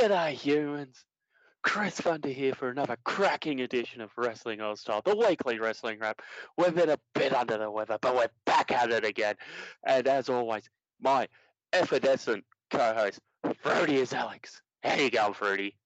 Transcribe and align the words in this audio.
G'day, 0.00 0.32
humans. 0.32 1.04
Chris 1.62 2.00
Funder 2.00 2.32
here 2.32 2.54
for 2.54 2.70
another 2.70 2.96
cracking 3.04 3.60
edition 3.60 4.00
of 4.00 4.08
Wrestling 4.16 4.62
Aus 4.62 4.80
Style, 4.80 5.02
the 5.04 5.14
weekly 5.14 5.58
wrestling 5.58 5.98
wrap. 5.98 6.22
We've 6.56 6.74
been 6.74 6.88
a 6.88 6.98
bit 7.14 7.34
under 7.34 7.58
the 7.58 7.70
weather, 7.70 7.98
but 8.00 8.16
we're 8.16 8.30
back 8.46 8.72
at 8.72 8.90
it 8.90 9.04
again. 9.04 9.34
And 9.84 10.08
as 10.08 10.30
always, 10.30 10.70
my 11.02 11.28
effervescent 11.74 12.44
co-host, 12.70 13.20
Fruity 13.62 13.96
is 13.96 14.14
Alex. 14.14 14.62
How 14.82 14.94
you 14.94 15.10
going, 15.10 15.34
Fruity? 15.34 15.76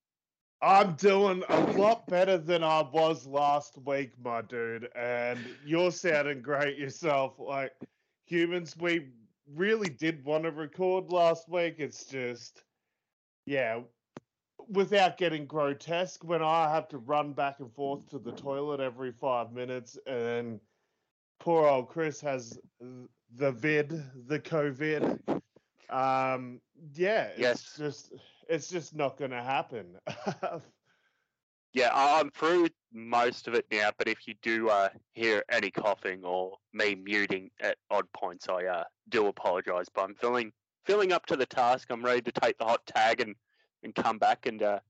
I'm 0.63 0.93
doing 0.93 1.43
a 1.49 1.61
lot 1.73 2.07
better 2.07 2.39
than 2.39 2.63
I 2.63 2.83
was 2.93 3.27
last 3.27 3.77
week, 3.85 4.13
my 4.23 4.43
dude. 4.43 4.91
And 4.95 5.41
you're 5.67 5.91
sounding 5.91 6.41
great 6.41 6.79
yourself. 6.79 7.33
Like 7.41 7.73
humans, 8.27 8.77
we 8.79 9.09
really 9.53 9.89
did 9.89 10.25
want 10.25 10.45
to 10.45 10.53
record 10.53 11.11
last 11.11 11.49
week. 11.49 11.77
It's 11.79 12.05
just, 12.05 12.63
yeah, 13.45 13.81
without 14.69 15.17
getting 15.19 15.47
grotesque, 15.47 16.25
when 16.25 16.43
I 16.43 16.71
have 16.71 16.89
to 16.89 16.99
run 16.99 17.33
back 17.33 17.61
and 17.61 17.73
forth 17.73 18.09
to 18.11 18.19
the 18.19 18.33
toilet 18.33 18.81
every 18.81 19.13
five 19.13 19.53
minutes, 19.53 19.99
and 20.07 20.61
poor 21.41 21.67
old 21.67 21.89
Chris 21.89 22.21
has 22.21 22.59
the 23.37 23.53
vid, 23.53 23.91
the 24.27 24.41
COVID. 24.41 25.19
Um, 25.91 26.61
yeah, 26.95 27.25
it's 27.25 27.39
Yes. 27.41 27.77
just 27.77 28.13
it's 28.49 28.69
just 28.69 28.95
not 28.95 29.17
going 29.17 29.31
to 29.31 29.43
happen. 29.43 29.99
Yeah, 31.73 31.91
I'm 31.93 32.31
through 32.31 32.69
most 32.93 33.49
of 33.49 33.55
it 33.55 33.67
now, 33.71 33.91
but 33.99 34.07
if 34.07 34.29
you 34.29 34.35
do 34.43 34.69
uh, 34.69 34.91
hear 35.15 35.43
any 35.51 35.73
coughing 35.73 36.25
or 36.25 36.57
me 36.73 36.95
muting 36.95 37.51
at 37.61 37.79
odd 37.91 38.07
points, 38.13 38.49
I 38.49 38.65
uh, 38.65 38.85
do 39.09 39.27
apologise. 39.27 39.89
But 39.93 40.05
I'm 40.05 40.15
feeling 40.15 40.53
feeling 40.87 41.13
up 41.13 41.27
to 41.27 41.37
the 41.37 41.47
task. 41.47 41.89
I'm 41.91 42.05
ready 42.05 42.23
to 42.23 42.33
take 42.33 42.59
the 42.59 42.65
hot 42.65 42.87
tag 42.87 43.21
and, 43.21 43.35
and 43.85 43.95
come 43.95 44.19
back 44.19 44.47
and 44.47 44.63
uh, 44.63 44.81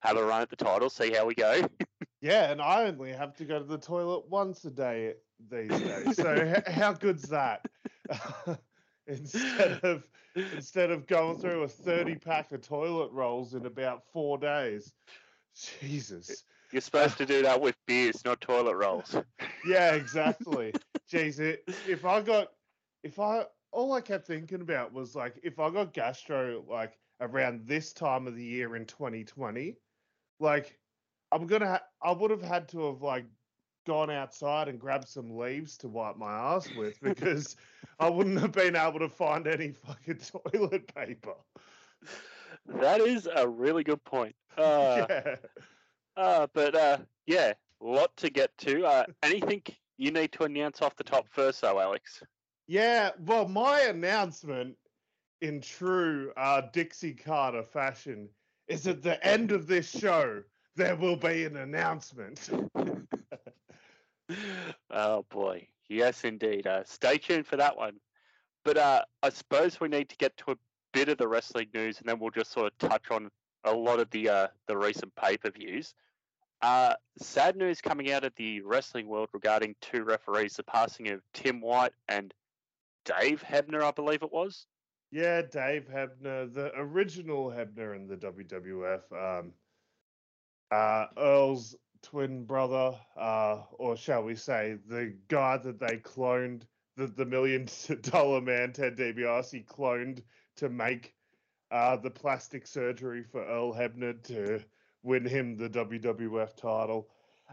have 0.00 0.16
a 0.16 0.24
run 0.24 0.42
at 0.42 0.50
the 0.50 0.56
title, 0.56 0.88
see 0.88 1.12
how 1.12 1.26
we 1.26 1.34
go. 1.34 1.68
yeah, 2.20 2.50
and 2.50 2.60
I 2.60 2.84
only 2.84 3.12
have 3.12 3.34
to 3.36 3.44
go 3.44 3.58
to 3.58 3.64
the 3.64 3.78
toilet 3.78 4.28
once 4.28 4.64
a 4.64 4.70
day 4.70 5.14
these 5.50 5.70
days. 5.70 6.16
So 6.16 6.34
h- 6.56 6.72
how 6.72 6.92
good's 6.92 7.28
that? 7.30 7.62
instead 9.06 9.80
of 9.82 10.08
instead 10.34 10.90
of 10.90 11.06
going 11.06 11.38
through 11.38 11.62
a 11.62 11.68
30 11.68 12.16
pack 12.16 12.52
of 12.52 12.60
toilet 12.60 13.10
rolls 13.12 13.54
in 13.54 13.66
about 13.66 14.04
4 14.12 14.38
days. 14.38 14.92
Jesus. 15.54 16.44
You're 16.72 16.82
supposed 16.82 17.16
to 17.18 17.26
do 17.26 17.42
that 17.42 17.60
with 17.60 17.74
beers, 17.86 18.24
not 18.24 18.40
toilet 18.40 18.76
rolls. 18.76 19.16
Yeah, 19.68 19.94
exactly. 19.94 20.72
Jeez, 21.10 21.40
it, 21.40 21.64
if 21.88 22.04
I 22.04 22.20
got, 22.20 22.52
if 23.02 23.18
I, 23.18 23.46
all 23.72 23.92
I 23.94 24.00
kept 24.00 24.26
thinking 24.26 24.60
about 24.60 24.92
was 24.92 25.16
like, 25.16 25.40
if 25.42 25.58
I 25.58 25.70
got 25.70 25.92
gastro 25.92 26.64
like 26.68 26.96
around 27.20 27.66
this 27.66 27.92
time 27.92 28.26
of 28.26 28.36
the 28.36 28.44
year 28.44 28.76
in 28.76 28.84
2020, 28.84 29.76
like, 30.40 30.78
I'm 31.32 31.46
gonna, 31.46 31.66
ha- 31.68 31.86
I 32.02 32.12
would 32.12 32.30
have 32.30 32.42
had 32.42 32.68
to 32.68 32.86
have 32.86 33.02
like 33.02 33.24
gone 33.86 34.10
outside 34.10 34.68
and 34.68 34.78
grabbed 34.80 35.08
some 35.08 35.36
leaves 35.36 35.76
to 35.78 35.88
wipe 35.88 36.16
my 36.16 36.32
ass 36.32 36.68
with 36.76 37.00
because 37.02 37.56
I 37.98 38.10
wouldn't 38.10 38.40
have 38.40 38.52
been 38.52 38.76
able 38.76 38.98
to 38.98 39.08
find 39.08 39.46
any 39.46 39.72
fucking 39.72 40.18
toilet 40.52 40.92
paper. 40.94 41.34
That 42.66 43.00
is 43.00 43.28
a 43.32 43.48
really 43.48 43.84
good 43.84 44.02
point. 44.04 44.34
Uh, 44.58 45.06
yeah. 45.10 45.36
uh, 46.16 46.46
but 46.54 46.74
uh, 46.74 46.96
yeah, 47.26 47.52
a 47.82 47.84
lot 47.84 48.16
to 48.16 48.30
get 48.30 48.56
to. 48.56 48.86
Uh, 48.86 49.04
anything 49.22 49.62
you 49.98 50.10
need 50.10 50.32
to 50.32 50.44
announce 50.44 50.80
off 50.80 50.96
the 50.96 51.04
top 51.04 51.26
first, 51.28 51.60
though, 51.60 51.78
Alex? 51.78 52.22
Yeah, 52.66 53.10
well, 53.18 53.46
my 53.46 53.80
announcement 53.82 54.76
in 55.40 55.60
true 55.60 56.32
uh, 56.36 56.62
Dixie 56.72 57.14
Carter 57.14 57.62
fashion 57.62 58.28
is 58.68 58.86
at 58.86 59.02
the 59.02 59.24
end 59.24 59.52
of 59.52 59.66
this 59.66 59.90
show, 59.90 60.42
there 60.74 60.96
will 60.96 61.16
be 61.16 61.44
an 61.44 61.56
announcement. 61.56 62.50
oh 64.90 65.24
boy, 65.30 65.66
yes 65.88 66.24
indeed. 66.24 66.66
Uh, 66.66 66.82
stay 66.84 67.18
tuned 67.18 67.46
for 67.46 67.56
that 67.56 67.76
one. 67.76 67.94
But 68.64 68.76
uh, 68.76 69.02
I 69.22 69.28
suppose 69.28 69.80
we 69.80 69.88
need 69.88 70.08
to 70.08 70.16
get 70.16 70.36
to 70.38 70.52
a 70.52 70.56
bit 70.92 71.08
of 71.08 71.18
the 71.18 71.28
wrestling 71.28 71.68
news, 71.72 72.00
and 72.00 72.08
then 72.08 72.18
we'll 72.18 72.30
just 72.30 72.52
sort 72.52 72.72
of 72.72 72.78
touch 72.78 73.10
on 73.10 73.30
a 73.64 73.72
lot 73.72 74.00
of 74.00 74.10
the 74.10 74.28
uh, 74.28 74.46
the 74.66 74.76
recent 74.76 75.14
pay 75.14 75.36
per 75.36 75.50
views. 75.50 75.94
Uh, 76.62 76.94
sad 77.18 77.54
news 77.54 77.80
coming 77.80 78.10
out 78.10 78.24
of 78.24 78.32
the 78.36 78.60
wrestling 78.62 79.06
world 79.06 79.28
regarding 79.32 79.74
two 79.80 80.02
referees: 80.02 80.54
the 80.54 80.62
passing 80.62 81.08
of 81.08 81.20
Tim 81.32 81.60
White 81.60 81.92
and 82.08 82.34
Dave 83.04 83.42
Hebner, 83.42 83.82
I 83.82 83.92
believe 83.92 84.22
it 84.22 84.32
was. 84.32 84.66
Yeah, 85.16 85.40
Dave 85.40 85.88
Hebner, 85.88 86.52
the 86.52 86.72
original 86.76 87.46
Hebner 87.50 87.96
in 87.96 88.06
the 88.06 88.18
WWF, 88.18 89.00
um, 89.14 89.52
uh, 90.70 91.06
Earl's 91.16 91.74
twin 92.02 92.44
brother, 92.44 92.94
uh, 93.16 93.62
or 93.78 93.96
shall 93.96 94.24
we 94.24 94.34
say, 94.34 94.76
the 94.86 95.16
guy 95.28 95.56
that 95.56 95.80
they 95.80 95.96
cloned, 95.96 96.64
the, 96.98 97.06
the 97.06 97.24
million 97.24 97.66
dollar 98.02 98.42
man, 98.42 98.74
Ted 98.74 98.98
DiBiase, 98.98 99.64
cloned 99.64 100.20
to 100.56 100.68
make 100.68 101.14
uh, 101.70 101.96
the 101.96 102.10
plastic 102.10 102.66
surgery 102.66 103.22
for 103.22 103.42
Earl 103.42 103.72
Hebner 103.72 104.22
to 104.24 104.62
win 105.02 105.24
him 105.24 105.56
the 105.56 105.70
WWF 105.70 106.54
title. 106.56 107.08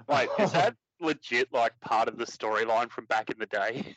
Wait, 0.10 0.28
is 0.38 0.52
that 0.52 0.76
legit 1.00 1.54
like 1.54 1.80
part 1.80 2.10
of 2.10 2.18
the 2.18 2.26
storyline 2.26 2.90
from 2.90 3.06
back 3.06 3.30
in 3.30 3.40
the 3.40 3.46
day? 3.46 3.96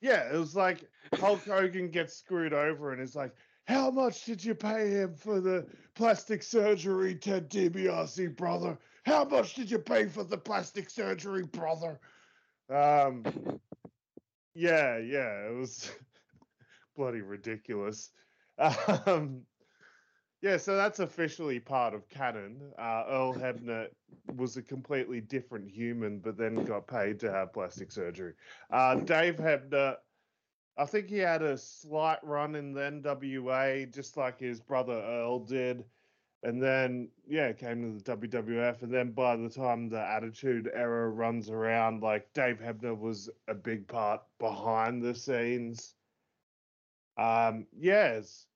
Yeah, 0.00 0.32
it 0.32 0.36
was 0.36 0.54
like 0.54 0.88
Hulk 1.14 1.44
Hogan 1.44 1.90
gets 1.90 2.14
screwed 2.14 2.52
over 2.52 2.92
and 2.92 3.02
is 3.02 3.16
like, 3.16 3.34
How 3.66 3.90
much 3.90 4.24
did 4.24 4.44
you 4.44 4.54
pay 4.54 4.90
him 4.90 5.14
for 5.14 5.40
the 5.40 5.66
plastic 5.94 6.42
surgery, 6.42 7.14
Ted 7.14 7.50
DiBiase, 7.50 8.36
brother? 8.36 8.78
How 9.04 9.24
much 9.24 9.54
did 9.54 9.70
you 9.70 9.78
pay 9.78 10.06
for 10.06 10.24
the 10.24 10.38
plastic 10.38 10.90
surgery, 10.90 11.44
brother? 11.44 12.00
Um, 12.68 13.24
yeah, 14.54 14.98
yeah, 14.98 15.48
it 15.48 15.54
was 15.54 15.90
bloody 16.96 17.20
ridiculous. 17.22 18.10
Um, 19.06 19.42
yeah, 20.42 20.56
so 20.56 20.76
that's 20.76 20.98
officially 21.00 21.58
part 21.58 21.94
of 21.94 22.08
canon. 22.08 22.60
Uh, 22.78 23.04
Earl 23.08 23.34
Hebner 23.34 23.88
was 24.36 24.56
a 24.56 24.62
completely 24.62 25.20
different 25.20 25.68
human, 25.70 26.18
but 26.18 26.36
then 26.36 26.64
got 26.64 26.86
paid 26.86 27.18
to 27.20 27.32
have 27.32 27.52
plastic 27.52 27.90
surgery. 27.90 28.34
Uh, 28.70 28.96
Dave 28.96 29.36
Hebner, 29.36 29.96
I 30.76 30.84
think 30.84 31.08
he 31.08 31.18
had 31.18 31.42
a 31.42 31.56
slight 31.56 32.18
run 32.22 32.54
in 32.54 32.74
the 32.74 32.80
NWA, 32.80 33.92
just 33.92 34.16
like 34.16 34.38
his 34.38 34.60
brother 34.60 34.92
Earl 34.92 35.40
did. 35.40 35.84
And 36.42 36.62
then, 36.62 37.08
yeah, 37.26 37.52
came 37.52 37.82
to 37.82 38.04
the 38.04 38.16
WWF. 38.28 38.82
And 38.82 38.92
then 38.92 39.12
by 39.12 39.36
the 39.36 39.48
time 39.48 39.88
the 39.88 40.00
Attitude 40.00 40.70
Era 40.72 41.08
runs 41.08 41.48
around, 41.48 42.02
like 42.02 42.32
Dave 42.34 42.60
Hebner 42.60 42.96
was 42.96 43.30
a 43.48 43.54
big 43.54 43.88
part 43.88 44.20
behind 44.38 45.02
the 45.02 45.14
scenes. 45.14 45.94
Um, 47.16 47.66
yes, 47.72 48.46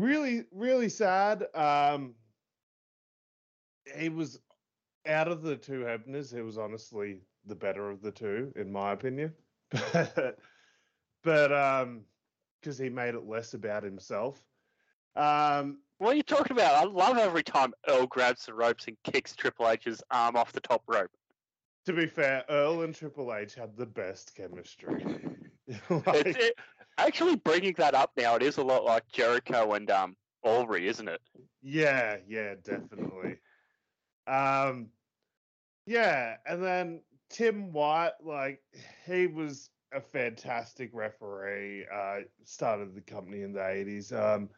really, 0.00 0.44
really 0.52 0.88
sad. 0.88 1.46
Um, 1.54 2.14
he 3.96 4.08
was 4.08 4.40
out 5.06 5.28
of 5.28 5.42
the 5.42 5.56
two 5.56 5.80
Hebners, 5.80 6.34
he 6.34 6.42
was 6.42 6.58
honestly 6.58 7.20
the 7.46 7.54
better 7.54 7.90
of 7.90 8.02
the 8.02 8.10
two, 8.12 8.52
in 8.56 8.70
my 8.72 8.92
opinion. 8.92 9.34
But, 11.22 11.52
um, 11.52 12.06
because 12.60 12.78
he 12.78 12.88
made 12.88 13.14
it 13.14 13.26
less 13.26 13.52
about 13.52 13.82
himself. 13.82 14.42
Um, 15.16 15.82
What 15.98 16.14
are 16.14 16.16
you 16.16 16.22
talking 16.22 16.56
about? 16.56 16.74
I 16.74 16.84
love 16.84 17.18
every 17.18 17.42
time 17.42 17.74
Earl 17.88 18.06
grabs 18.06 18.46
the 18.46 18.54
ropes 18.54 18.86
and 18.86 18.96
kicks 19.04 19.36
Triple 19.36 19.68
H's 19.68 20.02
arm 20.10 20.34
off 20.36 20.52
the 20.52 20.60
top 20.60 20.82
rope. 20.86 21.10
to 21.86 21.92
be 21.92 22.06
fair, 22.06 22.44
Earl 22.48 22.82
and 22.82 22.94
Triple 22.94 23.34
H 23.34 23.54
had 23.54 23.76
the 23.76 23.84
best 23.86 24.34
chemistry. 24.34 25.04
Like, 25.90 26.26
it, 26.26 26.58
actually, 26.98 27.36
bringing 27.36 27.74
that 27.78 27.94
up 27.94 28.12
now, 28.16 28.36
it 28.36 28.42
is 28.42 28.58
a 28.58 28.62
lot 28.62 28.84
like 28.84 29.04
Jericho 29.12 29.72
and 29.74 29.90
um, 29.90 30.16
Aubrey, 30.42 30.88
isn't 30.88 31.08
it? 31.08 31.20
Yeah, 31.62 32.16
yeah, 32.26 32.54
definitely. 32.62 33.36
Um, 34.26 34.88
yeah, 35.86 36.36
and 36.46 36.62
then 36.62 37.00
Tim 37.30 37.72
White, 37.72 38.12
like 38.22 38.60
he 39.06 39.26
was 39.26 39.70
a 39.92 40.00
fantastic 40.00 40.90
referee. 40.92 41.86
Uh, 41.92 42.20
started 42.44 42.94
the 42.94 43.00
company 43.00 43.42
in 43.42 43.52
the 43.52 43.66
eighties. 43.66 44.12
Um, 44.12 44.48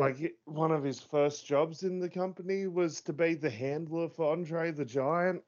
like 0.00 0.34
one 0.44 0.72
of 0.72 0.82
his 0.82 1.00
first 1.00 1.46
jobs 1.46 1.84
in 1.84 2.00
the 2.00 2.08
company 2.08 2.66
was 2.66 3.00
to 3.02 3.12
be 3.12 3.34
the 3.34 3.50
handler 3.50 4.08
for 4.08 4.32
Andre 4.32 4.72
the 4.72 4.84
Giant. 4.84 5.42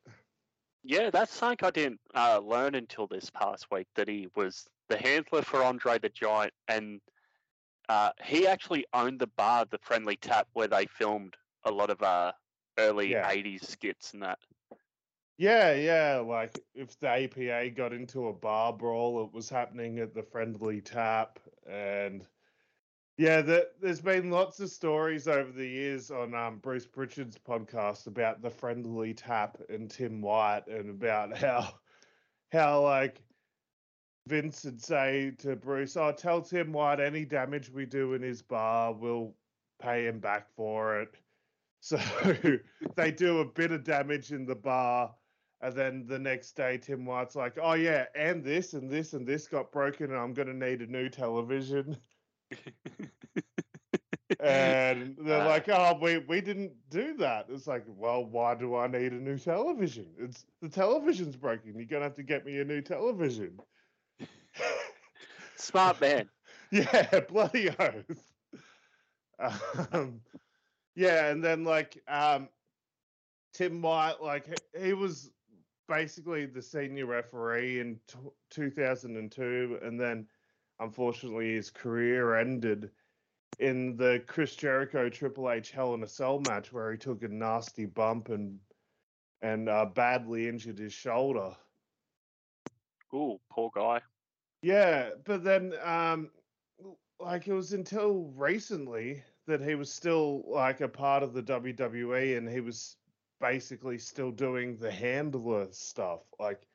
Yeah, 0.84 1.10
that's 1.10 1.34
something 1.34 1.66
I 1.66 1.70
didn't 1.70 2.00
uh, 2.14 2.38
learn 2.38 2.76
until 2.76 3.08
this 3.08 3.28
past 3.28 3.66
week 3.72 3.88
that 3.96 4.08
he 4.08 4.28
was 4.36 4.68
the 4.88 4.98
handler 4.98 5.42
for 5.42 5.62
Andre 5.62 5.98
the 5.98 6.08
Giant, 6.08 6.52
and 6.68 7.00
uh, 7.88 8.10
he 8.24 8.46
actually 8.46 8.86
owned 8.92 9.20
the 9.20 9.26
bar, 9.26 9.64
the 9.70 9.78
Friendly 9.78 10.16
Tap, 10.16 10.48
where 10.54 10.68
they 10.68 10.86
filmed 10.86 11.34
a 11.64 11.70
lot 11.70 11.90
of 11.90 12.02
uh, 12.02 12.32
early 12.78 13.16
Yeah. 13.16 13.24
'80s 13.24 13.66
skits 13.68 14.12
and 14.14 14.22
that. 14.22 14.38
Yeah, 15.38 15.72
yeah. 15.74 16.18
Like 16.18 16.64
if 16.74 16.98
the 16.98 17.08
APA 17.08 17.70
got 17.70 17.92
into 17.92 18.28
a 18.28 18.32
bar 18.32 18.72
brawl, 18.72 19.24
it 19.24 19.32
was 19.32 19.48
happening 19.50 19.98
at 19.98 20.14
the 20.14 20.22
friendly 20.22 20.80
tap, 20.80 21.38
and 21.66 22.26
Yeah, 23.18 23.42
the, 23.42 23.70
there's 23.80 24.00
been 24.00 24.30
lots 24.30 24.60
of 24.60 24.70
stories 24.70 25.28
over 25.28 25.50
the 25.52 25.66
years 25.66 26.10
on 26.10 26.34
um, 26.34 26.58
Bruce 26.58 26.86
Pritchard's 26.86 27.38
podcast 27.38 28.06
about 28.06 28.42
the 28.42 28.50
friendly 28.50 29.14
tap 29.14 29.58
and 29.68 29.90
Tim 29.90 30.20
White 30.22 30.66
and 30.68 30.90
about 30.90 31.36
how 31.38 31.80
how 32.52 32.82
like 32.82 33.22
Vince 34.26 34.64
would 34.64 34.82
say 34.82 35.30
to 35.38 35.56
Bruce, 35.56 35.96
"Oh, 35.96 36.12
tell 36.12 36.42
Tim 36.42 36.72
White 36.72 37.00
any 37.00 37.24
damage 37.24 37.70
we 37.70 37.86
do 37.86 38.14
in 38.14 38.22
his 38.22 38.42
bar, 38.42 38.92
we'll 38.92 39.36
pay 39.78 40.06
him 40.06 40.20
back 40.20 40.48
for 40.50 41.00
it." 41.00 41.16
So 41.80 41.98
they 42.96 43.12
do 43.12 43.38
a 43.40 43.44
bit 43.44 43.70
of 43.70 43.84
damage 43.84 44.32
in 44.32 44.44
the 44.46 44.56
bar, 44.56 45.14
and 45.60 45.74
then 45.76 46.06
the 46.06 46.18
next 46.18 46.52
day 46.56 46.78
Tim 46.78 47.04
White's 47.04 47.36
like, 47.36 47.58
"Oh 47.62 47.74
yeah, 47.74 48.06
and 48.16 48.42
this 48.42 48.72
and 48.74 48.90
this 48.90 49.12
and 49.12 49.24
this 49.26 49.46
got 49.46 49.70
broken, 49.70 50.06
and 50.10 50.18
I'm 50.18 50.32
gonna 50.34 50.54
need 50.54 50.82
a 50.82 50.86
new 50.86 51.08
television." 51.08 51.96
and 54.40 55.16
they're 55.18 55.42
Uh. 55.42 55.46
like, 55.46 55.68
"Oh, 55.68 55.98
we 56.00 56.18
we 56.18 56.40
didn't 56.40 56.88
do 56.90 57.14
that." 57.18 57.46
It's 57.50 57.66
like, 57.68 57.84
well, 57.86 58.24
why 58.24 58.54
do 58.56 58.74
I 58.74 58.86
need 58.88 59.12
a 59.12 59.16
new 59.20 59.38
television? 59.38 60.14
It's 60.18 60.46
the 60.60 60.68
television's 60.68 61.36
broken. 61.36 61.76
You're 61.76 61.86
gonna 61.86 62.04
have 62.04 62.16
to 62.16 62.22
get 62.24 62.44
me 62.44 62.58
a 62.58 62.64
new 62.64 62.80
television. 62.82 63.60
Smart 65.56 66.00
man. 66.00 66.28
yeah, 66.70 67.20
bloody 67.28 67.70
oath. 67.70 68.32
Um, 69.92 70.20
yeah, 70.94 71.28
and 71.28 71.44
then 71.44 71.64
like 71.64 72.02
um, 72.08 72.48
Tim 73.52 73.82
White, 73.82 74.22
like 74.22 74.46
he, 74.46 74.86
he 74.86 74.92
was 74.92 75.30
basically 75.88 76.46
the 76.46 76.62
senior 76.62 77.06
referee 77.06 77.80
in 77.80 78.00
t- 78.08 78.18
2002, 78.50 79.78
and 79.82 80.00
then 80.00 80.26
unfortunately 80.80 81.54
his 81.54 81.70
career 81.70 82.34
ended 82.36 82.90
in 83.58 83.96
the 83.96 84.22
Chris 84.26 84.54
Jericho 84.56 85.08
Triple 85.08 85.50
H 85.50 85.70
Hell 85.70 85.94
in 85.94 86.02
a 86.02 86.08
Cell 86.08 86.38
match 86.38 86.72
where 86.72 86.92
he 86.92 86.98
took 86.98 87.22
a 87.22 87.28
nasty 87.28 87.86
bump 87.86 88.28
and 88.28 88.58
and 89.42 89.68
uh, 89.68 89.86
badly 89.86 90.48
injured 90.48 90.78
his 90.78 90.92
shoulder. 90.92 91.54
Ooh, 93.14 93.38
poor 93.50 93.70
guy. 93.74 94.00
Yeah, 94.66 95.10
but 95.22 95.44
then 95.44 95.74
um 95.80 96.32
like 97.20 97.46
it 97.46 97.52
was 97.52 97.72
until 97.72 98.32
recently 98.34 99.22
that 99.46 99.60
he 99.60 99.76
was 99.76 99.92
still 99.92 100.42
like 100.44 100.80
a 100.80 100.88
part 100.88 101.22
of 101.22 101.32
the 101.32 101.42
WWE 101.44 102.36
and 102.36 102.48
he 102.48 102.58
was 102.58 102.96
basically 103.40 103.96
still 103.96 104.32
doing 104.32 104.76
the 104.76 104.90
handler 104.90 105.68
stuff. 105.70 106.22
Like 106.40 106.66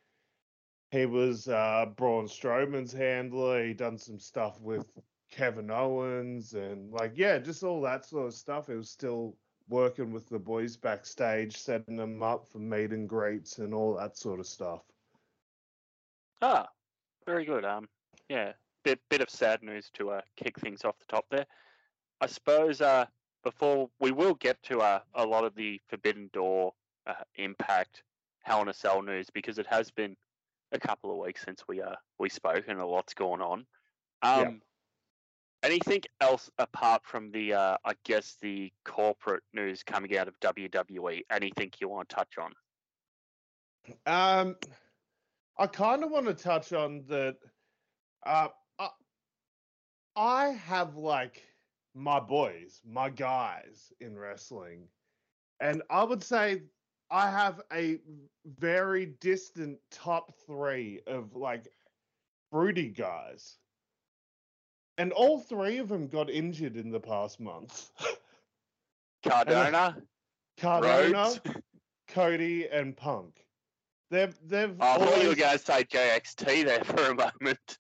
he 0.92 1.06
was 1.06 1.50
uh 1.50 1.88
Braun 1.98 2.28
Strowman's 2.28 2.94
handler, 2.94 3.66
he 3.66 3.74
done 3.74 3.98
some 3.98 4.20
stuff 4.20 4.62
with 4.62 4.86
Kevin 5.30 5.70
Owens 5.70 6.54
and 6.54 6.94
like 6.94 7.18
yeah, 7.18 7.40
just 7.40 7.62
all 7.62 7.82
that 7.82 8.06
sort 8.06 8.28
of 8.28 8.34
stuff. 8.34 8.68
He 8.68 8.76
was 8.76 8.90
still 8.90 9.36
working 9.68 10.14
with 10.14 10.30
the 10.30 10.40
boys 10.40 10.78
backstage, 10.78 11.58
setting 11.58 11.98
them 11.98 12.24
up 12.24 12.48
for 12.48 12.60
meet 12.60 12.92
and 12.92 13.10
greets 13.10 13.58
and 13.58 13.74
all 13.74 13.96
that 13.96 14.16
sort 14.16 14.40
of 14.40 14.48
stuff. 14.48 14.80
Ah, 16.42 16.70
very 17.26 17.46
good. 17.46 17.66
Um, 17.66 17.88
yeah, 18.30 18.54
bit 18.84 19.00
bit 19.10 19.22
of 19.22 19.30
sad 19.30 19.62
news 19.64 19.90
to 19.94 20.12
uh, 20.12 20.22
kick 20.36 20.60
things 20.60 20.84
off 20.84 20.98
the 21.00 21.06
top 21.06 21.26
there. 21.30 21.46
I 22.20 22.28
suppose 22.28 22.82
uh, 22.82 23.06
before 23.44 23.90
we 24.00 24.12
will 24.12 24.36
get 24.36 24.62
to 24.64 24.80
uh, 24.80 25.00
a 25.16 25.26
lot 25.26 25.44
of 25.44 25.56
the 25.56 25.82
Forbidden 25.90 26.30
Door 26.34 26.74
uh, 27.08 27.14
impact 27.36 28.04
Hell 28.44 28.62
in 28.62 28.70
a 28.70 28.74
Cell 28.74 29.02
news 29.02 29.30
because 29.34 29.58
it 29.60 29.68
has 29.68 29.92
been 29.92 30.16
a 30.72 30.80
couple 30.80 31.12
of 31.12 31.18
weeks 31.18 31.44
since 31.44 31.64
we 31.68 31.82
uh 31.82 31.96
we 32.20 32.30
spoke 32.30 32.66
and 32.68 32.80
a 32.80 32.86
lot's 32.86 33.14
gone 33.14 33.42
on. 33.42 33.66
Um, 34.22 34.42
Yeah. 34.42 34.50
anything 35.64 36.02
else 36.22 36.50
apart 36.58 37.04
from 37.06 37.32
the 37.32 37.54
uh, 37.54 37.78
I 37.84 37.94
guess 38.04 38.38
the 38.42 38.72
corporate 38.86 39.44
news 39.54 39.84
coming 39.84 40.18
out 40.18 40.28
of 40.28 40.40
WWE? 40.40 41.22
Anything 41.30 41.72
you 41.80 41.90
want 41.90 42.10
to 42.10 42.16
touch 42.16 42.38
on? 42.38 42.54
Um, 44.06 44.56
I 45.62 45.68
kind 45.68 46.04
of 46.04 46.10
want 46.10 46.26
to 46.26 46.34
touch 46.34 46.74
on 46.74 47.04
that. 47.08 47.38
Uh, 48.26 48.48
I, 48.80 48.90
I 50.16 50.48
have 50.48 50.96
like 50.96 51.44
my 51.94 52.20
boys, 52.20 52.82
my 52.84 53.12
guys 53.12 53.94
in 54.00 54.18
wrestling, 54.18 54.88
and 55.60 55.84
I 55.92 56.04
would 56.04 56.24
say 56.24 56.64
I 57.12 57.30
have 57.30 57.62
a 57.72 58.00
very 58.58 59.06
distant 59.22 59.78
top 59.92 60.34
three 60.48 61.02
of 61.06 61.36
like 61.36 61.68
fruity 62.50 62.90
guys, 62.90 63.58
and 64.98 65.12
all 65.12 65.38
three 65.38 65.78
of 65.78 65.90
them 65.90 66.08
got 66.08 66.32
injured 66.32 66.76
in 66.76 66.90
the 66.90 67.00
past 67.00 67.40
month. 67.40 67.92
Cardona, 69.24 69.96
Cardona, 70.58 71.14
Rhodes. 71.14 71.40
Cody, 72.08 72.68
and 72.68 72.98
Punk. 72.98 73.46
They've 74.12 74.36
they've. 74.46 74.76
Oh, 74.80 74.86
I 74.86 74.98
thought 74.98 75.00
you 75.00 75.06
were 75.08 75.22
always- 75.24 75.38
going 75.40 75.58
to 75.58 75.66
say 75.66 75.84
JXT 75.86 76.66
there 76.66 76.84
for 76.84 77.06
a 77.12 77.16
moment 77.16 77.78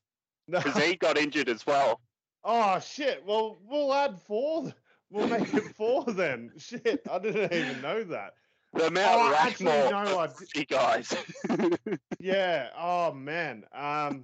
No. 0.47 0.59
because 0.59 0.81
he 0.83 0.95
got 0.95 1.17
injured 1.17 1.49
as 1.49 1.65
well. 1.67 2.01
Oh 2.43 2.79
shit! 2.79 3.23
Well, 3.25 3.59
we'll 3.69 3.93
add 3.93 4.17
four. 4.19 4.73
We'll 5.11 5.27
make 5.27 5.53
it 5.53 5.75
four 5.75 6.05
then. 6.05 6.51
Shit, 6.57 7.01
I 7.11 7.19
didn't 7.19 7.51
even 7.53 7.81
know 7.81 8.03
that. 8.05 8.33
The 8.73 8.85
Oh, 8.85 8.89
Mount 8.89 9.35
actually, 9.37 9.65
Rushmore 9.67 10.05
no, 10.05 10.19
I 10.19 10.63
guys. 10.63 11.13
Yeah. 12.19 12.69
Oh 12.79 13.11
man. 13.11 13.65
Um. 13.73 14.23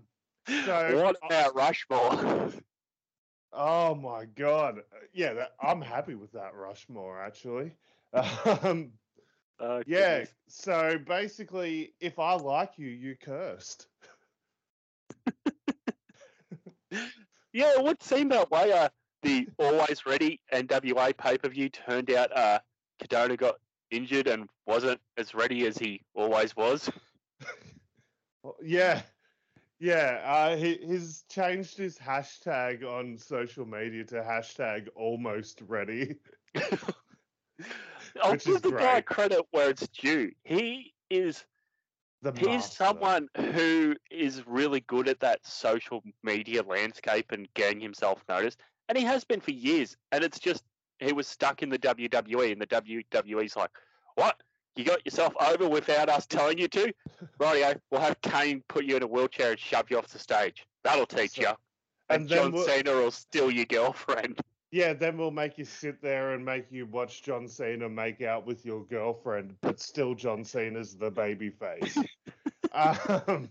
So, 0.66 1.04
what 1.04 1.18
Mount 1.30 1.54
Rushmore? 1.56 2.52
Oh 3.52 3.96
my 3.96 4.24
god. 4.26 4.82
Yeah. 5.14 5.34
That, 5.34 5.52
I'm 5.62 5.82
happy 5.82 6.16
with 6.16 6.32
that 6.32 6.56
Rushmore 6.56 7.22
actually. 7.22 7.74
Um. 8.64 8.94
Oh, 9.60 9.82
Yeah. 9.88 10.20
goodness. 10.20 10.34
So 10.48 10.98
basically, 11.00 11.94
if 12.00 12.20
I 12.20 12.34
like 12.34 12.78
you, 12.78 12.88
you 12.90 13.16
cursed. 13.16 13.88
Yeah, 17.54 17.72
it 17.76 17.84
would 17.84 18.04
seem 18.04 18.30
that 18.30 18.52
way. 18.52 18.72
Uh, 18.72 18.90
the 19.24 19.48
Always 19.58 20.06
Ready 20.06 20.40
NWA 20.54 21.18
pay 21.18 21.38
per 21.40 21.50
view 21.50 21.70
turned 21.70 22.12
out 22.12 22.36
uh, 22.38 22.60
Cardona 23.00 23.36
got 23.36 23.56
injured 23.90 24.28
and 24.28 24.48
wasn't 24.68 25.00
as 25.18 25.34
ready 25.34 25.66
as 25.66 25.76
he 25.76 26.02
always 26.14 26.56
was. 26.56 26.88
Well, 28.44 28.58
Yeah. 28.64 29.02
Yeah, 29.80 30.22
uh, 30.24 30.56
he, 30.56 30.76
he's 30.76 31.24
changed 31.32 31.78
his 31.78 31.98
hashtag 31.98 32.84
on 32.84 33.18
social 33.18 33.66
media 33.66 34.04
to 34.06 34.22
hashtag 34.22 34.88
almost 34.96 35.62
ready. 35.68 36.16
I'll 38.24 38.32
Which 38.32 38.46
give 38.46 38.62
the 38.62 38.72
guy 38.72 39.02
credit 39.02 39.42
where 39.52 39.70
it's 39.70 39.88
due. 39.90 40.32
He 40.44 40.94
is 41.10 41.46
The 42.22 42.32
he's 42.32 42.46
master. 42.48 42.76
someone 42.76 43.30
who 43.38 43.96
is 44.12 44.46
really 44.48 44.82
good 44.82 45.08
at 45.08 45.20
that 45.22 45.46
social 45.46 46.04
media 46.24 46.64
landscape 46.64 47.32
and 47.32 47.48
getting 47.54 47.80
himself 47.80 48.24
noticed, 48.28 48.60
and 48.90 48.98
he 48.98 49.04
has 49.04 49.24
been 49.24 49.40
for 49.42 49.52
years. 49.52 49.96
And 50.12 50.24
it's 50.24 50.40
just 50.40 50.64
he 51.00 51.14
was 51.14 51.28
stuck 51.28 51.62
in 51.64 51.70
the 51.70 51.80
WWE, 51.80 52.52
and 52.52 52.62
the 52.62 52.68
WWE's 52.68 53.56
like, 53.56 53.72
"What? 54.16 54.42
You 54.76 54.84
got 54.84 55.04
yourself 55.06 55.34
over 55.40 55.68
without 55.68 56.08
us 56.10 56.26
telling 56.28 56.58
you 56.60 56.68
to? 56.70 56.94
Rightio, 57.40 57.80
we'll 57.92 58.02
have 58.02 58.20
Kane 58.22 58.64
put 58.68 58.86
you 58.86 58.96
in 58.98 59.04
a 59.04 59.08
wheelchair 59.08 59.52
and 59.52 59.60
shove 59.60 59.90
you 59.90 59.98
off 59.98 60.08
the 60.08 60.20
stage. 60.20 60.66
That'll 60.84 61.06
teach 61.06 61.32
So- 61.36 61.42
you." 61.42 61.48
And, 62.10 62.22
and 62.22 62.30
then 62.30 62.38
John 62.38 62.52
we'll- 62.54 62.66
Cena 62.66 62.92
will 62.94 63.12
steal 63.12 63.52
your 63.52 63.66
girlfriend. 63.66 64.40
Yeah, 64.72 64.94
then 64.94 65.18
we'll 65.18 65.32
make 65.32 65.58
you 65.58 65.64
sit 65.66 66.02
there 66.02 66.34
and 66.34 66.44
make 66.44 66.72
you 66.72 66.86
watch 66.86 67.24
John 67.24 67.48
Cena 67.48 67.88
make 67.88 68.22
out 68.22 68.46
with 68.46 68.66
your 68.66 68.86
girlfriend, 68.86 69.56
but 69.62 69.80
still 69.80 70.14
John 70.14 70.44
Cena's 70.44 70.98
the 70.98 71.10
baby 71.10 71.50
face. 71.50 71.98
um, 72.74 73.50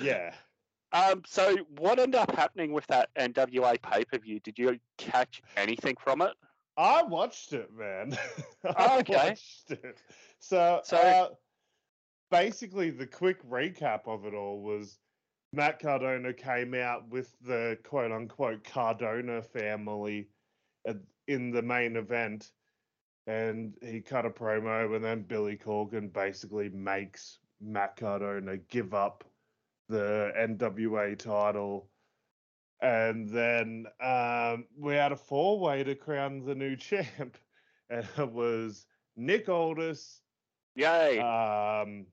yeah. 0.00 0.34
Um, 0.92 1.22
so 1.26 1.56
what 1.78 1.98
ended 1.98 2.18
up 2.18 2.34
happening 2.34 2.72
with 2.72 2.86
that 2.88 3.10
NWA 3.14 3.80
pay 3.82 4.04
per 4.04 4.18
view? 4.18 4.40
Did 4.40 4.58
you 4.58 4.80
catch 4.96 5.42
anything 5.56 5.96
from 6.00 6.22
it? 6.22 6.32
I 6.76 7.02
watched 7.02 7.52
it, 7.52 7.72
man. 7.72 8.16
Oh, 8.64 8.74
I 8.76 8.98
okay. 9.00 9.28
watched 9.30 9.70
it. 9.70 10.02
So, 10.38 10.80
So- 10.84 10.96
uh, 10.98 11.28
basically, 12.30 12.90
the 12.90 13.06
quick 13.06 13.42
recap 13.48 14.06
of 14.06 14.24
it 14.26 14.34
all 14.34 14.62
was 14.62 14.98
Matt 15.52 15.80
Cardona 15.80 16.32
came 16.32 16.74
out 16.74 17.08
with 17.08 17.34
the 17.40 17.76
quote 17.82 18.12
unquote 18.12 18.62
Cardona 18.64 19.42
family 19.42 20.28
at, 20.86 20.96
in 21.26 21.50
the 21.50 21.62
main 21.62 21.96
event, 21.96 22.52
and 23.26 23.74
he 23.82 24.00
cut 24.00 24.26
a 24.26 24.30
promo, 24.30 24.94
and 24.94 25.04
then 25.04 25.22
Billy 25.22 25.56
Corgan 25.56 26.12
basically 26.12 26.68
makes 26.68 27.38
Matt 27.60 27.96
Cardona 27.96 28.56
give 28.56 28.94
up 28.94 29.24
the 29.88 30.32
NWA 30.38 31.18
title. 31.18 31.88
And 32.80 33.28
then 33.28 33.86
um, 34.00 34.64
we 34.78 34.94
had 34.94 35.12
a 35.12 35.16
four 35.16 35.58
way 35.58 35.84
to 35.84 35.94
crown 35.94 36.44
the 36.44 36.54
new 36.54 36.76
champ. 36.76 37.36
And 37.92 38.06
it 38.18 38.30
was 38.30 38.86
Nick 39.16 39.48
Aldis, 39.48 40.20
Yay! 40.76 41.18
um, 41.18 42.06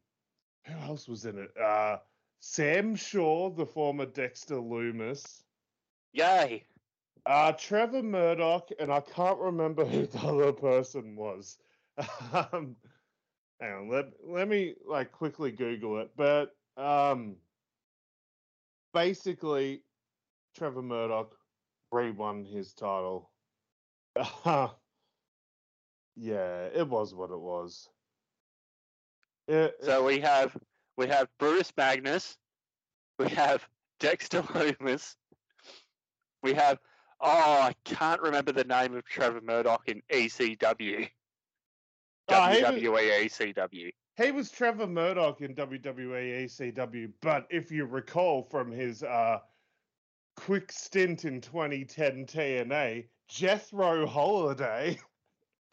who 0.65 0.73
else 0.89 1.07
was 1.07 1.23
in 1.25 1.37
it? 1.37 1.51
Uh, 1.55 1.97
Sam 2.39 2.95
Shaw, 2.95 3.49
the 3.49 3.65
former 3.65 4.05
Dexter 4.05 4.55
Lumis, 4.55 5.43
Yay! 6.13 6.65
Uh, 7.25 7.51
Trevor 7.51 8.01
Murdoch, 8.03 8.69
and 8.79 8.91
I 8.91 9.01
can't 9.01 9.37
remember 9.39 9.85
who 9.85 10.07
the 10.07 10.19
other 10.19 10.53
person 10.53 11.15
was. 11.15 11.57
Um, 12.31 12.75
hang 13.59 13.73
on, 13.73 13.89
let 13.89 14.05
let 14.23 14.47
me 14.47 14.75
like 14.85 15.11
quickly 15.11 15.51
Google 15.51 15.99
it. 15.99 16.11
But 16.15 16.55
um, 16.77 17.37
basically, 18.93 19.83
Trevor 20.55 20.83
Murdoch 20.83 21.35
re-won 21.91 22.45
his 22.45 22.73
title. 22.73 23.31
Yeah, 26.19 26.65
it 26.73 26.87
was 26.87 27.13
what 27.13 27.29
it 27.29 27.39
was. 27.39 27.89
It, 29.47 29.75
So 29.81 30.03
we 30.03 30.19
have 30.21 30.57
we 30.97 31.07
have 31.07 31.27
Brutus 31.39 31.71
Magnus, 31.77 32.37
we 33.19 33.29
have 33.29 33.67
Dexter 33.99 34.41
Lumis, 34.41 35.15
we 36.43 36.53
have 36.53 36.79
oh 37.21 37.61
I 37.61 37.73
can't 37.85 38.21
remember 38.21 38.51
the 38.51 38.63
name 38.63 38.95
of 38.95 39.05
Trevor 39.05 39.41
Murdoch 39.41 39.83
in 39.87 40.01
ECW. 40.11 41.09
Oh, 42.29 42.33
WWE 42.33 43.25
ECW. 43.25 43.91
He 44.17 44.31
was 44.31 44.51
Trevor 44.51 44.87
Murdoch 44.87 45.41
in 45.41 45.53
WWE 45.55 46.45
ECW, 46.45 47.11
but 47.21 47.47
if 47.49 47.71
you 47.71 47.85
recall 47.85 48.43
from 48.43 48.71
his 48.71 49.03
uh, 49.03 49.39
quick 50.35 50.71
stint 50.71 51.25
in 51.25 51.39
2010 51.41 52.25
TNA, 52.25 53.07
Jethro 53.27 54.05
Holliday. 54.05 54.97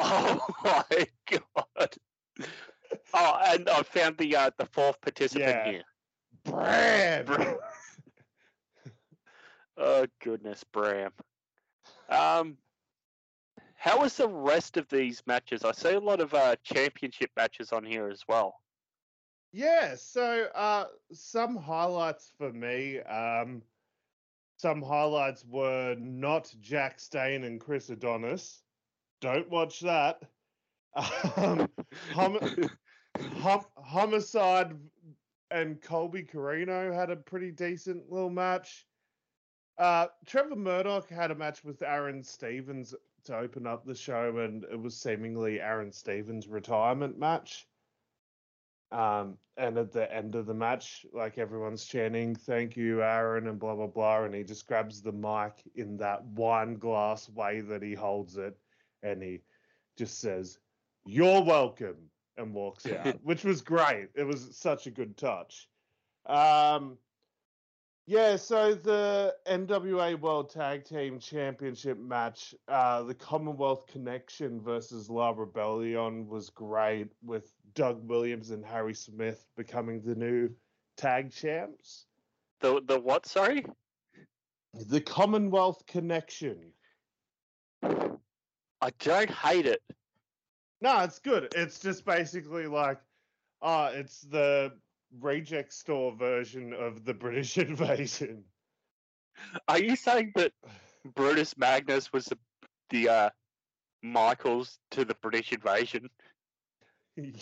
Oh 0.01 0.41
my 0.65 1.07
god. 1.31 1.97
Oh, 3.15 3.39
and 3.47 3.69
I 3.69 3.83
found 3.83 4.19
the 4.19 4.35
uh, 4.37 4.51
the 4.59 4.67
fourth 4.67 5.01
participant 5.01 5.49
Yeah. 5.49 5.71
here. 5.71 5.83
Bram. 6.45 7.25
Bram. 7.27 7.57
Oh 9.77 10.07
goodness, 10.23 10.63
Bram. 10.73 11.11
Um, 12.09 12.57
how 13.75 14.01
was 14.01 14.17
the 14.17 14.29
rest 14.29 14.77
of 14.77 14.89
these 14.89 15.23
matches? 15.27 15.65
I 15.65 15.73
see 15.73 15.95
a 15.95 16.01
lot 16.01 16.21
of 16.21 16.33
uh, 16.33 16.55
championship 16.63 17.31
matches 17.37 17.73
on 17.73 17.85
here 17.85 18.09
as 18.09 18.23
well. 18.29 18.55
Yeah, 19.53 19.95
so 19.97 20.47
uh, 20.55 20.85
some 21.13 21.57
highlights 21.57 22.33
for 22.39 22.53
me. 22.53 23.01
Um, 23.01 23.63
some 24.59 24.81
highlights 24.81 25.45
were 25.45 25.97
not 25.99 26.55
Jax 26.61 27.09
Dane 27.09 27.45
and 27.45 27.61
Chris 27.61 27.91
Adonis. 27.91 28.63
Don't 29.21 29.51
watch 29.51 29.81
that. 29.81 30.23
Um, 31.37 31.69
Hum- 32.13 32.39
Hum- 33.19 33.67
Homicide 33.77 34.77
and 35.51 35.81
Colby 35.81 36.23
Corino 36.23 36.93
had 36.93 37.11
a 37.11 37.17
pretty 37.17 37.51
decent 37.51 38.11
little 38.11 38.31
match. 38.31 38.87
Uh, 39.79 40.07
Trevor 40.27 40.57
Murdoch 40.57 41.09
had 41.09 41.31
a 41.31 41.35
match 41.35 41.65
with 41.65 41.83
Aron 41.83 42.23
Stevens 42.23 42.95
to 43.25 43.37
open 43.37 43.67
up 43.67 43.85
the 43.85 43.95
show, 43.95 44.39
and 44.39 44.65
it 44.65 44.81
was 44.81 44.97
seemingly 44.97 45.61
Aron 45.61 45.93
Stevens' 45.93 46.49
retirement 46.49 47.19
match. 47.19 47.67
Um, 48.93 49.39
and 49.57 49.79
at 49.79 49.93
the 49.93 50.13
end 50.13 50.35
of 50.35 50.47
the 50.47 50.55
match, 50.55 51.07
like 51.13 51.39
everyone's 51.39 51.85
chanting, 51.85 52.35
"Thank 52.35 52.77
you, 52.77 53.03
Aaron," 53.03 53.49
and 53.49 53.59
blah 53.59 53.75
blah 53.75 53.87
blah, 53.87 54.25
and 54.25 54.35
he 54.35 54.45
just 54.45 54.67
grabs 54.67 55.03
the 55.03 55.13
mic 55.13 55.63
in 55.75 55.97
that 55.97 56.25
wine 56.25 56.75
glass 56.75 57.29
way 57.29 57.61
that 57.61 57.83
he 57.83 57.95
holds 57.95 58.37
it, 58.37 58.57
and 59.03 59.23
he 59.23 59.43
just 59.97 60.21
says, 60.21 60.59
"You're 61.05 61.43
welcome," 61.43 62.11
and 62.37 62.53
walks 62.53 62.87
out, 62.87 63.19
which 63.23 63.45
was 63.45 63.61
great. 63.63 64.09
It 64.15 64.25
was 64.25 64.57
such 64.57 64.87
a 64.87 64.91
good 64.91 65.17
touch. 65.17 65.69
Um, 66.27 66.99
yeah, 68.07 68.37
so 68.37 68.75
the 68.75 69.35
NWA 69.47 70.21
World 70.21 70.51
Tag 70.51 70.85
Team 70.85 71.19
Championship 71.19 71.99
match, 71.99 72.55
uh, 72.69 73.03
the 73.03 73.15
Commonwealth 73.15 73.87
Connection 73.87 74.61
versus 74.61 75.09
La 75.09 75.31
Rebellion 75.31 76.29
was 76.29 76.51
great, 76.51 77.09
with 77.23 77.51
Doug 77.75 78.07
Williams 78.07 78.51
and 78.51 78.65
Harry 78.65 78.95
Smith 78.95 79.47
becoming 79.57 80.03
the 80.03 80.15
new 80.15 80.51
tag 80.97 81.33
champs. 81.33 82.07
The 82.61 82.83
the 82.87 83.01
what? 83.01 83.27
Sorry. 83.27 83.65
The 84.75 85.01
Commonwealth 85.01 85.87
Connection. 85.87 86.73
I 87.83 88.91
don't 88.99 89.31
hate 89.31 89.67
it. 89.67 89.83
No, 90.85 91.01
it's 91.01 91.19
good. 91.19 91.49
It's 91.57 91.81
just 91.81 92.05
basically 92.05 92.67
like, 92.67 93.01
uh, 93.63 93.91
it's 93.95 94.21
the 94.21 94.71
reject 95.19 95.73
store 95.73 96.15
version 96.15 96.75
of 96.75 97.07
the 97.07 97.15
British 97.15 97.57
invasion. 97.69 98.45
Are 99.67 99.79
you 99.79 99.97
saying 99.97 100.33
that 100.37 100.53
Brutus 101.15 101.57
Magnus 101.57 102.13
was 102.13 102.27
the, 102.27 102.37
the 102.91 103.09
uh, 103.09 103.31
Michaels 104.03 104.79
to 104.91 105.07
the 105.07 105.17
British 105.23 105.53
invasion? 105.53 106.11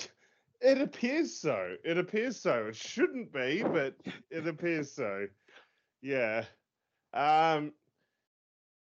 It 0.65 0.81
appears 0.81 1.41
so. 1.41 1.75
It 1.85 1.99
appears 1.99 2.41
so. 2.41 2.67
It 2.69 2.77
shouldn't 2.77 3.33
be, 3.33 3.65
but 3.65 3.97
it 4.31 4.47
appears 4.47 4.93
so. 4.93 5.27
Yeah. 6.01 6.45
Um 7.13 7.73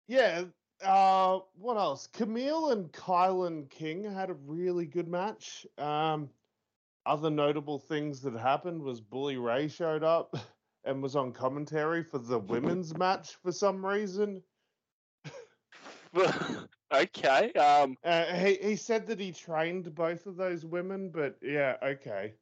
yeah, 0.09 0.43
uh 0.85 1.39
what 1.55 1.77
else? 1.77 2.07
Kamille 2.13 2.71
and 2.71 2.91
KiLynn 2.91 3.69
King 3.69 4.03
had 4.03 4.29
a 4.29 4.37
really 4.45 4.85
good 4.85 5.07
match. 5.07 5.65
Um 5.77 6.29
other 7.05 7.29
notable 7.29 7.79
things 7.79 8.21
that 8.21 8.35
happened 8.35 8.81
was 8.81 9.01
Bully 9.01 9.37
Ray 9.37 9.67
showed 9.67 10.03
up 10.03 10.35
and 10.83 11.01
was 11.01 11.15
on 11.15 11.31
commentary 11.31 12.03
for 12.03 12.19
the 12.19 12.39
women's 12.39 12.97
match 12.97 13.35
for 13.41 13.51
some 13.51 13.85
reason. 13.85 14.41
okay. 16.93 17.51
Um. 17.53 17.95
Uh, 18.03 18.25
he 18.33 18.55
he 18.55 18.75
said 18.75 19.07
that 19.07 19.19
he 19.19 19.31
trained 19.31 19.93
both 19.93 20.25
of 20.25 20.35
those 20.35 20.65
women, 20.65 21.09
but 21.09 21.37
yeah, 21.41 21.75
okay. 21.83 22.33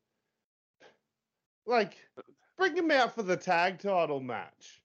Like, 1.66 1.98
bring 2.58 2.78
him 2.78 2.92
out 2.92 3.14
for 3.14 3.24
the 3.24 3.36
tag 3.36 3.80
title 3.80 4.22
match. 4.22 4.82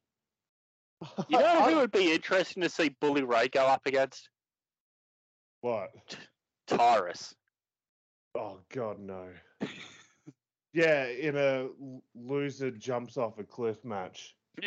You 1.28 1.38
know 1.38 1.62
who 1.62 1.76
would 1.76 1.92
be 1.92 2.12
interesting 2.12 2.62
to 2.62 2.68
see 2.68 2.90
Bully 3.00 3.22
Ray 3.22 3.48
go 3.48 3.66
up 3.66 3.82
against? 3.86 4.28
what? 5.60 5.90
Tyrus. 6.66 7.34
Oh 8.34 8.58
God, 8.72 8.98
no. 8.98 9.26
yeah, 10.72 11.06
in 11.06 11.36
a 11.36 11.68
loser 12.14 12.70
jumps 12.70 13.16
off 13.16 13.38
a 13.38 13.44
cliff 13.44 13.84
match. 13.84 14.34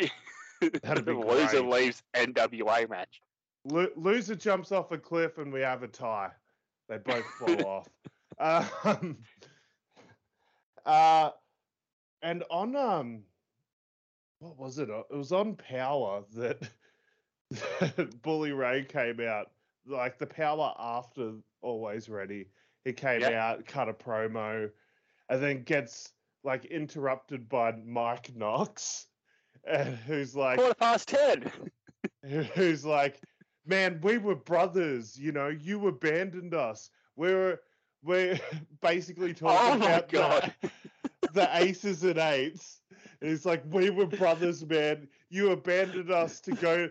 That'd 0.82 1.04
be 1.04 1.12
Loser 1.12 1.60
great. 1.62 1.66
leaves 1.66 2.02
NWA 2.14 2.88
match. 2.88 3.20
Lo- 3.64 3.88
loser 3.96 4.34
jumps 4.36 4.72
off 4.72 4.90
a 4.92 4.98
cliff 4.98 5.38
and 5.38 5.52
we 5.52 5.60
have 5.60 5.82
a 5.82 5.88
tie. 5.88 6.30
They 6.88 6.98
both 6.98 7.24
fall 7.38 7.66
off. 8.38 8.68
Um, 9.02 9.18
uh, 10.86 11.30
and 12.22 12.44
on 12.50 12.74
um, 12.76 13.22
what 14.38 14.58
was 14.58 14.78
it? 14.78 14.90
Uh, 14.90 15.02
it 15.10 15.16
was 15.16 15.32
on 15.32 15.54
Power 15.56 16.22
that, 16.34 16.58
that 17.80 18.22
Bully 18.22 18.52
Ray 18.52 18.84
came 18.84 19.20
out. 19.20 19.50
Like 19.86 20.18
the 20.18 20.26
Power 20.26 20.74
after 20.78 21.32
Always 21.62 22.08
Ready, 22.08 22.48
he 22.84 22.92
came 22.92 23.20
Yep. 23.20 23.32
out, 23.32 23.66
cut 23.66 23.88
a 23.88 23.92
promo, 23.92 24.70
and 25.28 25.42
then 25.42 25.62
gets 25.62 26.12
like 26.42 26.64
interrupted 26.66 27.48
by 27.48 27.72
Mike 27.84 28.34
Knox, 28.34 29.06
and 29.64 29.96
who's 29.96 30.34
like, 30.36 30.58
Quarter 30.58 30.74
past 30.74 31.08
ten. 31.08 31.50
who's 32.54 32.84
like, 32.84 33.20
man, 33.64 34.00
we 34.02 34.18
were 34.18 34.34
brothers, 34.34 35.16
you 35.18 35.30
know, 35.32 35.48
you 35.48 35.86
abandoned 35.86 36.54
us. 36.54 36.90
We 37.16 37.32
were 37.32 37.60
we're 38.02 38.38
basically 38.82 39.30
oh 39.30 39.34
talking 39.34 39.82
Oh 39.82 39.86
about 39.86 40.08
the- 40.10 40.70
The, 41.32 41.48
aces 41.58 42.02
and 42.04 42.18
eights. 42.18 42.80
And 43.20 43.30
It's 43.30 43.44
like 43.44 43.62
we 43.70 43.90
were 43.90 44.06
brothers, 44.06 44.64
man. 44.66 45.08
You 45.30 45.50
abandoned 45.52 46.10
us 46.10 46.40
to 46.40 46.52
go 46.52 46.88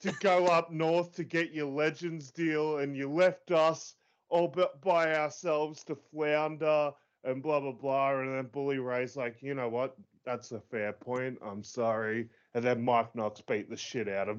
to 0.00 0.12
go 0.20 0.46
up 0.46 0.70
north 0.70 1.14
to 1.16 1.24
get 1.24 1.52
your 1.52 1.68
legends 1.68 2.30
deal, 2.30 2.78
and 2.78 2.96
you 2.96 3.10
left 3.10 3.50
us 3.50 3.94
all 4.28 4.54
by 4.82 5.14
ourselves 5.14 5.84
to 5.84 5.94
flounder 5.94 6.92
and 7.24 7.42
blah 7.42 7.60
blah 7.60 7.72
blah. 7.72 8.18
And 8.18 8.36
then 8.36 8.46
Bully 8.46 8.78
Ray's 8.78 9.16
like, 9.16 9.42
you 9.42 9.54
know 9.54 9.68
what? 9.68 9.96
That's 10.24 10.52
a 10.52 10.60
fair 10.60 10.92
point. 10.92 11.38
I'm 11.42 11.62
sorry. 11.62 12.28
And 12.54 12.64
then 12.64 12.84
Mike 12.84 13.14
Knox 13.14 13.40
beat 13.40 13.70
the 13.70 13.76
shit 13.76 14.08
out 14.08 14.28
of 14.28 14.38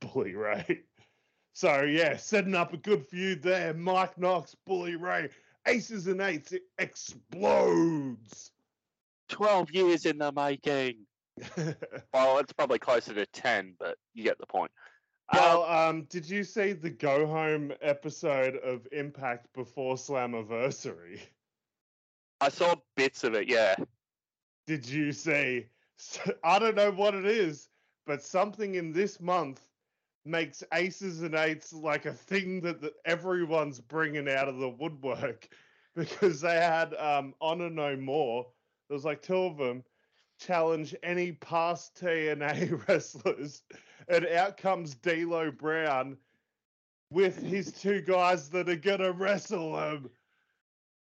Bully 0.00 0.34
Ray. 0.34 0.82
So 1.52 1.82
yeah, 1.82 2.16
setting 2.16 2.54
up 2.54 2.72
a 2.72 2.76
good 2.76 3.06
feud 3.06 3.42
there. 3.42 3.74
Mike 3.74 4.16
Knox, 4.18 4.54
Bully 4.66 4.96
Ray, 4.96 5.30
aces 5.66 6.06
and 6.06 6.20
eights, 6.20 6.52
it 6.52 6.62
explodes. 6.78 8.52
Twelve 9.30 9.70
years 9.70 10.06
in 10.06 10.18
the 10.18 10.32
making. 10.32 11.06
Well, 12.12 12.38
it's 12.38 12.52
probably 12.52 12.78
closer 12.78 13.14
to 13.14 13.24
ten, 13.26 13.74
but 13.78 13.96
you 14.12 14.24
get 14.24 14.38
the 14.38 14.46
point. 14.46 14.70
well, 15.32 15.62
um, 15.64 16.02
did 16.10 16.28
you 16.28 16.44
see 16.44 16.72
the 16.72 16.90
go 16.90 17.26
home 17.26 17.72
episode 17.80 18.56
of 18.56 18.86
Impact 18.92 19.46
before 19.54 19.94
Slammiversary? 19.94 21.20
I 22.40 22.48
saw 22.48 22.74
bits 22.96 23.24
of 23.24 23.34
it. 23.34 23.48
Yeah. 23.48 23.76
Did 24.66 24.86
you 24.86 25.12
see? 25.12 25.66
I 26.44 26.58
don't 26.58 26.76
know 26.76 26.90
what 26.90 27.14
it 27.14 27.26
is, 27.26 27.68
but 28.06 28.22
something 28.22 28.74
in 28.74 28.92
this 28.92 29.20
month 29.20 29.60
makes 30.24 30.62
aces 30.74 31.22
and 31.22 31.34
eights 31.34 31.72
like 31.72 32.06
a 32.06 32.12
thing 32.12 32.60
that, 32.62 32.80
that 32.80 32.94
everyone's 33.04 33.80
bringing 33.80 34.28
out 34.28 34.48
of 34.48 34.58
the 34.58 34.68
woodwork 34.68 35.48
because 35.94 36.40
they 36.40 36.56
had 36.56 36.94
um, 36.94 37.34
Honor 37.40 37.70
No 37.70 37.96
More. 37.96 38.46
There 38.90 38.96
was 38.96 39.04
like 39.04 39.22
two 39.22 39.36
of 39.36 39.56
them 39.56 39.84
challenge 40.40 40.96
any 41.04 41.30
past 41.30 41.94
TNA 42.02 42.84
wrestlers, 42.88 43.62
and 44.08 44.26
out 44.26 44.56
comes 44.56 44.96
D'Lo 44.96 45.52
Brown 45.52 46.16
with 47.08 47.40
his 47.40 47.70
two 47.70 48.00
guys 48.00 48.48
that 48.50 48.68
are 48.68 48.74
gonna 48.74 49.12
wrestle 49.12 49.78
him. 49.78 50.10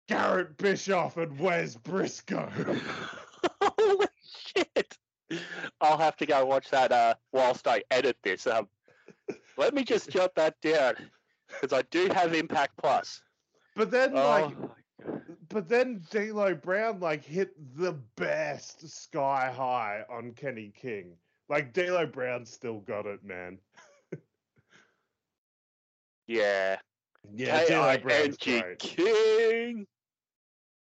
Garrett 0.09 0.57
Bischoff 0.57 1.15
and 1.15 1.39
Wes 1.39 1.77
Brisco. 1.77 2.49
Holy 3.61 4.07
shit! 4.21 4.97
I'll 5.79 5.97
have 5.97 6.17
to 6.17 6.25
go 6.25 6.45
watch 6.45 6.69
that 6.71 6.91
uh, 6.91 7.13
whilst 7.31 7.69
I 7.69 7.83
edit 7.89 8.17
this. 8.21 8.47
Um, 8.47 8.67
let 9.55 9.73
me 9.73 9.85
just 9.85 10.09
jot 10.09 10.35
that 10.35 10.59
down 10.59 10.95
because 11.47 11.71
I 11.71 11.83
do 11.83 12.09
have 12.13 12.33
Impact 12.33 12.73
Plus. 12.77 13.21
But 13.77 13.91
then, 13.91 14.11
Oh, 14.11 14.53
like. 14.61 14.71
But 15.49 15.67
then 15.69 16.01
D'Lo 16.11 16.53
Brown 16.55 16.99
like 16.99 17.23
hit 17.23 17.51
the 17.75 17.93
best 18.15 18.87
sky 18.89 19.51
high 19.55 20.03
on 20.09 20.33
Kenny 20.33 20.71
King. 20.79 21.15
Like 21.49 21.73
D'Lo 21.73 22.05
Brown 22.05 22.45
still 22.45 22.79
got 22.81 23.05
it, 23.05 23.23
man. 23.23 23.57
yeah, 26.27 26.77
Yeah, 27.33 27.65
D'Lo 27.65 27.97
Brown's 27.97 28.37
K-I-N-G 28.37 28.61
great. 28.61 28.79
King. 28.79 29.87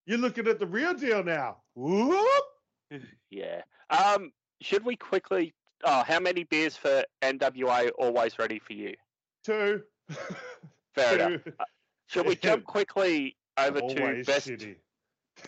You're 0.05 0.17
looking 0.17 0.47
at 0.47 0.59
the 0.59 0.67
real 0.67 0.93
deal 0.93 1.23
now. 1.23 1.57
Whoop! 1.75 2.43
Yeah. 3.29 3.61
Um, 3.89 4.31
should 4.61 4.85
we 4.85 4.95
quickly? 4.95 5.53
Oh, 5.83 6.03
how 6.07 6.19
many 6.19 6.45
beers 6.45 6.77
for 6.77 7.03
NWA 7.21 7.91
always 7.99 8.39
ready 8.39 8.59
for 8.59 8.71
you? 8.73 8.95
Two. 9.43 9.83
Fair 10.95 11.15
enough. 11.27 11.43
Two. 11.43 11.53
Should 12.07 12.25
we 12.27 12.35
jump 12.37 12.63
quickly 12.63 13.36
over 13.57 13.81
to 13.81 14.23
best? 14.23 14.47
shitty. 14.47 14.75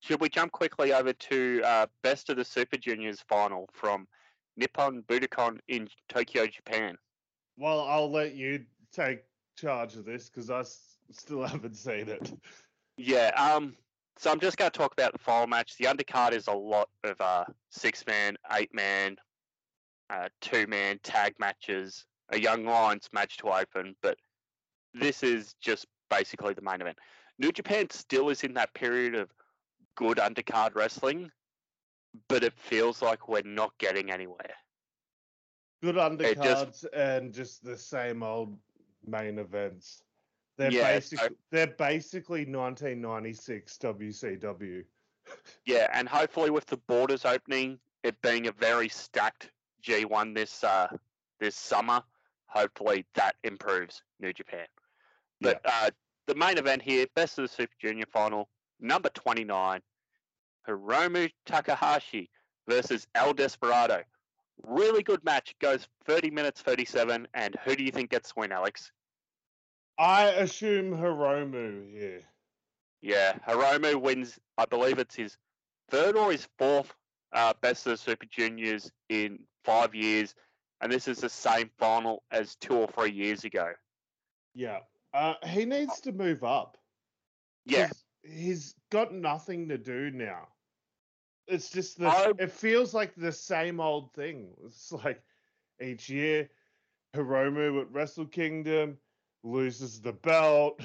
Should 0.00 0.20
we 0.20 0.28
jump 0.28 0.52
quickly 0.52 0.92
over 0.92 1.12
to 1.12 1.62
uh, 1.64 1.86
best 2.02 2.30
of 2.30 2.36
the 2.36 2.44
Super 2.44 2.76
Juniors 2.76 3.20
final 3.20 3.68
from 3.72 4.06
Nippon 4.56 5.02
Budokan 5.02 5.58
in 5.68 5.88
Tokyo, 6.08 6.46
Japan? 6.46 6.96
Well, 7.56 7.80
I'll 7.80 8.10
let 8.10 8.34
you 8.34 8.64
take 8.92 9.24
charge 9.56 9.96
of 9.96 10.04
this 10.04 10.28
because 10.28 10.50
I 10.50 10.60
s- 10.60 10.98
still 11.10 11.42
haven't 11.46 11.76
seen 11.76 12.08
it. 12.08 12.32
Yeah. 12.96 13.30
Um. 13.36 13.76
So 14.16 14.32
I'm 14.32 14.40
just 14.40 14.56
going 14.56 14.70
to 14.70 14.76
talk 14.76 14.92
about 14.92 15.12
the 15.12 15.18
final 15.18 15.46
match. 15.46 15.76
The 15.76 15.84
undercard 15.84 16.32
is 16.32 16.48
a 16.48 16.52
lot 16.52 16.88
of 17.04 17.20
uh, 17.20 17.44
six 17.70 18.04
man, 18.04 18.36
eight 18.52 18.74
man, 18.74 19.16
uh, 20.10 20.28
two 20.40 20.66
man 20.66 20.98
tag 21.04 21.34
matches, 21.38 22.04
a 22.30 22.38
Young 22.38 22.64
Lions 22.64 23.08
match 23.12 23.36
to 23.38 23.48
open, 23.48 23.94
but 24.02 24.18
this 24.92 25.22
is 25.22 25.54
just 25.60 25.86
basically 26.10 26.54
the 26.54 26.62
main 26.62 26.80
event. 26.80 26.98
New 27.38 27.52
Japan 27.52 27.88
still 27.90 28.28
is 28.30 28.42
in 28.44 28.54
that 28.54 28.74
period 28.74 29.14
of 29.14 29.30
good 29.96 30.18
undercard 30.18 30.74
wrestling, 30.74 31.30
but 32.28 32.42
it 32.42 32.54
feels 32.56 33.02
like 33.02 33.28
we're 33.28 33.42
not 33.42 33.76
getting 33.78 34.10
anywhere. 34.10 34.54
Good 35.82 35.96
It 35.96 36.40
just- 36.42 36.84
undercards 36.84 36.86
and 36.92 37.32
just 37.32 37.62
the 37.62 37.76
same 37.76 38.22
old 38.22 38.58
main 39.06 39.38
events. 39.38 40.02
They're 40.56 40.72
Yeah, 40.72 40.94
basic. 40.94 41.20
so- 41.20 41.28
They're 41.50 41.68
basically 41.68 42.44
1996 42.46 43.78
WCW. 43.78 44.84
Yeah, 45.66 45.88
and 45.92 46.08
hopefully 46.08 46.48
with 46.48 46.64
the 46.64 46.78
borders 46.78 47.26
opening, 47.26 47.78
it 48.02 48.18
being 48.22 48.46
a 48.46 48.52
very 48.52 48.88
stacked 48.88 49.50
G1 49.82 50.34
this 50.34 50.64
uh, 50.64 50.88
this 51.38 51.54
summer, 51.54 52.02
hopefully 52.46 53.04
that 53.14 53.36
improves 53.44 54.02
New 54.20 54.32
Japan. 54.32 54.66
But 55.40 55.60
uh, 55.64 55.90
the 56.26 56.34
main 56.34 56.58
event 56.58 56.82
here, 56.82 57.06
best 57.14 57.38
of 57.38 57.42
the 57.44 57.48
Super 57.48 57.74
Junior 57.80 58.06
final, 58.12 58.48
number 58.80 59.08
29, 59.10 59.80
Hiromu 60.68 61.30
Takahashi 61.46 62.30
versus 62.68 63.06
El 63.14 63.32
Desperado. 63.34 64.02
Really 64.62 65.02
good 65.02 65.24
match. 65.24 65.54
Goes 65.60 65.88
30 66.04 66.30
minutes 66.30 66.60
37. 66.62 67.28
And 67.34 67.56
who 67.64 67.76
do 67.76 67.84
you 67.84 67.92
think 67.92 68.10
gets 68.10 68.32
the 68.32 68.40
win, 68.40 68.52
Alex? 68.52 68.90
I 69.98 70.24
assume 70.24 70.92
Hiromu 70.92 71.92
here. 71.92 72.22
Yeah, 73.00 73.34
Hiromu 73.46 74.00
wins. 74.00 74.38
I 74.56 74.64
believe 74.66 74.98
it's 74.98 75.14
his 75.14 75.36
third 75.90 76.16
or 76.16 76.32
his 76.32 76.48
fourth 76.58 76.92
uh, 77.32 77.54
best 77.60 77.86
of 77.86 77.92
the 77.92 77.96
Super 77.96 78.26
Juniors 78.26 78.90
in 79.08 79.40
five 79.64 79.94
years, 79.94 80.34
and 80.80 80.90
this 80.90 81.08
is 81.08 81.18
the 81.18 81.28
same 81.28 81.70
final 81.78 82.22
as 82.30 82.56
two 82.56 82.74
or 82.74 82.88
three 82.88 83.12
years 83.12 83.44
ago. 83.44 83.72
Yeah. 84.54 84.78
Uh, 85.14 85.34
he 85.46 85.64
needs 85.64 86.00
to 86.02 86.12
move 86.12 86.44
up. 86.44 86.76
Yeah, 87.64 87.90
He's 88.22 88.74
got 88.90 89.12
nothing 89.12 89.68
to 89.68 89.78
do 89.78 90.10
now. 90.10 90.48
It's 91.46 91.70
just 91.70 91.98
the. 91.98 92.08
I- 92.08 92.32
It 92.38 92.50
feels 92.52 92.92
like 92.94 93.14
the 93.14 93.32
same 93.32 93.80
old 93.80 94.12
thing. 94.14 94.54
It's 94.64 94.92
like 94.92 95.22
each 95.80 96.08
year, 96.10 96.50
Hiromu 97.14 97.80
at 97.82 97.90
Wrestle 97.92 98.26
Kingdom 98.26 98.98
loses 99.44 100.00
the 100.00 100.12
belt. 100.12 100.80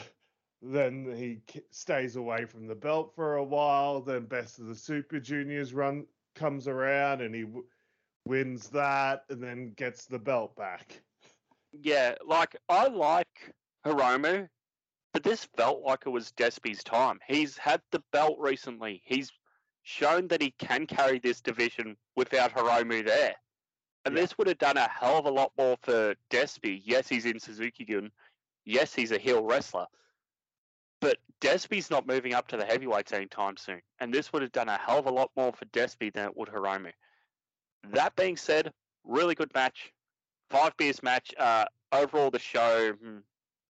Then 0.61 1.13
he 1.13 1.41
stays 1.71 2.15
away 2.15 2.45
from 2.45 2.67
the 2.67 2.75
belt 2.75 3.13
for 3.13 3.35
a 3.35 3.43
while. 3.43 3.99
Then 3.99 4.25
Best 4.25 4.59
of 4.59 4.67
the 4.67 4.75
Super 4.75 5.19
Juniors 5.19 5.73
run 5.73 6.05
comes 6.35 6.69
around 6.69 7.19
and 7.19 7.35
he 7.35 7.41
w- 7.41 7.65
wins 8.25 8.69
that, 8.69 9.25
and 9.29 9.43
then 9.43 9.73
gets 9.73 10.05
the 10.05 10.19
belt 10.19 10.55
back. 10.55 11.01
yeah. 11.73 12.15
Like 12.25 12.55
I 12.69 12.87
like 12.87 13.53
Hiromu, 13.85 14.47
but 15.11 15.23
this 15.23 15.45
felt 15.57 15.81
like 15.81 16.03
it 16.05 16.09
was 16.09 16.31
Despy's 16.31 16.83
time. 16.83 17.19
He's 17.27 17.57
had 17.57 17.81
the 17.91 18.03
belt 18.11 18.37
recently. 18.39 19.01
He's 19.05 19.31
shown 19.83 20.27
that 20.29 20.41
he 20.41 20.51
can 20.51 20.87
carry 20.87 21.19
this 21.19 21.41
division 21.41 21.97
without 22.15 22.53
Hiromu 22.53 23.05
there. 23.05 23.35
And 24.05 24.15
Yeah. 24.15 24.21
this 24.21 24.37
would 24.37 24.47
have 24.47 24.57
done 24.57 24.77
a 24.77 24.87
hell 24.87 25.17
of 25.17 25.25
a 25.25 25.31
lot 25.31 25.51
more 25.57 25.77
for 25.81 26.15
Despy. 26.29 26.81
Yes, 26.83 27.07
he's 27.07 27.25
in 27.25 27.39
Suzuki 27.39 27.85
Gun. 27.85 28.11
Yes, 28.65 28.93
he's 28.93 29.11
a 29.11 29.17
heel 29.17 29.43
wrestler. 29.43 29.87
But 30.99 31.19
Despy's 31.41 31.89
not 31.89 32.07
moving 32.07 32.33
up 32.33 32.47
to 32.49 32.57
the 32.57 32.65
heavyweights 32.65 33.11
anytime 33.11 33.57
soon. 33.57 33.81
And 33.99 34.13
this 34.13 34.31
would 34.31 34.41
have 34.41 34.53
done 34.53 34.69
a 34.69 34.77
hell 34.77 34.99
of 34.99 35.05
a 35.05 35.11
lot 35.11 35.31
more 35.35 35.51
for 35.51 35.65
Despy 35.65 36.13
than 36.13 36.25
it 36.27 36.37
would 36.37 36.49
Hiromu. 36.49 36.93
That 37.83 38.15
being 38.15 38.37
said, 38.37 38.73
really 39.03 39.35
good 39.35 39.53
match. 39.53 39.91
Five 40.49 40.77
beers 40.77 41.03
match. 41.03 41.33
Uh, 41.37 41.65
overall, 41.91 42.31
the 42.31 42.39
show, 42.39 42.93
hmm, 42.93 43.19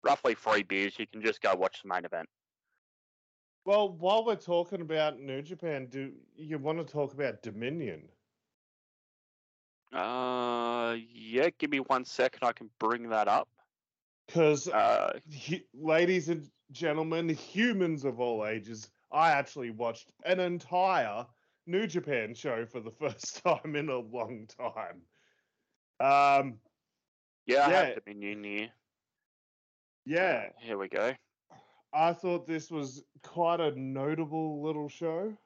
roughly 0.03 0.35
three 0.35 0.63
beers. 0.63 0.97
You 0.99 1.07
can 1.07 1.21
just 1.21 1.41
go 1.41 1.55
watch 1.55 1.81
the 1.81 1.87
main 1.89 2.05
event. 2.05 2.29
Well, 3.65 3.89
while 3.89 4.23
we're 4.25 4.35
talking 4.37 4.81
about 4.81 5.19
New 5.19 5.41
Japan, 5.41 5.87
do 5.87 6.13
you 6.35 6.57
want 6.57 6.77
to 6.79 6.85
talk 6.85 7.13
about 7.13 7.41
Dominion? 7.41 8.09
Uh, 9.91 10.95
yeah, 11.11 11.49
give 11.57 11.69
me 11.69 11.79
one 11.79 12.05
second. 12.05 12.43
I 12.43 12.51
can 12.53 12.69
bring 12.79 13.09
that 13.09 13.27
up. 13.27 13.49
Because, 14.27 14.67
Uh, 14.67 15.19
ladies 15.73 16.29
and 16.29 16.49
gentlemen, 16.71 17.29
humans 17.29 18.03
of 18.05 18.19
all 18.19 18.45
ages, 18.45 18.89
I 19.11 19.31
actually 19.31 19.71
watched 19.71 20.11
an 20.25 20.39
entire 20.39 21.27
New 21.65 21.87
Japan 21.87 22.33
show 22.33 22.65
for 22.65 22.79
the 22.79 22.91
first 22.99 23.43
time 23.43 23.75
in 23.75 23.89
a 23.89 23.97
long 23.97 24.47
time. 24.47 25.07
Um, 25.99 26.59
yeah, 27.45 27.67
I 27.67 27.69
Yeah. 27.69 27.71
have 27.71 27.93
Dominion 27.93 28.43
here. 28.43 28.73
Yeah, 30.05 30.49
here 30.59 30.77
we 30.77 30.87
go. 30.87 31.13
I 31.93 32.13
thought 32.13 32.45
this 32.45 32.71
was 32.71 33.03
quite 33.21 33.59
a 33.59 33.71
notable 33.79 34.61
little 34.63 34.89
show. 34.89 35.37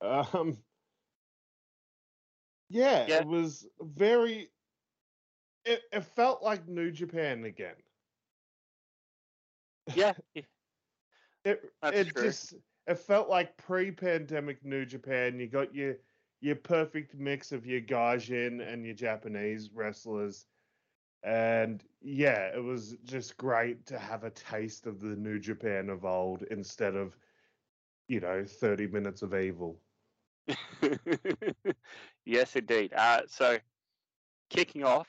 Um, 0.00 0.58
yeah, 2.68 3.06
Yeah. 3.06 3.22
it 3.22 3.24
was 3.26 3.68
very. 3.80 4.52
It, 5.64 5.82
it 5.92 6.00
felt 6.02 6.42
like 6.42 6.66
New 6.68 6.90
Japan 6.90 7.44
again. 7.44 7.76
Yeah, 9.94 10.14
It 11.44 11.72
it 11.90 12.14
true. 12.14 12.22
just 12.22 12.54
it 12.86 12.98
felt 12.98 13.28
like 13.28 13.56
pre-pandemic 13.56 14.64
New 14.64 14.84
Japan. 14.84 15.38
You 15.38 15.48
got 15.48 15.74
your 15.74 15.96
your 16.40 16.56
perfect 16.56 17.14
mix 17.14 17.52
of 17.52 17.66
your 17.66 17.80
Gaijin 17.80 18.60
and 18.66 18.84
your 18.84 18.94
Japanese 18.94 19.70
wrestlers, 19.72 20.46
and 21.22 21.82
yeah, 22.00 22.48
it 22.54 22.62
was 22.62 22.96
just 23.04 23.36
great 23.36 23.86
to 23.86 23.98
have 23.98 24.24
a 24.24 24.30
taste 24.30 24.86
of 24.86 25.00
the 25.00 25.16
New 25.16 25.38
Japan 25.38 25.88
of 25.88 26.04
old 26.04 26.42
instead 26.50 26.94
of, 26.94 27.16
you 28.08 28.20
know, 28.20 28.44
thirty 28.44 28.86
minutes 28.86 29.22
of 29.22 29.34
evil. 29.34 29.80
yes, 32.24 32.56
indeed. 32.56 32.92
Uh, 32.94 33.22
so, 33.26 33.58
kicking 34.48 34.84
off, 34.84 35.08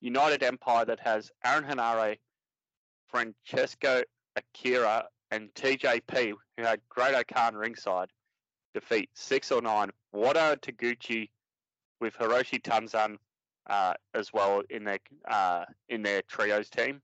United 0.00 0.42
Empire 0.42 0.84
that 0.84 1.00
has 1.00 1.30
Aaron 1.44 1.64
Henare, 1.64 2.18
Francesco 3.08 4.02
Akira, 4.36 5.06
and 5.30 5.52
TJP, 5.54 6.32
who 6.56 6.62
had 6.62 6.80
Great 6.88 7.28
Khan 7.28 7.54
ringside, 7.54 8.08
defeat 8.74 9.10
six 9.14 9.52
or 9.52 9.62
nine 9.62 9.90
Wato 10.14 10.56
Taguchi 10.56 11.30
with 12.00 12.14
Hiroshi 12.14 12.60
Tenzan, 12.60 13.18
uh, 13.68 13.94
as 14.14 14.32
well 14.32 14.62
in 14.70 14.84
their 14.84 14.98
uh, 15.28 15.64
in 15.88 16.02
their 16.02 16.22
trios 16.22 16.70
team. 16.70 17.00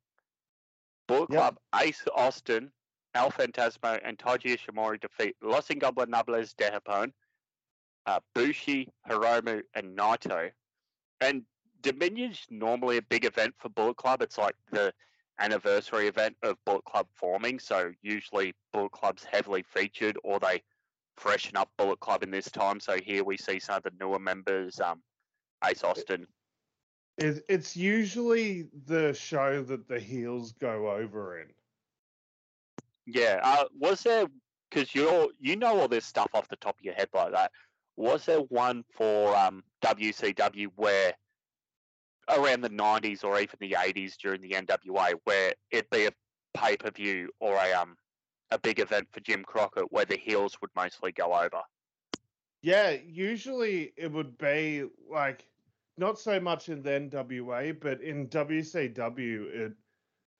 Bullet 1.08 1.30
Yep. 1.30 1.38
Club, 1.38 1.58
Ace 1.80 2.04
Austin, 2.14 2.72
El 3.14 3.30
Fantasma, 3.30 4.00
and 4.04 4.18
Taiji 4.18 4.58
Ishimori 4.58 5.00
defeat 5.00 5.36
Los 5.40 5.68
Ingobernables 5.68 6.54
de 6.56 6.70
Japón, 6.70 7.12
uh, 8.06 8.20
Bushi, 8.34 8.88
Hiromu, 9.08 9.62
and 9.74 9.96
Naito. 9.96 10.50
And 11.20 11.44
Dominion's 11.82 12.44
normally 12.50 12.96
a 12.96 13.02
big 13.02 13.24
event 13.24 13.54
for 13.58 13.68
Bullet 13.68 13.96
Club. 13.96 14.22
It's 14.22 14.38
like 14.38 14.56
the 14.72 14.92
anniversary 15.38 16.08
event 16.08 16.36
of 16.42 16.56
Bullet 16.64 16.84
Club 16.84 17.06
forming. 17.14 17.58
So 17.58 17.92
usually 18.02 18.54
Bullet 18.72 18.92
Club's 18.92 19.24
heavily 19.24 19.62
featured, 19.62 20.18
or 20.24 20.40
they 20.40 20.62
freshen 21.16 21.56
up 21.56 21.70
Bullet 21.78 22.00
Club 22.00 22.22
in 22.22 22.30
this 22.30 22.50
time. 22.50 22.80
So 22.80 22.96
here 23.02 23.22
we 23.24 23.36
see 23.36 23.60
some 23.60 23.76
of 23.76 23.82
the 23.84 23.92
newer 24.00 24.18
members, 24.18 24.80
um, 24.80 25.02
Ace 25.64 25.84
Austin. 25.84 26.26
It, 27.18 27.44
it's 27.48 27.76
usually 27.76 28.66
the 28.86 29.14
show 29.14 29.62
that 29.62 29.88
the 29.88 29.98
heels 29.98 30.52
go 30.52 30.90
over 30.90 31.40
in. 31.40 31.48
Yeah. 33.06 33.40
Uh, 33.42 33.64
was 33.78 34.02
there 34.02 34.26
because 34.70 34.94
you're 34.94 35.28
you 35.38 35.56
know 35.56 35.80
all 35.80 35.88
this 35.88 36.04
stuff 36.04 36.30
off 36.34 36.48
the 36.48 36.56
top 36.56 36.78
of 36.78 36.84
your 36.84 36.94
head 36.94 37.08
like 37.14 37.32
that? 37.32 37.52
Was 37.96 38.26
there 38.26 38.40
one 38.40 38.84
for 38.92 39.34
um, 39.34 39.62
WCW 39.82 40.68
where 40.76 41.14
around 42.28 42.60
the 42.60 42.70
'90s 42.70 43.24
or 43.24 43.40
even 43.40 43.56
the 43.60 43.76
'80s 43.78 44.16
during 44.16 44.42
the 44.42 44.50
NWA 44.50 45.14
where 45.24 45.54
it'd 45.70 45.88
be 45.90 46.06
a 46.06 46.12
pay 46.54 46.76
per 46.76 46.90
view 46.90 47.30
or 47.40 47.54
a 47.54 47.72
um 47.72 47.96
a 48.50 48.58
big 48.58 48.78
event 48.78 49.08
for 49.12 49.20
Jim 49.20 49.42
Crockett 49.44 49.90
where 49.90 50.04
the 50.04 50.16
heels 50.16 50.58
would 50.60 50.70
mostly 50.76 51.12
go 51.12 51.32
over? 51.32 51.62
Yeah, 52.62 52.90
usually 52.90 53.92
it 53.96 54.10
would 54.10 54.36
be 54.38 54.84
like 55.08 55.46
not 55.98 56.18
so 56.18 56.38
much 56.38 56.68
in 56.68 56.82
the 56.82 56.90
NWA, 56.90 57.78
but 57.80 58.00
in 58.00 58.28
WCW, 58.28 59.54
it 59.54 59.72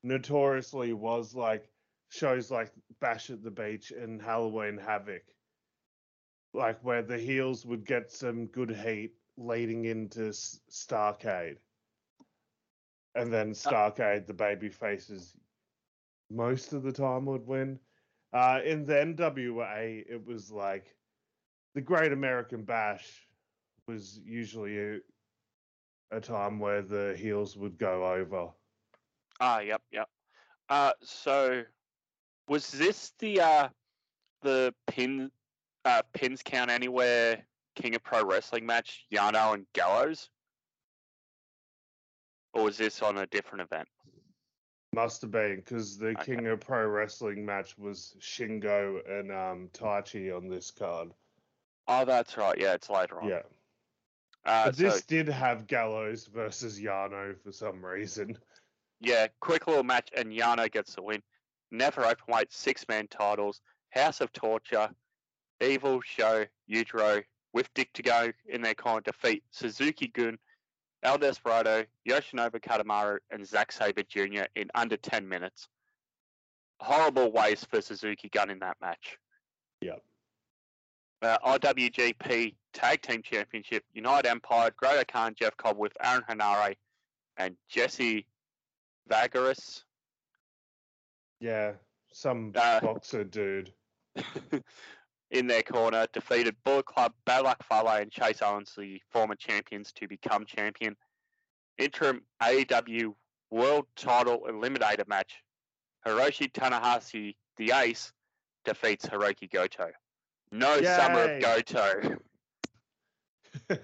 notoriously 0.03 0.93
was 0.93 1.33
like 1.33 1.69
shows 2.09 2.51
like 2.51 2.71
Bash 2.99 3.29
at 3.29 3.43
the 3.43 3.51
Beach 3.51 3.91
and 3.91 4.21
Halloween 4.21 4.77
Havoc, 4.77 5.23
like 6.53 6.83
where 6.83 7.01
the 7.01 7.17
heels 7.17 7.65
would 7.65 7.85
get 7.85 8.11
some 8.11 8.45
good 8.47 8.75
heat 8.75 9.13
leading 9.37 9.85
into 9.85 10.29
Starcade, 10.29 11.57
and 13.15 13.31
then 13.31 13.51
Starcade, 13.51 14.25
the 14.25 14.33
baby 14.33 14.69
faces, 14.69 15.35
most 16.29 16.73
of 16.73 16.83
the 16.83 16.91
time 16.91 17.25
would 17.25 17.45
win. 17.45 17.79
Uh, 18.33 18.59
in 18.63 18.85
the 18.85 18.93
NWA, 18.93 20.03
it 20.07 20.25
was 20.25 20.51
like 20.51 20.95
the 21.73 21.81
Great 21.81 22.11
American 22.11 22.63
Bash 22.63 23.27
was 23.87 24.19
usually 24.23 24.77
a, 24.77 24.99
a 26.11 26.19
time 26.19 26.59
where 26.59 26.81
the 26.81 27.15
heels 27.17 27.57
would 27.57 27.77
go 27.77 28.11
over. 28.13 28.49
Ah, 29.39 29.59
yep, 29.59 29.81
yep. 29.91 30.09
Uh, 30.69 30.93
so 31.01 31.63
was 32.47 32.71
this 32.71 33.13
the 33.19 33.41
uh 33.41 33.69
the 34.41 34.73
pin 34.87 35.31
uh 35.85 36.01
pins 36.13 36.41
count 36.43 36.69
anywhere 36.71 37.45
King 37.75 37.95
of 37.95 38.03
Pro 38.03 38.23
Wrestling 38.23 38.65
match 38.65 39.05
Yano 39.11 39.53
and 39.53 39.65
Gallows, 39.73 40.29
or 42.53 42.63
was 42.63 42.77
this 42.77 43.01
on 43.01 43.17
a 43.17 43.27
different 43.27 43.61
event? 43.61 43.87
Must 44.93 45.21
have 45.21 45.31
been 45.31 45.57
because 45.57 45.97
the 45.97 46.09
Okay. 46.09 46.25
King 46.25 46.47
of 46.47 46.61
Pro 46.61 46.87
Wrestling 46.87 47.45
match 47.45 47.77
was 47.77 48.15
Shingo 48.19 48.99
and 49.07 49.31
um, 49.31 49.69
Taichi 49.73 50.35
on 50.35 50.49
this 50.49 50.71
card. 50.71 51.13
Oh, 51.87 52.03
that's 52.03 52.35
right. 52.37 52.57
Yeah, 52.57 52.73
it's 52.73 52.89
later 52.89 53.21
on. 53.21 53.29
Yeah, 53.29 53.43
Uh, 54.47 54.65
but 54.65 54.77
this 54.77 54.95
so 54.95 55.01
did 55.07 55.27
have 55.27 55.67
Gallows 55.67 56.25
versus 56.25 56.79
Yano 56.79 57.35
for 57.43 57.51
some 57.51 57.85
reason. 57.85 58.37
yeah, 59.01 59.27
quick 59.41 59.67
little 59.67 59.83
match, 59.83 60.09
and 60.15 60.31
Yano 60.31 60.71
gets 60.71 60.95
the 60.95 61.01
win. 61.01 61.21
Never 61.69 62.05
open 62.05 62.33
weight, 62.33 62.51
six 62.51 62.85
man 62.87 63.07
titles. 63.07 63.61
House 63.89 64.21
of 64.21 64.31
Torture, 64.31 64.89
Evil 65.61 66.01
Show, 66.01 66.45
Yujiro 66.69 67.23
with 67.53 67.73
Dick 67.73 67.91
Togo 67.93 68.31
in 68.47 68.61
their 68.61 68.75
corner 68.75 69.01
defeat 69.01 69.43
Suzuki 69.51 70.07
Gun, 70.07 70.37
El 71.03 71.17
Desperado, 71.17 71.85
Yoshinobu 72.07 72.61
Kanemaru, 72.61 73.17
and 73.31 73.45
Zack 73.47 73.71
Sabre 73.71 74.03
Jr. 74.03 74.43
in 74.55 74.69
under 74.75 74.97
10 74.97 75.27
minutes. 75.27 75.67
Horrible 76.79 77.31
waste 77.31 77.67
for 77.69 77.81
Suzuki 77.81 78.29
Gun 78.29 78.49
in 78.49 78.59
that 78.59 78.77
match. 78.81 79.17
Yep. 79.81 80.03
Uh, 81.21 81.37
IWGP 81.57 82.53
Tag 82.73 83.01
Team 83.01 83.21
Championship, 83.23 83.83
United 83.93 84.27
Empire, 84.29 84.71
Great 84.77 85.07
Khan, 85.11 85.33
Jeff 85.37 85.57
Cobb 85.57 85.77
with 85.77 85.93
Aaron 86.03 86.23
Henare 86.29 86.75
and 87.37 87.55
Jesse 87.67 88.27
Vagaris. 89.09 89.83
Yeah, 91.39 91.73
some 92.13 92.51
Uh, 92.55 92.79
boxer 92.81 93.23
dude. 93.23 93.73
in 95.31 95.47
their 95.47 95.63
corner, 95.63 96.07
defeated 96.13 96.55
Bullet 96.63 96.85
Club, 96.85 97.13
Bad 97.25 97.43
Luck 97.43 97.63
Fale, 97.67 97.87
and 97.89 98.11
Chase 98.11 98.41
Owens, 98.41 98.73
the 98.77 99.01
former 99.11 99.35
champions, 99.35 99.91
to 99.93 100.07
become 100.07 100.45
champion. 100.45 100.95
Interim 101.77 102.21
AEW 102.41 103.13
World 103.51 103.85
Title 103.95 104.45
Eliminator 104.49 105.07
match. 105.07 105.33
Hiroshi 106.05 106.51
Tanahashi, 106.51 107.35
the 107.57 107.71
ace, 107.71 108.11
defeats 108.65 109.05
Hiroki 109.05 109.51
Goto. 109.51 109.89
No 110.51 110.81
summer 110.81 111.23
of 111.23 111.29
Yay. 111.29 111.39
Goto. 111.39 112.17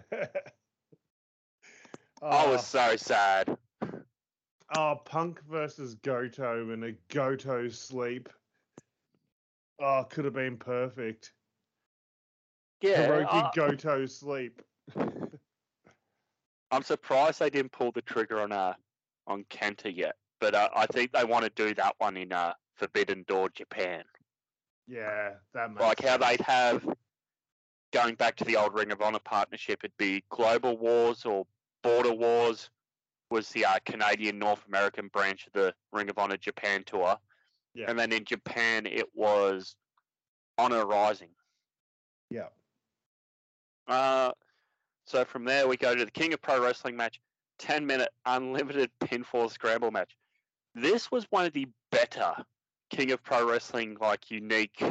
I 2.24 2.46
oh, 2.46 2.52
was 2.52 2.66
so 2.66 2.96
sad. 2.96 3.58
oh, 4.78 5.02
Punk 5.04 5.42
versus 5.50 5.96
Goto 5.96 6.72
in 6.72 6.84
a 6.84 6.94
Goto 7.14 7.68
sleep. 7.68 8.30
Oh, 9.82 10.06
could 10.10 10.24
have 10.26 10.34
been 10.34 10.58
perfect. 10.58 11.34
Yeah, 12.82 13.08
Hiroki 13.08 13.28
I, 13.30 13.52
Goto 13.54 14.06
sleep. 14.06 14.62
I'm 16.72 16.84
surprised 16.84 17.40
they 17.40 17.50
didn't 17.50 17.72
pull 17.72 17.92
the 17.92 18.02
trigger 18.02 18.42
on 18.42 18.52
uh 18.52 18.74
on 19.28 19.44
Kenta 19.50 19.96
yet, 19.96 20.16
but 20.40 20.56
uh, 20.56 20.70
I 20.76 20.86
think 20.88 21.12
they 21.12 21.24
want 21.24 21.46
to 21.46 21.52
do 21.56 21.74
that 21.76 21.96
one 21.98 22.18
in 22.18 22.32
uh, 22.32 22.54
Forbidden 22.76 23.24
Door, 23.28 23.50
Japan. 23.56 24.04
Yeah, 24.88 25.36
that 25.54 25.74
like 25.76 26.02
how 26.02 26.18
they'd 26.18 26.42
have 26.42 26.86
going 27.92 28.16
back 28.16 28.36
to 28.38 28.44
the 28.44 28.58
old 28.58 28.74
Ring 28.74 28.92
of 28.92 29.02
Honor 29.02 29.20
partnership, 29.20 29.80
it'd 29.84 29.96
be 29.98 30.24
Global 30.30 30.78
Wars 30.78 31.26
or 31.26 31.46
Border 31.84 32.14
Wars 32.14 32.70
was 33.30 33.50
the 33.50 33.66
uh, 33.66 33.80
Canadian 33.86 34.40
North 34.40 34.66
American 34.68 35.08
branch 35.08 35.48
of 35.48 35.54
the 35.54 35.74
Ring 35.92 36.10
of 36.10 36.18
Honor 36.18 36.38
Japan 36.38 36.84
tour, 36.86 37.18
Yeah. 37.74 37.86
and 37.90 37.98
then 37.98 38.12
in 38.12 38.26
Japan 38.26 38.86
it 38.86 39.08
was 39.16 39.76
Honor 40.58 40.86
Rising. 40.86 41.30
Yeah. 42.30 42.50
Uh, 43.88 44.32
so 45.06 45.26
from 45.26 45.46
there 45.46 45.68
we 45.68 45.78
go 45.78 45.96
to 45.96 46.06
the 46.06 46.12
King 46.12 46.34
of 46.34 46.42
Pro 46.42 46.62
Wrestling 46.62 46.96
match, 46.96 47.20
ten 47.58 47.86
minute 47.86 48.10
unlimited 48.26 48.92
pinfall 49.02 49.52
scramble 49.52 49.92
match. 49.92 50.16
This 50.76 51.12
was 51.12 51.26
one 51.30 51.46
of 51.46 51.54
the 51.54 51.68
better 51.92 52.34
King 52.94 53.12
of 53.12 53.24
Pro 53.24 53.50
Wrestling 53.50 53.98
like 54.00 54.30
unique 54.30 54.84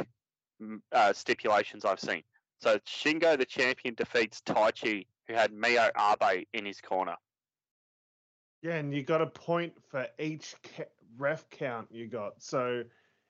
uh, 0.91 1.13
stipulations 1.13 1.85
I've 1.85 2.01
seen. 2.01 2.23
So 2.59 2.77
Shingo, 2.79 3.37
the 3.37 3.45
champion, 3.45 3.95
defeats 3.95 4.41
Taichi, 4.41 5.07
who 5.27 5.33
had 5.33 5.51
Miho 5.51 5.89
Abe 5.97 6.45
in 6.53 6.65
his 6.65 6.81
corner. 6.81 7.15
Yeah, 8.61 8.75
and 8.75 8.93
you 8.93 9.03
got 9.03 9.21
a 9.21 9.27
point 9.27 9.81
for 9.89 10.07
each 10.19 10.55
ca- 10.63 10.85
ref 11.17 11.49
count 11.49 11.89
you 11.91 12.07
got. 12.07 12.41
So 12.41 12.83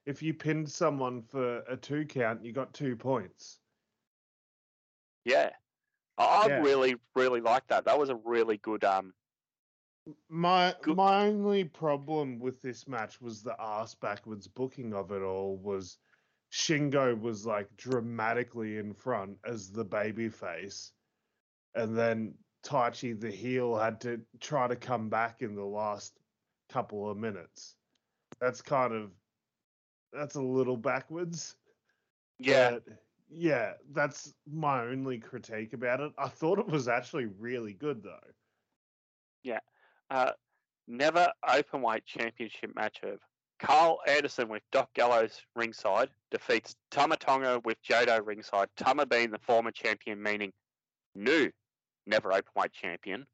if 0.06 0.24
you 0.24 0.34
pinned 0.34 0.70
someone 0.72 1.22
for 1.22 1.60
a 1.60 1.78
two 1.78 2.06
count, 2.06 2.44
you 2.44 2.52
got 2.52 2.74
two 2.74 2.96
points. 2.96 3.60
Yeah, 5.24 5.52
I 6.18 6.24
I 6.24 6.48
Yeah. 6.48 6.62
really, 6.64 6.96
really 7.16 7.42
like 7.42 7.68
that. 7.68 7.86
That 7.86 8.00
was 8.00 8.10
a 8.10 8.16
really 8.16 8.58
good. 8.58 8.84
Um, 8.84 9.14
My 10.30 10.76
Good- 10.82 10.98
my 10.98 11.28
only 11.28 11.64
problem 11.64 12.40
with 12.40 12.62
this 12.62 12.88
match 12.88 13.22
was 13.22 13.42
the 13.42 13.60
ass 13.60 13.96
backwards 13.96 14.48
booking 14.48 14.94
of 14.94 15.12
it 15.12 15.22
all 15.22 15.58
was 15.58 15.98
Shingo 16.52 17.20
was 17.20 17.46
like 17.46 17.76
dramatically 17.78 18.78
in 18.78 18.94
front 18.94 19.40
as 19.46 19.72
the 19.72 19.86
baby 19.86 20.30
face. 20.30 20.92
And 21.76 21.98
then 21.98 22.38
Taichi 22.64 23.20
the 23.20 23.32
heel 23.32 23.78
had 23.78 24.02
to 24.02 24.22
try 24.40 24.68
to 24.68 24.76
come 24.76 25.10
back 25.10 25.42
in 25.42 25.56
the 25.56 25.66
last 25.66 26.20
couple 26.70 27.10
of 27.10 27.18
minutes. 27.18 27.76
That's 28.40 28.62
kind 28.62 28.94
of 28.94 29.12
that's 30.12 30.36
a 30.36 30.42
little 30.42 30.78
backwards. 30.78 31.56
yeah, 32.40 32.72
But 32.72 32.84
yeah, 33.30 33.74
that's 33.92 34.34
my 34.46 34.82
only 34.82 35.18
critique 35.18 35.74
about 35.74 36.02
it. 36.02 36.14
I 36.18 36.28
thought 36.28 36.60
it 36.60 36.68
was 36.68 36.88
actually 36.88 37.26
really 37.26 37.74
good 37.74 38.04
though. 38.04 38.20
Uh, 40.10 40.32
never 40.88 41.32
open 41.48 41.82
weight 41.82 42.06
championship 42.06 42.76
match 42.76 43.00
of 43.04 43.20
Karl 43.60 44.00
Anderson 44.08 44.50
with 44.50 44.62
Doc 44.72 44.94
Gallows 44.94 45.42
ringside 45.56 46.10
defeats 46.32 46.76
Tama 46.92 47.18
Tonga 47.18 47.62
with 47.64 47.78
Jado 47.84 48.26
ringside. 48.26 48.68
Tama 48.76 49.06
being 49.06 49.32
the 49.32 49.40
former 49.40 49.72
champion, 49.72 50.22
meaning 50.22 50.52
new 51.16 51.50
never 52.06 52.32
open 52.34 52.52
weight 52.56 52.74
champion, 52.74 53.26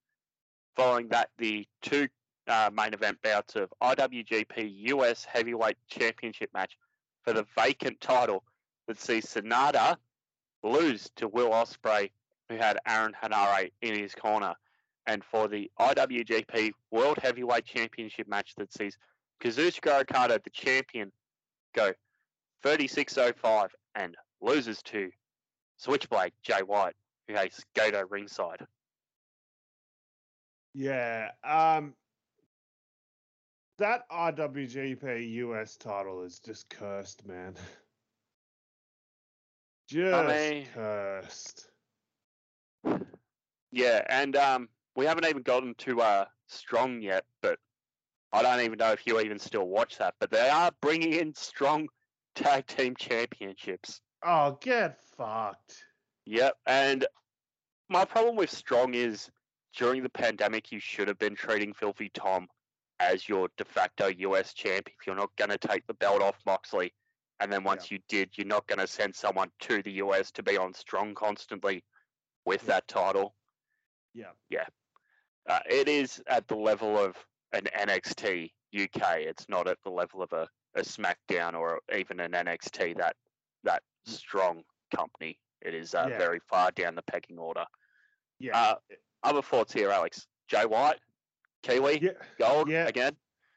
following 0.75 1.07
that, 1.09 1.29
the 1.37 1.65
two 1.81 2.07
uh, 2.47 2.69
main 2.73 2.93
event 2.93 3.17
bouts 3.23 3.55
of 3.55 3.73
IWGP 3.81 4.89
US 4.89 5.25
Heavyweight 5.25 5.77
Championship 5.87 6.49
match 6.53 6.77
for 7.23 7.33
the 7.33 7.45
vacant 7.57 7.99
title 8.01 8.43
that 8.87 8.99
sees 8.99 9.25
Sanada 9.25 9.97
lose 10.63 11.09
to 11.15 11.27
Will 11.27 11.51
Ospreay, 11.51 12.11
who 12.49 12.57
had 12.57 12.79
Aaron 12.87 13.13
Henare 13.21 13.71
in 13.81 13.97
his 13.97 14.13
corner, 14.15 14.55
and 15.09 15.23
for 15.23 15.47
the 15.47 15.71
IWGP 15.79 16.71
World 16.91 17.17
Heavyweight 17.19 17.65
Championship 17.65 18.27
match 18.27 18.53
that 18.57 18.71
sees 18.71 18.95
Kazuchika 19.43 20.01
Okada, 20.01 20.39
the 20.43 20.51
champion, 20.51 21.11
go 21.75 21.91
36.05 22.63 23.69
and 23.95 24.15
loses 24.39 24.83
to 24.83 25.09
Switchblade 25.77 26.33
Jay 26.43 26.61
White, 26.63 26.93
who 27.27 27.33
has 27.33 27.49
Gedo 27.75 28.03
ringside. 28.07 28.63
Yeah. 30.75 31.31
Um 31.43 31.95
that 33.79 34.07
IWGP 34.11 35.31
US 35.31 35.75
title 35.75 36.21
is 36.21 36.39
just 36.39 36.69
cursed, 36.69 37.25
man. 37.25 37.55
Just 39.87 40.27
mean- 40.27 40.67
cursed. 40.75 41.67
Yeah, 43.71 44.03
and 44.07 44.35
um, 44.35 44.69
we 44.95 45.05
haven't 45.05 45.25
even 45.25 45.43
gotten 45.43 45.75
to 45.79 46.01
uh, 46.01 46.25
Strong 46.47 47.01
yet, 47.01 47.25
but 47.41 47.59
I 48.31 48.41
don't 48.41 48.61
even 48.61 48.77
know 48.77 48.91
if 48.91 49.05
you 49.05 49.19
even 49.19 49.39
still 49.39 49.67
watch 49.67 49.97
that. 49.97 50.15
But 50.19 50.31
they 50.31 50.49
are 50.49 50.71
bringing 50.81 51.13
in 51.13 51.33
Strong 51.35 51.89
Tag 52.35 52.65
Team 52.67 52.95
Championships. 52.95 54.01
Oh, 54.23 54.57
get 54.61 54.99
fucked. 55.17 55.83
Yep, 56.25 56.57
and 56.65 57.05
my 57.89 58.05
problem 58.05 58.35
with 58.35 58.49
Strong 58.49 58.93
is 58.93 59.29
during 59.75 60.03
the 60.03 60.09
pandemic, 60.09 60.71
you 60.71 60.79
should 60.79 61.07
have 61.07 61.19
been 61.19 61.35
treating 61.35 61.73
Filthy 61.73 62.09
Tom 62.13 62.47
as 62.99 63.29
your 63.29 63.49
de 63.57 63.63
facto 63.63 64.07
US 64.07 64.53
champ 64.53 64.87
if 64.87 65.07
you're 65.07 65.15
not 65.15 65.33
going 65.37 65.49
to 65.51 65.57
take 65.57 65.87
the 65.87 65.93
belt 65.93 66.21
off 66.21 66.35
Moxley. 66.45 66.93
And 67.39 67.51
then 67.51 67.63
once 67.63 67.89
you 67.89 67.99
did, 68.09 68.31
you're 68.35 68.45
not 68.45 68.67
going 68.67 68.79
to 68.79 68.87
send 68.87 69.15
someone 69.15 69.49
to 69.61 69.81
the 69.81 69.93
US 69.93 70.31
to 70.31 70.43
be 70.43 70.57
on 70.57 70.73
Strong 70.73 71.15
constantly 71.15 71.83
with 72.45 72.63
Yeah. 72.63 72.67
that 72.67 72.87
title. 72.89 73.35
Yeah. 74.13 74.31
Yeah. 74.49 74.65
Uh, 75.47 75.59
it 75.69 75.87
is 75.87 76.21
at 76.27 76.47
the 76.47 76.55
level 76.55 76.97
of 76.97 77.15
an 77.53 77.67
NXT 77.77 78.51
UK. 78.75 79.17
It's 79.19 79.47
not 79.49 79.67
at 79.67 79.77
the 79.83 79.89
level 79.89 80.21
of 80.21 80.31
a, 80.33 80.47
a 80.75 80.81
SmackDown 80.81 81.53
or 81.53 81.79
even 81.95 82.19
an 82.19 82.31
NXT 82.31 82.97
that 82.97 83.15
that 83.63 83.83
strong 84.05 84.63
company. 84.95 85.37
It 85.61 85.73
is 85.73 85.93
uh, 85.93 86.07
Yeah. 86.09 86.17
very 86.17 86.39
far 86.47 86.71
down 86.71 86.95
the 86.95 87.01
pecking 87.03 87.37
order. 87.37 87.65
Yeah. 88.39 88.57
Uh, 88.57 88.75
other 89.23 89.41
thoughts 89.41 89.73
here, 89.73 89.89
Alex. 89.89 90.27
Jay 90.47 90.65
White, 90.65 90.99
Kiwi, 91.63 91.99
yeah. 92.01 92.11
gold 92.39 92.69
yeah. 92.69 92.87
again. 92.87 93.15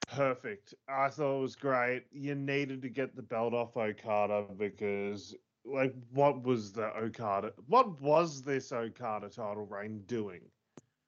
Perfect. 0.08 0.74
I 0.88 1.08
thought 1.08 1.38
it 1.38 1.42
was 1.42 1.56
great. 1.56 2.04
You 2.10 2.34
needed 2.34 2.82
to 2.82 2.88
get 2.88 3.14
the 3.14 3.22
belt 3.22 3.54
off 3.54 3.76
Okada 3.76 4.44
because, 4.58 5.34
like, 5.64 5.94
what 6.10 6.42
was 6.42 6.72
the 6.72 6.94
Okada? 6.96 7.52
What 7.66 8.00
was 8.00 8.42
this 8.42 8.72
Okada 8.72 9.28
title 9.28 9.64
reign 9.64 10.02
doing? 10.06 10.40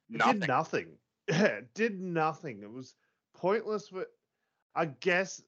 Nothing. 0.09 0.39
did 0.39 0.47
nothing. 0.47 0.87
did 1.73 1.99
nothing. 1.99 2.61
It 2.61 2.71
was 2.71 2.95
pointless. 3.35 3.89
But 3.89 4.07
I 4.75 4.85
guess 4.85 5.41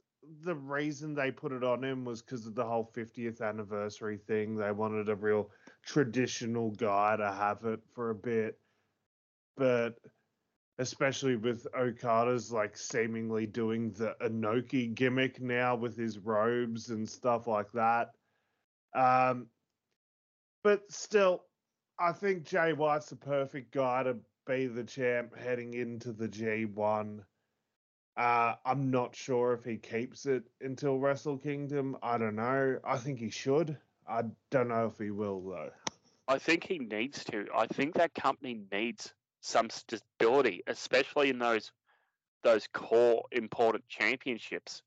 the 0.43 0.55
reason 0.55 1.13
they 1.13 1.31
put 1.31 1.51
it 1.51 1.63
on 1.63 1.83
him 1.83 2.03
was 2.03 2.21
because 2.21 2.45
of 2.45 2.55
the 2.55 2.65
whole 2.65 2.91
50th 2.95 3.41
anniversary 3.41 4.17
thing. 4.17 4.55
They 4.55 4.71
wanted 4.71 5.09
a 5.09 5.15
real 5.15 5.51
traditional 5.85 6.71
guy 6.71 7.15
to 7.17 7.31
have 7.31 7.65
it 7.65 7.79
for 7.93 8.09
a 8.09 8.15
bit. 8.15 8.59
But 9.55 9.95
especially 10.79 11.35
with 11.35 11.65
Okada's 11.75 12.51
like 12.51 12.77
seemingly 12.77 13.47
doing 13.47 13.91
the 13.91 14.15
Inoki 14.21 14.93
gimmick 14.93 15.41
now 15.41 15.75
with 15.75 15.97
his 15.97 16.19
robes 16.19 16.89
and 16.89 17.09
stuff 17.09 17.47
like 17.47 17.71
that. 17.73 18.11
Um, 18.93 19.47
but 20.63 20.91
still, 20.91 21.45
I 21.99 22.11
think 22.11 22.43
Jay 22.43 22.73
White's 22.73 23.09
the 23.09 23.15
perfect 23.15 23.71
guy 23.71 24.03
to 24.03 24.17
be 24.47 24.67
the 24.67 24.83
champ 24.83 25.37
heading 25.37 25.73
into 25.73 26.11
the 26.13 26.27
G1. 26.27 27.25
Uh, 28.17 28.55
I'm 28.65 28.89
not 28.89 29.15
sure 29.15 29.53
if 29.53 29.63
he 29.63 29.77
keeps 29.77 30.25
it 30.25 30.43
until 30.61 30.97
Wrestle 30.97 31.37
Kingdom. 31.37 31.97
I 32.01 32.17
don't 32.17 32.35
know. 32.35 32.79
I 32.83 32.97
think 32.97 33.19
he 33.19 33.29
should. 33.29 33.77
I 34.07 34.23
don't 34.49 34.69
know 34.69 34.87
if 34.87 34.97
he 34.97 35.11
will 35.11 35.41
though. 35.41 35.71
I 36.27 36.39
think 36.39 36.63
he 36.65 36.79
needs 36.79 37.23
to. 37.25 37.45
I 37.55 37.67
think 37.67 37.93
that 37.95 38.13
company 38.15 38.61
needs 38.71 39.13
some 39.41 39.69
stability, 39.69 40.63
especially 40.67 41.29
in 41.29 41.39
those 41.39 41.71
those 42.43 42.67
core 42.73 43.23
important 43.31 43.87
championships. 43.87 44.81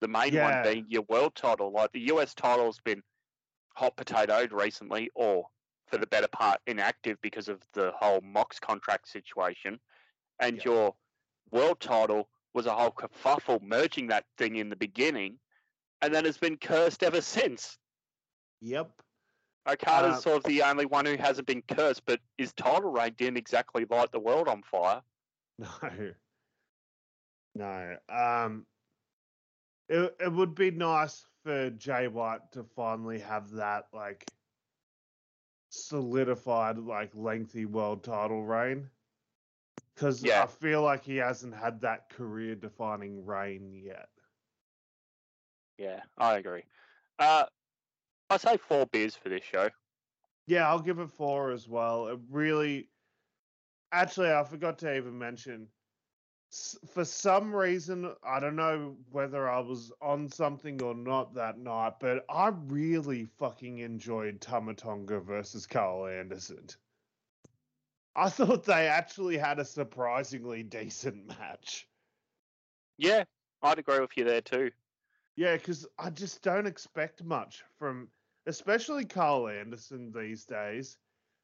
The 0.00 0.08
main 0.08 0.34
Yeah. 0.34 0.62
one 0.62 0.72
being 0.72 0.86
your 0.88 1.02
world 1.08 1.34
title. 1.34 1.72
Like 1.72 1.92
the 1.92 2.12
US 2.12 2.34
title's 2.34 2.80
been 2.80 3.02
hot 3.74 3.96
potatoed 3.96 4.52
recently, 4.52 5.10
or 5.14 5.46
for 5.86 5.98
the 5.98 6.06
better 6.06 6.28
part 6.28 6.60
inactive 6.66 7.20
because 7.20 7.48
of 7.48 7.60
the 7.72 7.92
whole 7.92 8.20
Mox 8.20 8.58
contract 8.58 9.08
situation. 9.08 9.80
And 10.40 10.56
Yeah. 10.56 10.64
your 10.64 10.96
world 11.50 11.80
title 11.80 12.28
was 12.52 12.66
a 12.66 12.74
whole 12.74 12.90
kerfuffle 12.90 13.62
merging 13.62 14.08
that 14.08 14.26
thing 14.36 14.56
in 14.56 14.68
the 14.68 14.76
beginning, 14.76 15.38
and 16.02 16.14
then 16.14 16.24
has 16.24 16.38
been 16.38 16.56
cursed 16.58 17.02
ever 17.02 17.20
since. 17.20 17.78
Yep. 18.60 18.90
Okada's 19.66 20.18
Uh, 20.18 20.20
sort 20.20 20.36
of 20.38 20.42
the 20.44 20.62
only 20.62 20.86
one 20.86 21.06
who 21.06 21.16
hasn't 21.16 21.46
been 21.46 21.62
cursed, 21.62 22.04
but 22.06 22.20
his 22.38 22.52
title 22.52 22.90
reign 22.90 23.14
didn't 23.14 23.36
exactly 23.36 23.84
light 23.84 24.12
the 24.12 24.20
world 24.20 24.48
on 24.48 24.62
fire. 24.62 25.02
No. 25.58 26.14
No. 27.54 27.96
Um 28.08 28.66
it 29.88 30.14
it 30.20 30.32
would 30.32 30.54
be 30.54 30.70
nice 30.70 31.24
for 31.42 31.70
Jay 31.70 32.08
White 32.08 32.52
to 32.52 32.64
finally 32.64 33.18
have 33.20 33.50
that 33.52 33.88
like 33.92 34.26
solidified 35.68 36.78
like 36.78 37.14
lengthy 37.14 37.64
world 37.66 38.04
title 38.04 38.44
reign. 38.44 38.90
Cuz 39.96 40.22
Yeah. 40.22 40.42
I 40.42 40.46
feel 40.46 40.82
like 40.82 41.04
he 41.04 41.16
hasn't 41.16 41.54
had 41.54 41.80
that 41.80 42.10
career 42.10 42.54
defining 42.54 43.24
reign 43.24 43.74
yet. 43.74 44.08
Yeah, 45.78 46.02
I 46.16 46.36
agree. 46.36 46.64
Uh, 47.18 47.46
I 48.30 48.36
say 48.38 48.56
four 48.56 48.86
beers 48.86 49.16
for 49.16 49.28
this 49.28 49.44
show. 49.44 49.70
Yeah, 50.46 50.68
I'll 50.68 50.80
give 50.80 50.98
it 51.00 51.10
4 51.10 51.50
as 51.50 51.68
well. 51.68 52.08
It 52.08 52.20
really 52.30 52.88
Actually, 53.92 54.32
I 54.32 54.44
forgot 54.44 54.78
to 54.80 54.96
even 54.96 55.18
mention 55.18 55.68
for 56.92 57.04
some 57.04 57.54
reason, 57.54 58.12
I 58.22 58.40
don't 58.40 58.56
know 58.56 58.96
whether 59.10 59.48
I 59.48 59.60
was 59.60 59.92
on 60.00 60.28
something 60.28 60.80
or 60.82 60.94
not 60.94 61.34
that 61.34 61.58
night, 61.58 61.94
but 62.00 62.24
I 62.28 62.48
really 62.66 63.24
fucking 63.38 63.78
enjoyed 63.78 64.40
Tama 64.40 64.74
Tonga 64.74 65.20
versus 65.20 65.66
Karl 65.66 66.06
Anderson. 66.06 66.66
I 68.14 68.30
thought 68.30 68.64
they 68.64 68.86
actually 68.86 69.36
had 69.36 69.58
a 69.58 69.64
surprisingly 69.64 70.62
decent 70.62 71.26
match. 71.26 71.86
Yeah, 72.96 73.24
I'd 73.62 73.78
agree 73.78 74.00
with 74.00 74.16
you 74.16 74.24
there 74.24 74.40
too. 74.40 74.70
Yeah, 75.36 75.56
because 75.56 75.86
I 75.98 76.08
just 76.08 76.42
don't 76.42 76.66
expect 76.66 77.22
much 77.22 77.62
from, 77.78 78.08
especially 78.46 79.04
Karl 79.04 79.48
Anderson 79.48 80.12
these 80.12 80.46
days. 80.46 80.96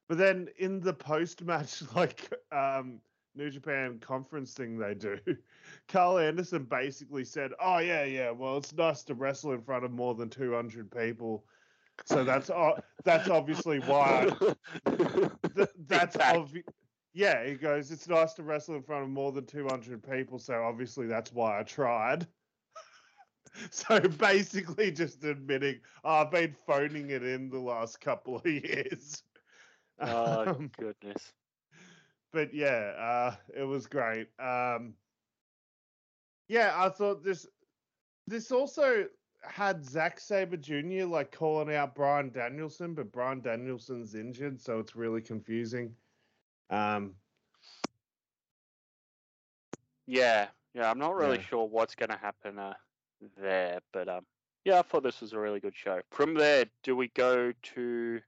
But 0.08 0.16
then 0.16 0.48
in 0.58 0.80
the 0.80 0.94
post 0.94 1.42
match, 1.42 1.82
like 1.94 2.32
um, 2.50 3.00
New 3.34 3.50
Japan 3.50 3.98
conference 4.00 4.54
thing 4.54 4.78
they 4.78 4.94
do, 4.94 5.18
Karl 5.88 6.18
Anderson 6.18 6.64
basically 6.64 7.24
said, 7.24 7.52
"Oh 7.60 7.78
yeah, 7.78 8.04
yeah, 8.04 8.30
well 8.30 8.56
it's 8.58 8.72
nice 8.74 9.02
to 9.04 9.14
wrestle 9.14 9.52
in 9.52 9.62
front 9.62 9.84
of 9.84 9.90
more 9.90 10.14
than 10.14 10.28
two 10.30 10.52
hundred 10.54 10.90
people." 10.90 11.46
So 12.06 12.24
that's 12.24 12.50
o- 12.50 12.78
that's 13.04 13.28
obviously 13.28 13.80
why. 13.80 14.26
th- 14.86 15.68
that's 15.76 16.16
obvi- 16.16 16.64
Yeah, 17.12 17.44
he 17.46 17.54
goes, 17.54 17.90
"It's 17.90 18.08
nice 18.08 18.34
to 18.34 18.42
wrestle 18.42 18.76
in 18.76 18.82
front 18.82 19.04
of 19.04 19.10
more 19.10 19.32
than 19.32 19.46
two 19.46 19.66
hundred 19.66 20.02
people." 20.02 20.38
So 20.38 20.62
obviously 20.62 21.06
that's 21.06 21.32
why 21.32 21.60
I 21.60 21.62
tried. 21.64 22.26
So 23.70 24.00
basically, 24.00 24.90
just 24.92 25.22
admitting 25.24 25.82
oh, 26.04 26.14
I've 26.22 26.30
been 26.30 26.54
phoning 26.54 27.10
it 27.10 27.22
in 27.22 27.50
the 27.50 27.58
last 27.58 28.00
couple 28.00 28.36
of 28.36 28.46
years. 28.46 29.24
oh 30.00 30.44
Um, 30.46 30.68
goodness. 30.78 31.34
But 32.32 32.54
yeah, 32.54 32.94
uh, 32.98 33.36
it 33.54 33.64
was 33.64 33.86
great. 33.86 34.28
Um, 34.40 34.96
yeah, 36.48 36.72
I 36.76 36.88
thought 36.88 37.22
this 37.22 37.46
this 38.26 38.50
also 38.52 39.08
had 39.42 39.84
Zack 39.84 40.20
Sabre 40.20 40.56
Jr. 40.56 41.04
like 41.04 41.32
calling 41.32 41.74
out 41.74 41.94
Bryan 41.94 42.30
Danielson, 42.30 42.94
but 42.94 43.12
Bryan 43.12 43.40
Danielson's 43.40 44.14
injured, 44.14 44.60
so 44.60 44.78
it's 44.78 44.96
really 44.96 45.20
confusing. 45.22 45.96
Um, 46.70 47.16
Yeah, 50.06 50.48
yeah. 50.74 50.90
I'm 50.90 50.98
not 50.98 51.14
really 51.16 51.38
Yeah. 51.38 51.42
sure 51.42 51.64
what's 51.68 51.94
going 51.94 52.10
to 52.10 52.16
happen 52.16 52.58
uh, 52.58 52.74
there, 53.36 53.80
but 53.92 54.08
um, 54.08 54.26
yeah, 54.64 54.78
I 54.78 54.82
thought 54.82 55.02
this 55.02 55.20
was 55.20 55.32
a 55.32 55.38
really 55.38 55.60
good 55.60 55.76
show. 55.76 56.02
From 56.10 56.34
there, 56.34 56.66
do 56.82 56.96
we 56.96 57.08
go 57.08 57.52
to 57.52 58.22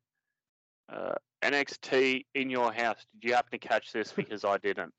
Uh, 0.89 1.15
NXT 1.45 2.25
in 2.35 2.49
your 2.49 2.73
house. 2.73 3.05
Did 3.21 3.29
you 3.29 3.35
happen 3.35 3.59
to 3.59 3.59
catch 3.59 3.93
this? 3.93 4.13
Because 4.17 4.45
I 4.45 4.59
didn't. 4.59 4.95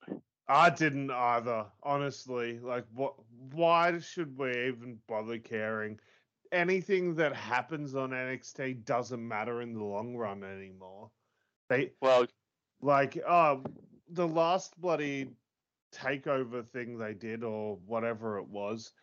I 0.47 0.69
didn't 0.69 1.09
either, 1.09 1.65
honestly. 1.81 2.59
Like, 2.59 2.85
what? 2.93 3.15
Why 3.51 3.97
should 3.99 4.37
we 4.37 4.51
even 4.67 4.99
bother 5.07 5.39
caring? 5.39 5.99
Anything 6.51 7.15
that 7.15 7.35
happens 7.35 7.95
on 7.95 8.11
NXT 8.11 8.85
doesn't 8.85 9.27
matter 9.27 9.61
in 9.61 9.73
the 9.73 9.83
long 9.83 10.15
run 10.15 10.43
anymore. 10.43 11.09
They 11.69 11.91
Well, 12.01 12.27
like, 12.81 13.17
oh, 13.27 13.63
the 14.09 14.27
last 14.27 14.79
bloody 14.79 15.31
takeover 15.93 16.67
thing 16.67 16.97
they 16.97 17.13
did, 17.13 17.43
or 17.43 17.77
whatever 17.87 18.37
it 18.37 18.47
was, 18.47 18.93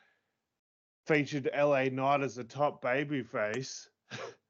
featured 1.06 1.50
LA 1.56 1.84
Knight 1.84 2.22
as 2.22 2.38
a 2.38 2.44
top 2.44 2.80
baby 2.82 3.22
face. 3.22 3.88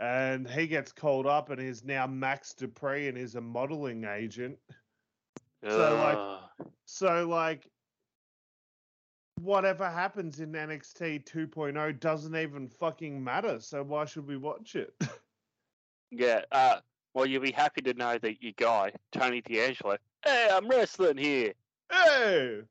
and 0.00 0.48
he 0.48 0.66
gets 0.66 0.92
called 0.92 1.26
up 1.26 1.50
and 1.50 1.60
is 1.60 1.84
now 1.84 2.06
Max 2.06 2.54
Dupri 2.58 3.08
and 3.08 3.16
is 3.16 3.34
a 3.34 3.40
modeling 3.40 4.04
agent. 4.04 4.58
So, 5.62 5.96
like. 5.96 6.68
So, 6.86 7.26
like, 7.26 7.66
whatever 9.40 9.90
happens 9.90 10.40
in 10.40 10.52
NXT 10.52 11.24
2.0 11.24 12.00
doesn't 12.00 12.36
even 12.36 12.68
fucking 12.68 13.22
matter. 13.22 13.58
So, 13.60 13.82
why 13.82 14.04
should 14.04 14.26
we 14.26 14.36
watch 14.36 14.76
it? 14.76 14.94
yeah. 16.10 16.42
Uh, 16.52 16.80
well, 17.14 17.26
you'll 17.26 17.42
be 17.42 17.52
happy 17.52 17.80
to 17.82 17.94
know 17.94 18.18
that 18.18 18.42
your 18.42 18.52
guy 18.56 18.92
Tony 19.12 19.40
D'Angelo. 19.40 19.96
Hey, 20.24 20.48
I'm 20.50 20.68
wrestling 20.68 21.16
here. 21.16 21.52
hey! 21.90 22.62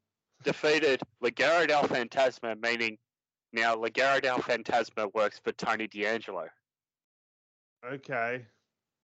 defeated 0.43 1.01
Legado 1.23 1.67
del 1.67 1.83
Fantasma, 1.83 2.61
meaning 2.61 2.97
now 3.53 3.75
Legado 3.75 4.21
del 4.21 4.39
Fantasma 4.39 5.13
works 5.13 5.39
for 5.43 5.53
Tony 5.53 5.87
D'Angelo. 5.87 6.47
Okay. 7.85 8.45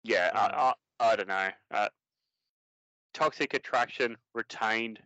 Yeah, 0.05 0.31
I, 0.35 0.49
Mm. 0.49 0.55
I, 0.55 0.75
I 1.01 1.17
don't 1.17 1.29
know. 1.29 1.49
Uh, 1.71 1.89
Toxic 3.15 3.55
Attraction 3.55 4.17
retained 4.35 5.01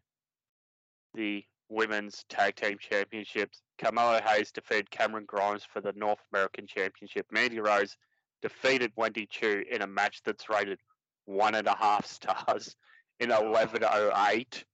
the 1.14 1.44
women's 1.68 2.24
tag 2.28 2.56
team 2.56 2.76
championships. 2.78 3.62
Carmelo 3.78 4.20
Hayes 4.20 4.52
defeated 4.52 4.90
Cameron 4.90 5.24
Grimes 5.26 5.64
for 5.64 5.80
the 5.80 5.92
North 5.92 6.20
American 6.32 6.66
Championship. 6.66 7.26
Mandy 7.30 7.60
Rose 7.60 7.96
defeated 8.42 8.92
Wendy 8.96 9.26
Choo 9.26 9.64
in 9.70 9.82
a 9.82 9.86
match 9.86 10.20
that's 10.24 10.48
rated 10.48 10.78
one 11.24 11.54
and 11.54 11.66
a 11.66 11.74
half 11.76 12.06
stars 12.06 12.76
in 13.20 13.30
1108. 13.30 14.64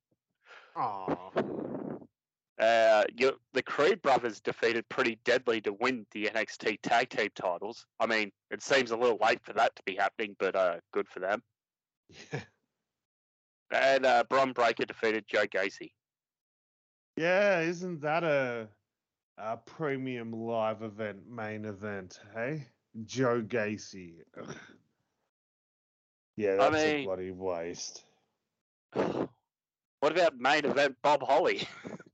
Aw. 0.76 1.57
Uh, 2.58 3.04
you, 3.16 3.32
the 3.52 3.62
Creed 3.62 4.02
brothers 4.02 4.40
defeated 4.40 4.88
Pretty 4.88 5.18
Deadly 5.24 5.60
to 5.60 5.72
win 5.72 6.04
the 6.10 6.26
NXT 6.26 6.78
tag 6.82 7.08
team 7.08 7.28
titles. 7.34 7.86
I 8.00 8.06
mean, 8.06 8.32
it 8.50 8.62
seems 8.62 8.90
a 8.90 8.96
little 8.96 9.18
late 9.22 9.38
for 9.44 9.52
that 9.52 9.76
to 9.76 9.82
be 9.84 9.94
happening, 9.94 10.34
but 10.40 10.56
uh, 10.56 10.76
good 10.92 11.08
for 11.08 11.20
them. 11.20 11.42
Yeah. 12.32 12.40
And 13.70 14.06
uh, 14.06 14.24
Bron 14.30 14.54
Breakker 14.54 14.86
defeated 14.86 15.26
Joe 15.28 15.44
Gacy. 15.44 15.90
yeah, 17.18 17.60
isn't 17.60 18.00
that 18.00 18.24
a, 18.24 18.66
a 19.36 19.58
premium 19.58 20.32
live 20.32 20.82
event 20.82 21.28
main 21.28 21.66
event, 21.66 22.18
hey? 22.34 22.66
Joe 23.04 23.42
Gacy. 23.42 24.22
Yeah, 26.36 26.56
I 26.60 26.70
that's 26.70 26.76
a 26.76 27.04
bloody 27.04 27.30
waste. 27.30 28.04
what 28.92 29.28
about 30.02 30.38
main 30.38 30.64
event 30.64 30.96
Bob 31.02 31.22
Holly? 31.22 31.68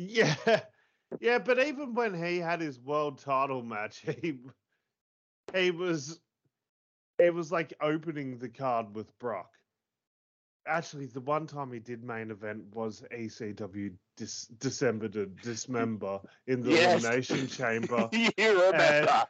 Yeah, 0.00 0.34
yeah, 1.20 1.38
but 1.38 1.58
even 1.58 1.94
when 1.94 2.14
he 2.14 2.38
had 2.38 2.60
his 2.60 2.80
world 2.80 3.18
title 3.18 3.62
match, 3.62 3.98
he 4.22 4.38
he 5.54 5.70
was 5.70 6.20
it 7.18 7.34
was 7.34 7.52
like 7.52 7.74
opening 7.80 8.38
the 8.38 8.48
card 8.48 8.94
with 8.94 9.16
Brock. 9.18 9.50
Actually, 10.66 11.06
the 11.06 11.20
one 11.20 11.46
time 11.46 11.72
he 11.72 11.80
did 11.80 12.02
main 12.04 12.30
event 12.30 12.64
was 12.74 13.02
ECW 13.10 13.92
dis- 14.16 14.46
December 14.58 15.08
to 15.08 15.26
Dismember 15.26 16.20
in 16.46 16.62
the 16.62 16.70
Yes. 16.70 17.04
Elimination 17.04 17.46
Chamber, 17.48 18.08
you 18.12 18.30
remember? 18.38 19.26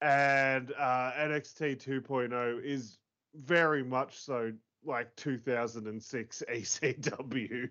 and 0.00 0.72
uh, 0.78 1.12
NXT 1.16 1.76
2.0 1.76 2.62
is 2.62 2.98
very 3.34 3.82
much 3.82 4.18
so 4.18 4.52
like 4.84 5.14
2006 5.16 6.42
ECW. 6.48 7.68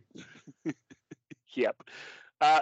Yep. 1.55 1.83
Uh, 2.41 2.61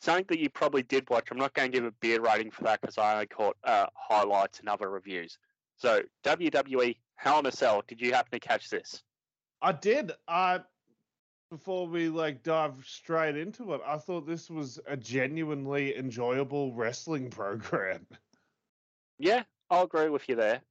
something 0.00 0.26
that 0.28 0.38
you 0.38 0.48
probably 0.50 0.82
did 0.82 1.08
watch. 1.10 1.28
I'm 1.30 1.38
not 1.38 1.54
going 1.54 1.70
to 1.70 1.76
give 1.76 1.86
a 1.86 1.92
beer 2.00 2.20
rating 2.20 2.50
for 2.50 2.64
that 2.64 2.80
because 2.80 2.98
I 2.98 3.14
only 3.14 3.26
caught 3.26 3.56
uh, 3.64 3.86
highlights 3.94 4.60
and 4.60 4.68
other 4.68 4.88
reviews. 4.88 5.38
So 5.76 6.02
WWE 6.24 6.96
Hell 7.16 7.40
in 7.40 7.46
a 7.46 7.52
Cell. 7.52 7.82
Did 7.86 8.00
you 8.00 8.12
happen 8.12 8.30
to 8.32 8.40
catch 8.40 8.70
this? 8.70 9.02
I 9.62 9.72
did. 9.72 10.12
I 10.26 10.60
before 11.50 11.86
we 11.86 12.08
like 12.08 12.42
dive 12.42 12.82
straight 12.86 13.36
into 13.36 13.74
it, 13.74 13.80
I 13.84 13.98
thought 13.98 14.26
this 14.26 14.48
was 14.48 14.78
a 14.86 14.96
genuinely 14.96 15.96
enjoyable 15.96 16.72
wrestling 16.72 17.28
program. 17.30 18.06
Yeah, 19.18 19.42
I'll 19.68 19.82
agree 19.82 20.08
with 20.08 20.28
you 20.28 20.36
there. 20.36 20.62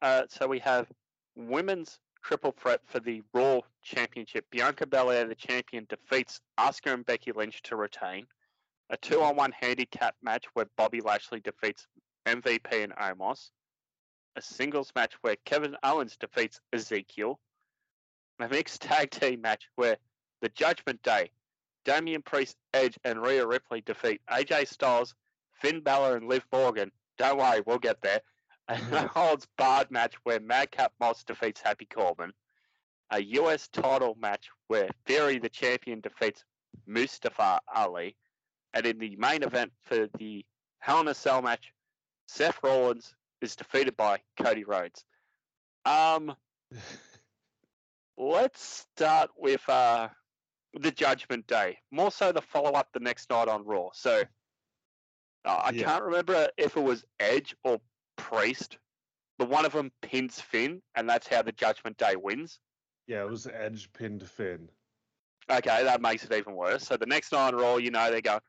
Uh, 0.00 0.22
so 0.28 0.46
we 0.46 0.58
have 0.60 0.90
women's 1.36 1.98
triple 2.22 2.52
threat 2.52 2.80
for 2.86 3.00
the 3.00 3.22
Raw 3.32 3.60
Championship. 3.84 4.46
Bianca 4.50 4.86
Belair, 4.86 5.26
the 5.26 5.34
champion, 5.34 5.86
defeats 5.88 6.40
Asuka 6.58 6.92
and 6.92 7.06
Becky 7.06 7.32
Lynch 7.32 7.62
to 7.62 7.76
retain. 7.76 8.26
A 8.90 8.96
two-on-one 8.96 9.52
handicap 9.52 10.16
match 10.22 10.44
where 10.54 10.66
Bobby 10.76 11.00
Lashley 11.00 11.40
defeats 11.40 11.86
MVP 12.26 12.82
and 12.82 12.94
Omos. 12.96 13.50
A 14.36 14.42
singles 14.42 14.90
match 14.96 15.14
where 15.20 15.36
Kevin 15.44 15.76
Owens 15.82 16.16
defeats 16.16 16.60
Ezekiel. 16.72 17.38
A 18.40 18.48
mixed 18.48 18.82
tag 18.82 19.10
team 19.10 19.40
match 19.40 19.68
where 19.76 19.96
the 20.40 20.48
Judgment 20.48 21.02
Day, 21.02 21.30
Damian 21.84 22.22
Priest, 22.22 22.56
Edge, 22.72 22.98
and 23.04 23.22
Rhea 23.22 23.46
Ripley 23.46 23.80
defeat 23.80 24.20
AJ 24.28 24.68
Styles, 24.68 25.14
Finn 25.60 25.80
Balor, 25.80 26.16
and 26.16 26.28
Liv 26.28 26.44
Morgan. 26.52 26.90
Don't 27.16 27.38
worry, 27.38 27.62
we'll 27.64 27.78
get 27.78 28.02
there. 28.02 28.20
And 28.66 28.94
A 28.94 29.06
holds 29.06 29.46
barred 29.58 29.90
match 29.90 30.14
where 30.22 30.40
Madcap 30.40 30.94
Moss 30.98 31.22
defeats 31.22 31.60
Happy 31.60 31.84
Corbin. 31.84 32.32
A 33.10 33.22
US 33.22 33.68
title 33.68 34.16
match 34.18 34.48
where 34.68 34.88
Theory, 35.06 35.38
the 35.38 35.48
champion, 35.48 36.00
defeats 36.00 36.44
Mustafa 36.86 37.60
Ali. 37.74 38.16
And 38.72 38.86
in 38.86 38.98
the 38.98 39.14
main 39.16 39.42
event 39.42 39.72
for 39.84 40.08
the 40.18 40.44
Hell 40.80 41.00
in 41.00 41.08
a 41.08 41.14
Cell 41.14 41.42
match, 41.42 41.72
Seth 42.26 42.58
Rollins 42.62 43.14
is 43.40 43.56
defeated 43.56 43.96
by 43.96 44.20
Cody 44.36 44.64
Rhodes. 44.64 45.04
Um, 45.84 46.34
let's 48.16 48.86
start 48.94 49.30
with 49.36 49.66
uh, 49.68 50.08
the 50.74 50.90
Judgment 50.90 51.46
Day. 51.46 51.78
More 51.90 52.10
so 52.10 52.32
the 52.32 52.42
follow 52.42 52.72
up 52.72 52.88
the 52.92 53.00
next 53.00 53.30
night 53.30 53.48
on 53.48 53.64
Raw. 53.64 53.90
So 53.92 54.22
uh, 55.44 55.60
I 55.64 55.70
Yeah. 55.70 55.84
can't 55.84 56.04
remember 56.04 56.48
if 56.56 56.76
it 56.76 56.82
was 56.82 57.04
Edge 57.20 57.54
or 57.64 57.80
Priest, 58.16 58.78
but 59.38 59.48
one 59.48 59.64
of 59.66 59.72
them 59.72 59.92
pins 60.02 60.40
Finn, 60.40 60.82
and 60.94 61.08
that's 61.08 61.28
how 61.28 61.42
the 61.42 61.52
Judgment 61.52 61.96
Day 61.96 62.16
wins. 62.16 62.58
Yeah, 63.06 63.22
it 63.22 63.30
was 63.30 63.46
Edge 63.46 63.92
pinned 63.92 64.22
Finn. 64.22 64.68
Okay, 65.50 65.84
that 65.84 66.00
makes 66.00 66.24
it 66.24 66.32
even 66.32 66.54
worse. 66.54 66.86
So 66.86 66.96
the 66.96 67.06
next 67.06 67.32
night 67.32 67.48
on 67.48 67.56
Raw, 67.56 67.76
you 67.76 67.90
know, 67.90 68.10
they're 68.10 68.20
going, 68.20 68.40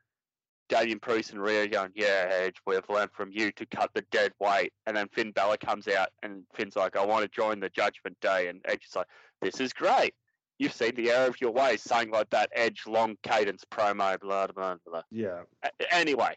Damian 0.68 0.98
Priest 0.98 1.32
and 1.32 1.40
Rhea 1.40 1.68
going, 1.68 1.92
yeah, 1.94 2.28
Edge, 2.30 2.56
we've 2.66 2.88
learned 2.88 3.12
from 3.12 3.30
you 3.30 3.52
to 3.52 3.66
cut 3.66 3.90
the 3.94 4.02
dead 4.10 4.32
weight. 4.40 4.72
And 4.86 4.96
then 4.96 5.08
Finn 5.08 5.30
Balor 5.30 5.58
comes 5.58 5.86
out, 5.88 6.08
and 6.22 6.42
Finn's 6.54 6.74
like, 6.74 6.96
I 6.96 7.04
want 7.04 7.22
to 7.22 7.28
join 7.28 7.60
the 7.60 7.68
Judgment 7.68 8.16
Day. 8.20 8.48
And 8.48 8.60
Edge 8.64 8.86
is 8.88 8.96
like, 8.96 9.06
this 9.40 9.60
is 9.60 9.72
great. 9.72 10.14
You've 10.58 10.72
seen 10.72 10.94
the 10.96 11.10
error 11.10 11.28
of 11.28 11.40
your 11.40 11.52
ways, 11.52 11.82
saying 11.82 12.10
like 12.10 12.30
that 12.30 12.48
Edge 12.54 12.84
long 12.86 13.16
cadence 13.22 13.62
promo, 13.70 14.18
blah, 14.18 14.46
blah, 14.46 14.76
blah. 14.86 15.02
Yeah. 15.10 15.42
A- 15.62 15.94
Anyway, 15.94 16.34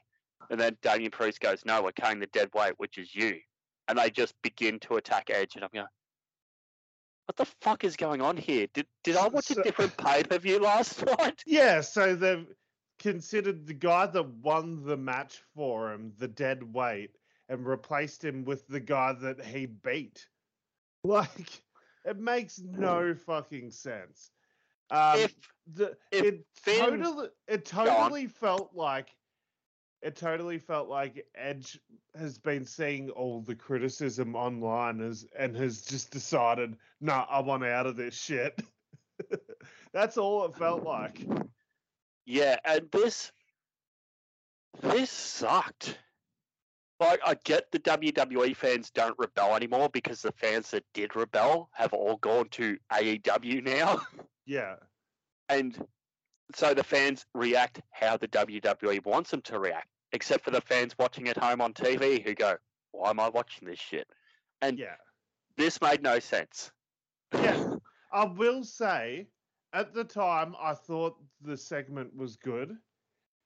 and 0.50 0.60
then 0.60 0.78
Damian 0.82 1.12
Priest 1.12 1.40
goes, 1.40 1.64
no, 1.66 1.82
we're 1.82 1.94
cutting 1.94 2.20
the 2.20 2.28
dead 2.28 2.50
weight, 2.54 2.74
which 2.78 2.98
is 2.98 3.16
you. 3.16 3.40
And 3.88 3.98
they 3.98 4.10
just 4.12 4.36
begin 4.44 4.78
to 4.82 4.96
attack 4.96 5.30
Edge. 5.30 5.56
And 5.56 5.64
I'm 5.64 5.70
going, 5.74 5.88
what 7.30 7.36
the 7.36 7.46
fuck 7.62 7.84
is 7.84 7.96
going 7.96 8.24
on 8.24 8.36
here? 8.36 8.66
Did, 8.74 8.88
did 9.04 9.16
I 9.16 9.28
watch 9.28 9.46
So- 9.46 9.62
a 9.62 9.64
different 9.64 9.96
pay 9.98 10.24
per 10.24 10.40
view 10.40 10.58
last 10.64 11.06
night? 11.06 11.44
Yeah, 11.46 11.82
so 11.82 12.16
they've 12.16 12.48
considered 12.98 13.68
the 13.68 13.74
guy 13.76 14.08
that 14.08 14.28
won 14.42 14.84
the 14.84 14.98
match 14.98 15.40
for 15.56 15.94
him 15.94 16.12
the 16.18 16.28
dead 16.28 16.74
weight 16.74 17.12
and 17.48 17.68
replaced 17.68 18.24
him 18.24 18.46
with 18.46 18.68
the 18.68 18.80
guy 18.80 19.14
that 19.14 19.46
he 19.46 19.68
beat. 19.68 20.28
Like, 21.06 21.62
it 22.04 22.18
makes 22.18 22.60
no 22.60 23.14
fucking 23.16 23.72
sense. 23.72 24.32
Um, 24.92 25.20
if 25.20 25.36
the, 25.74 25.96
if 26.12 26.26
it 26.26 26.46
Finn- 26.56 26.80
totally 27.00 27.28
it 27.48 27.64
totally 27.64 28.28
felt 28.28 28.72
like 28.74 29.08
it 30.02 30.16
totally 30.16 30.58
felt 30.60 30.88
like 30.90 31.26
Edge 31.36 31.80
has 32.18 32.38
been 32.38 32.66
seeing 32.66 33.10
all 33.12 33.42
the 33.42 33.56
criticism 33.56 34.36
online 34.36 35.02
as 35.02 35.26
and 35.38 35.56
has 35.56 35.82
just 35.82 36.12
decided, 36.12 36.76
nah, 37.02 37.26
I 37.30 37.40
want 37.42 37.64
out 37.66 37.86
of 37.86 37.96
this 37.98 38.16
shit. 38.16 38.60
That's 39.94 40.18
all 40.18 40.46
it 40.46 40.56
felt 40.56 40.84
like. 40.84 41.26
Yeah, 42.26 42.58
and 42.64 42.88
this 42.92 43.32
this 44.82 45.10
sucked. 45.12 45.98
like 47.00 47.20
I 47.26 47.36
get 47.44 47.72
the 47.72 47.80
WWE 47.80 48.56
fans 48.56 48.92
don't 48.92 49.16
rebel 49.18 49.56
anymore 49.56 49.90
because 49.90 50.22
the 50.22 50.32
fans 50.34 50.72
that 50.72 50.86
did 50.94 51.16
rebel 51.16 51.70
have 51.74 51.92
all 51.94 52.18
gone 52.18 52.48
to 52.50 52.78
AEW 52.92 53.64
now, 53.64 54.00
Yeah. 54.46 54.76
and 55.50 55.78
so 56.56 56.74
the 56.74 56.84
fans 56.84 57.26
react 57.34 57.82
how 57.92 58.18
the 58.18 58.28
WWE 58.28 59.06
wants 59.06 59.32
them 59.32 59.42
to 59.44 59.60
react, 59.60 59.90
except 60.12 60.44
for 60.44 60.52
the 60.52 60.62
fans 60.62 60.96
watching 60.98 61.28
at 61.28 61.38
home 61.38 61.62
on 61.62 61.74
TV 61.74 62.24
who 62.24 62.34
go, 62.34 62.58
"Why 62.92 63.10
am 63.12 63.20
I 63.20 63.30
watching 63.30 63.68
this 63.68 63.80
shit?" 63.80 64.08
And 64.62 64.78
Yeah. 64.78 64.98
this 65.58 65.82
made 65.82 66.02
no 66.02 66.20
sense. 66.20 66.72
Yeah. 67.34 67.76
I 68.12 68.26
will 68.26 68.64
say, 68.64 69.30
at 69.74 69.94
the 69.94 70.04
time, 70.04 70.56
I 70.60 70.74
thought 70.74 71.24
the 71.42 71.56
segment 71.56 72.16
was 72.16 72.36
good, 72.38 72.78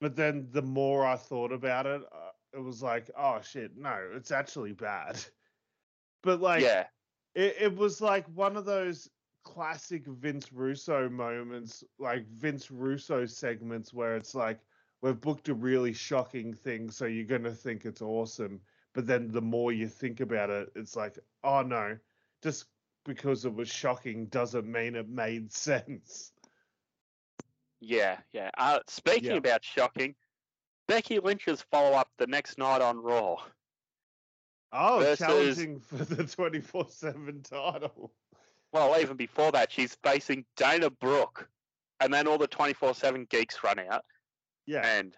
but 0.00 0.16
then 0.16 0.50
the 0.50 0.62
more 0.62 1.04
I 1.04 1.16
thought 1.16 1.52
about 1.52 1.86
it, 1.86 2.02
uh, 2.10 2.30
it 2.54 2.58
was 2.60 2.82
like, 2.82 3.10
oh 3.16 3.40
shit, 3.42 3.76
no, 3.76 4.10
it's 4.14 4.30
actually 4.30 4.72
bad. 4.72 5.22
But 6.22 6.40
like, 6.40 6.62
yeah, 6.62 6.86
it, 7.34 7.56
it 7.60 7.76
was 7.76 8.00
like 8.00 8.26
one 8.28 8.56
of 8.56 8.64
those 8.64 9.10
classic 9.44 10.06
Vince 10.06 10.52
Russo 10.52 11.08
moments, 11.08 11.84
like 11.98 12.26
Vince 12.28 12.70
Russo 12.70 13.26
segments 13.26 13.92
where 13.94 14.16
it's 14.16 14.34
like, 14.34 14.58
we've 15.02 15.20
booked 15.20 15.48
a 15.48 15.54
really 15.54 15.92
shocking 15.92 16.52
thing, 16.54 16.90
so 16.90 17.04
you're 17.04 17.24
going 17.26 17.42
to 17.44 17.52
think 17.52 17.84
it's 17.84 18.02
awesome. 18.02 18.60
But 18.94 19.06
then 19.06 19.28
the 19.30 19.42
more 19.42 19.72
you 19.72 19.88
think 19.88 20.20
about 20.20 20.50
it, 20.50 20.70
it's 20.74 20.96
like, 20.96 21.18
oh 21.42 21.62
no, 21.62 21.98
just 22.42 22.66
because 23.04 23.44
it 23.44 23.54
was 23.54 23.68
shocking 23.68 24.26
doesn't 24.26 24.70
mean 24.70 24.94
it 24.96 25.08
made 25.08 25.52
sense. 25.52 26.32
yeah, 27.80 28.18
yeah. 28.32 28.50
Uh, 28.56 28.80
speaking 28.88 29.32
Yeah. 29.32 29.36
about 29.36 29.64
shocking, 29.64 30.14
Becky 30.88 31.18
Lynch's 31.18 31.62
follow 31.70 31.96
up 31.96 32.08
the 32.18 32.26
next 32.26 32.56
night 32.58 32.80
on 32.80 32.98
Raw. 32.98 33.36
Oh, 34.72 34.98
Versus- 35.00 35.18
challenging 35.18 35.80
for 35.88 35.96
the 36.04 36.24
24 36.24 36.86
7 36.88 37.42
title. 37.42 38.12
Well, 38.74 39.00
even 39.00 39.16
before 39.16 39.52
that, 39.52 39.70
she's 39.70 39.96
facing 40.02 40.44
Dana 40.56 40.90
Brooke, 40.90 41.48
and 42.00 42.12
then 42.12 42.26
all 42.26 42.38
the 42.38 42.48
twenty 42.48 42.72
four 42.72 42.92
seven 42.92 43.24
geeks 43.30 43.62
run 43.62 43.78
out, 43.78 44.04
Yeah. 44.66 44.84
and 44.84 45.14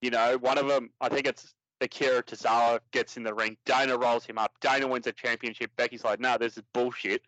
you 0.00 0.10
know 0.10 0.38
one 0.38 0.56
of 0.56 0.68
them, 0.68 0.90
I 1.00 1.08
think 1.08 1.26
it's 1.26 1.52
Akira 1.80 2.22
Tozawa, 2.22 2.78
gets 2.92 3.16
in 3.16 3.24
the 3.24 3.34
ring. 3.34 3.56
Dana 3.66 3.98
rolls 3.98 4.24
him 4.24 4.38
up. 4.38 4.52
Dana 4.60 4.86
wins 4.86 5.08
a 5.08 5.12
championship. 5.12 5.72
Becky's 5.76 6.04
like, 6.04 6.20
"No, 6.20 6.38
this 6.38 6.56
is 6.56 6.62
bullshit. 6.72 7.22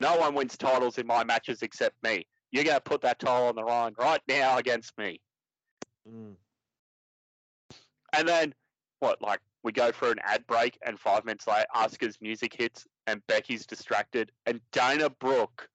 No 0.00 0.16
one 0.16 0.34
wins 0.34 0.56
titles 0.56 0.96
in 0.96 1.06
my 1.06 1.24
matches 1.24 1.60
except 1.60 2.02
me. 2.02 2.26
You're 2.50 2.64
gonna 2.64 2.80
put 2.80 3.02
that 3.02 3.18
title 3.18 3.48
on 3.48 3.56
the 3.56 3.60
line 3.62 3.94
right 3.98 4.22
now 4.26 4.56
against 4.56 4.96
me." 4.96 5.20
Mm. 6.08 6.36
And 8.14 8.26
then 8.26 8.54
what? 9.00 9.20
Like 9.20 9.40
we 9.62 9.72
go 9.72 9.92
for 9.92 10.10
an 10.10 10.20
ad 10.22 10.46
break, 10.46 10.78
and 10.86 10.98
five 10.98 11.26
minutes 11.26 11.46
later, 11.46 11.66
Asuka's 11.76 12.18
music 12.22 12.54
hits, 12.54 12.86
and 13.10 13.26
Becky's 13.26 13.66
distracted, 13.66 14.30
and 14.46 14.60
Dana 14.72 15.10
Brooke 15.10 15.68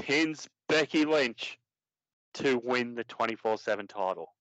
pins 0.00 0.48
Becky 0.68 1.04
Lynch 1.04 1.58
to 2.34 2.60
win 2.64 2.94
the 2.94 3.04
twenty 3.04 3.34
four 3.34 3.58
seven 3.58 3.86
title. 3.86 4.32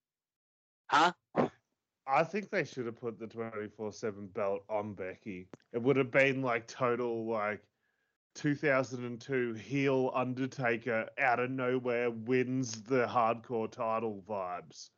Huh? 0.89 1.11
I 2.07 2.23
think 2.23 2.49
they 2.49 2.63
should 2.63 2.85
have 2.85 2.99
put 2.99 3.19
the 3.19 3.27
24 3.27 3.91
7 3.91 4.27
belt 4.27 4.63
on 4.69 4.93
Becky. 4.93 5.49
It 5.73 5.81
would 5.81 5.97
have 5.97 6.09
been 6.09 6.41
like 6.41 6.65
total, 6.65 7.27
like 7.27 7.61
2002 8.35 9.55
heel 9.55 10.11
Undertaker 10.15 11.09
out 11.19 11.41
of 11.41 11.51
nowhere 11.51 12.09
wins 12.09 12.81
the 12.83 13.05
hardcore 13.05 13.69
title 13.69 14.23
vibes. 14.27 14.89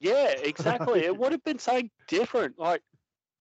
Yeah, 0.00 0.30
exactly. 0.30 1.00
it 1.04 1.16
would 1.16 1.32
have 1.32 1.44
been 1.44 1.58
something 1.58 1.90
different. 2.08 2.58
Like 2.58 2.80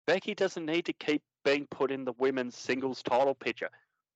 Becky 0.05 0.35
doesn't 0.35 0.65
need 0.65 0.85
to 0.85 0.93
keep 0.93 1.23
being 1.43 1.67
put 1.67 1.91
in 1.91 2.05
the 2.05 2.13
women's 2.13 2.57
singles 2.57 3.01
title 3.01 3.35
picture. 3.35 3.69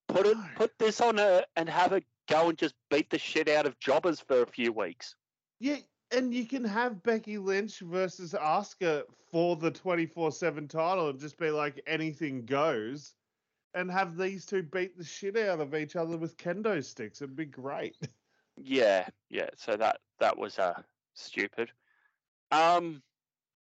Put 0.07 0.25
it, 0.27 0.37
put 0.55 0.71
this 0.77 1.01
on 1.01 1.17
her, 1.17 1.45
and 1.55 1.67
have 1.67 1.91
her 1.91 2.01
go 2.27 2.49
and 2.49 2.57
just 2.57 2.75
beat 2.89 3.09
the 3.09 3.17
shit 3.17 3.49
out 3.49 3.65
of 3.65 3.79
jobbers 3.79 4.19
for 4.19 4.41
a 4.41 4.47
few 4.47 4.71
weeks. 4.71 5.15
Yeah, 5.59 5.77
and 6.11 6.33
you 6.33 6.45
can 6.45 6.63
have 6.63 7.03
Becky 7.03 7.37
Lynch 7.37 7.79
versus 7.79 8.33
Asuka 8.33 9.03
for 9.31 9.55
the 9.55 9.71
24 9.71 10.31
7 10.31 10.67
title 10.67 11.09
and 11.09 11.19
just 11.19 11.37
be 11.37 11.49
like 11.49 11.81
anything 11.87 12.45
goes 12.45 13.15
and 13.73 13.91
have 13.91 14.17
these 14.17 14.45
two 14.45 14.63
beat 14.63 14.97
the 14.97 15.03
shit 15.03 15.37
out 15.37 15.59
of 15.59 15.75
each 15.75 15.95
other 15.95 16.17
with 16.17 16.37
kendo 16.37 16.83
sticks. 16.83 17.21
It'd 17.21 17.35
be 17.35 17.45
great. 17.45 17.95
Yeah, 18.63 19.05
yeah. 19.29 19.49
So 19.57 19.75
that 19.75 19.99
that 20.21 20.37
was 20.37 20.57
uh 20.57 20.81
stupid. 21.13 21.71
Um, 22.51 23.01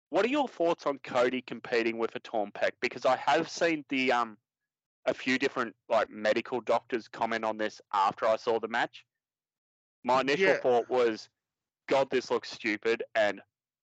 what 0.09 0.25
are 0.25 0.29
your 0.29 0.47
thoughts 0.47 0.85
on 0.85 0.99
Cody 0.99 1.41
competing 1.41 1.97
with 1.97 2.15
a 2.15 2.19
torn 2.19 2.51
pec? 2.51 2.71
Because 2.81 3.05
I 3.05 3.17
have 3.17 3.49
seen 3.49 3.85
the 3.89 4.11
um 4.11 4.37
a 5.05 5.13
few 5.13 5.37
different 5.39 5.75
like 5.89 6.09
medical 6.09 6.61
doctors 6.61 7.07
comment 7.07 7.45
on 7.45 7.57
this 7.57 7.81
after 7.93 8.25
I 8.27 8.35
saw 8.35 8.59
the 8.59 8.67
match. 8.67 9.05
My 10.03 10.21
initial 10.21 10.53
Yeah. 10.53 10.59
thought 10.61 10.89
was, 10.89 11.29
God, 11.87 12.09
this 12.09 12.29
looks 12.31 12.51
stupid, 12.51 13.03
and 13.15 13.41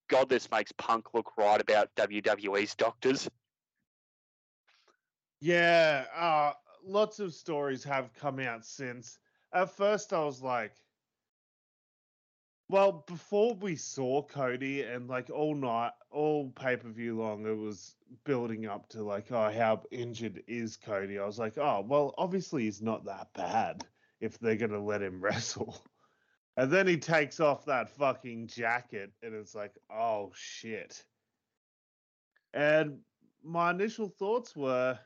God, 0.08 0.28
this 0.28 0.50
makes 0.50 0.72
Punk 0.72 1.14
look 1.14 1.36
right 1.36 1.60
about 1.60 1.94
WWE's 1.96 2.74
doctors. 2.74 3.28
Yeah, 5.40 6.06
uh, 6.14 6.52
lots 6.82 7.20
of 7.20 7.34
stories 7.34 7.84
have 7.84 8.12
come 8.14 8.40
out 8.40 8.64
since. 8.64 9.18
At 9.52 9.70
first, 9.70 10.12
I 10.12 10.24
was 10.24 10.42
like, 10.42 10.74
well, 12.74 13.04
before 13.06 13.54
we 13.54 13.76
saw 13.76 14.20
Cody 14.20 14.82
and 14.82 15.08
like 15.08 15.30
all 15.30 15.54
night, 15.54 15.92
all 16.10 16.50
pay 16.56 16.76
per 16.76 16.88
view 16.88 17.16
long, 17.16 17.46
it 17.46 17.56
was 17.56 17.94
building 18.24 18.66
up 18.66 18.88
to 18.88 19.04
like, 19.04 19.30
oh, 19.30 19.48
how 19.52 19.84
injured 19.92 20.42
is 20.48 20.76
Cody? 20.76 21.20
I 21.20 21.24
was 21.24 21.38
like, 21.38 21.56
oh, 21.56 21.84
well, 21.86 22.12
obviously 22.18 22.64
he's 22.64 22.82
not 22.82 23.04
that 23.04 23.28
bad 23.32 23.86
if 24.20 24.40
they're 24.40 24.56
going 24.56 24.72
to 24.72 24.80
let 24.80 25.02
him 25.02 25.20
wrestle. 25.22 25.84
And 26.56 26.68
then 26.68 26.88
he 26.88 26.96
takes 26.96 27.38
off 27.38 27.64
that 27.66 27.90
fucking 27.90 28.48
jacket 28.48 29.12
and 29.22 29.36
it's 29.36 29.54
like, 29.54 29.78
oh, 29.88 30.32
shit. 30.34 31.04
And 32.54 32.98
my 33.44 33.70
initial 33.70 34.08
thoughts 34.08 34.56
were 34.56 34.98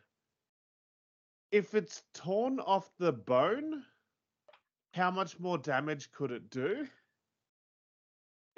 if 1.53 1.75
it's 1.75 2.03
torn 2.15 2.61
off 2.61 2.91
the 2.99 3.13
bone, 3.13 3.83
how 4.95 5.11
much 5.11 5.39
more 5.39 5.59
damage 5.59 6.11
could 6.13 6.31
it 6.31 6.49
do 6.49 6.87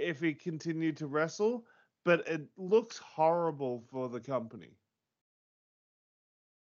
if 0.00 0.20
he 0.20 0.34
continued 0.34 0.96
to 0.98 1.06
wrestle? 1.06 1.64
But 2.04 2.26
it 2.26 2.42
looks 2.56 2.98
horrible 2.98 3.82
for 3.90 4.08
the 4.08 4.20
company. 4.20 4.78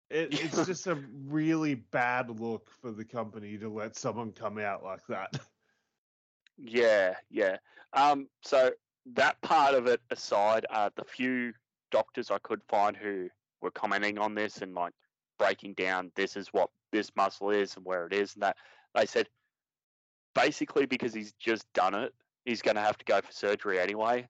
It, 0.09 0.39
it's 0.39 0.65
just 0.65 0.87
a 0.87 0.95
really 1.27 1.75
bad 1.75 2.39
look 2.39 2.69
for 2.81 2.91
the 2.91 3.05
company 3.05 3.57
to 3.57 3.69
let 3.69 3.95
someone 3.95 4.31
come 4.31 4.57
out 4.57 4.83
like 4.83 5.05
that. 5.07 5.39
Yeah, 6.59 7.13
yeah. 7.29 7.57
Um, 7.93 8.27
so 8.41 8.71
that 9.13 9.39
part 9.41 9.75
of 9.75 9.85
it 9.85 10.01
aside, 10.09 10.65
uh, 10.71 10.89
the 10.95 11.03
few 11.03 11.53
doctors 11.91 12.31
I 12.31 12.39
could 12.39 12.61
find 12.67 12.97
who 12.97 13.29
were 13.61 13.71
commenting 13.71 14.17
on 14.17 14.33
this 14.33 14.63
and 14.63 14.73
like 14.73 14.93
breaking 15.37 15.75
down 15.75 16.11
this 16.15 16.35
is 16.35 16.47
what 16.51 16.69
this 16.91 17.11
muscle 17.15 17.51
is 17.51 17.75
and 17.75 17.85
where 17.85 18.07
it 18.07 18.13
is 18.13 18.33
and 18.33 18.43
that 18.43 18.57
they 18.95 19.05
said 19.05 19.27
basically 20.33 20.85
because 20.85 21.13
he's 21.13 21.33
just 21.33 21.71
done 21.73 21.93
it, 21.95 22.13
he's 22.47 22.61
going 22.61 22.75
to 22.75 22.81
have 22.81 22.97
to 22.97 23.05
go 23.05 23.19
for 23.21 23.31
surgery 23.31 23.77
anyway. 23.79 24.25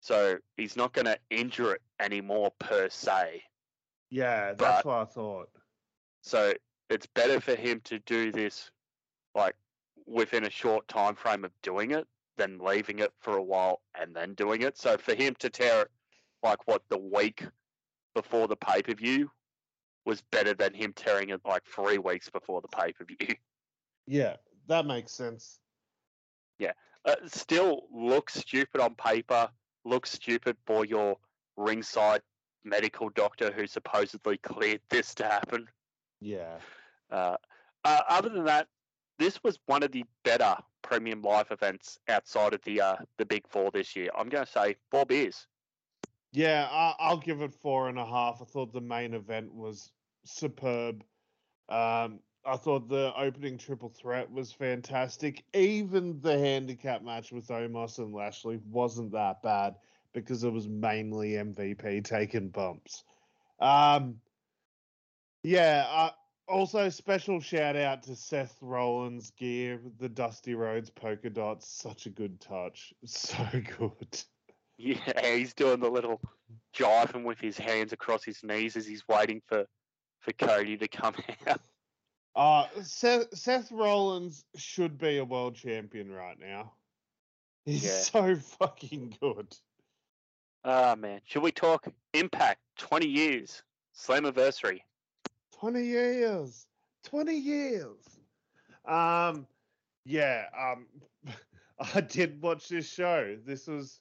So 0.00 0.36
he's 0.56 0.76
not 0.76 0.92
going 0.92 1.06
to 1.06 1.18
injure 1.30 1.74
it 1.74 1.82
anymore 2.00 2.52
per 2.60 2.88
se. 2.88 3.42
yeah, 4.10 4.52
that's 4.54 4.82
But- 4.82 4.84
what 4.84 4.94
I 5.00 5.04
thought. 5.04 5.50
So 6.22 6.52
it's 6.90 7.06
better 7.06 7.40
for 7.40 7.54
him 7.56 7.80
to 7.82 7.98
do 8.00 8.30
this 8.32 8.70
like 9.34 9.56
within 10.06 10.44
a 10.44 10.50
short 10.50 10.86
time 10.88 11.14
frame 11.16 11.44
of 11.44 11.50
doing 11.62 11.90
it 11.90 12.06
than 12.36 12.58
leaving 12.58 13.00
it 13.00 13.12
for 13.18 13.36
a 13.36 13.42
while 13.42 13.80
and 14.00 14.14
then 14.14 14.34
doing 14.34 14.62
it. 14.62 14.76
So 14.78 14.96
for 14.96 15.14
him 15.14 15.34
to 15.40 15.50
tear 15.50 15.82
it 15.82 15.90
like 16.42 16.66
what 16.68 16.82
the 16.88 16.98
week 16.98 17.44
before 18.14 18.46
the 18.46 18.56
pay 18.56 18.82
per 18.82 18.94
view 18.94 19.30
was 20.04 20.22
better 20.30 20.54
than 20.54 20.72
him 20.74 20.92
tearing 20.92 21.30
it 21.30 21.40
like 21.44 21.64
three 21.64 21.98
weeks 21.98 22.28
before 22.30 22.60
the 22.60 22.68
pay 22.68 22.92
per 22.92 23.04
view. 23.04 23.16
Yeah, 24.08 24.36
that 24.68 24.86
makes 24.86 25.10
sense. 25.12 25.58
Uh, 27.06 27.14
still 27.26 27.82
looks 27.92 28.34
stupid 28.34 28.80
on 28.80 28.94
paper, 28.96 29.48
looks 29.84 30.10
stupid 30.10 30.56
for 30.66 30.84
your 30.84 31.16
ringside 31.56 32.20
medical 32.64 33.08
doctor 33.10 33.52
who 33.52 33.66
supposedly 33.66 34.36
cleared 34.38 34.80
this 34.90 35.14
to 35.14 35.24
happen. 35.24 35.66
Yeah. 36.20 36.58
Uh, 37.10 37.36
uh, 37.84 38.00
other 38.08 38.28
than 38.28 38.44
that, 38.44 38.66
this 39.18 39.42
was 39.44 39.58
one 39.66 39.84
of 39.84 39.92
the 39.92 40.04
better 40.24 40.56
premium 40.82 41.22
live 41.22 41.50
events 41.50 41.98
outside 42.08 42.54
of 42.54 42.60
the 42.62 42.80
uh, 42.80 42.96
the 43.18 43.24
big 43.24 43.46
four 43.48 43.70
this 43.70 43.94
year. 43.96 44.10
I'm 44.16 44.28
going 44.28 44.44
to 44.44 44.50
say 44.50 44.76
four 44.90 45.06
beers. 45.06 45.46
Yeah, 46.32 46.68
I, 46.70 46.94
I'll 46.98 47.16
give 47.18 47.40
it 47.40 47.54
four 47.54 47.88
and 47.88 47.98
a 47.98 48.04
half. 48.04 48.42
I 48.42 48.44
thought 48.44 48.72
the 48.72 48.80
main 48.80 49.14
event 49.14 49.54
was 49.54 49.90
superb. 50.24 51.04
Um, 51.68 52.20
I 52.46 52.56
thought 52.56 52.88
the 52.88 53.12
opening 53.16 53.58
triple 53.58 53.88
threat 53.88 54.30
was 54.30 54.52
fantastic. 54.52 55.44
Even 55.54 56.20
the 56.20 56.38
handicap 56.38 57.02
match 57.02 57.32
with 57.32 57.48
Omos 57.48 57.98
and 57.98 58.14
Lashley 58.14 58.60
wasn't 58.70 59.12
that 59.12 59.42
bad. 59.42 59.76
because 60.14 60.44
it 60.44 60.52
was 60.52 60.66
mainly 60.68 61.32
MVP 61.32 62.02
taking 62.04 62.48
bumps. 62.48 63.04
Um, 63.60 64.20
yeah. 65.42 66.10
Also, 66.48 66.88
special 66.88 67.40
shout 67.40 67.76
out 67.76 68.02
to 68.04 68.14
Seth 68.16 68.56
Rollins' 68.62 69.30
gear, 69.32 69.80
the 69.98 70.08
Dusty 70.08 70.54
Rhodes 70.54 70.90
polka 70.90 71.28
dots. 71.28 71.68
Such 71.68 72.06
a 72.06 72.10
good 72.10 72.40
touch. 72.40 72.94
So 73.06 73.44
good. 73.78 74.22
Yeah, 74.78 75.36
he's 75.36 75.54
doing 75.54 75.80
the 75.80 75.90
little 75.90 76.20
jiving 76.74 77.24
with 77.24 77.38
his 77.40 77.58
hands 77.58 77.92
across 77.92 78.22
his 78.24 78.42
knees 78.44 78.76
as 78.76 78.86
he's 78.86 79.06
waiting 79.08 79.42
for 79.46 79.66
for 80.20 80.32
Cody 80.32 80.76
to 80.76 80.88
come 80.88 81.14
out. 81.46 81.60
Uh, 82.36 82.66
Seth, 82.82 83.34
Seth 83.34 83.72
Rollins 83.72 84.44
should 84.56 84.98
be 84.98 85.16
a 85.18 85.24
world 85.24 85.54
champion 85.56 86.12
right 86.12 86.38
now. 86.38 86.72
He's 87.64 87.82
Yeah. 87.84 88.00
so 88.02 88.36
fucking 88.36 89.16
good. 89.20 89.56
Ah 90.62 90.94
man, 90.98 91.20
should 91.24 91.42
we 91.42 91.50
talk 91.52 91.86
Impact? 92.12 92.60
Twenty 92.76 93.08
years, 93.08 93.62
Slammiversary. 93.96 94.80
20 95.58 95.82
years. 95.82 96.66
20 97.04 97.32
years. 97.34 97.96
Um, 98.84 99.46
yeah, 100.04 100.44
um, 100.58 100.86
I 101.94 102.02
did 102.02 102.42
watch 102.42 102.68
this 102.68 102.86
show. 102.92 103.38
This 103.46 103.66
was 103.66 104.00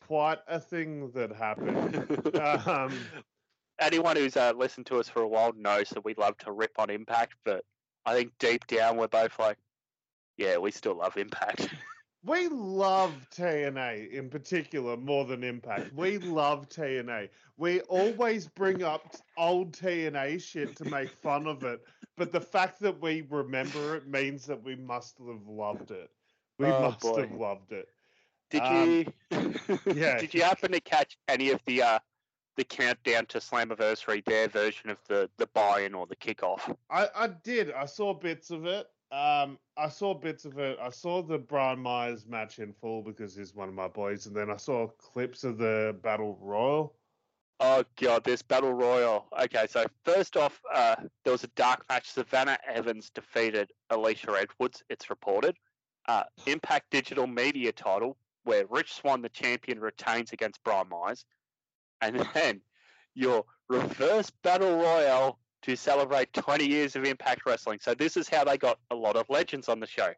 quite 0.00 0.38
a 0.48 0.58
thing 0.58 1.10
that 1.10 1.30
happened. 1.32 2.06
Um, 2.66 2.92
Anyone 3.82 4.16
who's 4.16 4.36
uh, 4.36 4.52
listened 4.56 4.86
to 4.86 4.98
us 5.00 5.08
for 5.08 5.22
a 5.22 5.28
while 5.28 5.52
knows 5.54 5.90
that 5.90 6.04
we 6.04 6.14
love 6.14 6.38
to 6.38 6.52
rip 6.52 6.78
on 6.78 6.88
Impact, 6.88 7.34
but 7.44 7.64
I 8.06 8.14
think 8.14 8.32
deep 8.38 8.66
down 8.66 8.96
we're 8.96 9.08
both 9.08 9.38
like, 9.38 9.58
yeah, 10.36 10.56
we 10.58 10.70
still 10.70 10.94
love 10.96 11.16
Impact. 11.16 11.68
We 12.24 12.46
love 12.46 13.12
TNA 13.34 14.12
in 14.12 14.30
particular 14.30 14.96
more 14.96 15.24
than 15.24 15.42
Impact. 15.42 15.92
We 15.92 16.18
love 16.18 16.68
TNA. 16.68 17.30
We 17.56 17.80
always 17.80 18.46
bring 18.46 18.84
up 18.84 19.16
old 19.36 19.72
TNA 19.72 20.40
shit 20.40 20.76
to 20.76 20.84
make 20.84 21.10
fun 21.10 21.48
of 21.48 21.64
it, 21.64 21.80
but 22.16 22.30
the 22.30 22.40
fact 22.40 22.78
that 22.82 23.02
we 23.02 23.22
remember 23.22 23.96
it 23.96 24.06
means 24.06 24.46
that 24.46 24.62
we 24.62 24.76
must 24.76 25.18
have 25.18 25.48
loved 25.48 25.90
it. 25.90 26.10
We 26.60 26.66
Oh, 26.66 26.80
must 26.82 27.00
boy. 27.00 27.22
have 27.22 27.32
loved 27.32 27.72
it. 27.72 27.88
Did 28.50 28.62
Um, 28.62 28.88
you? 28.88 29.12
yeah. 29.92 30.18
Did 30.20 30.32
you 30.32 30.44
happen 30.44 30.70
to 30.70 30.80
catch 30.80 31.18
any 31.26 31.50
of 31.50 31.60
the 31.66 31.82
uh, 31.82 31.98
the 32.56 32.64
countdown 32.64 33.26
to 33.26 33.38
Slammiversary, 33.38 34.24
their 34.24 34.48
version 34.48 34.90
of 34.90 34.98
the 35.08 35.28
the 35.38 35.46
buy-in 35.48 35.94
or 35.94 36.06
the 36.06 36.16
kickoff? 36.16 36.74
I, 36.90 37.08
I 37.14 37.28
did. 37.28 37.72
I 37.72 37.86
saw 37.86 38.14
bits 38.14 38.50
of 38.50 38.66
it. 38.66 38.86
Um, 39.10 39.58
I 39.76 39.88
saw 39.88 40.14
bits 40.14 40.46
of 40.46 40.58
it. 40.58 40.78
I 40.80 40.88
saw 40.88 41.22
the 41.22 41.38
Brian 41.38 41.78
Myers 41.78 42.26
match 42.26 42.58
in 42.58 42.72
full 42.72 43.02
because 43.02 43.36
he's 43.36 43.54
one 43.54 43.68
of 43.68 43.74
my 43.74 43.88
boys, 43.88 44.26
and 44.26 44.34
then 44.34 44.50
I 44.50 44.56
saw 44.56 44.86
clips 44.86 45.44
of 45.44 45.58
the 45.58 45.96
Battle 46.02 46.38
Royal. 46.40 46.94
Oh 47.64 47.84
god, 48.00 48.24
this 48.24 48.42
battle 48.42 48.72
royal. 48.72 49.26
Okay, 49.40 49.66
so 49.70 49.84
first 50.04 50.36
off, 50.36 50.60
uh, 50.74 50.96
there 51.22 51.32
was 51.32 51.44
a 51.44 51.50
dark 51.54 51.84
match. 51.88 52.10
Savannah 52.10 52.58
Evans 52.66 53.08
defeated 53.10 53.70
Alicia 53.90 54.32
Edwards. 54.32 54.82
It's 54.90 55.08
reported. 55.10 55.56
Uh, 56.08 56.24
Impact 56.46 56.90
Digital 56.90 57.28
Media 57.28 57.70
title, 57.70 58.16
where 58.42 58.66
Rich 58.66 58.94
Swann, 58.94 59.22
the 59.22 59.28
champion, 59.28 59.78
retains 59.78 60.32
against 60.32 60.64
Brian 60.64 60.88
Myers, 60.88 61.24
and 62.02 62.26
then 62.34 62.60
your 63.14 63.44
reverse 63.68 64.30
battle 64.42 64.76
royal 64.76 65.38
to 65.62 65.76
celebrate 65.76 66.32
20 66.32 66.66
years 66.66 66.96
of 66.96 67.04
Impact 67.04 67.46
Wrestling. 67.46 67.78
So 67.80 67.94
this 67.94 68.16
is 68.16 68.28
how 68.28 68.44
they 68.44 68.58
got 68.58 68.78
a 68.90 68.94
lot 68.94 69.16
of 69.16 69.30
legends 69.30 69.68
on 69.68 69.80
the 69.80 69.86
show. 69.86 70.12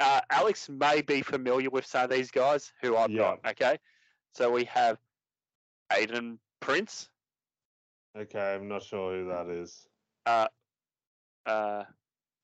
Uh, 0.00 0.20
Alex 0.30 0.68
may 0.68 1.02
be 1.02 1.22
familiar 1.22 1.70
with 1.70 1.84
some 1.84 2.04
of 2.04 2.10
these 2.10 2.30
guys 2.30 2.72
who 2.80 2.96
I'm 2.96 3.14
not. 3.14 3.40
Okay, 3.46 3.78
so 4.32 4.50
we 4.50 4.64
have 4.64 4.98
Aiden 5.92 6.38
Prince. 6.60 7.08
Okay, 8.16 8.54
I'm 8.54 8.68
not 8.68 8.82
sure 8.82 9.16
who 9.16 9.28
that 9.28 9.48
is. 9.48 9.86
Uh, 10.26 10.46
uh, 11.46 11.84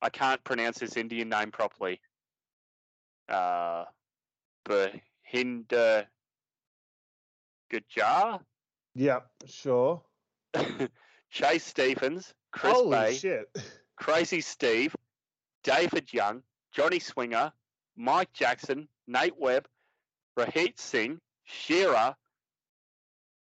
I 0.03 0.09
can't 0.11 0.43
pronounce 0.45 0.81
his 0.81 0.97
Indian 0.97 1.29
name 1.29 1.51
properly. 1.51 2.01
Uh, 3.29 3.85
Bahinder 4.65 6.07
Gajar, 7.71 8.41
Yep, 8.95 9.31
sure. 9.47 10.03
Chase 11.31 11.65
Stevens, 11.65 12.35
Chris 12.53 12.73
Holy 12.75 12.91
Bay, 12.91 13.15
shit. 13.17 13.57
Crazy 13.97 14.41
Steve, 14.41 14.95
David 15.63 16.13
Young, 16.13 16.43
Johnny 16.73 16.99
Swinger, 16.99 17.53
Mike 17.97 18.33
Jackson, 18.33 18.89
Nate 19.07 19.39
Webb, 19.39 19.69
Rahit 20.39 20.79
Singh, 20.79 21.21
Shera, 21.45 22.17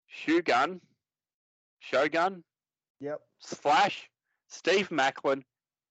Shogun, 0.08 0.82
Shogun, 1.80 2.44
Yep. 3.00 3.22
Slash, 3.40 4.10
Steve 4.50 4.90
Maclin, 4.90 5.44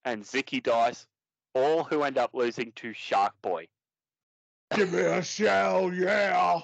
and 0.05 0.23
Zicky 0.23 0.63
Dice, 0.63 1.07
all 1.55 1.85
who 1.85 2.03
end 2.03 2.19
up 2.19 2.31
losing 2.35 2.73
to 2.73 2.93
Shark 2.93 3.33
Boy. 3.41 3.69
Give 4.75 4.93
me 4.93 5.01
a 5.01 5.23
shell, 5.23 5.93
yeah. 5.93 6.61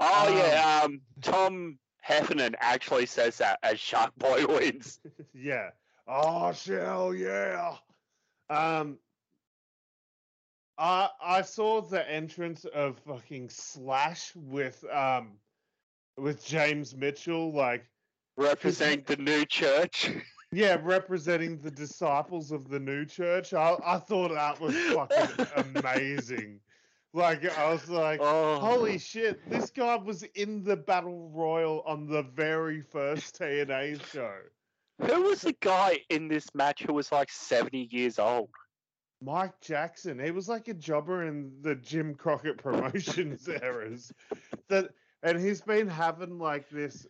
Oh 0.00 0.28
yeah, 0.36 0.82
um, 0.84 1.00
Tom 1.22 1.78
Hannifan 2.06 2.54
actually 2.58 3.06
says 3.06 3.38
that 3.38 3.58
as 3.62 3.78
Shark 3.78 4.14
Boy 4.16 4.46
wins. 4.48 5.00
yeah. 5.34 5.70
Oh, 6.06 6.52
shell, 6.52 7.14
yeah. 7.14 7.76
Um, 8.50 8.98
I 10.76 11.08
I 11.22 11.42
saw 11.42 11.80
the 11.80 12.08
entrance 12.10 12.64
of 12.66 12.98
fucking 12.98 13.48
Slash 13.48 14.32
with 14.34 14.84
um 14.92 15.38
with 16.16 16.44
James 16.44 16.94
Mitchell, 16.94 17.52
like 17.52 17.86
Representing 18.36 19.04
the 19.06 19.16
new 19.16 19.46
church. 19.46 20.10
yeah, 20.52 20.76
representing 20.82 21.60
the 21.60 21.70
disciples 21.70 22.50
of 22.50 22.68
the 22.68 22.80
new 22.80 23.04
church. 23.04 23.54
I 23.54 23.76
I 23.84 23.98
thought 23.98 24.32
that 24.32 24.60
was 24.60 24.76
fucking 24.76 25.46
amazing. 25.76 26.60
Like 27.14 27.56
I 27.56 27.70
was 27.70 27.88
like, 27.88 28.18
Oh, 28.20 28.58
holy 28.58 28.98
shit, 28.98 29.48
this 29.48 29.70
guy 29.70 29.94
was 29.94 30.24
in 30.34 30.64
the 30.64 30.76
battle 30.76 31.30
royal 31.32 31.82
on 31.86 32.08
the 32.08 32.24
very 32.24 32.82
first 32.82 33.38
TNA 33.38 34.04
show. 34.10 34.34
Who 35.00 35.22
was 35.22 35.42
the 35.42 35.54
guy 35.60 36.00
in 36.10 36.26
this 36.26 36.46
match 36.54 36.82
who 36.82 36.92
was 36.92 37.12
like 37.12 37.30
70 37.30 37.88
years 37.92 38.18
old? 38.18 38.50
Mike 39.22 39.60
Jackson. 39.60 40.18
He 40.18 40.32
was 40.32 40.48
like 40.48 40.66
a 40.66 40.74
jobber 40.74 41.26
in 41.26 41.52
the 41.62 41.76
Jim 41.76 42.16
Crockett 42.16 42.58
Promotions 42.58 43.48
eras. 43.62 44.12
That 44.68 44.90
and 45.22 45.40
he's 45.40 45.60
been 45.62 45.86
having 45.86 46.38
like 46.38 46.68
this 46.68 47.06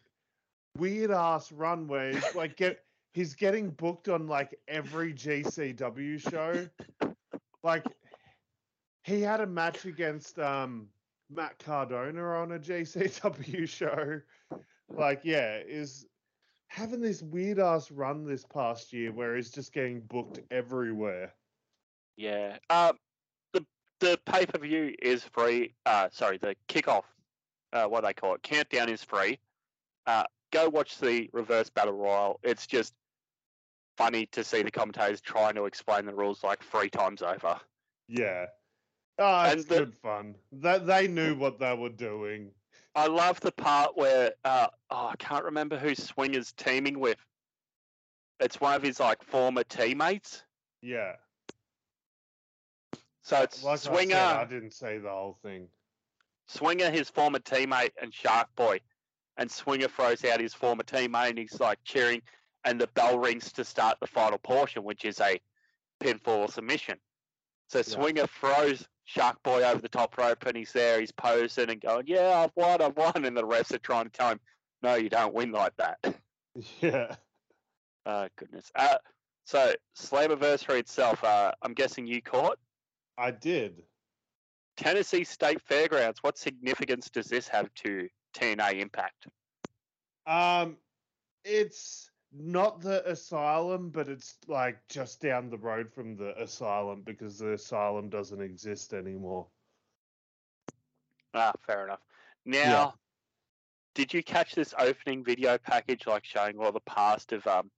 weird 0.76 1.12
ass 1.12 1.50
run 1.50 1.88
where 1.88 2.12
he's 2.12 2.34
like 2.34 2.56
get 2.56 2.80
he's 3.14 3.34
getting 3.34 3.70
booked 3.70 4.10
on 4.10 4.26
like 4.26 4.54
every 4.68 5.14
GCW 5.14 6.20
show. 6.30 6.68
Like 7.62 7.84
he 9.04 9.20
had 9.20 9.40
a 9.40 9.46
match 9.46 9.84
against 9.84 10.38
um 10.38 10.88
Matt 11.30 11.58
Cardona 11.58 12.22
on 12.22 12.52
a 12.52 12.58
GCW 12.58 13.68
show. 13.68 14.20
Like, 14.88 15.20
yeah, 15.24 15.58
is 15.66 16.06
having 16.68 17.00
this 17.00 17.22
weird 17.22 17.58
ass 17.58 17.90
run 17.90 18.26
this 18.26 18.44
past 18.44 18.92
year 18.92 19.12
where 19.12 19.36
he's 19.36 19.50
just 19.50 19.72
getting 19.72 20.00
booked 20.00 20.40
everywhere. 20.50 21.32
Yeah. 22.16 22.58
Um, 22.70 22.98
the 23.52 23.64
the 24.00 24.18
pay 24.26 24.46
per 24.46 24.58
view 24.58 24.94
is 25.00 25.22
free. 25.22 25.74
Uh, 25.86 26.08
sorry, 26.10 26.38
the 26.38 26.56
kickoff, 26.68 27.04
uh, 27.72 27.84
what 27.84 28.04
they 28.04 28.12
call 28.12 28.34
it, 28.34 28.42
countdown 28.42 28.88
is 28.88 29.04
free. 29.04 29.38
Uh, 30.06 30.24
go 30.50 30.68
watch 30.68 30.98
the 30.98 31.28
reverse 31.32 31.70
battle 31.70 31.94
royal. 31.94 32.40
It's 32.42 32.66
just 32.66 32.94
funny 33.96 34.26
to 34.26 34.42
see 34.42 34.62
the 34.62 34.70
commentators 34.70 35.20
trying 35.20 35.54
to 35.54 35.66
explain 35.66 36.04
the 36.06 36.14
rules 36.14 36.42
like 36.42 36.62
three 36.62 36.90
times 36.90 37.22
over. 37.22 37.60
Yeah. 38.08 38.46
Oh, 39.18 39.44
it's 39.44 39.64
the- 39.64 39.78
good 39.78 39.94
fun. 39.94 40.34
That 40.52 40.86
they 40.86 41.08
knew 41.08 41.34
what 41.34 41.58
they 41.58 41.74
were 41.74 41.88
doing. 41.90 42.50
I 42.96 43.06
love 43.08 43.40
the 43.40 43.52
part 43.52 43.96
where 43.96 44.32
uh, 44.44 44.68
oh, 44.90 45.08
I 45.08 45.16
can't 45.16 45.44
remember 45.44 45.76
who 45.76 45.94
Swinger's 45.94 46.52
teaming 46.52 47.00
with. 47.00 47.18
It's 48.40 48.60
one 48.60 48.74
of 48.74 48.82
his 48.82 49.00
like 49.00 49.22
former 49.24 49.64
teammates. 49.64 50.44
Yeah. 50.80 51.14
So 53.22 53.40
it's 53.42 53.62
Like 53.64 53.78
Swinger. 53.80 54.14
I, 54.16 54.18
said, 54.18 54.36
I 54.36 54.44
didn't 54.44 54.74
say 54.74 54.98
the 54.98 55.08
whole 55.08 55.38
thing. 55.42 55.68
Swinger, 56.46 56.90
his 56.90 57.08
former 57.08 57.38
teammate, 57.38 57.92
and 58.00 58.12
Shark 58.12 58.48
Boy. 58.54 58.80
And 59.38 59.50
Swinger 59.50 59.88
throws 59.88 60.24
out 60.24 60.40
his 60.40 60.54
former 60.54 60.84
teammate 60.84 61.30
and 61.30 61.38
he's 61.38 61.58
like 61.58 61.78
cheering, 61.84 62.22
and 62.64 62.80
the 62.80 62.86
bell 62.88 63.18
rings 63.18 63.50
to 63.52 63.64
start 63.64 63.98
the 64.00 64.06
final 64.06 64.38
portion, 64.38 64.84
which 64.84 65.04
is 65.04 65.20
a 65.20 65.40
pinfall 66.00 66.52
submission. 66.52 66.98
So 67.68 67.82
Swinger 67.82 68.26
throws 68.26 68.86
Shark 69.04 69.42
Boy 69.42 69.62
over 69.62 69.80
the 69.80 69.88
top 69.88 70.16
rope 70.18 70.46
and 70.46 70.56
he's 70.56 70.72
there, 70.72 71.00
he's 71.00 71.12
posing 71.12 71.70
and 71.70 71.80
going, 71.80 72.04
Yeah, 72.06 72.38
I've 72.44 72.52
won, 72.56 72.80
I've 72.80 72.96
won. 72.96 73.24
And 73.24 73.36
the 73.36 73.46
refs 73.46 73.72
are 73.72 73.78
trying 73.78 74.04
to 74.04 74.10
tell 74.10 74.30
him, 74.30 74.40
No, 74.82 74.94
you 74.94 75.08
don't 75.08 75.34
win 75.34 75.52
like 75.52 75.76
that. 75.76 75.98
Yeah. 76.80 77.16
Oh, 78.06 78.28
goodness. 78.36 78.70
Uh, 78.76 78.98
so, 79.44 79.72
Slammiversary 79.98 80.78
itself, 80.78 81.24
uh, 81.24 81.50
I'm 81.62 81.74
guessing 81.74 82.06
you 82.06 82.22
caught? 82.22 82.58
I 83.18 83.32
did. 83.32 83.82
Tennessee 84.76 85.24
State 85.24 85.60
Fairgrounds. 85.62 86.20
What 86.22 86.38
significance 86.38 87.10
does 87.10 87.26
this 87.26 87.48
have 87.48 87.72
to 87.82 88.08
TNA 88.36 88.80
Impact? 88.80 89.26
Um, 90.26 90.76
it's 91.44 92.10
not 92.36 92.80
the 92.80 93.08
asylum, 93.08 93.90
but 93.90 94.08
it's 94.08 94.36
like 94.48 94.78
just 94.88 95.20
down 95.20 95.50
the 95.50 95.58
road 95.58 95.90
from 95.90 96.16
the 96.16 96.40
asylum 96.40 97.02
because 97.04 97.38
the 97.38 97.52
asylum 97.52 98.08
doesn't 98.08 98.40
exist 98.40 98.92
anymore. 98.92 99.46
Ah, 101.32 101.52
fair 101.66 101.84
enough. 101.84 102.00
Now, 102.44 102.94
did 103.94 104.12
you 104.12 104.22
catch 104.22 104.54
this 104.54 104.74
opening 104.78 105.24
video 105.24 105.58
package, 105.58 106.06
like 106.06 106.24
showing 106.24 106.58
all 106.58 106.72
the 106.72 106.80
past 106.80 107.32
of 107.32 107.46
um, 107.46 107.70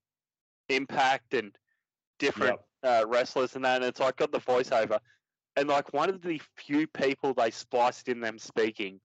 Impact 0.68 1.34
and 1.34 1.56
different 2.18 2.58
uh, 2.82 3.04
wrestlers 3.06 3.54
and 3.56 3.64
that? 3.64 3.76
And 3.76 3.84
it's 3.84 4.00
like 4.00 4.16
got 4.16 4.32
the 4.32 4.40
voiceover, 4.40 4.98
and 5.56 5.68
like 5.68 5.92
one 5.92 6.08
of 6.08 6.22
the 6.22 6.40
few 6.56 6.86
people 6.86 7.34
they 7.34 7.50
spliced 7.50 8.08
in 8.08 8.20
them 8.20 8.38
speaking 8.38 9.00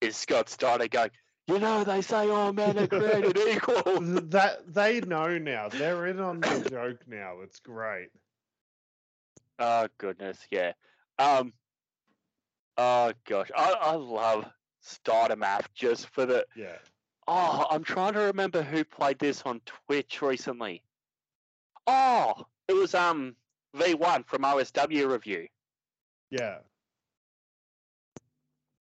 is 0.00 0.16
Scott 0.16 0.48
Steiner 0.48 0.88
going, 0.88 1.10
you 1.46 1.58
know, 1.58 1.84
they 1.84 2.00
say 2.00 2.28
all 2.30 2.52
men 2.52 2.78
are 2.78 2.86
created 2.86 3.38
equal. 3.48 4.00
That 4.00 4.72
they 4.72 5.00
know 5.00 5.38
now. 5.38 5.68
They're 5.68 6.06
in 6.06 6.20
on 6.20 6.40
the 6.40 6.66
joke 6.70 7.00
now. 7.06 7.40
It's 7.42 7.60
great. 7.60 8.08
Oh 9.58 9.86
goodness, 9.98 10.38
yeah. 10.50 10.72
Um. 11.18 11.52
Oh 12.76 13.12
gosh, 13.28 13.50
I, 13.56 13.72
I 13.80 13.94
love 13.94 14.46
Steiner 14.80 15.36
Math 15.36 15.72
just 15.74 16.08
for 16.08 16.26
the. 16.26 16.46
Yeah. 16.56 16.76
Oh, 17.26 17.66
I'm 17.70 17.84
trying 17.84 18.14
to 18.14 18.20
remember 18.20 18.62
who 18.62 18.84
played 18.84 19.18
this 19.18 19.42
on 19.46 19.60
Twitch 19.86 20.20
recently. 20.20 20.82
Oh, 21.86 22.34
it 22.68 22.72
was 22.74 22.94
um 22.94 23.36
V1 23.76 24.26
from 24.26 24.42
OSW 24.42 25.10
review 25.10 25.46
Yeah. 26.30 26.58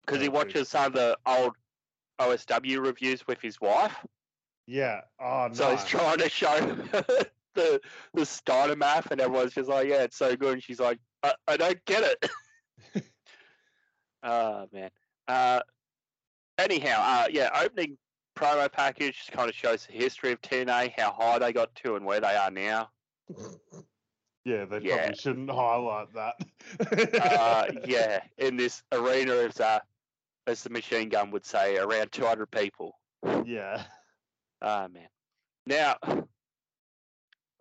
because 0.06 0.22
he 0.22 0.28
watches 0.28 0.68
some 0.68 0.86
of 0.86 0.92
the 0.94 1.18
old 1.26 1.54
OSW 2.20 2.84
reviews 2.84 3.26
with 3.26 3.40
his 3.40 3.60
wife. 3.60 3.94
Yeah. 4.66 5.00
Oh 5.20 5.48
no. 5.48 5.54
So 5.54 5.70
he's 5.70 5.84
trying 5.84 6.18
to 6.18 6.28
show 6.28 6.58
the 7.54 7.80
the 8.14 8.26
Steiner 8.26 8.76
Math, 8.76 9.10
and 9.10 9.20
everyone's 9.20 9.54
just 9.54 9.68
like, 9.68 9.88
"Yeah, 9.88 10.02
it's 10.02 10.16
so 10.16 10.36
good." 10.36 10.54
And 10.54 10.62
she's 10.62 10.78
like, 10.80 10.98
"I, 11.22 11.34
I 11.48 11.56
don't 11.56 11.84
get 11.86 12.02
it." 12.04 12.30
oh 14.22 14.66
man. 14.72 14.90
Uh, 15.26 15.60
anyhow, 16.58 16.96
uh, 17.00 17.26
yeah, 17.30 17.50
opening 17.60 17.96
promo 18.36 18.70
package 18.70 19.16
just 19.18 19.32
kind 19.32 19.48
of 19.48 19.54
shows 19.54 19.86
the 19.86 19.92
history 19.92 20.32
of 20.32 20.40
TNA, 20.40 20.92
how 20.98 21.12
high 21.12 21.38
they 21.38 21.52
got 21.52 21.74
to, 21.76 21.96
and 21.96 22.04
where 22.04 22.20
they 22.20 22.34
are 22.34 22.50
now. 22.50 22.88
yeah, 24.44 24.64
they 24.64 24.78
Yeah. 24.80 24.96
probably 24.98 25.16
shouldn't 25.16 25.50
highlight 25.50 26.08
that. 26.14 26.34
Uh, 27.22 27.66
yeah, 27.86 28.20
in 28.38 28.56
this 28.56 28.82
arena, 28.92 29.32
of 29.34 29.60
uh, 29.60 29.80
as 30.46 30.62
the 30.62 30.70
machine 30.70 31.08
gun 31.08 31.30
would 31.30 31.44
say, 31.44 31.76
around 31.76 32.12
200 32.12 32.50
people. 32.50 32.98
Yeah. 33.44 33.84
Ah 34.62 34.88
man. 34.92 35.08
Now 35.66 35.96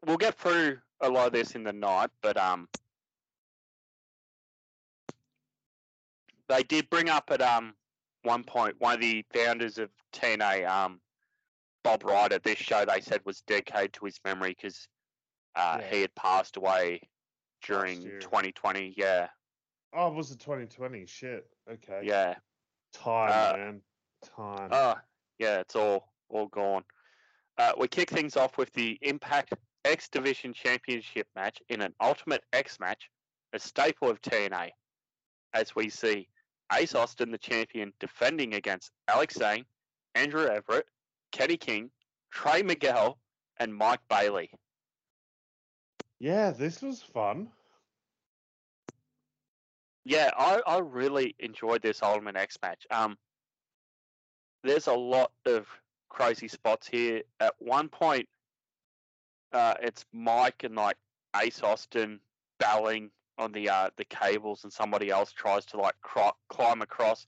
we'll 0.06 0.18
get 0.18 0.36
through 0.36 0.78
a 1.02 1.10
lot 1.10 1.28
of 1.28 1.34
this 1.34 1.56
in 1.56 1.64
the 1.64 1.74
night, 1.74 2.10
but 2.22 2.38
um 2.38 2.68
they 6.48 6.64
did 6.64 6.90
bring 6.90 7.10
up 7.10 7.30
at 7.32 7.42
um 7.42 7.74
one 8.24 8.44
point 8.44 8.76
one 8.80 8.96
of 8.96 9.02
the 9.02 9.24
founders 9.34 9.78
of 9.78 9.90
TNA, 10.14 10.68
um 10.68 11.00
Bob 11.84 12.04
Ryder 12.04 12.36
at 12.36 12.44
this 12.44 12.58
show 12.58 12.84
they 12.86 13.02
said 13.02 13.22
was 13.26 13.42
dedicated 13.42 13.94
to 13.94 14.06
his 14.06 14.20
memory 14.26 14.50
because 14.60 14.88
uh, 15.56 15.78
Yeah. 15.82 15.90
he 15.90 16.02
had 16.02 16.16
passed 16.16 16.58
away 16.58 17.02
during 17.66 18.02
2020. 18.20 18.94
Yeah, 18.98 19.28
Oh, 19.94 20.12
was 20.12 20.32
it 20.32 20.40
2020? 20.40 21.06
Shit. 21.06 21.48
Okay. 21.70 22.02
yeah. 22.04 22.36
Time, 22.94 23.30
Uh, 23.32 23.58
man. 23.58 23.82
Time. 24.36 24.70
Oh, 24.72 24.96
yeah, 25.38 25.60
it's 25.60 25.76
all 25.76 26.12
all 26.30 26.48
gone. 26.48 26.84
Uh, 27.58 27.72
we 27.78 27.88
kick 27.88 28.10
things 28.10 28.38
off 28.38 28.58
with 28.58 28.72
the 28.74 28.98
Impact 29.02 29.54
X 29.86 30.08
Division 30.10 30.54
Championship 30.54 31.28
match 31.36 31.58
in 31.70 31.82
an 31.82 31.94
Ultimate 32.02 32.44
X 32.54 32.80
match, 32.80 33.10
a 33.54 33.60
staple 33.60 34.10
of 34.10 34.22
TNA, 34.22 34.70
as 35.54 35.76
we 35.76 35.90
see 35.90 36.28
Ace 36.74 36.94
Austin, 36.96 37.32
the 37.32 37.38
champion, 37.38 37.92
defending 38.00 38.54
against 38.54 38.92
Alex 39.08 39.36
Zayne, 39.36 39.66
Andrew 40.16 40.46
Everett, 40.48 40.86
Kenny 41.32 41.58
King, 41.58 41.90
Trey 42.32 42.62
Miguel, 42.62 43.18
and 43.58 43.74
Mike 43.76 44.02
Bailey. 44.10 44.52
yeah, 46.20 46.52
this 46.52 46.82
was 46.82 47.02
fun. 47.02 47.50
Yeah, 50.10 50.32
I, 50.36 50.60
I 50.66 50.80
really 50.80 51.36
enjoyed 51.38 51.84
this 51.84 52.02
Ultimate 52.02 52.36
X 52.36 52.58
match. 52.64 52.88
Um, 52.90 53.16
there's 54.64 54.88
a 54.88 54.94
lot 54.94 55.32
of 55.46 55.68
crazy 56.10 56.48
spots 56.48 56.88
here. 56.88 57.22
At 57.40 57.54
one 57.60 57.90
point, 57.90 58.28
uh, 59.54 59.76
it's 59.84 60.06
Mike 60.12 60.64
and 60.64 60.74
like 60.74 60.98
Ace 61.40 61.62
Austin 61.62 62.20
battling 62.58 63.12
on 63.38 63.52
the 63.52 63.70
uh, 63.70 63.92
the 63.98 64.06
cables, 64.06 64.64
and 64.64 64.74
somebody 64.74 65.12
else 65.12 65.32
tries 65.32 65.64
to 65.68 65.78
like 65.78 65.94
cro- 66.02 66.36
climb 66.50 66.82
across. 66.82 67.28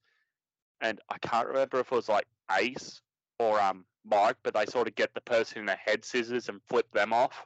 And 0.82 1.00
I 1.08 1.20
can't 1.20 1.48
remember 1.48 1.82
if 1.82 1.92
it 1.92 1.96
was 1.96 2.10
like 2.10 2.26
Ace 2.52 3.00
or 3.38 3.62
um 3.62 3.86
Mike, 4.04 4.38
but 4.42 4.56
they 4.56 4.66
sort 4.66 4.88
of 4.88 4.96
get 4.96 5.14
the 5.14 5.22
person 5.22 5.60
in 5.60 5.66
the 5.68 5.76
head 5.76 6.04
scissors 6.04 6.50
and 6.50 6.60
flip 6.68 6.92
them 6.94 7.14
off. 7.14 7.46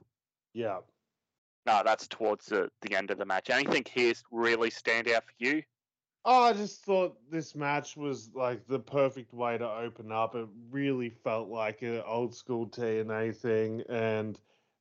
Yeah. 0.53 0.77
No, 1.66 1.82
that's 1.84 2.07
towards 2.07 2.45
the, 2.45 2.70
the 2.82 2.95
end 2.95 3.09
of 3.11 3.18
the 3.18 3.26
match. 3.26 3.49
Anything 3.49 3.86
here 3.91 4.13
really 4.32 4.70
stand 4.70 5.07
out 5.09 5.24
for 5.26 5.34
you? 5.39 5.63
Oh, 6.24 6.43
I 6.43 6.53
just 6.53 6.84
thought 6.84 7.18
this 7.30 7.55
match 7.55 7.95
was 7.95 8.32
like 8.34 8.66
the 8.68 8.80
perfect 8.80 9.34
way 9.34 9.57
to 9.57 9.70
open 9.70 10.11
up. 10.11 10.36
It 10.36 10.47
really 10.72 11.09
felt 11.09 11.49
like 11.49 11.84
an 11.84 12.01
old 12.05 12.34
school 12.34 12.68
TNA 12.68 13.36
thing, 13.36 13.84
and 13.89 14.39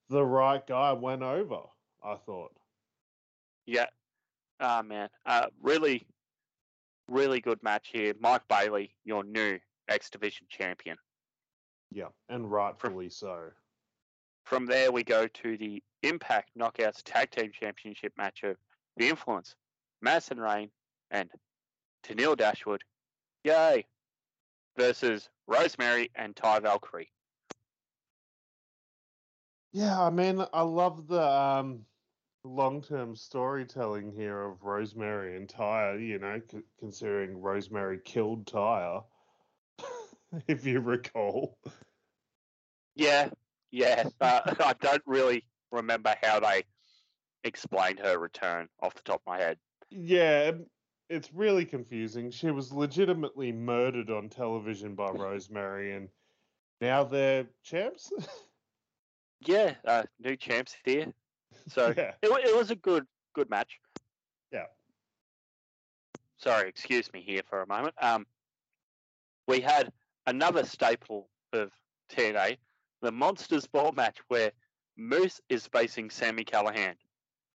the 0.09 0.25
right 0.25 0.67
guy 0.67 0.93
went 0.93 1.23
over. 1.23 1.61
I 2.03 2.17
thought. 2.17 2.53
Yeah. 3.67 3.87
Ah 4.61 4.83
man. 4.83 5.09
Uh 5.27 5.47
really 5.63 6.07
really 7.09 7.41
good 7.41 7.63
match 7.63 7.89
here. 7.93 8.15
Mike 8.21 8.49
Bailey, 8.49 8.95
your 9.05 9.23
new 9.25 9.59
X 9.89 10.09
Division 10.09 10.47
champion. 10.49 10.97
Yeah, 11.91 12.09
and 12.29 12.51
rightfully 12.51 13.11
so. 13.11 13.51
From 14.45 14.67
there 14.67 14.93
we 14.93 15.05
go 15.05 15.27
to 15.27 15.57
the 15.57 15.83
Impact 16.09 16.51
Knockouts 16.59 17.03
Tag 17.05 17.31
Team 17.31 17.51
Championship 17.59 18.13
match 18.17 18.43
of 18.43 18.57
The 18.97 19.09
Influence, 19.09 19.55
Madison 20.03 20.39
Rayne 20.39 20.71
and 21.11 21.31
Tennille 22.07 22.37
Dashwood. 22.37 22.83
Yay! 23.45 23.87
Versus 24.77 25.29
Rosemary 25.47 26.11
and 26.15 26.35
Taya 26.35 26.63
Valkyrie. 26.63 27.11
Yeah, 29.73 30.01
I 30.01 30.11
mean, 30.11 30.45
I 30.53 30.63
love 30.63 31.09
the 31.09 31.23
um, 31.23 31.81
long-term 32.45 33.17
storytelling 33.17 34.13
here 34.13 34.41
of 34.43 34.63
Rosemary 34.63 35.37
and 35.37 35.49
Taya. 35.49 36.01
You 36.01 36.19
know, 36.19 36.41
c- 36.51 36.63
considering 36.79 37.41
Rosemary 37.41 37.99
killed 38.05 38.47
Taya, 38.47 39.05
if 40.49 40.65
you 40.65 40.81
recall. 40.81 41.59
Yeah, 42.95 43.31
yeah. 43.71 44.05
Uh, 44.21 44.41
I 44.61 44.75
don't 44.81 45.03
really 45.07 45.45
remember 45.75 46.15
how 46.23 46.41
they 46.41 46.65
explained 47.45 47.99
her 47.99 48.19
return 48.19 48.69
off 48.81 48.95
the 48.95 49.03
top 49.03 49.21
of 49.27 49.27
my 49.27 49.39
head. 49.39 49.59
Yeah, 49.91 50.53
it's 51.11 51.33
really 51.33 51.65
confusing. 51.65 52.31
She 52.31 52.51
was 52.51 52.73
legitimately 52.73 53.53
murdered 53.53 54.11
on 54.11 54.29
television 54.29 54.95
by 54.95 55.11
Rosemary, 55.11 55.95
and 55.95 56.09
now 56.81 57.05
they're 57.05 57.47
champs. 57.63 58.13
Yeah, 59.47 59.75
uh, 59.87 60.05
new 60.21 60.37
champs 60.37 60.75
here. 60.85 61.13
So 61.69 61.89
yeah, 61.97 62.13
it, 62.23 62.31
it 62.31 62.57
was 62.57 62.71
a 62.71 62.77
good 62.77 63.05
good 63.35 63.51
match. 63.51 63.79
Yeah. 64.53 64.67
Sorry, 66.39 66.69
excuse 66.69 67.13
me 67.13 67.23
here 67.27 67.43
for 67.49 67.63
a 67.63 67.67
moment. 67.67 67.95
Um, 68.01 68.27
we 69.47 69.61
had 69.61 69.93
another 70.27 70.65
staple 70.65 71.29
of 71.53 71.71
TNA, 72.13 72.59
the 73.03 73.13
Monsters 73.13 73.67
Ball 73.67 73.93
match, 73.93 74.19
where 74.29 74.53
Moose 74.97 75.41
is 75.49 75.67
facing 75.67 76.11
Sami 76.11 76.45
Callihan. 76.45 76.97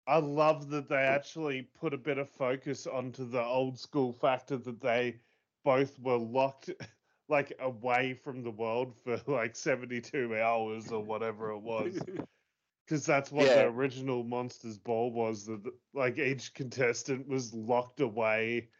I 0.06 0.18
love 0.18 0.70
that 0.70 0.88
they 0.88 0.96
actually 0.96 1.62
put 1.62 1.92
a 1.94 1.98
bit 1.98 2.18
of 2.18 2.28
focus 2.30 2.86
onto 2.86 3.24
the 3.24 3.42
old 3.42 3.78
school 3.78 4.12
factor 4.12 4.56
that 4.56 4.80
they 4.80 5.20
both 5.64 5.98
were 6.00 6.16
locked 6.16 6.70
like 7.28 7.52
away 7.60 8.14
from 8.14 8.42
the 8.42 8.50
world 8.50 8.94
for 8.96 9.20
like 9.26 9.54
72 9.54 10.36
hours 10.36 10.90
or 10.92 11.02
whatever 11.02 11.50
it 11.50 11.60
was 11.60 11.98
because 12.86 13.04
that's 13.06 13.30
what 13.30 13.46
Yeah. 13.46 13.54
the 13.54 13.66
original 13.66 14.24
monsters 14.24 14.78
ball 14.78 15.12
was 15.12 15.46
that 15.46 15.62
like 15.92 16.18
each 16.18 16.54
contestant 16.54 17.28
was 17.28 17.54
locked 17.54 18.00
away 18.00 18.70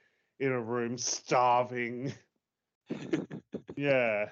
in 0.41 0.53
a 0.53 0.61
room 0.61 0.97
starving 0.99 2.13
yeah 3.77 4.31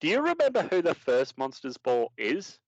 Do 0.00 0.08
you 0.08 0.20
remember 0.22 0.62
who 0.62 0.82
the 0.82 0.94
first 0.94 1.38
Monsters 1.38 1.76
Ball 1.78 2.12
is? 2.16 2.58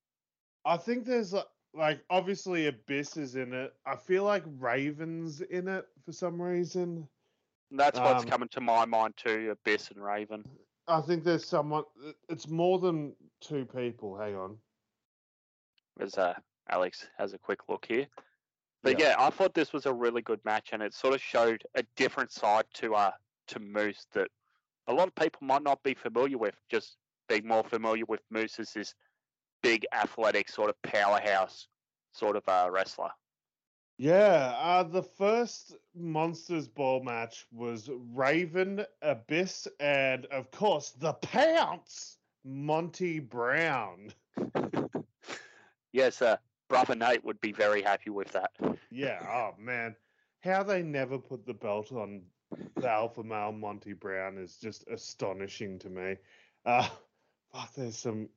I 0.65 0.77
think 0.77 1.05
there's 1.05 1.35
a 1.35 1.45
like 1.75 2.01
obviously 2.09 2.69
Abyss 2.69 3.17
is 3.17 3.35
in 3.35 3.53
it. 3.53 3.75
I 3.85 3.97
feel 3.97 4.25
like 4.25 4.45
Raven's 4.59 5.41
in 5.41 5.69
it 5.69 5.87
for 6.05 6.13
some 6.13 6.41
reason. 6.41 7.09
That's 7.71 7.99
what's 7.99 8.23
Um, 8.23 8.31
coming 8.31 8.49
to 8.51 8.61
my 8.61 8.85
mind 8.85 9.17
too. 9.17 9.51
Abyss 9.51 9.91
and 9.91 10.03
Raven. 10.03 10.45
I 10.87 11.01
think 11.01 11.25
there's 11.25 11.45
someone. 11.45 11.85
It's 12.29 12.49
more 12.49 12.79
than 12.79 13.17
two 13.41 13.65
people. 13.65 14.17
Hang 14.17 14.37
on. 14.37 14.59
As 15.99 16.17
uh, 16.17 16.35
Alex 16.69 17.09
has 17.19 17.33
a 17.33 17.39
quick 17.39 17.69
look 17.69 17.87
here. 17.87 18.07
But 18.83 19.01
yeah. 19.01 19.17
I 19.19 19.31
thought 19.31 19.55
this 19.55 19.73
was 19.73 19.87
a 19.87 19.93
really 19.93 20.23
good 20.23 20.45
match, 20.45 20.71
and 20.73 20.83
it 20.83 20.95
sort 20.95 21.15
of 21.15 21.21
showed 21.21 21.65
a 21.75 21.83
different 21.97 22.31
side 22.31 22.67
to 22.75 22.95
uh 22.95 23.13
to 23.49 23.59
Moose 23.59 24.07
that 24.13 24.29
a 24.87 24.95
lot 24.95 25.09
of 25.09 25.15
people 25.15 25.47
might 25.47 25.63
not 25.63 25.83
be 25.83 25.95
familiar 25.95 26.39
with. 26.39 26.55
Just 26.71 26.99
being 27.29 27.47
more 27.49 27.65
familiar 27.65 28.05
with 28.07 28.21
Moose 28.31 28.61
as 28.61 28.73
this 28.73 28.95
big 29.65 29.87
athletic 29.95 30.47
sort 30.51 30.69
of 30.69 30.81
powerhouse 30.83 31.69
sort 32.13 32.37
of 32.37 32.47
uh, 32.47 32.69
wrestler. 32.71 33.09
Yeah, 33.97 34.55
uh, 34.59 34.83
the 34.83 35.03
first 35.03 35.75
Monsters 35.97 36.69
Ball 36.69 37.03
match 37.03 37.47
was 37.51 37.89
Raven, 38.13 38.85
Abyss, 39.01 39.67
and 39.81 40.27
of 40.27 40.51
course 40.51 40.91
the 40.91 41.15
Pounce, 41.15 42.19
Monty 42.45 43.21
Brown. 43.21 44.13
yes, 45.93 46.21
uh, 46.21 46.37
brother 46.69 46.95
Nate 46.95 47.25
would 47.25 47.41
be 47.41 47.53
very 47.53 47.81
happy 47.81 48.11
with 48.11 48.33
that. 48.33 48.51
Yeah, 48.91 49.25
oh 49.27 49.55
man. 49.59 49.97
How 50.41 50.63
they 50.63 50.83
never 50.83 51.17
put 51.17 51.47
the 51.47 51.55
belt 51.55 51.91
on 51.91 52.21
the 52.77 52.91
alpha 52.91 53.23
male 53.23 53.53
Monty 53.53 53.95
Brown 53.95 54.37
is 54.37 54.57
just 54.57 54.85
astonishing 54.89 55.79
to 55.79 55.89
me. 55.89 56.17
Uh 56.67 56.87
fuck, 57.53 57.73
there's 57.75 57.97
some 57.97 58.29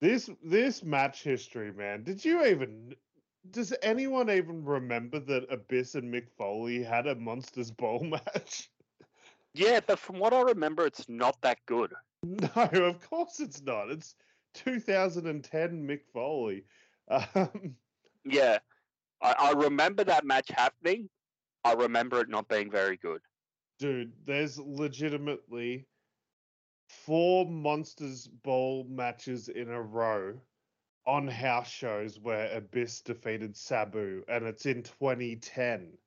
this 0.00 0.30
this 0.42 0.82
match 0.84 1.22
history, 1.22 1.72
man. 1.72 2.04
Did 2.04 2.24
you 2.24 2.44
even 2.46 2.94
does 3.50 3.74
anyone 3.82 4.30
even 4.30 4.64
remember 4.64 5.18
that 5.20 5.50
Abyss 5.52 5.94
and 5.94 6.12
Mick 6.12 6.30
Foley 6.36 6.82
had 6.82 7.06
a 7.06 7.14
Monsters 7.14 7.70
Ball 7.70 8.00
match? 8.04 8.70
Yeah, 9.54 9.80
but 9.86 9.98
from 9.98 10.18
what 10.18 10.32
I 10.32 10.42
remember, 10.42 10.86
it's 10.86 11.08
not 11.08 11.40
that 11.42 11.58
good. 11.66 11.92
No, 12.24 12.48
of 12.86 13.00
course 13.08 13.38
it's 13.40 13.62
not. 13.62 13.90
It's 13.90 14.16
2010 14.54 15.86
Mick 15.86 16.00
Foley. 16.12 16.64
Um, 17.10 17.76
Yeah, 18.24 18.58
I, 19.22 19.34
I 19.38 19.52
remember 19.52 20.04
that 20.04 20.24
match 20.26 20.48
happening. 20.50 21.08
I 21.64 21.72
remember 21.74 22.20
it 22.20 22.28
not 22.28 22.48
being 22.48 22.70
very 22.70 22.96
good. 22.98 23.20
dude, 23.78 24.12
there's 24.26 24.58
legitimately 24.58 25.86
four 26.88 27.46
Monsters 27.46 28.26
Ball 28.28 28.84
matches 28.88 29.48
in 29.48 29.68
a 29.70 29.80
row 29.80 30.40
on 31.06 31.26
house 31.28 31.70
shows 31.70 32.18
where 32.20 32.52
Abyss 32.56 33.02
defeated 33.02 33.56
Sabu, 33.56 34.24
and 34.28 34.44
it's 34.46 34.66
in 34.66 34.82
2010. 34.82 35.98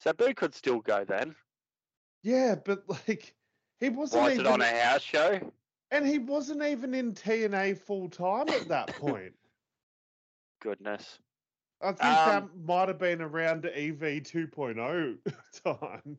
Sabu 0.00 0.32
could 0.34 0.54
still 0.54 0.80
go 0.80 1.04
then. 1.04 1.34
Yeah, 2.22 2.54
but 2.64 2.84
like 3.08 3.34
he 3.80 3.88
wasn't 3.90 4.24
Was 4.24 4.32
even, 4.34 4.46
it 4.46 4.48
on 4.52 4.60
a 4.60 4.80
house 4.82 5.02
show? 5.02 5.52
and 5.90 6.06
he 6.06 6.18
wasn't 6.18 6.62
even 6.62 6.94
in 6.94 7.14
TNA 7.14 7.78
full 7.78 8.08
time 8.08 8.48
at 8.48 8.68
that 8.68 8.88
point. 8.98 9.32
Goodness. 10.60 11.18
I 11.80 11.86
think 11.88 11.98
that 12.00 12.42
Um, 12.42 12.50
might 12.64 12.88
have 12.88 12.98
been 12.98 13.20
around 13.22 13.64
EV 13.64 14.00
2.0 14.22 15.18
time. 15.64 16.18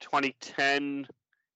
2010, 0.00 1.06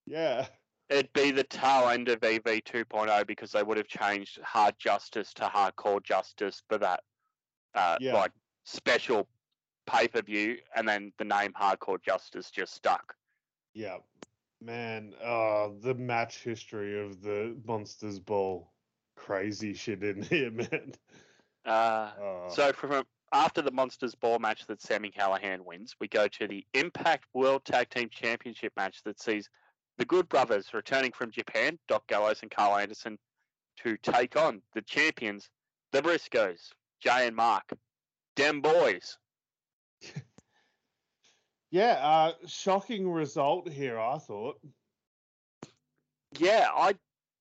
Yeah. 0.06 0.46
it'd 0.88 1.12
be 1.12 1.32
the 1.32 1.42
tail 1.44 1.88
end 1.88 2.08
of 2.08 2.22
EV 2.22 2.44
2.0 2.44 3.26
because 3.26 3.50
they 3.52 3.62
would 3.62 3.76
have 3.76 3.88
changed 3.88 4.40
Hard 4.42 4.74
Justice 4.78 5.34
to 5.34 5.42
Hardcore 5.44 6.02
Justice 6.02 6.62
for 6.68 6.78
that, 6.78 7.02
uh, 7.74 7.98
Yeah. 8.00 8.14
like 8.14 8.32
special 8.64 9.28
pay 9.86 10.06
per 10.08 10.22
view, 10.22 10.58
and 10.74 10.88
then 10.88 11.12
the 11.18 11.24
name 11.24 11.52
Hardcore 11.52 12.00
Justice 12.02 12.50
just 12.50 12.74
stuck. 12.74 13.16
Yeah, 13.74 13.98
man. 14.60 15.14
Uh, 15.20 15.70
the 15.80 15.94
match 15.94 16.42
history 16.42 17.00
of 17.04 17.20
the 17.20 17.60
Monsters 17.64 18.18
Ball, 18.20 18.72
crazy 19.16 19.74
shit 19.74 20.02
in 20.04 20.22
here, 20.22 20.50
man. 20.52 20.92
Uh, 21.64 21.68
Uh, 21.68 22.48
So 22.48 22.72
from 22.72 23.04
after 23.32 23.60
the 23.60 23.72
Monsters 23.72 24.14
Ball 24.14 24.38
match 24.38 24.66
that 24.66 24.80
Sami 24.80 25.10
Callihan 25.10 25.64
wins, 25.64 25.96
we 26.00 26.06
go 26.06 26.28
to 26.28 26.46
the 26.46 26.64
Impact 26.74 27.26
World 27.34 27.64
Tag 27.64 27.90
Team 27.90 28.08
Championship 28.08 28.72
match 28.76 29.02
that 29.02 29.20
sees 29.20 29.50
the 29.98 30.04
Good 30.04 30.28
Brothers 30.28 30.74
returning 30.74 31.12
from 31.12 31.30
Japan, 31.30 31.78
Doc 31.88 32.06
Gallows 32.06 32.40
and 32.42 32.50
Karl 32.50 32.76
Anderson, 32.76 33.18
to 33.82 33.96
take 33.98 34.36
on 34.36 34.62
the 34.74 34.82
champions, 34.82 35.48
the 35.92 36.02
Briscoes, 36.02 36.70
Jay 37.00 37.26
and 37.26 37.36
Mark, 37.36 37.70
Dem 38.34 38.60
Boys. 38.60 39.18
yeah, 41.70 41.98
uh, 42.02 42.32
shocking 42.46 43.10
result 43.10 43.70
here. 43.70 43.98
I 43.98 44.18
thought. 44.18 44.58
Yeah, 46.38 46.68
I 46.74 46.94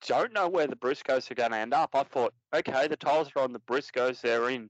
don't 0.07 0.33
know 0.33 0.47
where 0.47 0.67
the 0.67 0.75
Briscoes 0.75 1.29
are 1.29 1.35
going 1.35 1.51
to 1.51 1.57
end 1.57 1.73
up. 1.73 1.91
I 1.93 2.03
thought, 2.03 2.33
okay, 2.53 2.87
the 2.87 2.95
titles 2.95 3.29
are 3.35 3.43
on 3.43 3.53
the 3.53 3.59
Briscoes. 3.59 4.21
They're 4.21 4.49
in 4.49 4.69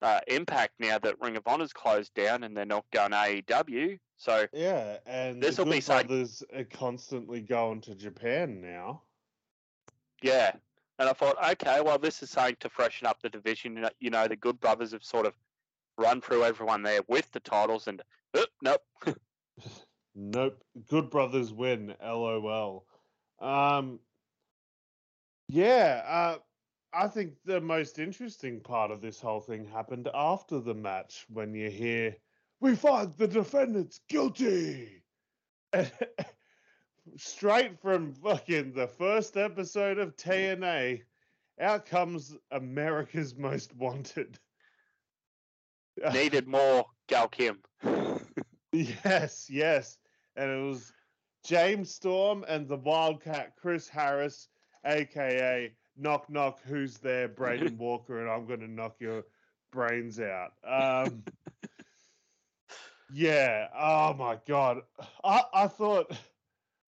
uh, 0.00 0.20
Impact 0.26 0.74
now 0.80 0.98
that 0.98 1.20
Ring 1.20 1.36
of 1.36 1.46
Honor's 1.46 1.72
closed 1.72 2.12
down 2.14 2.42
and 2.42 2.56
they're 2.56 2.66
not 2.66 2.84
going 2.92 3.12
AEW. 3.12 3.98
So 4.22 4.46
Yeah, 4.52 4.98
and 5.04 5.42
This'll 5.42 5.64
the 5.64 5.72
be 5.72 5.80
Brothers 5.80 6.44
are 6.54 6.62
constantly 6.62 7.40
going 7.40 7.80
to 7.80 7.94
Japan 7.96 8.60
now. 8.60 9.02
Yeah. 10.22 10.52
And 11.00 11.08
I 11.08 11.12
thought, 11.12 11.36
okay, 11.54 11.80
well, 11.80 11.98
this 11.98 12.22
is 12.22 12.30
something 12.30 12.54
to 12.60 12.68
freshen 12.68 13.08
up 13.08 13.20
the 13.20 13.28
division. 13.28 13.84
You 13.98 14.10
know- 14.10 14.28
the 14.28 14.36
Good 14.36 14.60
Brothers 14.60 14.92
have 14.92 15.02
sort 15.02 15.26
of 15.26 15.34
run 15.98 16.20
through 16.20 16.44
everyone 16.44 16.84
there 16.84 17.00
with 17.08 17.32
the 17.32 17.40
titles, 17.40 17.88
and 17.88 18.00
oop, 18.36 18.48
nope. 18.62 18.82
Nope. 20.14 20.62
Good 20.88 21.10
Brothers 21.10 21.52
win. 21.52 21.96
LOL. 22.00 22.86
Um. 23.40 23.98
Yeah. 25.48 26.02
Uh. 26.06 26.36
I 26.92 27.08
think 27.08 27.32
the 27.44 27.60
most 27.60 27.98
interesting 27.98 28.60
part 28.60 28.92
of 28.92 29.00
this 29.00 29.20
whole 29.20 29.40
thing 29.40 29.64
happened 29.64 30.08
after 30.14 30.60
the 30.60 30.74
match 30.74 31.26
when 31.28 31.54
you 31.54 31.70
hear, 31.70 32.14
"We 32.62 32.76
find 32.76 33.12
the 33.14 33.26
defendants 33.26 34.00
guilty." 34.08 35.02
Straight 37.16 37.80
from 37.80 38.12
fucking 38.12 38.72
the 38.72 38.86
first 38.86 39.36
episode 39.36 39.98
of 39.98 40.16
TNA, 40.16 41.02
out 41.60 41.84
comes 41.86 42.36
America's 42.52 43.36
Most 43.36 43.74
Wanted. 43.74 44.38
Needed 46.12 46.46
more 46.46 46.86
Gail 47.08 47.26
Kim. 47.26 47.58
Yes, 48.72 49.48
yes. 49.50 49.98
And 50.36 50.48
it 50.48 50.62
was 50.62 50.92
James 51.44 51.92
Storm 51.92 52.44
and 52.46 52.68
the 52.68 52.76
Wildcat 52.76 53.56
Chris 53.60 53.88
Harris, 53.88 54.48
aka 54.86 55.74
Knock 55.96 56.30
Knock, 56.30 56.60
who's 56.64 56.98
there, 56.98 57.26
Braden 57.26 57.76
Walker, 57.78 58.20
and 58.20 58.30
I'm 58.30 58.46
gonna 58.46 58.68
knock 58.68 58.96
your 59.00 59.24
brains 59.72 60.20
out. 60.20 60.52
Um 60.64 61.24
Yeah, 63.12 63.68
oh 63.76 64.14
my 64.14 64.38
god. 64.46 64.82
I, 65.22 65.42
I 65.52 65.68
thought 65.68 66.16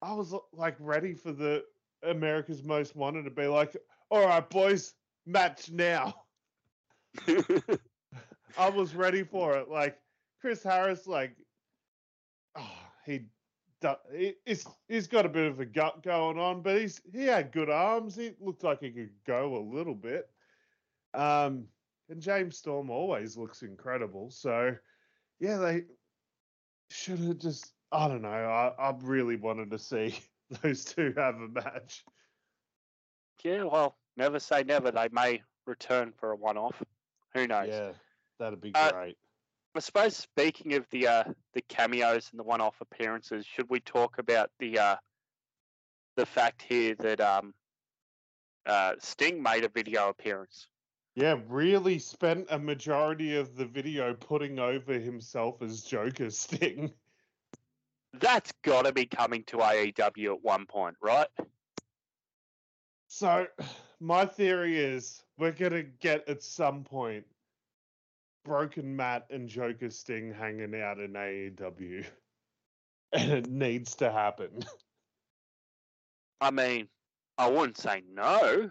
I 0.01 0.13
was 0.13 0.33
like 0.53 0.75
ready 0.79 1.13
for 1.13 1.31
the 1.31 1.63
America's 2.03 2.63
Most 2.63 2.95
Wanted 2.95 3.23
to 3.23 3.31
be 3.31 3.47
like, 3.47 3.75
all 4.09 4.25
right, 4.25 4.47
boys, 4.49 4.95
match 5.25 5.69
now. 5.71 6.15
I 8.57 8.69
was 8.69 8.95
ready 8.95 9.23
for 9.23 9.57
it. 9.57 9.69
Like 9.69 9.99
Chris 10.41 10.63
Harris, 10.63 11.07
like 11.07 11.35
oh, 12.57 12.71
he, 13.05 13.25
he 14.13 14.35
he's 14.45 14.65
he's 14.87 15.07
got 15.07 15.25
a 15.25 15.29
bit 15.29 15.47
of 15.47 15.59
a 15.59 15.65
gut 15.65 16.03
going 16.03 16.39
on, 16.39 16.61
but 16.61 16.79
he's 16.79 17.01
he 17.13 17.25
had 17.25 17.51
good 17.51 17.69
arms. 17.69 18.15
He 18.15 18.31
looked 18.39 18.63
like 18.63 18.81
he 18.81 18.91
could 18.91 19.11
go 19.27 19.57
a 19.57 19.63
little 19.75 19.95
bit. 19.95 20.29
Um, 21.13 21.65
and 22.09 22.21
James 22.21 22.57
Storm 22.57 22.89
always 22.89 23.37
looks 23.37 23.61
incredible. 23.63 24.29
So 24.31 24.75
yeah, 25.39 25.57
they 25.57 25.83
should 26.89 27.19
have 27.19 27.39
just. 27.39 27.71
I 27.91 28.07
don't 28.07 28.21
know. 28.21 28.29
I, 28.29 28.73
I 28.77 28.93
really 29.01 29.35
wanted 29.35 29.71
to 29.71 29.79
see 29.79 30.17
those 30.61 30.83
two 30.85 31.13
have 31.17 31.35
a 31.35 31.47
match. 31.47 32.03
yeah, 33.43 33.63
well, 33.63 33.95
never 34.17 34.39
say 34.39 34.63
never. 34.63 34.91
They 34.91 35.07
may 35.11 35.41
return 35.65 36.13
for 36.17 36.31
a 36.31 36.35
one 36.35 36.57
off. 36.57 36.81
Who 37.33 37.47
knows? 37.47 37.69
Yeah, 37.69 37.91
that'd 38.39 38.61
be 38.61 38.71
Uh, 38.73 38.91
great. 38.91 39.17
I 39.75 39.79
suppose 39.79 40.15
speaking 40.15 40.73
of 40.73 40.85
the 40.89 41.07
uh, 41.07 41.23
the 41.53 41.61
cameos 41.61 42.29
and 42.31 42.39
the 42.39 42.43
one 42.43 42.61
off 42.61 42.75
appearances, 42.81 43.45
should 43.45 43.69
we 43.69 43.79
talk 43.81 44.17
about 44.19 44.49
the 44.59 44.79
uh, 44.79 44.95
the 46.15 46.25
fact 46.25 46.61
here 46.61 46.95
that 46.95 47.19
um, 47.19 47.53
uh, 48.65 48.93
Sting 48.99 49.43
made 49.43 49.65
a 49.65 49.69
video 49.69 50.07
appearance? 50.09 50.67
Yeah, 51.15 51.39
really 51.47 51.97
spent 51.97 52.47
a 52.49 52.59
majority 52.59 53.37
of 53.37 53.55
the 53.55 53.65
video 53.65 54.13
putting 54.13 54.59
over 54.59 54.93
himself 54.99 55.61
as 55.61 55.81
Joker 55.81 56.29
Sting. 56.29 56.91
That's 58.19 58.51
got 58.63 58.85
to 58.85 58.91
be 58.91 59.05
coming 59.05 59.43
to 59.45 59.57
AEW 59.57 60.35
at 60.35 60.43
one 60.43 60.65
point, 60.65 60.95
right? 61.01 61.27
So, 63.07 63.47
my 64.01 64.25
theory 64.25 64.77
is 64.77 65.23
we're 65.37 65.51
gonna 65.53 65.83
get 65.83 66.27
at 66.27 66.43
some 66.43 66.83
point 66.83 67.25
Broken 68.43 68.95
Matt 68.95 69.25
and 69.29 69.47
Joker 69.47 69.89
Sting 69.89 70.33
hanging 70.33 70.75
out 70.79 70.99
in 70.99 71.13
AEW, 71.13 72.05
and 73.13 73.31
it 73.31 73.49
needs 73.49 73.95
to 73.95 74.11
happen. 74.11 74.65
I 76.41 76.51
mean, 76.51 76.89
I 77.37 77.49
wouldn't 77.49 77.77
say 77.77 78.03
no. 78.13 78.69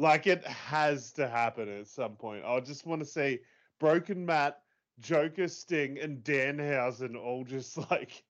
Like 0.00 0.26
it 0.26 0.42
has 0.46 1.12
to 1.12 1.28
happen 1.28 1.68
at 1.68 1.86
some 1.86 2.16
point. 2.16 2.42
I 2.42 2.58
just 2.60 2.86
want 2.86 3.02
to 3.02 3.06
see 3.06 3.40
Broken 3.78 4.24
Matt, 4.24 4.62
Joker 4.98 5.46
Sting, 5.46 5.98
and 5.98 6.24
Danhausen 6.24 7.14
all 7.14 7.44
just 7.44 7.76
like 7.90 8.24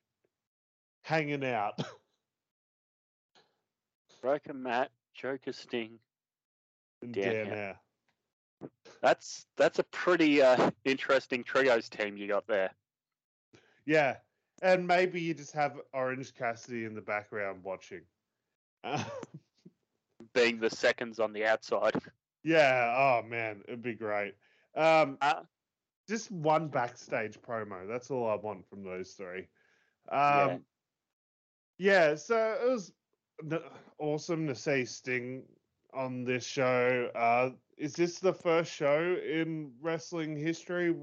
hanging 1.02 1.44
out. 1.44 1.80
Broken 4.20 4.60
Matt, 4.60 4.90
Joker 5.14 5.52
Sting. 5.52 6.00
and 7.02 7.14
Danhausen. 7.14 7.46
Danhausen. 7.52 7.74
That's 9.00 9.46
that's 9.56 9.78
a 9.78 9.84
pretty 9.84 10.42
uh, 10.42 10.72
interesting 10.84 11.44
trios 11.44 11.88
team 11.88 12.16
you 12.16 12.26
got 12.26 12.48
there. 12.48 12.72
Yeah, 13.86 14.16
and 14.60 14.88
maybe 14.88 15.20
you 15.20 15.34
just 15.34 15.52
have 15.52 15.78
Orange 15.94 16.34
Cassidy 16.34 16.84
in 16.84 16.96
the 16.96 17.00
background 17.00 17.62
watching. 17.62 18.02
Uh, 18.82 19.04
Being 20.34 20.60
the 20.60 20.70
seconds 20.70 21.18
on 21.18 21.32
the 21.32 21.44
outside. 21.44 21.94
yeah. 22.44 22.94
Oh 22.96 23.26
man, 23.26 23.62
it'd 23.66 23.82
be 23.82 23.94
great. 23.94 24.34
Um, 24.76 25.18
Uh, 25.20 25.42
just 26.08 26.30
one 26.30 26.68
backstage 26.68 27.40
promo. 27.40 27.86
That's 27.86 28.10
all 28.10 28.28
I 28.28 28.34
want 28.34 28.68
from 28.68 28.82
those 28.82 29.12
three. 29.12 29.46
Yeah. 30.10 30.44
Um, 30.44 30.64
yeah. 31.78 32.14
So 32.16 32.56
it 32.60 32.68
was 32.68 32.92
awesome 33.98 34.46
to 34.48 34.54
see 34.54 34.84
Sting 34.84 35.44
on 35.94 36.24
this 36.24 36.44
show. 36.44 37.10
Uh, 37.14 37.50
is 37.76 37.94
this 37.94 38.18
the 38.18 38.32
first 38.32 38.72
show 38.72 39.16
in 39.24 39.72
wrestling 39.80 40.36
history, 40.36 40.94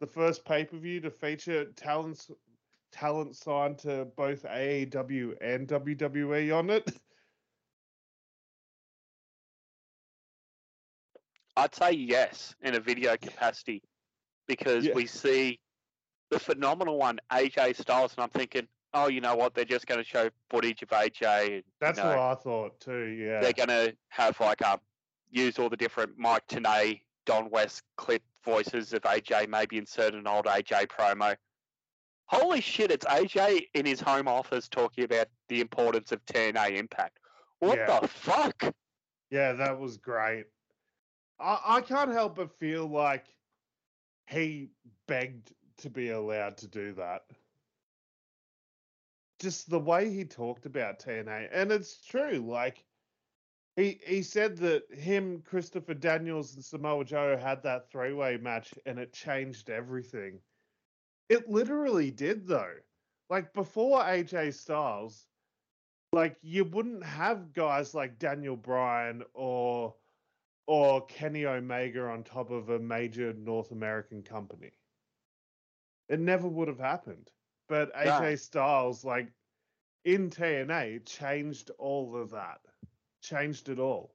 the 0.00 0.06
first 0.06 0.44
pay 0.44 0.64
per 0.64 0.76
view 0.76 1.00
to 1.00 1.10
feature 1.10 1.66
talents 1.76 2.30
talent 2.90 3.36
signed 3.36 3.78
to 3.78 4.06
both 4.16 4.44
AEW 4.44 5.34
and 5.40 5.68
WWE 5.68 6.56
on 6.56 6.70
it? 6.70 6.90
I'd 11.58 11.74
say 11.74 11.90
yes 11.92 12.54
in 12.62 12.76
a 12.76 12.80
video 12.80 13.16
capacity 13.16 13.82
because 14.46 14.86
Yeah. 14.86 14.94
we 14.94 15.06
see 15.06 15.58
the 16.30 16.38
phenomenal 16.38 16.98
one, 16.98 17.18
AJ 17.32 17.74
Styles, 17.76 18.14
and 18.14 18.22
I'm 18.22 18.30
thinking, 18.30 18.68
oh, 18.94 19.08
you 19.08 19.20
know 19.20 19.34
what? 19.34 19.54
They're 19.54 19.64
just 19.64 19.86
going 19.86 19.98
to 19.98 20.04
show 20.04 20.30
footage 20.50 20.82
of 20.82 20.90
AJ. 20.90 21.56
And, 21.56 21.64
That's 21.80 21.98
you 21.98 22.04
know, 22.04 22.10
what 22.10 22.18
I 22.18 22.34
thought 22.36 22.80
too. 22.80 23.06
Yeah. 23.06 23.40
they're 23.40 23.52
going 23.52 23.68
to 23.68 23.96
have 24.08 24.38
like 24.40 24.62
um 24.62 24.80
use 25.30 25.58
all 25.58 25.68
the 25.68 25.76
different 25.76 26.16
Mike 26.16 26.46
Tenay, 26.46 27.02
Don 27.26 27.50
West 27.50 27.82
clip 27.96 28.22
voices 28.44 28.92
of 28.92 29.02
AJ, 29.02 29.48
maybe 29.48 29.78
insert 29.78 30.14
an 30.14 30.26
old 30.28 30.46
AJ 30.46 30.86
promo. 30.86 31.36
Holy 32.26 32.60
shit! 32.60 32.90
It's 32.90 33.06
AJ 33.06 33.68
in 33.74 33.84
his 33.86 34.00
home 34.00 34.28
office 34.28 34.68
talking 34.68 35.04
about 35.04 35.28
the 35.48 35.60
importance 35.60 36.12
of 36.12 36.24
TNA 36.26 36.76
Impact. 36.76 37.18
What 37.58 37.78
Yeah. 37.78 38.00
the 38.00 38.06
fuck? 38.08 38.74
Yeah, 39.30 39.54
that 39.54 39.78
was 39.78 39.96
great. 39.96 40.46
I, 41.40 41.58
I 41.64 41.80
can't 41.80 42.12
help 42.12 42.36
but 42.36 42.58
feel 42.58 42.86
like 42.86 43.26
he 44.28 44.70
begged 45.06 45.52
to 45.78 45.90
be 45.90 46.10
allowed 46.10 46.56
to 46.58 46.68
do 46.68 46.92
that. 46.94 47.22
Just 49.38 49.70
the 49.70 49.78
way 49.78 50.10
he 50.10 50.24
talked 50.24 50.66
about 50.66 50.98
TNA, 50.98 51.48
and 51.52 51.70
it's 51.70 52.00
true. 52.04 52.44
Like 52.44 52.84
he 53.76 54.00
he 54.04 54.22
said 54.22 54.56
that 54.58 54.82
him, 54.92 55.42
Christopher 55.42 55.94
Daniels, 55.94 56.54
and 56.56 56.64
Samoa 56.64 57.04
Joe 57.04 57.36
had 57.36 57.62
that 57.62 57.88
three 57.90 58.12
way 58.12 58.36
match, 58.36 58.74
and 58.84 58.98
it 58.98 59.12
changed 59.12 59.70
everything. 59.70 60.40
It 61.28 61.48
literally 61.48 62.10
did, 62.10 62.48
though. 62.48 62.74
Like 63.30 63.52
before 63.52 64.00
AJ 64.00 64.54
Styles, 64.54 65.26
like 66.12 66.36
you 66.42 66.64
wouldn't 66.64 67.04
have 67.04 67.52
guys 67.52 67.94
like 67.94 68.18
Daniel 68.18 68.56
Bryan 68.56 69.22
or 69.34 69.94
or 70.68 71.00
Kenny 71.06 71.46
Omega 71.46 72.02
on 72.08 72.22
top 72.22 72.50
of 72.50 72.68
a 72.68 72.78
major 72.78 73.32
North 73.32 73.72
American 73.72 74.22
company. 74.22 74.70
It 76.10 76.20
never 76.20 76.46
would 76.46 76.68
have 76.68 76.78
happened. 76.78 77.30
But 77.70 77.90
AJ 77.94 78.20
No. 78.20 78.36
Styles, 78.36 79.02
like 79.02 79.32
in 80.04 80.28
TNA, 80.28 81.06
changed 81.06 81.70
all 81.78 82.14
of 82.14 82.30
that, 82.30 82.60
changed 83.22 83.70
it 83.70 83.78
all. 83.78 84.14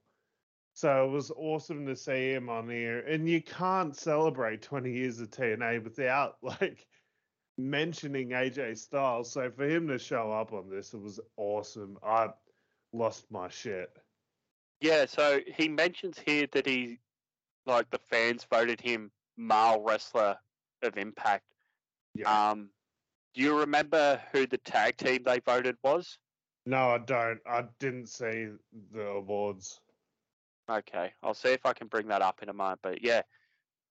So 0.74 1.04
it 1.04 1.10
was 1.10 1.32
awesome 1.32 1.86
to 1.86 1.96
see 1.96 2.32
him 2.32 2.48
on 2.48 2.68
here. 2.68 3.00
And 3.00 3.28
you 3.28 3.42
can't 3.42 3.94
celebrate 3.94 4.62
20 4.62 4.92
years 4.92 5.18
of 5.18 5.30
TNA 5.30 5.82
without 5.82 6.36
like 6.42 6.86
mentioning 7.58 8.28
AJ 8.28 8.78
Styles. 8.78 9.32
So 9.32 9.50
for 9.50 9.68
him 9.68 9.88
to 9.88 9.98
show 9.98 10.30
up 10.30 10.52
on 10.52 10.70
this, 10.70 10.94
it 10.94 11.00
was 11.00 11.18
awesome. 11.36 11.98
I 12.00 12.28
lost 12.92 13.28
my 13.32 13.48
shit. 13.48 13.90
Yeah, 14.84 15.06
so 15.06 15.40
he 15.56 15.66
mentions 15.70 16.18
here 16.18 16.46
that 16.52 16.66
he, 16.66 16.98
like, 17.64 17.88
the 17.88 17.96
fans 17.96 18.46
voted 18.52 18.82
him 18.82 19.10
male 19.38 19.80
wrestler 19.80 20.36
of 20.82 20.98
Impact. 20.98 21.46
Yeah. 22.14 22.50
Um, 22.50 22.68
do 23.32 23.40
you 23.40 23.58
remember 23.58 24.20
who 24.30 24.46
the 24.46 24.58
tag 24.58 24.98
team 24.98 25.22
they 25.24 25.40
voted 25.40 25.76
was? 25.82 26.18
No, 26.66 26.90
I 26.90 26.98
don't. 26.98 27.40
I 27.46 27.64
didn't 27.80 28.10
see 28.10 28.48
the 28.92 29.06
awards. 29.06 29.80
Okay, 30.70 31.14
I'll 31.22 31.32
see 31.32 31.48
if 31.48 31.64
I 31.64 31.72
can 31.72 31.86
bring 31.86 32.08
that 32.08 32.20
up 32.20 32.42
in 32.42 32.50
a 32.50 32.52
moment. 32.52 32.80
But 32.82 33.02
yeah, 33.02 33.22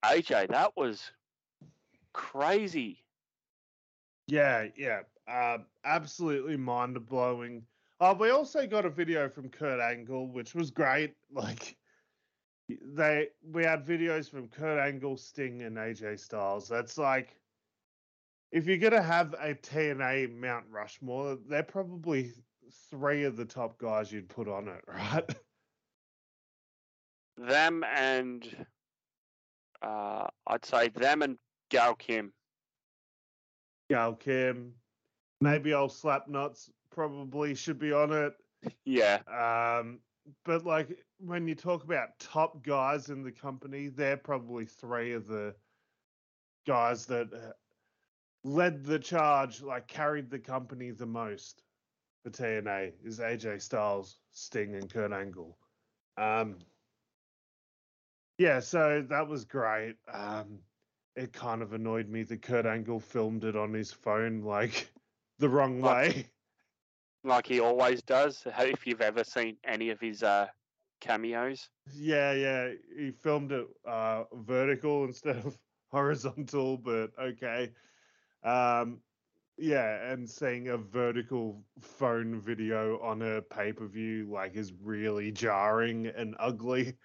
AJ, 0.06 0.50
that 0.50 0.78
was 0.78 1.10
crazy. 2.14 3.04
Yeah, 4.28 4.68
yeah. 4.78 5.00
Uh, 5.28 5.58
absolutely 5.84 6.56
mind 6.56 7.04
blowing. 7.08 7.64
Uh, 8.04 8.14
we 8.14 8.32
also 8.32 8.68
got 8.68 8.86
a 8.86 8.90
video 8.90 9.30
from 9.30 9.48
Kurt 9.48 9.80
Angle, 9.80 10.28
which 10.28 10.54
was 10.54 10.72
great. 10.72 11.14
Like 11.32 11.78
they 12.70 13.30
we 13.52 13.64
had 13.64 13.86
videos 13.86 14.30
from 14.30 14.50
Kurt 14.50 14.78
Angle, 14.78 15.16
Sting, 15.18 15.62
and 15.64 15.78
AJ 15.78 16.20
Styles. 16.20 16.68
That's 16.68 16.98
like 16.98 17.38
if 18.52 18.68
you're 18.68 18.78
gonna 18.78 19.02
have 19.02 19.34
a 19.40 19.56
TNA 19.56 20.36
Mount 20.36 20.66
Rushmore, 20.70 21.38
they're 21.48 21.64
probably 21.64 22.34
three 22.90 23.24
of 23.24 23.38
the 23.38 23.46
top 23.46 23.78
guys 23.78 24.12
you'd 24.12 24.30
put 24.30 24.50
on 24.50 24.68
it, 24.68 24.84
right? 24.88 25.36
Them 27.38 27.86
and 27.86 28.66
uh, 29.82 30.28
I'd 30.46 30.66
say 30.66 30.90
them 30.90 31.22
and 31.22 31.38
Gail 31.70 31.96
Kim. 31.96 32.34
Gail 33.90 34.14
Kim, 34.14 34.74
maybe 35.42 35.74
old 35.74 35.92
Slapnuts 35.92 36.70
probably 36.94 37.56
should 37.56 37.80
be 37.80 37.92
on 37.92 38.14
it. 38.14 38.34
Yeah, 38.86 39.22
Um, 39.28 40.00
but 40.46 40.66
like 40.66 41.04
when 41.20 41.48
you 41.48 41.56
talk 41.56 41.84
about 41.84 42.20
top 42.20 42.64
guys 42.64 43.10
in 43.10 43.24
the 43.24 43.32
company, 43.32 43.90
they're 43.90 44.18
probably 44.18 44.66
three 44.66 45.14
of 45.14 45.28
the 45.28 45.56
guys 46.66 47.06
that 47.08 47.34
uh, 47.34 47.52
led 48.44 48.84
the 48.84 49.00
charge, 49.00 49.62
like 49.62 49.88
carried 49.88 50.30
the 50.30 50.40
company 50.40 50.92
the 50.92 51.06
most 51.06 51.64
for 52.24 52.30
TNA 52.30 52.94
is 53.04 53.20
AJ 53.20 53.62
Styles, 53.62 54.20
Sting, 54.32 54.76
and 54.76 54.90
Kurt 54.90 55.12
Angle. 55.12 55.58
Um, 56.18 56.58
yeah, 58.38 58.60
so 58.60 59.06
that 59.10 59.28
was 59.28 59.46
great. 59.46 59.96
Um, 60.12 60.60
it 61.16 61.34
kind 61.34 61.62
of 61.62 61.74
annoyed 61.74 62.10
me 62.10 62.24
that 62.24 62.42
Kurt 62.42 62.66
Angle 62.66 63.00
filmed 63.00 63.44
it 63.44 63.56
on 63.56 63.74
his 63.74 63.92
phone 63.92 64.42
like 64.42 64.92
the 65.40 65.50
wrong 65.50 65.82
way. 65.82 66.28
Like 67.24 67.48
he 67.48 67.60
always 67.60 68.02
does. 68.02 68.44
If 68.46 68.86
you've 68.86 69.02
ever 69.02 69.24
seen 69.24 69.58
any 69.64 69.90
of 69.90 70.00
his 70.00 70.24
uh, 70.24 70.48
cameos, 71.02 71.70
Yeah, 71.94 72.34
yeah. 72.34 72.72
He 72.98 73.12
filmed 73.12 73.52
it 73.52 73.68
uh, 73.88 74.24
vertical 74.34 75.06
instead 75.06 75.38
of 75.38 75.58
horizontal, 75.92 76.78
but 76.78 77.12
okay. 77.20 77.72
Um, 78.44 79.02
yeah, 79.58 80.12
and 80.12 80.30
seeing 80.30 80.70
a 80.70 80.78
vertical 80.78 81.64
phone 81.80 82.40
video 82.40 83.00
on 83.02 83.22
a 83.22 83.42
pay 83.42 83.72
per 83.72 83.88
view 83.88 84.30
like 84.32 84.56
is 84.56 84.74
really 84.82 85.32
jarring 85.32 86.08
and 86.08 86.36
ugly. 86.40 86.98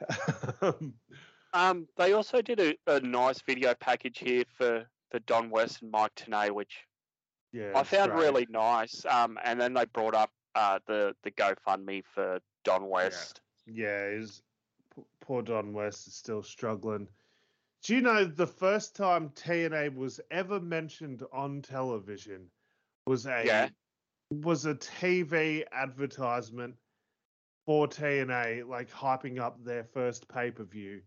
Um, 1.54 1.88
they 1.96 2.12
also 2.12 2.42
did 2.42 2.60
a, 2.60 2.74
a 2.86 3.00
nice 3.00 3.40
video 3.40 3.74
package 3.74 4.18
here 4.18 4.44
for 4.56 4.86
for 5.10 5.18
Don 5.20 5.48
West 5.50 5.80
and 5.80 5.90
Mike 5.90 6.14
Tenay, 6.14 6.50
which 6.50 6.84
yeah, 7.52 7.72
I 7.74 7.82
found 7.82 8.12
great. 8.12 8.22
really 8.22 8.46
nice. 8.50 9.04
Um, 9.06 9.38
and 9.44 9.60
then 9.60 9.74
they 9.74 9.84
brought 9.86 10.14
up 10.14 10.30
uh, 10.54 10.78
the 10.86 11.14
the 11.22 11.30
GoFundMe 11.30 12.04
for 12.04 12.40
Don 12.64 12.88
West. 12.88 13.40
Yeah, 13.66 14.06
is 14.06 14.42
poor 15.20 15.42
Don 15.42 15.72
West 15.72 16.06
is 16.08 16.14
still 16.14 16.42
struggling. 16.42 17.08
Do 17.84 17.94
you 17.94 18.00
know 18.00 18.24
the 18.24 18.46
first 18.46 18.96
time 18.96 19.30
TNA 19.30 19.94
was 19.94 20.20
ever 20.30 20.60
mentioned 20.60 21.22
on 21.32 21.62
television 21.62 22.50
was 23.06 23.26
a 23.26 23.42
Yeah. 23.44 23.68
was 24.30 24.66
a 24.66 24.74
TV 24.74 25.64
advertisement 25.72 26.76
for 27.64 27.86
TNA, 27.86 28.66
like 28.66 28.90
hyping 28.90 29.38
up 29.38 29.62
their 29.64 29.84
first 29.84 30.28
pay 30.28 30.50
per 30.50 30.64
view, 30.64 31.02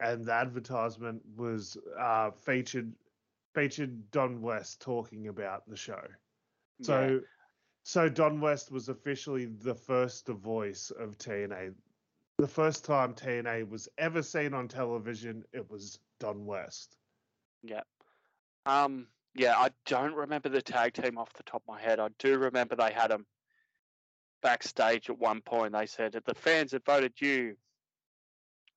and 0.00 0.24
the 0.24 0.32
advertisement 0.32 1.22
was 1.36 1.76
uh, 1.98 2.30
featured 2.30 2.92
featured 3.58 4.10
Don 4.12 4.40
West 4.40 4.80
talking 4.80 5.28
about 5.28 5.68
the 5.68 5.76
show. 5.76 6.06
So, 6.82 7.06
Yeah. 7.06 7.18
so 7.82 8.08
Don 8.08 8.40
West 8.40 8.70
was 8.70 8.88
officially 8.88 9.46
the 9.46 9.74
first 9.74 10.28
voice 10.28 10.90
of 10.92 11.18
TNA. 11.18 11.74
The 12.36 12.46
first 12.46 12.84
time 12.84 13.14
TNA 13.14 13.64
was 13.68 13.88
ever 13.98 14.22
seen 14.22 14.54
on 14.54 14.68
television, 14.68 15.44
it 15.52 15.68
was 15.68 15.98
Don 16.20 16.46
West. 16.46 16.96
Yeah. 17.62 17.82
Um. 18.64 19.08
Yeah, 19.34 19.56
I 19.58 19.70
don't 19.86 20.14
remember 20.14 20.48
the 20.48 20.62
tag 20.62 20.94
team 20.94 21.18
off 21.18 21.32
the 21.32 21.42
top 21.42 21.62
of 21.62 21.68
my 21.68 21.80
head. 21.80 21.98
I 22.00 22.08
do 22.18 22.38
remember 22.38 22.76
they 22.76 22.92
had 22.92 23.10
them 23.10 23.26
backstage 24.40 25.10
at 25.10 25.18
one 25.18 25.40
point. 25.42 25.72
They 25.72 25.86
said 25.86 26.12
that 26.12 26.24
the 26.24 26.34
fans 26.34 26.72
had 26.72 26.84
voted 26.84 27.20
you. 27.20 27.56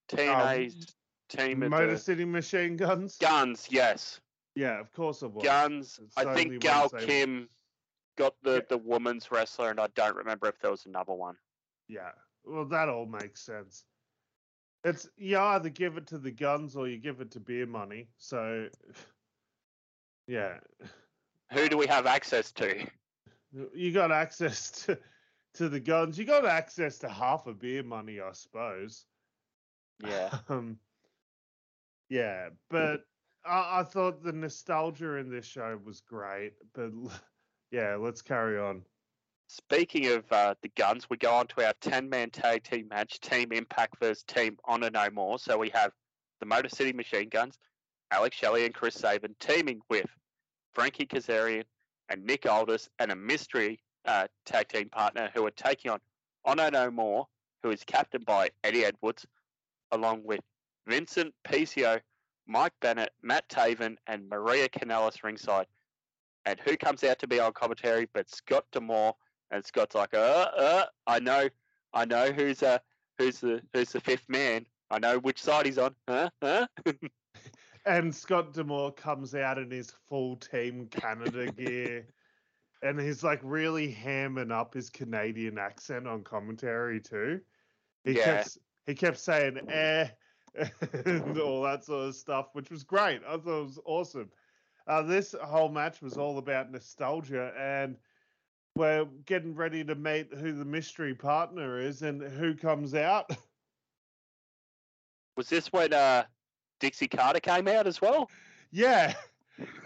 TNA's 0.10 0.96
team 1.30 1.64
of 1.64 1.70
Motor 1.70 1.92
the 1.92 1.98
City 1.98 2.26
Machine 2.26 2.78
Guns. 2.78 3.18
Guns. 3.18 3.68
Yes, 3.72 4.20
Yeah, 4.62 4.80
of 4.80 4.92
course 4.92 5.24
it 5.24 5.32
was. 5.32 5.44
Guns. 5.44 6.00
I 6.16 6.36
think 6.36 6.62
Gail 6.62 6.88
Kim 6.90 7.50
got 8.16 8.36
the 8.44 8.58
Yeah. 8.58 8.62
the 8.70 8.78
woman's 8.78 9.32
wrestler, 9.32 9.72
and 9.72 9.80
I 9.80 9.88
don't 9.88 10.16
remember 10.16 10.48
if 10.48 10.60
there 10.60 10.70
was 10.70 10.86
another 10.86 11.14
one. 11.14 11.36
Yeah. 11.88 12.12
Well, 12.44 12.66
that 12.66 12.88
all 12.88 13.08
makes 13.08 13.42
sense. 13.42 13.86
It's 14.84 15.10
you 15.18 15.40
either 15.40 15.70
give 15.70 15.98
it 15.98 16.06
to 16.08 16.20
the 16.20 16.30
guns 16.30 16.76
or 16.76 16.88
you 16.88 16.98
give 17.00 17.22
it 17.22 17.32
to 17.32 17.40
beer 17.40 17.66
money. 17.66 18.08
So, 18.18 18.70
yeah, 20.28 20.60
Who 21.54 21.68
do 21.68 21.76
we 21.78 21.88
have 21.88 22.06
access 22.06 22.52
to? 22.54 22.88
you 23.74 23.92
got 23.92 24.12
access 24.12 24.70
to 24.86 25.00
to 25.56 25.70
the 25.70 25.80
guns. 25.80 26.20
You 26.20 26.26
got 26.26 26.46
access 26.46 27.00
to 27.00 27.10
half 27.10 27.48
a 27.48 27.54
beer 27.54 27.82
money, 27.82 28.20
I 28.20 28.34
suppose. 28.34 29.08
Yeah. 30.04 30.38
Um, 30.50 30.80
yeah, 32.10 32.50
but 32.70 33.08
I, 33.46 33.80
I 33.80 33.84
thought 33.84 34.24
the 34.24 34.32
nostalgia 34.32 35.16
in 35.16 35.30
this 35.30 35.46
show 35.46 35.80
was 35.84 36.02
great. 36.02 36.54
But 36.74 36.92
yeah, 37.72 37.96
let's 37.96 38.22
carry 38.22 38.60
on. 38.60 38.84
Speaking 39.48 40.08
of 40.08 40.24
uh, 40.32 40.56
the 40.62 40.72
guns, 40.78 41.10
we 41.10 41.18
go 41.18 41.34
on 41.34 41.48
to 41.48 41.66
our 41.66 41.74
10 41.82 42.10
man 42.10 42.30
tag 42.30 42.64
team 42.64 42.88
match 42.90 43.20
Team 43.20 43.52
Impact 43.52 43.98
versus 44.00 44.24
Team 44.24 44.58
Honor 44.64 44.90
No 44.90 45.10
More. 45.10 45.40
So 45.40 45.58
we 45.58 45.70
have 45.70 45.92
the 46.40 46.46
Motor 46.46 46.70
City 46.70 46.94
Machine 46.94 47.28
Guns, 47.28 47.60
Alex 48.12 48.38
Shelley 48.38 48.66
and 48.66 48.74
Chris 48.74 48.96
Sabin 48.96 49.36
teaming 49.40 49.82
with 49.90 50.06
Frankie 50.74 51.06
Kazarian 51.06 51.64
and 52.08 52.24
Nick 52.26 52.46
Aldis 52.46 52.88
and 53.00 53.12
a 53.12 53.16
mystery 53.16 53.82
uh, 54.06 54.28
tag 54.46 54.70
team 54.70 54.90
partner 54.90 55.30
who 55.34 55.46
are 55.46 55.52
taking 55.52 55.92
on 55.92 56.00
Honor 56.46 56.72
No 56.72 56.90
More, 56.90 57.28
who 57.62 57.72
is 57.72 57.84
captained 57.84 58.26
by 58.26 58.50
Eddie 58.64 58.86
Edwards, 58.86 59.26
along 59.92 60.24
with 60.24 60.40
Vincent 60.88 61.34
PCO, 61.46 62.00
Mike 62.48 62.74
Bennett, 62.82 63.14
Matt 63.22 63.48
Taven, 63.50 63.98
and 64.08 64.28
Maria 64.30 64.68
Kanellis 64.70 65.24
ringside. 65.24 65.68
And 66.46 66.60
who 66.60 66.76
comes 66.76 67.04
out 67.04 67.20
to 67.20 67.28
be 67.28 67.40
on 67.40 67.54
commentary 67.54 68.08
but 68.14 68.30
Scott 68.30 68.66
D'Amore 68.72 69.16
and 69.52 69.64
Scott's 69.66 69.96
like, 69.96 70.14
uh, 70.14 70.50
uh, 70.58 70.86
I 71.06 71.20
know, 71.20 71.50
I 71.94 72.06
know 72.06 72.32
who's 72.32 72.64
uh 72.64 72.80
who's 73.18 73.40
the 73.42 73.62
who's 73.74 73.92
the 73.92 74.00
fifth 74.02 74.28
man. 74.28 74.66
I 74.90 75.00
know 75.00 75.20
which 75.20 75.42
side 75.42 75.66
he's 75.66 75.78
on. 75.78 75.96
Huh? 76.08 76.30
Huh? 76.42 76.68
And 77.86 78.14
Scott 78.14 78.54
D'Amore 78.54 78.92
comes 78.92 79.34
out 79.34 79.58
in 79.58 79.72
his 79.72 79.92
full 80.08 80.36
Team 80.36 80.88
Canada 80.88 81.52
gear. 81.58 82.08
And 82.84 83.00
he's 83.00 83.24
like 83.24 83.40
really 83.44 83.92
hamming 83.92 84.52
up 84.52 84.74
his 84.76 84.90
Canadian 84.90 85.58
accent 85.58 86.08
on 86.08 86.24
commentary 86.24 87.00
too. 87.02 87.42
He 88.04 88.14
Yeah. 88.18 88.24
kept 88.44 88.58
he 88.86 88.94
kept 88.94 89.18
saying 89.18 89.70
eh 89.70 90.10
and 91.06 91.40
all 91.40 91.64
that 91.64 91.86
sort 91.86 92.10
of 92.10 92.16
stuff, 92.16 92.50
which 92.54 92.70
was 92.70 92.84
great. 92.84 93.22
I 93.28 93.38
thought 93.38 93.62
it 93.62 93.66
was 93.66 93.80
awesome. 93.86 94.30
Uh, 94.88 95.02
this 95.02 95.36
whole 95.42 95.70
match 95.70 96.02
was 96.02 96.18
all 96.18 96.38
about 96.38 96.72
nostalgia, 96.72 97.54
and 97.58 97.96
we're 98.76 99.06
getting 99.26 99.56
ready 99.56 99.84
to 99.84 99.96
meet 99.96 100.34
who 100.34 100.54
the 100.54 100.66
mystery 100.66 101.14
partner 101.14 101.80
is 101.80 102.02
and 102.02 102.22
who 102.22 102.56
comes 102.56 102.96
out. 102.96 103.30
Was 105.38 105.50
this 105.50 105.72
when 105.72 105.94
uh 105.94 106.24
Dixie 106.80 107.08
Carter 107.08 107.40
came 107.40 107.68
out 107.68 107.88
as 107.88 108.02
well? 108.02 108.30
Yeah. 108.72 109.14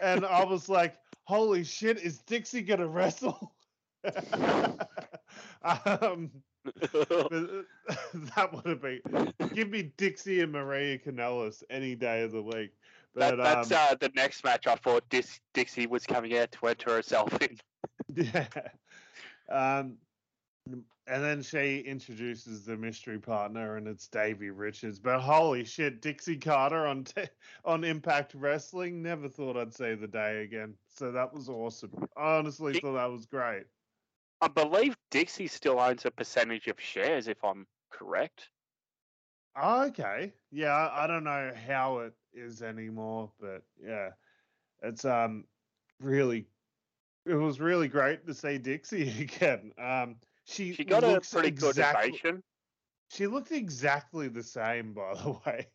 And 0.01 0.25
I 0.25 0.45
was 0.45 0.69
like, 0.69 0.95
holy 1.25 1.65
shit, 1.65 1.97
is 1.97 2.19
Dixie 2.19 2.61
going 2.61 2.79
to 2.79 2.87
wrestle? 2.87 3.53
um, 5.63 6.31
that 8.35 8.49
would 8.51 8.65
have 8.65 8.81
been. 8.81 9.01
Give 9.53 9.69
me 9.69 9.91
Dixie 9.97 10.41
and 10.41 10.51
Maria 10.51 10.97
Kanellis 10.97 11.63
any 11.69 11.95
day 11.95 12.23
of 12.23 12.31
the 12.31 12.41
week. 12.41 12.71
that, 13.15 13.37
But 13.37 13.43
that's 13.43 13.71
um, 13.71 13.77
uh, 13.79 13.95
the 13.99 14.11
next 14.15 14.43
match. 14.43 14.67
I 14.67 14.75
thought 14.75 15.07
Dis- 15.09 15.39
Dixie 15.53 15.87
was 15.87 16.05
coming 16.05 16.37
out 16.37 16.51
to 16.53 16.67
enter 16.67 16.91
herself 16.91 17.37
in. 17.41 17.57
yeah. 18.15 18.47
Um, 19.49 19.97
and 21.07 21.23
then 21.23 21.43
she 21.43 21.79
introduces 21.81 22.65
the 22.65 22.75
mystery 22.75 23.19
partner, 23.19 23.77
and 23.77 23.87
it's 23.87 24.07
Davey 24.07 24.49
Richards. 24.49 24.97
But 24.97 25.19
holy 25.19 25.63
shit, 25.63 26.01
Dixie 26.01 26.37
Carter 26.37 26.87
on 26.87 27.03
t- 27.03 27.27
on 27.63 27.83
Impact 27.83 28.33
Wrestling. 28.33 29.03
Never 29.03 29.29
thought 29.29 29.55
I'd 29.55 29.73
see 29.73 29.93
the 29.93 30.07
day 30.07 30.43
again. 30.43 30.73
So 30.89 31.11
that 31.11 31.31
was 31.31 31.47
awesome. 31.47 31.91
I 32.17 32.37
honestly 32.37 32.73
Di- 32.73 32.79
thought 32.79 32.93
that 32.93 33.11
was 33.11 33.27
great. 33.27 33.65
I 34.41 34.47
believe 34.47 34.95
Dixie 35.11 35.47
still 35.47 35.79
owns 35.79 36.05
a 36.05 36.11
percentage 36.11 36.67
of 36.67 36.79
shares, 36.79 37.27
if 37.27 37.43
I'm 37.43 37.65
correct. 37.89 38.49
Oh, 39.55 39.85
okay. 39.85 40.33
Yeah, 40.51 40.89
I, 40.91 41.07
don't 41.07 41.23
know 41.23 41.51
how 41.67 41.99
it 41.99 42.13
is 42.33 42.61
anymore, 42.61 43.31
but 43.39 43.63
yeah, 43.81 44.09
it's 44.81 45.05
um 45.05 45.45
really, 46.01 46.45
it 47.25 47.35
was 47.35 47.59
really 47.59 47.87
great 47.87 48.25
to 48.27 48.33
see 48.33 48.57
Dixie 48.57 49.09
again. 49.21 49.71
Um, 49.77 50.17
she 50.45 50.73
She 50.73 50.83
got 50.83 51.03
a 51.03 51.21
pretty 51.21 51.51
good 51.51 51.79
ovation. 51.79 52.43
She 53.09 53.27
looked 53.27 53.51
exactly 53.51 54.27
the 54.27 54.43
same, 54.43 54.93
by 54.93 55.13
the 55.15 55.37
way. 55.45 55.67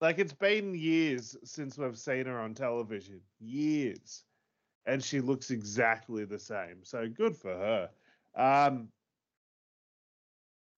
Like 0.00 0.20
it's 0.20 0.32
been 0.32 0.74
years 0.74 1.36
since 1.42 1.76
we've 1.76 1.98
seen 1.98 2.26
her 2.26 2.38
on 2.38 2.54
television. 2.54 3.20
Years. 3.40 4.22
And 4.88 5.04
she 5.04 5.20
looks 5.20 5.50
exactly 5.52 6.24
the 6.24 6.40
same. 6.40 6.84
So 6.84 7.08
good 7.08 7.36
for 7.36 7.54
her. 7.54 7.90
Um 8.34 8.92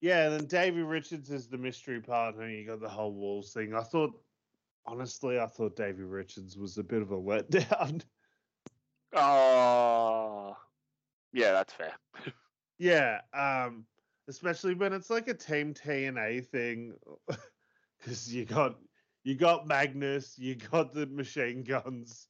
Yeah, 0.00 0.26
and 0.30 0.34
then 0.40 0.46
Davey 0.46 0.82
Richards 0.82 1.30
is 1.30 1.48
the 1.48 1.58
mystery 1.58 2.00
partner. 2.00 2.48
You 2.48 2.66
got 2.66 2.80
the 2.80 2.88
whole 2.88 3.14
walls 3.14 3.52
thing. 3.52 3.74
I 3.74 3.82
thought 3.82 4.24
honestly, 4.86 5.38
I 5.38 5.46
thought 5.46 5.76
Davey 5.76 6.04
Richards 6.04 6.58
was 6.58 6.78
a 6.78 6.84
bit 6.84 7.02
of 7.02 7.12
a 7.12 7.16
letdown. 7.18 8.04
Oh, 9.12 10.56
yeah, 11.32 11.52
that's 11.52 11.74
fair. 11.74 11.96
Yeah, 12.78 13.22
um, 13.34 13.86
especially 14.28 14.74
when 14.74 14.94
it's 14.94 15.10
like 15.10 15.28
a 15.28 15.34
team 15.34 15.74
TNA 15.74 16.40
thing, 16.40 16.98
because 17.98 18.34
you 18.34 18.46
got 18.46 18.80
you 19.22 19.36
got 19.36 19.66
Magnus, 19.66 20.38
you 20.38 20.56
got 20.56 20.94
the 20.94 21.06
machine 21.06 21.62
guns, 21.62 22.29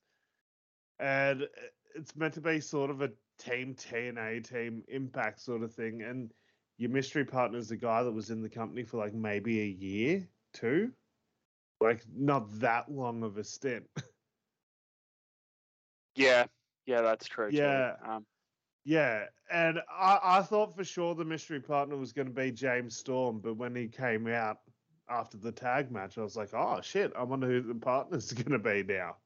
and 1.00 1.48
it's 1.94 2.14
meant 2.14 2.34
to 2.34 2.40
be 2.40 2.60
sort 2.60 2.90
of 2.90 3.00
a 3.00 3.10
team 3.38 3.74
TNA, 3.74 4.48
team 4.48 4.82
Impact 4.88 5.40
sort 5.40 5.62
of 5.62 5.72
thing, 5.72 6.02
and 6.02 6.30
your 6.78 6.90
mystery 6.90 7.24
partner 7.24 7.58
is 7.58 7.68
the 7.68 7.76
guy 7.76 8.02
that 8.02 8.12
was 8.12 8.30
in 8.30 8.42
the 8.42 8.48
company 8.48 8.84
for 8.84 8.98
like 8.98 9.14
maybe 9.14 9.60
a 9.60 9.66
year, 9.66 10.28
two, 10.52 10.92
like 11.80 12.02
not 12.14 12.46
that 12.60 12.90
long 12.90 13.22
of 13.22 13.38
a 13.38 13.44
stint. 13.44 13.86
Yeah, 16.16 16.46
yeah, 16.86 17.02
that's 17.02 17.26
true. 17.26 17.48
Yeah. 17.52 17.92
Um, 18.04 18.26
Yeah, 18.84 19.26
and 19.50 19.78
I, 19.90 20.18
I 20.22 20.42
thought 20.42 20.76
for 20.76 20.84
sure 20.84 21.14
the 21.14 21.24
mystery 21.24 21.60
partner 21.60 21.96
was 21.96 22.12
going 22.12 22.26
to 22.26 22.34
be 22.34 22.50
James 22.50 22.96
Storm, 22.96 23.40
but 23.40 23.56
when 23.56 23.74
he 23.74 23.86
came 23.88 24.26
out 24.26 24.58
after 25.08 25.38
the 25.38 25.52
tag 25.52 25.90
match, 25.90 26.18
I 26.18 26.22
was 26.22 26.36
like, 26.36 26.52
oh 26.52 26.80
shit, 26.82 27.12
I 27.16 27.22
wonder 27.22 27.46
who 27.46 27.62
the 27.62 27.74
partner's 27.74 28.32
going 28.32 28.50
to 28.52 28.58
be 28.58 28.82
now. 28.82 29.16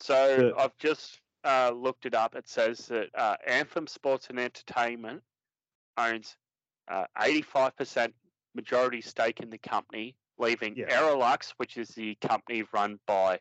So 0.00 0.52
Yeah. 0.56 0.62
I've 0.62 0.76
just 0.78 1.20
uh, 1.44 1.70
looked 1.74 2.06
it 2.06 2.14
up. 2.14 2.34
It 2.34 2.48
says 2.48 2.86
that 2.88 3.08
uh, 3.14 3.36
Anthem 3.46 3.86
Sports 3.86 4.28
and 4.30 4.38
Entertainment 4.38 5.22
owns 5.96 6.36
uh, 6.88 7.04
85% 7.18 8.12
majority 8.54 9.00
stake 9.00 9.40
in 9.40 9.50
the 9.50 9.58
company, 9.58 10.16
leaving 10.38 10.76
Yeah. 10.76 10.88
Aerolux, 11.00 11.52
which 11.58 11.76
is 11.76 11.88
the 11.90 12.14
company 12.16 12.64
run 12.72 12.98
by 13.06 13.38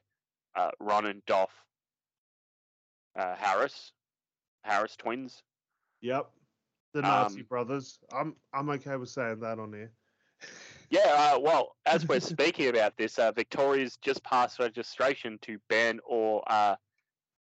uh, 0.55 0.71
Ron 0.79 1.05
and 1.07 1.25
Doff 1.25 1.51
uh, 3.17 3.35
Harris, 3.35 3.91
Harris 4.63 4.95
twins. 4.95 5.43
Yep, 6.01 6.29
the 6.93 7.01
Nazi 7.01 7.41
Um, 7.41 7.45
brothers. 7.47 7.99
I'm 8.11 8.35
I'm 8.53 8.69
okay 8.69 8.95
with 8.95 9.09
saying 9.09 9.39
that 9.41 9.59
on 9.59 9.73
here. 9.73 9.91
Yeah, 10.89 11.33
uh, 11.35 11.39
well, 11.39 11.75
as 11.85 12.07
we're 12.07 12.19
speaking 12.19 12.69
about 12.69 12.97
this, 12.97 13.19
uh, 13.19 13.31
Victoria's 13.31 13.97
just 14.01 14.23
passed 14.23 14.59
registration 14.59 15.37
to 15.43 15.59
ban 15.69 15.99
all 16.07 16.43
uh, 16.47 16.75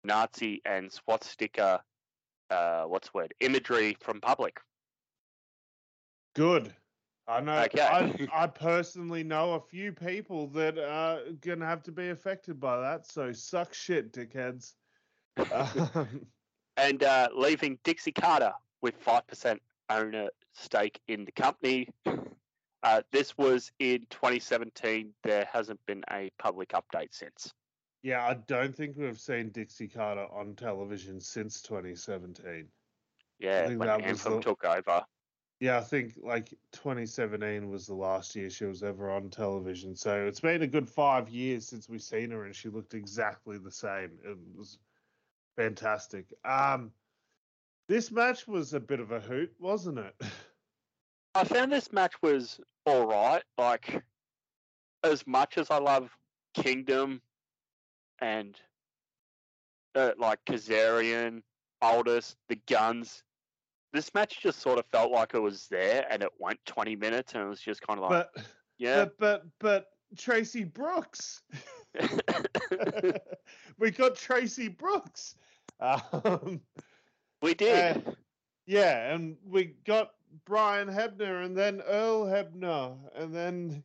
Nazi 0.04 0.60
and 0.64 0.92
swastika, 0.92 1.82
uh, 2.50 2.84
what's 2.84 3.08
the 3.08 3.18
word, 3.18 3.34
imagery 3.40 3.96
from 4.00 4.20
public. 4.20 4.58
Good. 6.34 6.74
I 7.26 7.40
know. 7.40 7.58
Okay. 7.64 7.82
I, 7.82 8.28
I 8.44 8.46
personally 8.46 9.22
know 9.22 9.52
a 9.52 9.60
few 9.60 9.92
people 9.92 10.46
that 10.48 10.78
are 10.78 11.20
gonna 11.42 11.66
have 11.66 11.82
to 11.84 11.92
be 11.92 12.08
affected 12.08 12.58
by 12.58 12.80
that. 12.80 13.06
So 13.06 13.32
suck 13.32 13.74
shit, 13.74 14.12
dickheads. 14.12 14.74
Um, 15.52 16.26
and 16.76 17.02
uh, 17.02 17.28
leaving 17.36 17.78
Dixie 17.84 18.12
Carter 18.12 18.52
with 18.82 18.96
five 18.96 19.26
percent 19.26 19.60
owner 19.90 20.28
stake 20.52 21.00
in 21.08 21.24
the 21.24 21.32
company. 21.32 21.88
Uh, 22.88 23.02
this 23.12 23.36
was 23.36 23.70
in 23.80 24.06
2017. 24.08 25.12
There 25.22 25.46
hasn't 25.52 25.78
been 25.86 26.02
a 26.10 26.30
public 26.38 26.70
update 26.70 27.12
since. 27.12 27.52
yeah, 28.02 28.26
I 28.26 28.34
don't 28.46 28.74
think 28.74 28.96
we've 28.96 29.20
seen 29.20 29.50
Dixie 29.50 29.88
Carter 29.88 30.26
on 30.32 30.54
television 30.54 31.20
since 31.20 31.60
2017. 31.60 32.66
Yeah, 33.40 33.74
when 33.74 33.88
Anthem 33.90 34.36
the- 34.36 34.40
took 34.40 34.64
over. 34.64 35.04
Yeah, 35.60 35.76
I 35.76 35.80
think 35.82 36.14
like 36.22 36.50
2017 36.72 37.68
was 37.68 37.86
the 37.86 37.94
last 37.94 38.34
year 38.34 38.48
she 38.48 38.64
was 38.64 38.82
ever 38.82 39.10
on 39.10 39.28
television. 39.28 39.94
So 39.94 40.26
it's 40.26 40.40
been 40.40 40.62
a 40.62 40.66
good 40.66 40.88
five 40.88 41.28
years 41.28 41.66
since 41.66 41.90
we've 41.90 42.00
seen 42.00 42.30
her, 42.30 42.44
and 42.44 42.54
she 42.54 42.70
looked 42.70 42.94
exactly 42.94 43.58
the 43.58 43.70
same. 43.70 44.12
It 44.24 44.38
was 44.56 44.78
fantastic. 45.56 46.32
Um, 46.42 46.90
this 47.86 48.10
match 48.10 48.48
was 48.48 48.72
a 48.72 48.80
bit 48.80 49.00
of 49.00 49.10
a 49.10 49.20
hoot, 49.20 49.52
wasn't 49.58 49.98
it? 49.98 50.14
I 51.34 51.44
found 51.44 51.70
this 51.70 51.92
match 51.92 52.14
was 52.22 52.60
all 52.88 53.06
right. 53.06 53.42
Like, 53.56 54.02
as 55.04 55.26
much 55.26 55.58
as 55.58 55.70
I 55.70 55.78
love 55.78 56.10
Kingdom 56.54 57.20
and 58.20 58.58
uh, 59.94 60.12
like 60.18 60.38
Kazarian, 60.46 61.42
Aldis, 61.82 62.36
the 62.48 62.58
Guns, 62.68 63.22
this 63.92 64.12
match 64.14 64.40
just 64.40 64.60
sort 64.60 64.78
of 64.78 64.86
felt 64.86 65.12
like 65.12 65.34
it 65.34 65.38
was 65.38 65.66
there 65.68 66.06
and 66.10 66.22
it 66.22 66.30
went 66.38 66.58
20 66.66 66.96
minutes 66.96 67.34
and 67.34 67.42
it 67.42 67.46
was 67.46 67.60
just 67.60 67.80
kind 67.82 67.98
of 67.98 68.10
like, 68.10 68.28
but 68.34 68.44
yeah. 68.78 69.04
but 69.04 69.18
but 69.18 69.46
but 69.60 69.86
Tracy 70.16 70.64
Brooks, 70.64 71.42
we 73.78 73.90
got 73.90 74.16
Tracy 74.16 74.68
Brooks. 74.68 75.34
Um, 75.80 76.60
we 77.40 77.54
did. 77.54 78.16
Yeah, 78.66 79.14
and 79.14 79.36
we 79.46 79.76
got 79.86 80.10
Brian 80.44 80.88
Hebner 80.88 81.44
and 81.44 81.56
then 81.56 81.80
Earl 81.82 82.24
Hebner 82.24 82.96
and 83.14 83.34
then 83.34 83.84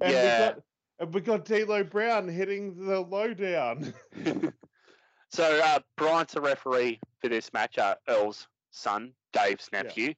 and 0.00 0.12
yeah. 0.12 0.22
we 0.22 0.28
got 0.28 0.62
and 1.00 1.14
we 1.14 1.20
got 1.20 1.44
D'Lo 1.44 1.84
Brown 1.84 2.28
hitting 2.28 2.86
the 2.86 3.00
lowdown. 3.00 3.92
so 5.30 5.60
uh, 5.64 5.78
Bryant's 5.96 6.36
a 6.36 6.40
referee 6.40 7.00
for 7.20 7.28
this 7.28 7.52
match, 7.52 7.78
uh, 7.78 7.94
Earl's 8.08 8.48
son, 8.70 9.12
Dave's 9.32 9.68
Yeah. 9.72 9.82
nephew, 9.82 10.14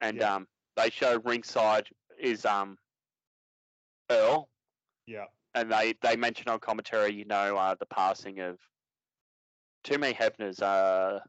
and 0.00 0.18
Yeah. 0.18 0.34
um, 0.34 0.48
they 0.76 0.90
show 0.90 1.20
ringside 1.24 1.88
is 2.18 2.44
um, 2.44 2.76
Earl, 4.10 4.48
yeah, 5.06 5.26
and 5.54 5.70
they 5.70 5.94
they 6.02 6.16
mention 6.16 6.48
on 6.48 6.58
commentary, 6.60 7.12
you 7.12 7.24
know, 7.24 7.56
uh, 7.56 7.74
the 7.78 7.86
passing 7.86 8.40
of 8.40 8.58
too 9.84 9.98
many 9.98 10.14
Hebners. 10.14 10.60
Uh, 10.62 11.20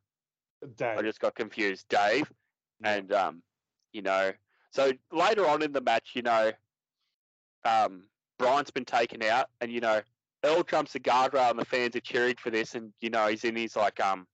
Dave. 0.75 0.97
I 0.97 1.01
just 1.03 1.19
got 1.19 1.36
confused, 1.36 1.88
Dave, 1.88 2.32
Yeah. 2.82 2.95
and 2.95 3.13
um, 3.13 3.43
you 3.94 4.02
know, 4.02 4.34
so 4.72 4.92
later 5.12 5.48
on 5.48 5.62
in 5.62 5.72
the 5.72 5.82
match, 5.82 6.12
you 6.14 6.22
know, 6.22 6.52
um, 7.64 8.04
Brian's 8.38 8.72
been 8.72 8.86
taken 8.86 9.24
out, 9.24 9.50
and 9.62 9.72
you 9.72 9.80
know, 9.82 10.02
Earl 10.44 10.64
jumps 10.64 10.94
the 10.94 11.00
guardrail, 11.00 11.52
and 11.52 11.60
the 11.60 11.66
fans 11.66 11.96
are 11.96 12.02
cheering 12.02 12.36
for 12.36 12.50
this, 12.50 12.76
and 12.76 12.94
you 13.02 13.10
know, 13.10 13.28
he's 13.28 13.44
in 13.44 13.56
his 13.56 13.76
like 13.76 14.00
um, 14.00 14.28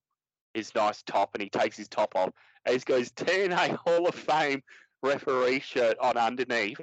his 0.53 0.73
nice 0.75 1.01
top, 1.03 1.33
and 1.33 1.41
he 1.41 1.49
takes 1.49 1.77
his 1.77 1.87
top 1.87 2.15
off, 2.15 2.31
and 2.65 2.73
he's 2.73 2.83
got 2.83 2.99
his 2.99 3.11
TNA 3.11 3.75
Hall 3.77 4.07
of 4.07 4.15
Fame 4.15 4.61
referee 5.01 5.59
shirt 5.59 5.97
on 5.99 6.17
underneath. 6.17 6.79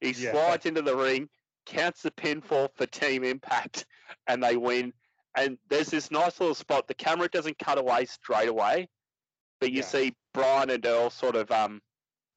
He 0.00 0.12
Yeah. 0.12 0.32
slides 0.32 0.66
into 0.66 0.82
the 0.82 0.96
ring, 0.96 1.28
counts 1.66 2.02
the 2.02 2.10
pinfall 2.10 2.68
for 2.74 2.86
Team 2.86 3.24
Impact, 3.24 3.86
and 4.26 4.42
they 4.42 4.56
win. 4.56 4.92
And 5.36 5.58
there's 5.68 5.88
this 5.88 6.10
nice 6.10 6.40
little 6.40 6.54
spot. 6.54 6.88
The 6.88 6.94
camera 6.94 7.28
doesn't 7.28 7.58
cut 7.58 7.78
away 7.78 8.06
straight 8.06 8.48
away, 8.48 8.88
but 9.60 9.70
you 9.70 9.78
Yeah. 9.78 9.84
see 9.84 10.16
Brian 10.32 10.70
and 10.70 10.84
Earl 10.84 11.10
sort 11.10 11.36
of 11.36 11.50
um 11.50 11.80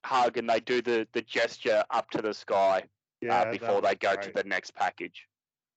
hug, 0.05 0.37
and 0.37 0.49
they 0.49 0.59
do 0.59 0.81
the 0.81 1.07
the 1.13 1.21
gesture 1.21 1.83
up 1.89 2.09
to 2.11 2.21
the 2.21 2.33
sky 2.33 2.83
yeah, 3.21 3.41
uh, 3.41 3.51
before 3.51 3.81
they 3.81 3.95
go 3.95 4.15
to 4.15 4.31
the 4.33 4.43
next 4.43 4.75
package. 4.75 5.27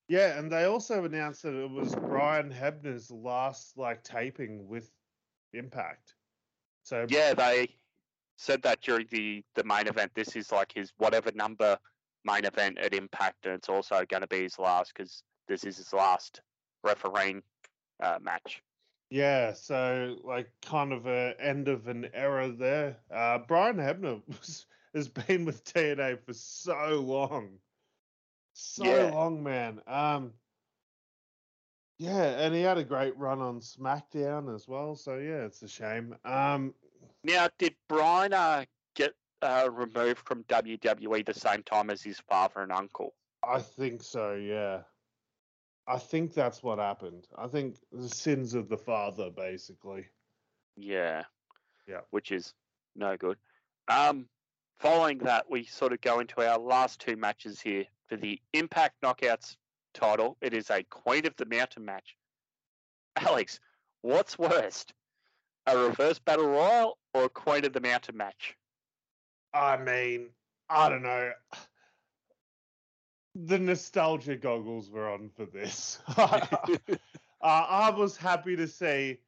Yeah, 0.09 0.39
and 0.39 0.51
they 0.51 0.65
also 0.65 1.05
announced 1.05 1.43
that 1.43 1.55
it 1.55 1.71
was 1.71 1.95
Brian 1.95 2.53
Hebner's 2.53 3.11
last 3.11 3.77
like 3.77 4.05
taping 4.05 4.69
with 4.69 4.91
Impact. 5.53 6.15
So 6.83 7.07
Yeah, 7.09 7.35
they 7.35 7.75
said 8.37 8.63
that 8.63 8.83
during 8.83 9.07
the 9.11 9.43
the 9.55 9.65
main 9.65 9.89
event. 9.89 10.13
This 10.15 10.37
is 10.37 10.53
like 10.53 10.73
his 10.73 10.93
whatever 10.99 11.33
number 11.35 11.79
main 12.25 12.45
event 12.45 12.79
at 12.79 12.95
Impact, 12.95 13.47
and 13.47 13.55
it's 13.55 13.69
also 13.69 14.05
going 14.09 14.21
to 14.21 14.29
be 14.29 14.43
his 14.43 14.59
last 14.59 14.93
because 14.95 15.23
this 15.49 15.65
is 15.65 15.79
his 15.79 15.93
last 15.93 16.41
refereeing 16.85 17.43
uh, 18.03 18.19
match. 18.21 18.63
Yeah, 19.11 19.53
so 19.53 20.19
like 20.25 20.51
kind 20.63 20.93
of 20.93 21.07
a 21.07 21.35
end 21.41 21.69
of 21.69 21.87
an 21.89 22.07
era 22.13 22.51
there. 22.51 23.03
Uh, 23.11 23.39
Brian 23.39 23.77
Hebner 23.77 24.27
was, 24.29 24.67
has 24.95 25.09
been 25.09 25.45
with 25.45 25.65
TNA 25.65 26.17
for 26.25 26.33
so 26.35 27.01
long, 27.01 27.61
so 28.53 28.85
Yeah. 28.85 29.11
long, 29.11 29.43
man. 29.43 29.83
Um, 29.87 30.35
yeah, 31.99 32.25
and 32.45 32.55
he 32.55 32.61
had 32.63 32.79
a 32.79 32.85
great 32.85 33.17
run 33.17 33.41
on 33.41 33.61
SmackDown 33.61 34.55
as 34.55 34.69
well. 34.69 34.95
So 34.97 35.19
yeah, 35.19 35.45
it's 35.47 35.63
a 35.63 35.69
shame. 35.69 36.17
Um, 36.25 36.75
Now, 37.25 37.49
did 37.59 37.77
Brian 37.89 38.33
uh, 38.33 38.65
get 38.95 39.15
uh, 39.43 39.69
removed 39.73 40.21
from 40.27 40.45
WWE 40.45 41.23
the 41.25 41.35
same 41.35 41.63
time 41.63 41.91
as 41.91 42.03
his 42.03 42.21
father 42.21 42.61
and 42.63 42.73
uncle? 42.73 43.15
I 43.43 43.61
think 43.61 44.03
so. 44.03 44.35
Yeah, 44.35 44.85
I 45.89 45.99
think 45.99 46.35
that's 46.35 46.63
what 46.63 46.79
happened. 46.79 47.27
I 47.39 47.47
think 47.47 47.77
the 47.93 48.09
sins 48.09 48.55
of 48.55 48.69
the 48.69 48.77
father, 48.77 49.31
basically. 49.31 50.07
Yeah. 50.77 51.23
Yeah. 51.89 52.01
Which 52.11 52.33
is 52.33 52.55
no 52.97 53.17
good. 53.17 53.39
Um, 53.89 54.27
following 54.81 55.19
that, 55.19 55.49
we 55.49 55.65
sort 55.65 55.93
of 55.93 56.01
go 56.01 56.21
into 56.21 56.41
our 56.47 56.59
last 56.59 57.01
two 57.01 57.17
matches 57.17 57.61
here 57.61 57.85
for 58.09 58.17
the 58.17 58.41
Impact 58.53 58.97
Knockouts 59.03 59.57
title. 59.95 60.37
It 60.41 60.55
is 60.55 60.71
a 60.71 60.83
Queen 60.85 61.27
of 61.27 61.37
the 61.37 61.47
Mountain 61.47 61.85
match. 61.85 62.17
Alex, 63.17 63.61
what's 64.03 64.39
worst? 64.39 64.93
A 65.69 65.77
reverse 65.77 66.19
battle 66.19 66.47
royal 66.47 66.99
or 67.15 67.25
a 67.25 67.29
Queen 67.29 67.65
of 67.65 67.73
the 67.73 67.81
Mountain 67.81 68.17
match? 68.17 68.57
I 69.55 69.77
mean, 69.77 70.31
I 70.69 70.89
don't 70.89 71.03
know. 71.03 71.33
The 73.39 73.59
nostalgia 73.59 74.37
goggles 74.37 74.91
were 74.91 75.11
on 75.11 75.29
for 75.29 75.45
this. 75.45 76.01
uh, 76.17 76.39
I 77.43 77.91
was 77.91 78.17
happy 78.17 78.57
to 78.57 78.67
see 78.67 79.19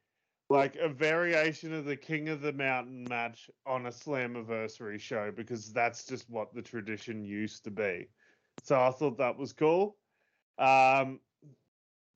like 0.49 0.75
a 0.77 0.89
variation 0.89 1.73
of 1.73 1.85
the 1.85 1.95
King 1.95 2.29
of 2.29 2.41
the 2.41 2.51
Mountain 2.51 3.05
match 3.07 3.51
on 3.67 3.85
a 3.85 3.89
Slammiversary 3.89 4.99
show 4.99 5.31
because 5.31 5.71
that's 5.71 6.05
just 6.05 6.27
what 6.27 6.53
the 6.53 6.61
tradition 6.61 7.23
used 7.23 7.63
to 7.65 7.71
be. 7.71 8.07
So 8.63 8.81
I 8.81 8.89
thought 8.89 9.19
that 9.19 9.37
was 9.37 9.53
cool. 9.53 9.95
Um, 10.57 11.19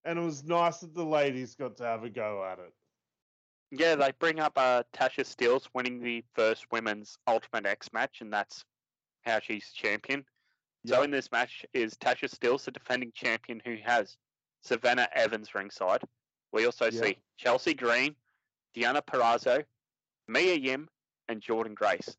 and 0.03 0.18
it 0.18 0.22
was 0.22 0.44
nice 0.44 0.80
that 0.80 0.95
the 0.95 1.06
ladies 1.06 1.56
got 1.56 1.78
to 1.78 1.84
have 1.84 2.03
a 2.03 2.10
go 2.10 2.44
at 2.44 2.60
it. 2.60 2.74
Yeah, 3.72 3.95
they 3.95 4.11
bring 4.20 4.40
up 4.40 4.53
uh, 4.56 4.84
Tasha 4.94 5.26
Steelz 5.26 5.68
winning 5.74 6.02
the 6.02 6.24
first 6.36 6.65
women's 6.72 7.18
Ultimate 7.28 7.65
X 7.65 7.91
match, 7.94 8.22
and 8.22 8.34
that's 8.34 8.65
how 9.22 9.40
she's 9.40 9.72
champion. 9.72 10.26
So 10.85 11.01
in 11.01 11.11
this 11.11 11.31
match 11.31 11.65
is 11.73 11.93
Tasha 11.95 12.30
Steelz, 12.30 12.65
the 12.65 12.72
defending 12.72 13.11
champion, 13.14 13.61
who 13.64 13.77
has 13.84 14.18
Savannah 14.61 15.07
Evans 15.14 15.55
ringside. 15.55 16.01
We 16.51 16.65
also 16.65 16.85
Yep. 16.85 16.93
see 16.93 17.18
Chelsea 17.38 17.73
Green, 17.73 18.15
Deonna 18.76 19.01
Purrazzo, 19.01 19.64
Mia 20.27 20.55
Yim, 20.55 20.89
and 21.30 21.41
Jordynne 21.41 21.76
Grace. 21.76 22.18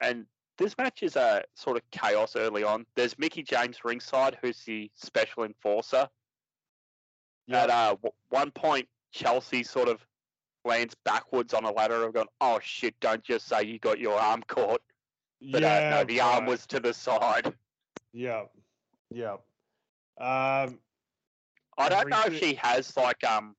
And 0.00 0.26
this 0.58 0.76
match 0.76 1.02
is 1.02 1.16
a 1.16 1.44
sort 1.54 1.76
of 1.76 1.90
chaos 1.90 2.36
early 2.36 2.62
on. 2.62 2.84
There's 2.94 3.18
Mickie 3.18 3.42
James 3.42 3.84
ringside, 3.84 4.38
who's 4.42 4.62
the 4.64 4.90
special 4.94 5.44
enforcer. 5.44 6.08
At 7.50 7.70
uh, 7.70 7.90
w- 7.90 8.12
one 8.28 8.50
point, 8.50 8.88
Chelsea 9.12 9.62
sort 9.62 9.88
of 9.88 10.04
lands 10.64 10.94
backwards 11.04 11.54
on 11.54 11.64
a 11.64 11.70
ladder. 11.70 12.04
I've 12.04 12.12
gone, 12.12 12.26
oh 12.40 12.58
shit! 12.62 12.98
Don't 13.00 13.24
just 13.24 13.46
say 13.46 13.62
you 13.62 13.78
got 13.78 13.98
your 13.98 14.18
arm 14.18 14.42
caught. 14.46 14.82
But 15.40 15.64
uh, 15.64 15.90
no, 15.90 16.04
the 16.04 16.20
arm 16.20 16.40
right. 16.40 16.48
was 16.48 16.66
to 16.66 16.80
the 16.80 16.92
side. 16.92 17.54
Yep. 18.18 18.50
Yeah. 19.10 19.32
Um, 20.20 20.80
I 21.78 21.88
don't 21.88 22.08
know 22.08 22.22
if 22.26 22.36
she 22.36 22.54
has 22.54 22.96
like 22.96 23.22
um 23.22 23.54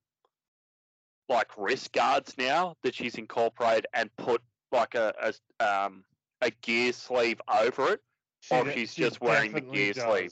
like 1.30 1.58
wrist 1.58 1.94
guards 1.94 2.36
now 2.38 2.76
that 2.84 2.94
she's 2.94 3.16
incorporated 3.16 3.88
and 3.94 4.14
put 4.18 4.42
like 4.74 4.96
a, 4.96 5.14
a 5.60 5.66
um 5.66 6.04
a 6.42 6.52
gear 6.52 6.92
sleeve 6.92 7.42
over 7.48 7.94
it. 7.94 8.02
Or 8.52 8.66
de- 8.66 8.74
she's 8.74 8.94
just 8.94 9.22
wearing 9.22 9.54
the 9.54 9.62
gear 9.62 9.94
sleeve. 9.94 10.32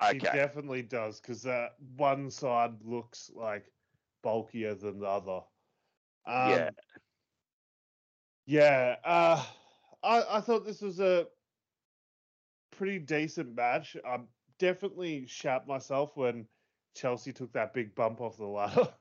does. 0.00 0.10
She 0.10 0.18
definitely 0.18 0.82
does 0.82 1.20
because 1.20 1.42
that 1.42 1.76
one 1.96 2.32
side 2.32 2.82
looks 2.82 3.30
like 3.32 3.70
bulkier 4.24 4.74
than 4.74 4.98
the 4.98 5.06
other. 5.06 5.40
Um, 6.26 6.50
Yeah. 6.50 6.70
Yeah. 8.46 8.96
Uh, 9.04 9.44
I, 10.02 10.38
I 10.38 10.40
thought 10.40 10.64
this 10.66 10.82
was 10.82 10.98
a 10.98 11.28
pretty 12.72 12.98
decent 12.98 13.54
match. 13.54 13.96
I 14.04 14.18
definitely 14.58 15.26
shat 15.26 15.66
myself 15.66 16.16
when 16.16 16.46
Chelsea 16.96 17.32
took 17.32 17.52
that 17.52 17.72
big 17.74 17.94
bump 17.94 18.20
off 18.20 18.36
the 18.36 18.46
ladder. 18.46 18.88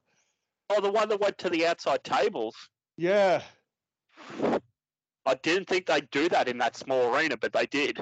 Oh, 0.74 0.80
the 0.80 0.90
one 0.90 1.10
that 1.10 1.20
went 1.20 1.38
to 1.40 1.50
the 1.50 1.68
outside 1.68 2.02
tables. 2.02 2.56
yeah, 2.96 3.44
I 5.26 5.36
didn't 5.44 5.68
think 5.68 5.86
they'd 5.86 6.10
do 6.12 6.30
that 6.30 6.48
in 6.48 6.58
that 6.60 6.78
small 6.78 7.14
arena, 7.14 7.36
but 7.36 7.52
they 7.52 7.66
did. 7.66 8.00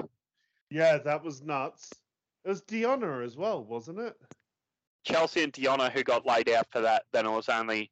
yeah, 0.70 0.98
that 0.98 1.24
was 1.24 1.42
nuts. 1.42 1.90
It 2.44 2.48
was 2.48 2.62
Deonna 2.62 3.24
as 3.24 3.36
well, 3.36 3.64
wasn't 3.64 3.98
it? 3.98 4.14
Chelsea 5.04 5.42
and 5.42 5.52
Deonna 5.52 5.90
who 5.90 6.04
got 6.04 6.24
laid 6.26 6.48
out 6.48 6.66
for 6.70 6.80
that. 6.82 7.04
Then 7.12 7.26
it 7.26 7.30
was 7.30 7.48
only 7.48 7.90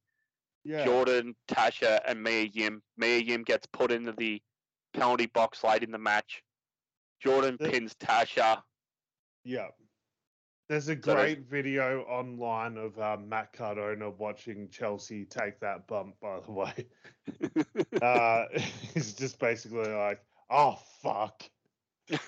Yeah. 0.65 0.85
Jordan, 0.85 1.35
Tasha, 1.49 2.01
and 2.07 2.23
Mia 2.23 2.45
Yim. 2.45 2.81
Mia 2.97 3.19
Yim 3.19 3.43
gets 3.43 3.67
put 3.67 3.91
into 3.91 4.13
the 4.13 4.41
penalty 4.95 5.27
box 5.27 5.65
late 5.65 5.83
in 5.83 5.91
the 5.91 5.99
match. 5.99 6.43
Jordan 7.21 7.57
The- 7.61 7.71
pins 7.71 7.95
Tasha. 7.95 8.63
Yeah. 9.45 9.69
There's 10.69 10.89
a 10.89 10.97
great 10.97 11.49
video 11.49 12.03
online 12.03 12.77
of 12.77 12.99
uh, 12.99 13.17
Matt 13.17 13.55
Cardona 13.55 14.11
watching 14.11 14.69
Chelsea 14.69 15.25
take 15.25 15.59
that 15.61 15.87
bump, 15.87 16.17
by 16.21 16.41
the 16.41 16.53
way. 16.53 16.75
Uh, 18.03 18.45
he's 18.95 19.13
just 19.13 19.39
basically 19.39 19.89
like, 19.89 20.23
oh, 20.51 20.79
fuck. 21.03 21.43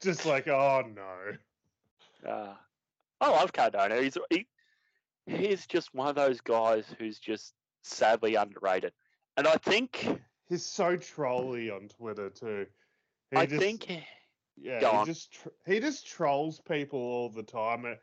just 0.00 0.26
like, 0.26 0.48
oh, 0.48 0.82
no. 0.94 2.28
Uh, 2.28 2.54
I 3.20 3.28
love 3.30 3.52
Cardona. 3.52 4.00
He's 4.00 4.18
he, 4.30 4.46
he's 5.26 5.66
just 5.66 5.94
one 5.94 6.08
of 6.08 6.16
those 6.16 6.40
guys 6.40 6.86
who's 6.98 7.18
just 7.18 7.54
sadly 7.82 8.34
underrated. 8.34 8.92
And 9.36 9.46
I 9.46 9.56
think 9.56 10.06
He's 10.48 10.66
so 10.66 10.96
trolly 10.96 11.70
on 11.70 11.88
Twitter, 11.88 12.28
too. 12.30 12.66
He 13.32 13.38
I 13.38 13.46
just- 13.46 13.60
think 13.62 13.90
Yeah, 14.56 14.80
Go 14.80 14.90
he 14.90 14.96
on. 14.98 15.06
just 15.06 15.32
tr- 15.32 15.48
he 15.66 15.80
just 15.80 16.06
trolls 16.06 16.60
people 16.60 17.00
all 17.00 17.30
the 17.30 17.42
time 17.42 17.86
uh, 17.86 17.94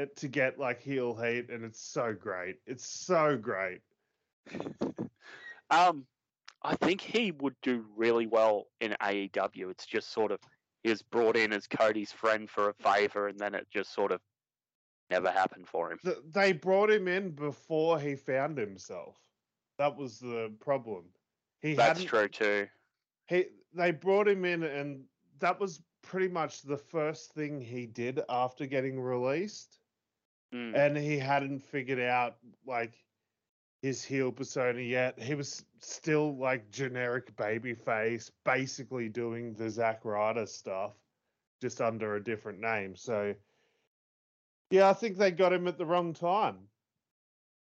uh, 0.00 0.06
to 0.16 0.28
get 0.28 0.58
like 0.58 0.80
heel 0.80 1.14
heat, 1.14 1.50
and 1.50 1.64
it's 1.64 1.80
so 1.80 2.14
great. 2.14 2.60
It's 2.66 2.86
so 2.86 3.36
great. 3.36 3.80
um 5.70 6.06
I 6.62 6.74
think 6.76 7.00
he 7.00 7.32
would 7.32 7.54
do 7.62 7.84
really 7.96 8.26
well 8.26 8.66
in 8.80 8.96
AEW. 9.00 9.70
It's 9.70 9.86
just 9.86 10.10
sort 10.12 10.32
of 10.32 10.40
he 10.82 10.90
was 10.90 11.02
brought 11.02 11.36
in 11.36 11.52
as 11.52 11.66
Cody's 11.66 12.12
friend 12.12 12.48
for 12.48 12.70
a 12.70 12.74
favor, 12.74 13.28
and 13.28 13.38
then 13.38 13.54
it 13.54 13.66
just 13.72 13.92
sort 13.92 14.12
of 14.12 14.20
never 15.10 15.30
happened 15.30 15.66
for 15.68 15.92
him. 15.92 15.98
They 16.32 16.52
brought 16.52 16.90
him 16.90 17.08
in 17.08 17.30
before 17.30 17.98
he 18.00 18.14
found 18.16 18.58
himself. 18.58 19.16
That 19.78 19.96
was 19.96 20.18
the 20.18 20.52
problem. 20.60 21.04
He 21.60 21.74
That's 21.74 22.04
true 22.04 22.28
too. 22.28 22.68
He 23.28 23.46
they 23.76 23.92
brought 23.92 24.28
him 24.28 24.44
in, 24.44 24.64
and 24.64 25.04
that 25.40 25.60
was 25.60 25.82
pretty 26.02 26.28
much 26.28 26.62
the 26.62 26.78
first 26.78 27.32
thing 27.34 27.60
he 27.60 27.86
did 27.86 28.20
after 28.28 28.66
getting 28.66 29.00
released. 29.00 29.80
Mm. 30.54 30.76
and 30.76 30.96
he 30.96 31.18
hadn't 31.18 31.60
figured 31.60 31.98
out 32.00 32.36
like 32.64 33.04
his 33.82 34.04
heel 34.04 34.32
persona 34.32 34.80
yet. 34.80 35.20
He 35.20 35.34
was 35.34 35.64
still 35.80 36.36
like 36.36 36.70
generic 36.70 37.34
baby 37.36 37.74
face, 37.74 38.30
basically 38.44 39.08
doing 39.08 39.54
the 39.54 39.68
Zack 39.70 40.04
Ryder 40.04 40.46
stuff, 40.46 40.94
just 41.60 41.80
under 41.80 42.14
a 42.16 42.22
different 42.24 42.60
name. 42.60 42.94
So 42.96 43.34
yeah, 44.70 44.88
I 44.88 44.92
think 44.94 45.16
they 45.16 45.30
got 45.32 45.52
him 45.52 45.66
at 45.68 45.78
the 45.78 45.86
wrong 45.86 46.12
time. 46.14 46.68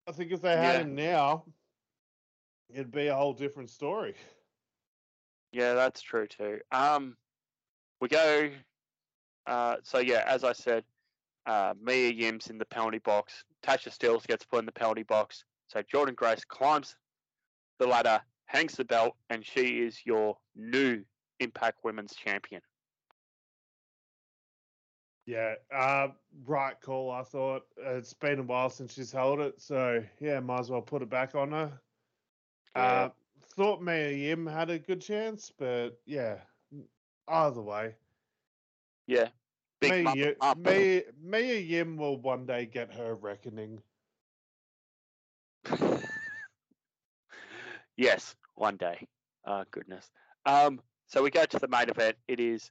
I 0.08 0.12
think 0.12 0.32
if 0.32 0.42
they 0.42 0.56
had 0.56 0.74
Yeah. 0.74 0.80
him 0.80 0.94
now, 0.94 1.44
it'd 2.68 2.90
be 2.90 3.06
a 3.08 3.14
whole 3.16 3.34
different 3.34 3.70
story. 3.70 4.14
Yeah, 5.52 5.74
that's 5.74 6.00
true 6.00 6.26
too. 6.26 6.60
Um, 6.70 7.16
we 8.00 8.08
go. 8.08 8.50
Uh, 9.46 9.76
so 9.82 9.98
yeah, 9.98 10.24
as 10.26 10.44
I 10.44 10.52
said, 10.52 10.84
uh, 11.46 11.74
Mia 11.80 12.10
Yim's 12.10 12.48
in 12.48 12.58
the 12.58 12.64
penalty 12.64 12.98
box. 12.98 13.44
Tasha 13.62 13.96
Steelz 13.96 14.26
gets 14.26 14.44
put 14.44 14.60
in 14.60 14.66
the 14.66 14.72
penalty 14.72 15.02
box. 15.02 15.44
So 15.68 15.82
Jordynne 15.82 16.16
Grace 16.16 16.44
climbs 16.44 16.96
the 17.78 17.86
ladder, 17.86 18.20
hangs 18.46 18.74
the 18.74 18.84
belt, 18.84 19.16
and 19.30 19.44
she 19.44 19.80
is 19.80 20.00
your 20.04 20.36
new 20.54 21.02
Impact 21.40 21.78
Women's 21.84 22.14
Champion. 22.14 22.62
Yeah, 25.26 25.54
uh, 25.74 26.08
right 26.44 26.80
call. 26.80 27.10
I 27.10 27.22
thought 27.22 27.62
it's 27.76 28.12
been 28.12 28.40
a 28.40 28.42
while 28.42 28.70
since 28.70 28.94
she's 28.94 29.12
held 29.12 29.40
it, 29.40 29.60
so 29.60 30.02
yeah, 30.20 30.40
might 30.40 30.60
as 30.60 30.70
well 30.70 30.82
put 30.82 31.02
it 31.02 31.10
back 31.10 31.34
on 31.34 31.52
her. 31.52 31.80
Yeah. 32.74 32.82
Uh, 32.82 33.08
thought 33.56 33.82
Mia 33.82 34.10
Yim 34.10 34.46
had 34.46 34.70
a 34.70 34.78
good 34.78 35.00
chance, 35.00 35.50
but 35.56 36.00
yeah, 36.06 36.38
either 37.28 37.62
way, 37.62 37.96
Yeah, 39.06 39.28
big 39.80 40.04
Mia, 40.04 40.04
mama 40.04 40.16
Yi- 40.16 40.34
Mia, 40.56 41.02
Mia 41.22 41.58
Yim 41.60 41.96
will 41.96 42.16
one 42.18 42.46
day 42.46 42.66
get 42.66 42.92
her 42.94 43.14
reckoning. 43.14 43.82
yes, 47.96 48.36
one 48.54 48.76
day. 48.76 49.06
Oh 49.46 49.64
goodness. 49.70 50.10
Um, 50.46 50.80
so 51.06 51.22
we 51.22 51.30
go 51.30 51.44
to 51.44 51.58
the 51.58 51.68
main 51.68 51.88
event. 51.90 52.16
It 52.28 52.40
is 52.40 52.70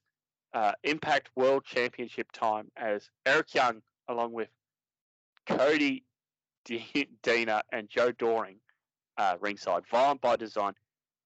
uh, 0.54 0.74
Impact 0.84 1.30
World 1.36 1.64
Championship 1.64 2.32
time 2.32 2.72
as 2.78 3.10
Eric 3.26 3.54
Young, 3.54 3.82
along 4.08 4.34
with 4.34 4.50
Cody, 5.46 6.06
D- 6.66 7.08
Deaner, 7.24 7.62
and 7.72 7.90
Joe 7.90 8.12
Doering, 8.12 8.61
uh, 9.22 9.38
ringside. 9.40 9.84
Violent 9.88 10.20
by 10.22 10.36
design. 10.36 10.74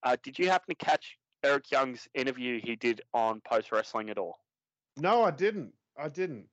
Uh, 0.04 0.18
did 0.22 0.38
you 0.38 0.50
happen 0.50 0.76
to 0.76 0.86
catch 0.86 1.18
Eric 1.44 1.72
Young's 1.72 2.08
interview 2.14 2.60
he 2.62 2.76
did 2.76 3.02
on 3.14 3.42
Post 3.42 3.72
Wrestling 3.72 4.10
at 4.10 4.18
all? 4.18 4.38
No, 4.98 5.24
I 5.24 5.32
didn't. 5.32 5.74
I 5.98 6.10
didn't. 6.10 6.48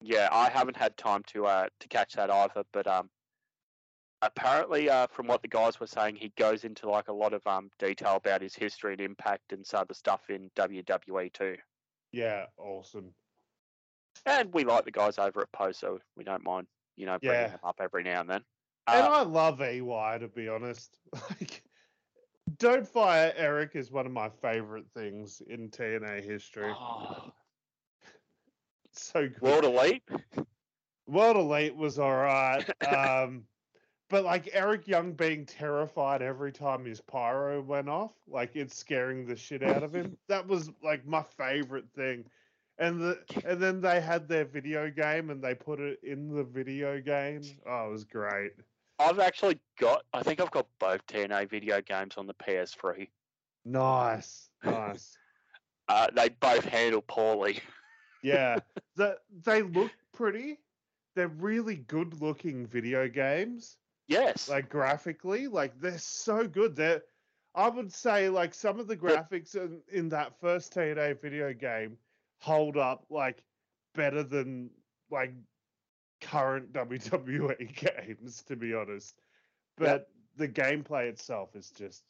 Yeah, 0.00 0.28
I 0.30 0.48
haven't 0.48 0.76
had 0.76 0.96
time 0.96 1.22
to 1.28 1.46
uh, 1.46 1.68
to 1.80 1.88
catch 1.88 2.14
that 2.14 2.30
either. 2.30 2.62
But 2.72 2.86
um, 2.86 3.10
apparently, 4.22 4.88
uh, 4.88 5.08
from 5.08 5.26
what 5.26 5.42
the 5.42 5.48
guys 5.48 5.80
were 5.80 5.86
saying, 5.88 6.16
he 6.16 6.32
goes 6.36 6.64
into 6.64 6.88
like 6.88 7.08
a 7.08 7.12
lot 7.12 7.32
of 7.32 7.44
um 7.46 7.70
detail 7.78 8.14
about 8.16 8.40
his 8.42 8.54
history 8.54 8.92
and 8.92 9.00
impact 9.00 9.52
and 9.52 9.66
some 9.66 9.82
of 9.82 9.88
the 9.88 9.94
stuff 9.94 10.30
in 10.30 10.50
WWE 10.56 11.32
too. 11.32 11.56
Yeah, 12.12 12.46
awesome. 12.56 13.14
And 14.26 14.52
we 14.54 14.64
like 14.64 14.84
the 14.84 14.90
guys 14.92 15.18
over 15.18 15.42
at 15.42 15.52
Post, 15.52 15.80
so 15.80 15.98
we 16.16 16.24
don't 16.24 16.44
mind, 16.44 16.66
you 16.96 17.06
know, 17.06 17.18
bringing 17.18 17.40
Yeah. 17.42 17.48
them 17.48 17.60
up 17.62 17.76
every 17.80 18.02
now 18.02 18.20
and 18.20 18.30
then. 18.30 18.44
And 18.88 19.06
Uh, 19.06 19.10
I 19.10 19.22
love 19.22 19.60
EY 19.60 20.18
to 20.20 20.28
be 20.28 20.48
honest. 20.48 20.98
Like, 21.30 21.62
don't 22.58 22.86
fire 22.88 23.32
Eric 23.36 23.72
is 23.74 23.90
one 23.92 24.06
of 24.06 24.12
my 24.12 24.28
favorite 24.28 24.86
things 24.94 25.42
in 25.48 25.68
TNA 25.70 26.24
history. 26.24 26.72
oh, 26.74 27.32
So 28.92 29.28
good. 29.28 29.40
World 29.42 29.64
Elite. 29.64 30.02
World 31.06 31.36
Elite 31.36 31.76
was 31.76 31.98
all 31.98 32.16
right. 32.16 32.64
Um, 32.88 33.44
but 34.10 34.24
like 34.24 34.48
Eric 34.54 34.88
Young 34.88 35.12
being 35.12 35.44
terrified 35.44 36.22
every 36.22 36.50
time 36.50 36.84
his 36.86 37.00
pyro 37.00 37.60
went 37.60 37.90
off, 37.90 38.12
like 38.26 38.56
it's 38.56 38.74
scaring 38.74 39.26
the 39.26 39.36
shit 39.36 39.62
out 39.62 39.82
of 39.82 39.94
him. 39.94 40.16
That 40.28 40.46
was 40.46 40.70
like 40.82 41.06
my 41.06 41.22
favorite 41.22 41.90
thing. 41.94 42.24
And 42.78 43.00
the 43.00 43.18
and 43.44 43.60
then 43.60 43.80
they 43.82 44.00
had 44.00 44.26
their 44.28 44.44
video 44.46 44.88
game 44.90 45.28
and 45.30 45.42
they 45.42 45.54
put 45.54 45.78
it 45.80 45.98
in 46.02 46.28
the 46.34 46.44
video 46.44 47.00
game. 47.00 47.42
Oh, 47.68 47.88
it 47.88 47.90
was 47.90 48.04
great. 48.04 48.52
I've 48.98 49.18
actually 49.20 49.58
got. 49.78 50.04
I 50.12 50.22
think 50.22 50.40
I've 50.40 50.50
got 50.50 50.66
both 50.80 51.06
TNA 51.06 51.48
video 51.48 51.80
games 51.80 52.16
on 52.16 52.26
the 52.26 52.34
PS3. 52.34 53.08
Nice, 53.64 54.48
nice. 54.64 55.16
Uh, 55.90 56.06
they 56.14 56.28
both 56.28 56.66
handle 56.66 57.00
poorly. 57.00 57.60
Yeah, 58.22 58.58
the, 58.96 59.16
they 59.44 59.62
look 59.62 59.92
pretty. 60.12 60.58
They're 61.16 61.28
really 61.28 61.76
good 61.76 62.20
looking 62.20 62.66
video 62.66 63.08
games. 63.08 63.78
Yes. 64.08 64.48
like 64.48 64.70
graphically 64.70 65.46
like 65.48 65.78
they're 65.80 65.98
so 65.98 66.46
good 66.48 66.74
they're 66.74 67.02
i 67.54 67.68
would 67.68 67.92
say 67.92 68.30
like 68.30 68.54
some 68.54 68.80
of 68.80 68.86
the 68.88 68.96
graphics 68.96 69.54
in, 69.54 69.82
in 69.92 70.08
that 70.08 70.40
first 70.40 70.74
tna 70.74 71.20
video 71.20 71.52
game 71.52 71.98
hold 72.40 72.78
up 72.78 73.04
like 73.10 73.42
better 73.94 74.22
than 74.22 74.70
like 75.10 75.32
current 76.20 76.72
wwe 76.72 77.74
games 77.74 78.42
to 78.42 78.56
be 78.56 78.74
honest 78.74 79.20
but 79.76 79.84
Yep. 79.86 80.10
the 80.36 80.48
gameplay 80.48 81.08
itself 81.08 81.54
is 81.54 81.70
just 81.70 82.04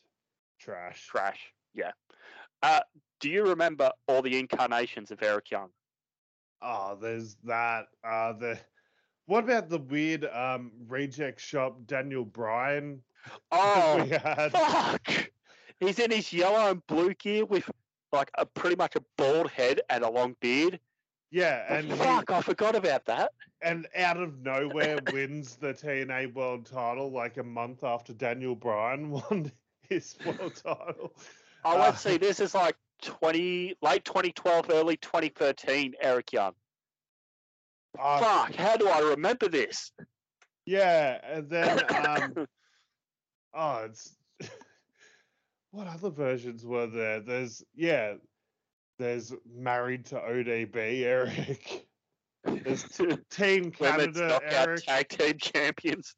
trash 0.59 1.06
trash. 1.06 1.52
Yeah. 1.74 1.93
Uh, 2.62 2.80
do 3.20 3.30
you 3.30 3.44
remember 3.47 3.93
all 4.06 4.22
the 4.22 4.39
incarnations 4.39 5.10
of 5.10 5.22
Eric 5.22 5.51
Young? 5.51 5.70
oh 6.60 6.97
there's 7.01 7.36
that 7.44 7.86
uh 8.02 8.32
the 8.32 8.59
what 9.26 9.44
about 9.44 9.68
the 9.68 9.78
weird 9.78 10.24
um 10.24 10.72
reject 10.89 11.40
shop 11.40 11.76
daniel 11.86 12.24
bryan 12.24 13.01
Oh, 13.52 14.05
fuck! 14.51 15.30
He's 15.80 15.98
in 15.98 16.10
his 16.10 16.32
yellow 16.32 16.70
and 16.70 16.85
blue 16.86 17.14
gear 17.14 17.44
with 17.44 17.70
like 18.10 18.30
a 18.39 18.47
pretty 18.47 18.76
much 18.76 18.97
a 18.97 19.01
bald 19.16 19.51
head 19.51 19.80
and 19.90 20.02
a 20.02 20.10
long 20.10 20.35
beard. 20.40 20.80
Yeah 21.30 21.64
and 21.76 21.86
he- 21.90 21.96
fuck, 21.96 22.30
I 22.30 22.40
forgot 22.40 22.74
about 22.76 23.05
that. 23.06 23.32
and 23.62 23.86
out 23.96 24.16
of 24.16 24.40
nowhere 24.40 24.98
wins 25.12 25.56
the 25.56 25.74
TNA 25.74 26.32
World 26.34 26.66
Title 26.66 27.10
like 27.10 27.36
a 27.36 27.42
month 27.42 27.84
after 27.84 28.12
Daniel 28.12 28.55
Bryan 28.55 29.10
won 29.10 29.52
his 29.88 30.16
world 30.24 30.55
title. 30.55 31.14
I 31.64 31.74
Uh, 31.76 31.80
went 31.80 31.98
see 31.98 32.16
this 32.18 32.40
is 32.40 32.55
like 32.55 32.76
twenty 33.02 33.74
late 33.82 34.05
twenty 34.05 34.32
twelve, 34.32 34.70
early 34.70 34.96
twenty 34.96 35.28
thirteen, 35.28 35.94
Eric 36.00 36.32
Young. 36.32 36.55
uh, 37.98 38.18
Fuck, 38.20 38.55
how 38.55 38.76
do 38.76 38.88
I 38.88 39.00
remember 39.00 39.48
this? 39.48 39.92
Yeah, 40.66 41.18
and 41.24 41.48
then 41.50 41.80
um, 42.06 42.46
oh, 43.55 43.76
it's 43.86 44.14
what 45.72 45.86
other 45.86 46.10
versions 46.10 46.64
were 46.64 46.86
there? 46.86 47.20
There's 47.20 47.62
yeah, 47.74 48.14
there's 48.99 49.33
married 49.57 50.05
to 50.07 50.16
ODB 50.16 51.03
Eric. 51.05 51.87
There's 52.45 52.85
Team 53.31 53.70
Canada 53.70 54.41
Eric. 54.49 54.85
tag 54.85 55.09
team 55.09 55.39
champions. 55.39 56.15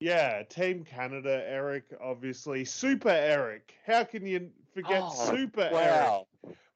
Yeah, 0.00 0.42
Team 0.44 0.84
Canada 0.84 1.42
Eric, 1.46 1.84
obviously. 2.00 2.64
Super 2.64 3.10
Eric. 3.10 3.74
How 3.86 4.04
can 4.04 4.24
you 4.24 4.50
forget 4.72 5.02
Oh, 5.04 5.30
Super 5.30 5.62
Eric 5.62 5.72
Wow. 5.74 6.26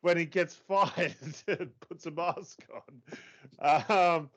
when 0.02 0.16
he 0.16 0.24
gets 0.26 0.54
fired 0.68 1.14
and 1.46 1.70
puts 1.80 2.06
a 2.06 2.10
mask 2.10 2.60
on? 2.74 3.86
Um, 4.18 4.30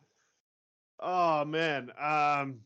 oh 0.99 1.43
man, 1.45 1.91
um, 1.99 2.59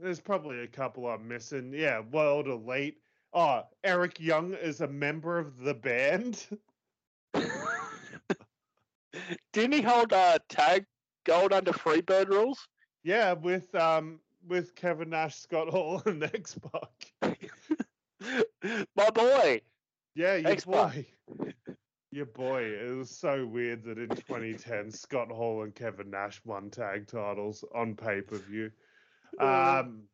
there's 0.00 0.20
probably 0.20 0.60
a 0.60 0.66
couple 0.66 1.06
I'm 1.06 1.28
missing. 1.28 1.72
Yeah, 1.74 2.00
World 2.10 2.48
Elite. 2.48 2.98
Oh, 3.32 3.62
Eric 3.84 4.18
Young 4.18 4.54
is 4.54 4.80
a 4.80 4.88
member 4.88 5.38
of 5.38 5.58
the 5.60 5.74
band. 5.74 6.46
Didn't 9.54 9.72
he 9.74 9.82
hold 9.82 10.12
uh, 10.12 10.38
tag 10.48 10.84
gold 11.24 11.52
under 11.52 11.72
Freebird 11.72 12.28
rules? 12.28 12.66
Yeah, 13.04 13.34
with 13.34 13.72
um 13.76 14.18
with 14.48 14.74
Kevin 14.74 15.10
Nash, 15.10 15.36
Scott 15.36 15.68
Hall, 15.70 16.02
and 16.06 16.22
X 16.22 16.58
Pac. 16.58 17.52
My 18.96 19.10
boy. 19.10 19.60
Yeah, 20.16 20.36
your 20.36 20.50
X-Pac. 20.50 20.94
boy. 21.36 21.54
Your 22.10 22.26
boy. 22.26 22.62
It 22.64 22.96
was 22.96 23.10
so 23.10 23.46
weird 23.46 23.84
that 23.84 23.98
in 23.98 24.08
2010, 24.08 24.90
Scott 24.90 25.30
Hall 25.30 25.62
and 25.62 25.74
Kevin 25.74 26.10
Nash 26.10 26.40
won 26.44 26.70
tag 26.70 27.06
titles 27.06 27.64
on 27.74 27.94
pay 27.94 28.20
per 28.20 28.36
view. 28.36 28.70
Um, 29.40 30.04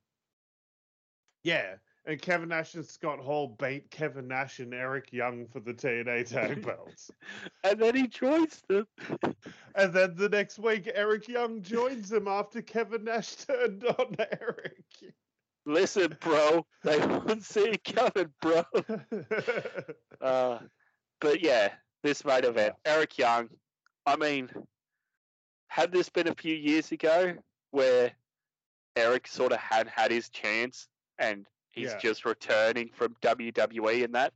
yeah, 1.44 1.74
and 2.06 2.20
Kevin 2.20 2.48
Nash 2.48 2.74
and 2.74 2.86
Scott 2.86 3.20
Hall 3.20 3.56
beat 3.58 3.90
Kevin 3.90 4.28
Nash 4.28 4.58
and 4.58 4.72
Eric 4.72 5.12
Young 5.12 5.46
for 5.46 5.60
the 5.60 5.74
TNA 5.74 6.28
tag 6.28 6.64
belts. 6.66 7.10
And 7.62 7.78
then 7.78 7.94
he 7.94 8.06
joins 8.06 8.62
them. 8.68 8.86
and 9.74 9.92
then 9.92 10.14
the 10.16 10.28
next 10.28 10.58
week, 10.58 10.90
Eric 10.94 11.28
Young 11.28 11.62
joins 11.62 12.08
them 12.08 12.26
after 12.26 12.62
Kevin 12.62 13.04
Nash 13.04 13.34
turned 13.36 13.84
on 13.84 14.16
Eric. 14.18 14.84
Listen, 15.66 16.16
bro, 16.20 16.66
they 16.82 16.98
won't 16.98 17.44
see 17.44 17.68
it 17.68 17.84
coming, 17.84 18.32
bro. 18.40 18.64
Uh, 20.20 20.58
but 21.22 21.42
yeah, 21.42 21.72
this 22.02 22.26
main 22.26 22.44
event, 22.44 22.74
Eric 22.84 23.16
Young. 23.16 23.48
I 24.04 24.16
mean, 24.16 24.50
had 25.68 25.92
this 25.92 26.10
been 26.10 26.28
a 26.28 26.34
few 26.34 26.54
years 26.54 26.92
ago 26.92 27.32
where 27.70 28.12
Eric 28.96 29.26
sort 29.26 29.52
of 29.52 29.58
had 29.58 29.88
had 29.88 30.10
his 30.10 30.28
chance 30.28 30.88
and 31.18 31.46
he's 31.72 31.90
Yeah. 31.92 31.98
just 31.98 32.24
returning 32.24 32.90
from 32.92 33.14
WWE 33.22 34.04
and 34.04 34.14
that, 34.14 34.32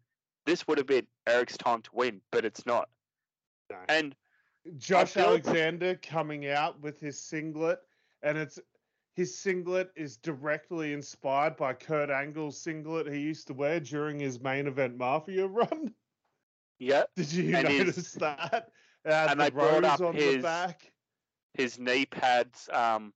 this 0.47 0.67
would 0.69 0.79
have 0.79 0.87
been 0.87 1.07
Eric's 1.27 1.57
time 1.57 1.81
to 1.83 1.91
win, 1.95 2.21
but 2.31 2.45
it's 2.45 2.67
not. 2.67 2.89
No. 3.71 3.77
And 3.89 4.15
Josh 4.77 5.17
Alexander 5.17 5.97
coming 5.97 6.49
out 6.49 6.81
with 6.81 6.99
his 7.01 7.19
singlet, 7.21 7.81
and 8.23 8.37
it's 8.39 8.59
his 9.17 9.39
singlet 9.39 9.91
is 9.95 10.17
directly 10.17 10.93
inspired 10.93 11.57
by 11.57 11.73
Kurt 11.73 12.11
Angle's 12.11 12.61
singlet 12.61 13.07
he 13.07 13.21
used 13.21 13.47
to 13.47 13.55
wear 13.55 13.79
during 13.81 14.19
his 14.19 14.41
main 14.41 14.67
event 14.67 14.97
Mafia 14.97 15.47
run. 15.47 15.95
yeah, 16.79 17.05
Did 17.15 17.33
you 17.33 17.57
And 17.57 17.69
his- 17.69 17.79
notice 17.87 18.13
that? 18.15 18.71
It 19.05 19.11
and 19.13 19.39
the 19.39 19.45
they 19.45 19.51
brought 19.51 19.85
up 19.85 20.01
on 20.01 20.17
the 20.17 20.21
his- 20.23 20.43
back. 20.43 20.93
his 21.55 21.79
knee 21.79 22.07
pads. 22.07 22.69
Um, 22.73 23.13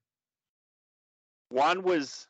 one 1.48 1.82
was, 1.82 2.27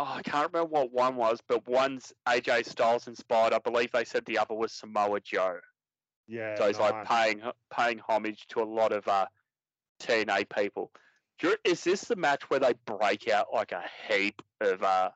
oh, 0.00 0.14
I 0.16 0.22
can't 0.22 0.52
remember 0.52 0.70
what 0.70 0.92
one 0.92 1.16
was, 1.16 1.40
but 1.46 1.66
one's 1.68 2.12
AJ 2.26 2.66
Styles 2.66 3.06
inspired. 3.06 3.52
I 3.52 3.58
believe 3.58 3.92
they 3.92 4.04
said 4.04 4.24
the 4.24 4.38
other 4.38 4.54
was 4.54 4.72
Samoa 4.72 5.20
Joe. 5.20 5.58
Yeah, 6.26 6.56
So 6.56 6.68
he's 6.68 6.78
like 6.78 7.04
paying 7.06 7.42
paying 7.76 8.00
homage 8.08 8.46
to 8.48 8.62
a 8.62 8.64
lot 8.64 8.92
of 8.92 9.06
uh, 9.08 9.26
TNA 10.00 10.48
people. 10.48 10.92
Is 11.64 11.82
this 11.82 12.02
the 12.02 12.16
match 12.16 12.48
where 12.50 12.60
they 12.60 12.74
break 12.84 13.28
out 13.28 13.48
like 13.52 13.72
a 13.72 13.82
heap 14.08 14.40
of 14.60 14.82
uh, 14.82 15.10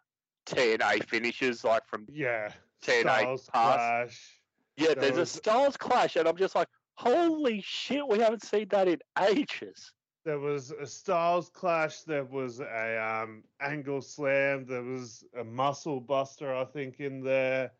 TNA 0.46 1.08
finishes, 1.08 1.64
like 1.64 1.86
from 1.86 2.06
yeah, 2.12 2.48
TNA 2.82 3.00
Styles 3.02 3.50
past? 3.52 3.76
Clash. 3.76 4.40
Yeah, 4.76 4.94
there's 4.94 5.18
was- 5.18 5.34
a 5.34 5.38
Styles 5.38 5.76
clash, 5.76 6.16
and 6.16 6.26
I'm 6.26 6.36
just 6.36 6.54
like, 6.54 6.68
holy 6.94 7.62
shit, 7.64 8.06
we 8.08 8.18
haven't 8.18 8.42
seen 8.42 8.66
that 8.70 8.88
in 8.88 8.98
ages. 9.30 9.92
There 10.24 10.38
was 10.38 10.70
a 10.70 10.86
Styles 10.86 11.50
Clash. 11.50 12.00
There 12.00 12.24
was 12.24 12.60
a 12.60 13.22
um, 13.22 13.44
Angle 13.60 14.00
Slam. 14.00 14.64
There 14.66 14.82
was 14.82 15.24
a 15.38 15.44
Muscle 15.44 16.00
Buster, 16.00 16.54
I 16.54 16.64
think, 16.64 17.00
in 17.00 17.22
there. 17.22 17.72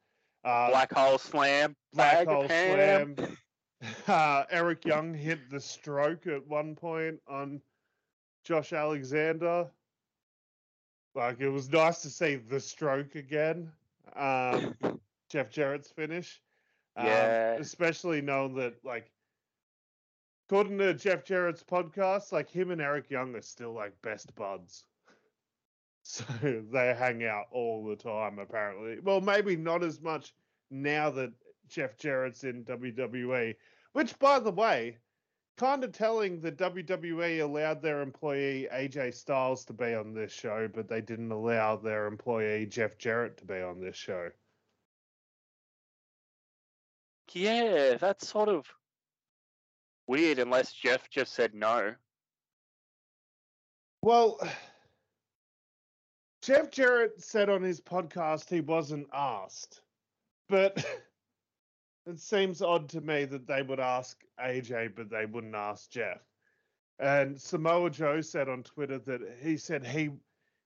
Uh, 0.44 0.68
Black 0.68 0.92
hole 0.92 1.16
slam, 1.16 1.74
Black 1.94 2.28
Hole. 2.28 2.46
Slam. 2.46 3.16
Uh, 4.08 4.44
Eric 4.50 4.86
Young 4.86 5.12
hit 5.12 5.50
the 5.50 5.60
stroke 5.60 6.26
at 6.26 6.46
one 6.46 6.74
point 6.74 7.20
on 7.28 7.60
Josh 8.44 8.72
Alexander. 8.72 9.66
Like 11.14 11.40
it 11.40 11.50
was 11.50 11.70
nice 11.70 12.00
to 12.02 12.08
see 12.08 12.36
the 12.36 12.60
stroke 12.60 13.14
again. 13.14 13.70
Um, 14.16 14.74
Jeff 15.28 15.50
Jarrett's 15.50 15.90
finish. 15.90 16.40
Um, 16.96 17.06
Yeah. 17.06 17.52
Especially 17.54 18.20
knowing 18.20 18.54
that, 18.54 18.74
like, 18.84 19.10
according 20.46 20.78
to 20.78 20.94
Jeff 20.94 21.24
Jarrett's 21.24 21.62
podcast, 21.62 22.32
like 22.32 22.50
him 22.50 22.70
and 22.70 22.80
Eric 22.80 23.10
Young 23.10 23.34
are 23.34 23.42
still 23.42 23.72
like 23.72 24.00
best 24.02 24.34
buds. 24.34 24.84
So 26.06 26.22
they 26.70 26.94
hang 26.94 27.24
out 27.24 27.46
all 27.50 27.86
the 27.86 27.96
time, 27.96 28.38
apparently. 28.38 28.98
Well, 29.02 29.22
maybe 29.22 29.56
not 29.56 29.82
as 29.82 30.02
much 30.02 30.34
now 30.70 31.08
that 31.08 31.32
Jeff 31.66 31.96
Jarrett's 31.96 32.44
in 32.44 32.62
WWE. 32.64 33.54
Which, 33.94 34.18
by 34.18 34.38
the 34.38 34.50
way, 34.50 34.98
kind 35.56 35.82
of 35.82 35.92
telling 35.92 36.40
that 36.40 36.58
WWE 36.58 37.40
allowed 37.40 37.80
their 37.80 38.02
employee 38.02 38.68
AJ 38.70 39.14
Styles 39.14 39.64
to 39.64 39.72
be 39.72 39.94
on 39.94 40.12
this 40.12 40.30
show, 40.30 40.68
but 40.68 40.88
they 40.88 41.00
didn't 41.00 41.32
allow 41.32 41.76
their 41.76 42.06
employee 42.06 42.66
Jeff 42.66 42.98
Jarrett 42.98 43.38
to 43.38 43.46
be 43.46 43.60
on 43.60 43.80
this 43.80 43.96
show. 43.96 44.28
Yeah, 47.32 47.96
that's 47.96 48.28
sort 48.28 48.50
of 48.50 48.66
weird 50.06 50.38
unless 50.38 50.72
Jeff 50.72 51.08
just 51.10 51.34
said 51.34 51.54
no. 51.54 51.94
Well, 54.02 54.38
Jeff 56.42 56.70
Jarrett 56.70 57.22
said 57.22 57.48
on 57.48 57.62
his 57.62 57.80
podcast 57.80 58.50
he 58.50 58.60
wasn't 58.60 59.08
asked, 59.14 59.80
but 60.48 60.84
it 62.06 62.20
seems 62.20 62.60
odd 62.60 62.88
to 62.90 63.00
me 63.00 63.24
that 63.24 63.46
they 63.46 63.62
would 63.62 63.80
ask 63.80 64.20
AJ, 64.38 64.94
but 64.94 65.08
they 65.08 65.24
wouldn't 65.24 65.54
ask 65.54 65.90
Jeff. 65.90 66.20
And 66.98 67.40
Samoa 67.40 67.90
Joe 67.90 68.20
said 68.20 68.48
on 68.48 68.62
Twitter 68.62 68.98
that 68.98 69.20
he 69.42 69.56
said 69.56 69.84
he 69.84 70.10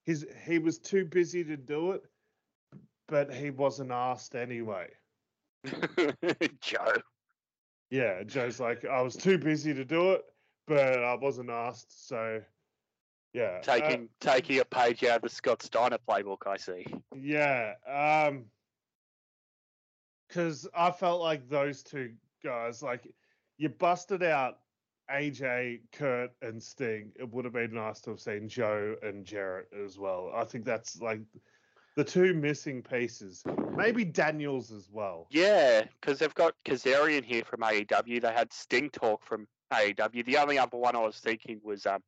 his 0.05 0.27
he 0.45 0.59
was 0.59 0.79
too 0.79 1.05
busy 1.05 1.45
to 1.45 1.57
do 1.57 1.93
it, 1.93 2.03
but 3.07 3.33
he 3.33 3.51
wasn't 3.51 3.93
asked 3.93 4.35
anyway. 4.35 4.89
Joe. 6.61 6.93
Yeah, 7.91 8.23
Joe's 8.25 8.61
like, 8.61 8.85
I 8.85 9.01
was 9.01 9.17
too 9.17 9.39
busy 9.39 9.73
to 9.75 9.85
do 9.85 10.13
it, 10.13 10.23
but 10.67 11.03
I 11.03 11.15
wasn't 11.15 11.51
asked, 11.51 12.09
so 12.09 12.43
yeah. 13.33 13.59
uh, 13.59 13.63
Taking 13.63 14.09
taking 14.21 14.59
a 14.61 14.65
page 14.65 15.05
out 15.05 15.17
of 15.17 15.23
the 15.23 15.29
Scott 15.29 15.63
Steiner 15.63 15.99
playbook, 16.09 16.47
I 16.47 16.57
see. 16.57 16.87
Yeah, 17.17 17.75
um 17.87 18.45
cuz 20.29 20.69
I 20.75 20.91
felt 20.91 21.21
like 21.23 21.49
those 21.49 21.83
two 21.83 22.15
guys 22.43 22.83
like 22.83 23.07
you 23.57 23.69
busted 23.69 24.23
out 24.23 24.59
AJ, 25.11 25.81
Kurt 25.93 26.31
and 26.43 26.63
Sting. 26.63 27.13
It 27.19 27.33
would 27.33 27.45
have 27.45 27.55
been 27.55 27.75
nice 27.75 28.01
to 28.03 28.11
have 28.11 28.21
seen 28.21 28.49
Joe 28.49 28.95
and 29.03 29.25
Jarrett 29.25 29.69
as 29.73 29.99
well. 29.99 30.31
I 30.35 30.45
think 30.45 30.65
that's 30.65 31.01
like 31.01 31.21
the 31.99 32.05
two 32.05 32.33
missing 32.33 32.81
pieces. 32.81 33.43
Maybe 33.77 34.05
Daniels 34.05 34.71
as 34.71 34.89
well. 34.89 35.27
Yeah, 35.31 35.83
because 36.01 36.21
they've 36.21 36.33
got 36.33 36.55
Kazarian 36.65 37.25
here 37.25 37.43
from 37.43 37.59
AEW. 37.59 38.23
They 38.23 38.33
had 38.33 38.53
Sting 38.53 38.89
talk 38.89 39.25
from 39.25 39.49
AEW. 39.73 40.25
The 40.25 40.37
only 40.37 40.61
other 40.61 40.77
one 40.77 40.95
I 40.95 41.01
was 41.01 41.17
thinking 41.17 41.61
was 41.65 41.87
um 41.87 42.01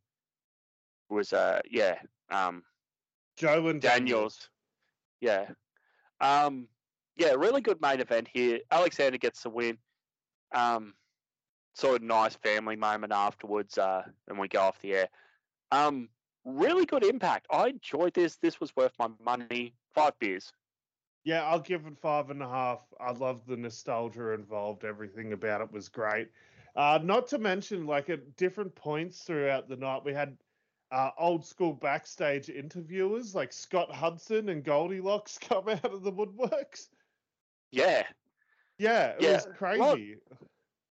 was 1.08 1.32
uh 1.32 1.60
yeah 1.68 1.96
um 2.30 2.62
Joe 3.36 3.66
and 3.66 3.82
Daniels. 3.82 4.48
Yeah. 5.20 5.46
Um 6.20 6.68
yeah, 7.16 7.32
really 7.32 7.60
good 7.60 7.82
main 7.82 7.98
event 7.98 8.28
here. 8.32 8.60
Alexander 8.70 9.18
gets 9.18 9.42
the 9.42 9.50
win. 9.50 9.76
Um 10.54 10.94
sort 11.74 11.96
of 11.96 12.02
nice 12.02 12.36
family 12.36 12.76
moment 12.76 13.12
afterwards, 13.12 13.76
uh, 13.76 14.02
and 14.28 14.38
we 14.38 14.46
go 14.46 14.60
off 14.60 14.80
the 14.82 14.94
air. 14.94 15.08
Um 15.72 16.10
really 16.44 16.86
good 16.86 17.04
impact. 17.04 17.46
I 17.50 17.68
enjoyed 17.68 18.14
this. 18.14 18.36
This 18.36 18.60
was 18.60 18.74
worth 18.76 18.92
my 18.96 19.08
money. 19.24 19.74
Five 19.94 20.18
beers. 20.18 20.52
Yeah, 21.24 21.44
I'll 21.46 21.60
give 21.60 21.86
it 21.86 21.98
five 21.98 22.30
and 22.30 22.42
a 22.42 22.48
half. 22.48 22.92
I 23.00 23.12
love 23.12 23.46
the 23.46 23.56
nostalgia 23.56 24.30
involved. 24.30 24.84
Everything 24.84 25.32
about 25.32 25.60
it 25.60 25.70
was 25.72 25.88
great. 25.88 26.30
Uh, 26.74 26.98
not 27.02 27.26
to 27.28 27.38
mention, 27.38 27.86
like 27.86 28.08
at 28.10 28.36
different 28.36 28.74
points 28.74 29.24
throughout 29.24 29.68
the 29.68 29.76
night, 29.76 30.04
we 30.04 30.12
had 30.14 30.38
uh, 30.90 31.10
old 31.18 31.44
school 31.44 31.72
backstage 31.74 32.48
interviewers 32.48 33.34
like 33.34 33.52
Scott 33.52 33.92
Hudson 33.92 34.48
and 34.48 34.64
Goldilocks 34.64 35.38
come 35.40 35.68
out 35.68 35.84
of 35.84 36.02
the 36.02 36.12
woodworks. 36.12 36.90
Yeah, 37.70 38.06
Yeah, 38.78 39.16
it 39.18 39.22
Yeah, 39.22 39.26
was 39.26 39.46
crazy. 39.46 40.20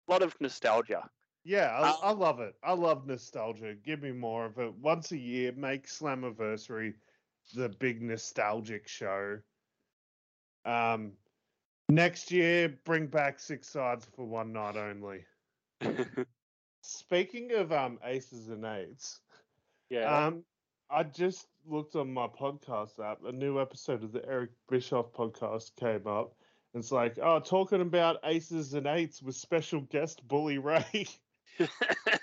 a 0.08 0.10
lot 0.12 0.22
of 0.22 0.40
nostalgia. 0.40 1.10
Yeah, 1.44 1.70
I, 1.70 1.90
Um, 1.90 2.08
I 2.08 2.12
love 2.12 2.40
it. 2.40 2.56
I 2.62 2.72
love 2.72 3.06
nostalgia. 3.06 3.74
Give 3.74 4.00
me 4.02 4.12
more 4.12 4.44
of 4.46 4.58
it. 4.58 4.74
Once 4.74 5.12
a 5.12 5.18
year, 5.18 5.52
make 5.52 5.86
Slammiversary 5.86 6.96
the 7.54 7.68
big 7.68 8.02
nostalgic 8.02 8.88
show. 8.88 9.38
Um, 10.64 11.12
next 11.88 12.30
year, 12.30 12.76
bring 12.84 13.06
back 13.06 13.40
six 13.40 13.68
sides 13.68 14.06
for 14.16 14.26
one 14.26 14.52
night 14.52 14.76
only. 14.76 15.24
Speaking 16.82 17.52
of 17.52 17.72
um 17.72 17.98
aces 18.04 18.48
and 18.48 18.64
eights, 18.64 19.20
yeah. 19.90 20.26
um, 20.26 20.44
I 20.90 21.04
just 21.04 21.46
looked 21.66 21.96
on 21.96 22.12
my 22.12 22.26
podcast 22.26 22.98
app. 22.98 23.18
A 23.24 23.32
new 23.32 23.60
episode 23.60 24.02
of 24.02 24.12
the 24.12 24.26
Eric 24.28 24.50
Bischoff 24.68 25.12
podcast 25.12 25.74
came 25.76 26.06
up. 26.06 26.34
It's 26.74 26.90
like, 26.90 27.18
oh, 27.22 27.38
talking 27.40 27.82
about 27.82 28.18
aces 28.24 28.74
and 28.74 28.86
eights 28.86 29.22
with 29.22 29.36
special 29.36 29.82
guest 29.82 30.26
Bully 30.26 30.58
Ray. 30.58 31.06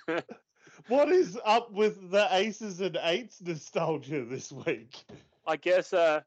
What 0.90 1.10
is 1.10 1.38
up 1.46 1.72
with 1.72 2.10
the 2.10 2.28
aces 2.32 2.82
and 2.82 2.98
eights 3.04 3.40
nostalgia 3.42 4.26
this 4.26 4.52
week? 4.52 4.98
I 5.46 5.56
guess 5.56 5.94
uh 5.94 6.22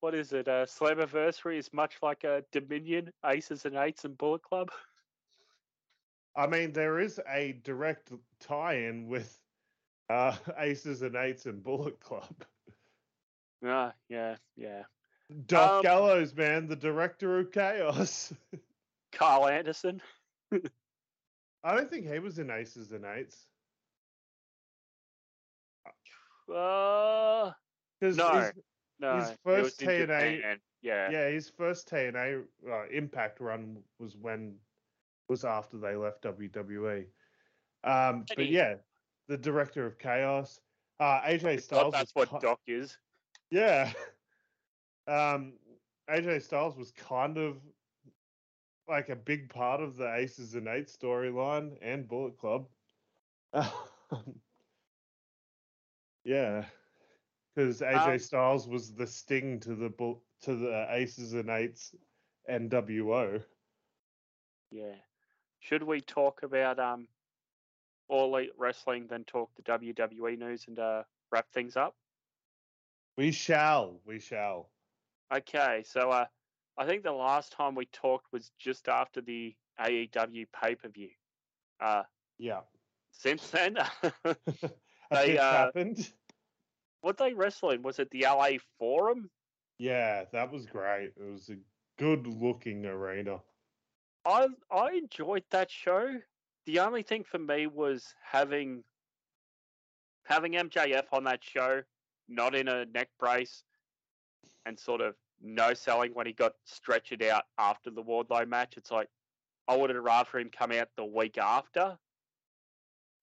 what 0.00 0.14
is 0.14 0.32
it? 0.32 0.46
Uh 0.46 0.66
Slammiversary 0.66 1.58
is 1.58 1.72
much 1.72 1.96
like 2.00 2.22
a 2.22 2.44
Dominion, 2.52 3.12
Aces 3.26 3.64
and 3.64 3.74
Eights 3.76 4.04
and 4.04 4.16
Bullet 4.16 4.42
Club. 4.42 4.70
I 6.36 6.46
mean, 6.46 6.72
there 6.72 7.00
is 7.00 7.20
a 7.28 7.52
direct 7.64 8.12
tie-in 8.40 9.06
with 9.08 9.36
uh, 10.10 10.36
aces 10.58 11.02
and 11.02 11.16
eights 11.16 11.46
and 11.46 11.62
Bullet 11.62 11.98
Club. 12.00 12.44
Ah, 13.64 13.94
yeah, 14.08 14.36
yeah. 14.56 14.82
Doc 15.46 15.70
Um, 15.76 15.82
Gallows, 15.82 16.34
man, 16.34 16.66
the 16.66 16.76
director 16.76 17.38
of 17.38 17.50
Chaos. 17.52 18.32
Karl 19.12 19.46
Anderson. 19.46 20.02
I 20.52 21.74
don't 21.76 21.88
think 21.88 22.06
he 22.12 22.18
was 22.18 22.38
in 22.38 22.50
Aces 22.50 22.92
and 22.92 23.04
Eights 23.04 23.46
Uh 26.52 27.52
because 28.00 28.16
No. 28.16 28.50
no. 28.98 29.16
His 29.16 29.32
first 29.44 29.82
in 29.82 29.88
TNA 29.88 30.36
Japan, 30.36 30.60
Yeah. 30.82 31.10
yeah, 31.10 31.28
his 31.28 31.48
first 31.50 31.88
TNA 31.88 32.44
uh, 32.68 32.86
Impact 32.90 33.40
run 33.40 33.82
was 33.98 34.16
when 34.16 34.58
was 35.28 35.44
after 35.44 35.78
they 35.78 35.96
left 35.96 36.22
WWE. 36.22 37.06
Um, 37.84 38.24
but 38.28 38.38
Any- 38.38 38.50
yeah, 38.50 38.74
the 39.28 39.38
director 39.38 39.86
of 39.86 39.98
Chaos, 39.98 40.60
uh, 41.00 41.20
AJ 41.22 41.62
Styles. 41.62 41.92
that's 41.92 42.14
was 42.14 42.28
what 42.30 42.40
ki- 42.40 42.46
Doc 42.46 42.60
is. 42.66 42.98
Yeah. 43.50 43.92
Um, 45.06 45.58
AJ 46.08 46.40
Styles 46.42 46.76
was 46.78 46.90
kind 46.92 47.36
of 47.36 47.60
like 48.88 49.10
a 49.10 49.16
big 49.16 49.50
part 49.50 49.82
of 49.82 49.96
the 49.96 50.14
Aces 50.14 50.54
and 50.54 50.66
Eights 50.66 50.96
storyline 50.96 51.76
and 51.82 52.08
Bullet 52.08 52.38
Club. 52.38 52.66
yeah. 56.24 56.66
Because 57.54 57.80
AJ 57.80 58.12
Um, 58.14 58.18
Styles 58.18 58.68
was 58.68 58.94
the 58.94 59.06
sting 59.06 59.60
to 59.60 59.74
the 59.74 59.90
to 60.42 60.56
the 60.56 60.86
Aces 60.90 61.34
and 61.34 61.50
Eights 61.50 61.94
NWO. 62.48 63.44
Yeah. 64.70 64.96
Should 65.60 65.82
we 65.84 66.00
talk 66.00 66.42
about 66.42 66.78
um 66.78 67.08
All 68.08 68.36
Elite 68.36 68.52
Wrestling, 68.58 69.06
then 69.06 69.24
talk 69.24 69.54
the 69.56 69.62
WWE 69.62 70.38
news 70.38 70.66
and 70.68 70.78
uh 70.78 71.04
wrap 71.30 71.50
things 71.52 71.76
up? 71.76 71.94
We 73.16 73.30
shall, 73.32 74.00
we 74.04 74.18
shall. 74.18 74.70
Okay, 75.32 75.84
so 75.86 76.10
uh 76.10 76.26
I 76.76 76.86
think 76.86 77.04
the 77.04 77.12
last 77.12 77.52
time 77.52 77.74
we 77.76 77.86
talked 77.86 78.32
was 78.32 78.50
just 78.58 78.88
after 78.88 79.20
the 79.20 79.54
AEW 79.80 80.46
pay 80.52 80.74
per 80.74 80.88
view. 80.88 81.10
Uh 81.80 82.02
Yeah. 82.38 82.62
since 83.12 83.50
then 83.50 83.78
They, 85.14 85.38
uh, 85.38 85.50
happened. 85.50 86.10
what 87.00 87.16
they 87.16 87.32
wrestling? 87.32 87.82
Was 87.82 87.98
it 87.98 88.10
the 88.10 88.22
LA 88.22 88.58
Forum? 88.78 89.30
Yeah, 89.78 90.24
that 90.32 90.52
was 90.52 90.66
great. 90.66 91.12
It 91.16 91.30
was 91.30 91.48
a 91.50 91.56
good 91.98 92.26
looking 92.26 92.86
arena. 92.86 93.40
I 94.24 94.48
I 94.70 94.92
enjoyed 94.92 95.44
that 95.50 95.70
show. 95.70 96.20
The 96.66 96.80
only 96.80 97.02
thing 97.02 97.24
for 97.24 97.38
me 97.38 97.66
was 97.66 98.14
having 98.22 98.82
having 100.24 100.52
MJF 100.52 101.04
on 101.12 101.24
that 101.24 101.44
show, 101.44 101.82
not 102.28 102.54
in 102.54 102.68
a 102.68 102.86
neck 102.86 103.08
brace, 103.18 103.64
and 104.64 104.78
sort 104.78 105.00
of 105.00 105.14
no 105.42 105.74
selling 105.74 106.14
when 106.14 106.26
he 106.26 106.32
got 106.32 106.54
stretched 106.64 107.22
out 107.22 107.44
after 107.58 107.90
the 107.90 108.02
Wardlow 108.02 108.48
match. 108.48 108.74
It's 108.76 108.90
like 108.90 109.08
I 109.68 109.76
would 109.76 109.90
have 109.90 110.02
rather 110.02 110.38
him 110.38 110.50
come 110.50 110.72
out 110.72 110.88
the 110.96 111.04
week 111.04 111.38
after. 111.38 111.98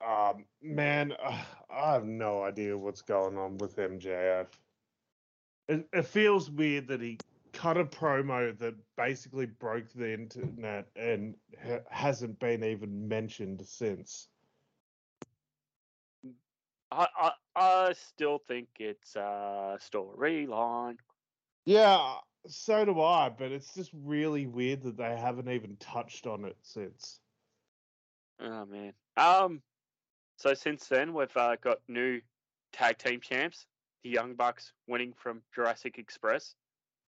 Um, 0.06 0.46
man, 0.62 1.14
uh, 1.24 1.42
I 1.72 1.94
have 1.94 2.06
no 2.06 2.44
idea 2.44 2.78
what's 2.78 3.02
going 3.02 3.38
on 3.38 3.58
with 3.58 3.78
MJF. 3.78 4.48
It, 5.70 5.88
it 5.94 6.06
feels 6.06 6.50
weird 6.50 6.88
that 6.90 7.02
he 7.02 7.18
cut 7.54 7.78
a 7.78 7.86
promo 7.86 8.58
that 8.58 8.76
basically 8.98 9.46
broke 9.46 9.92
the 9.94 10.14
internet 10.14 10.88
and 10.96 11.36
ha- 11.66 11.80
hasn't 11.90 12.40
been 12.40 12.64
even 12.64 13.08
mentioned 13.08 13.62
since. 13.66 14.28
I 16.92 17.08
I, 17.16 17.32
I 17.56 17.94
still 17.94 18.42
think 18.48 18.68
it's 18.80 19.16
a 19.16 19.78
storyline. 19.80 20.98
Yeah, 21.66 22.16
so 22.48 22.86
do 22.86 23.00
I, 23.02 23.30
but 23.30 23.52
it's 23.52 23.74
just 23.74 23.92
really 23.94 24.48
weird 24.48 24.84
that 24.84 24.98
they 24.98 25.16
haven't 25.16 25.50
even 25.50 25.78
touched 25.78 26.28
on 26.28 26.46
it 26.46 26.58
since. 26.62 27.20
Oh 28.40 28.66
man. 28.66 28.94
Um. 29.18 29.62
So 30.42 30.56
since 30.56 30.88
then, 30.88 31.14
we've 31.14 31.38
uh, 31.38 31.56
got 31.62 31.78
new 31.88 32.20
tag 32.74 32.98
team 32.98 33.22
champs. 33.22 33.68
The 34.04 34.10
Young 34.10 34.34
Bucks 34.34 34.74
winning 34.88 35.14
from 35.16 35.44
Jurassic 35.54 36.00
Express 36.00 36.56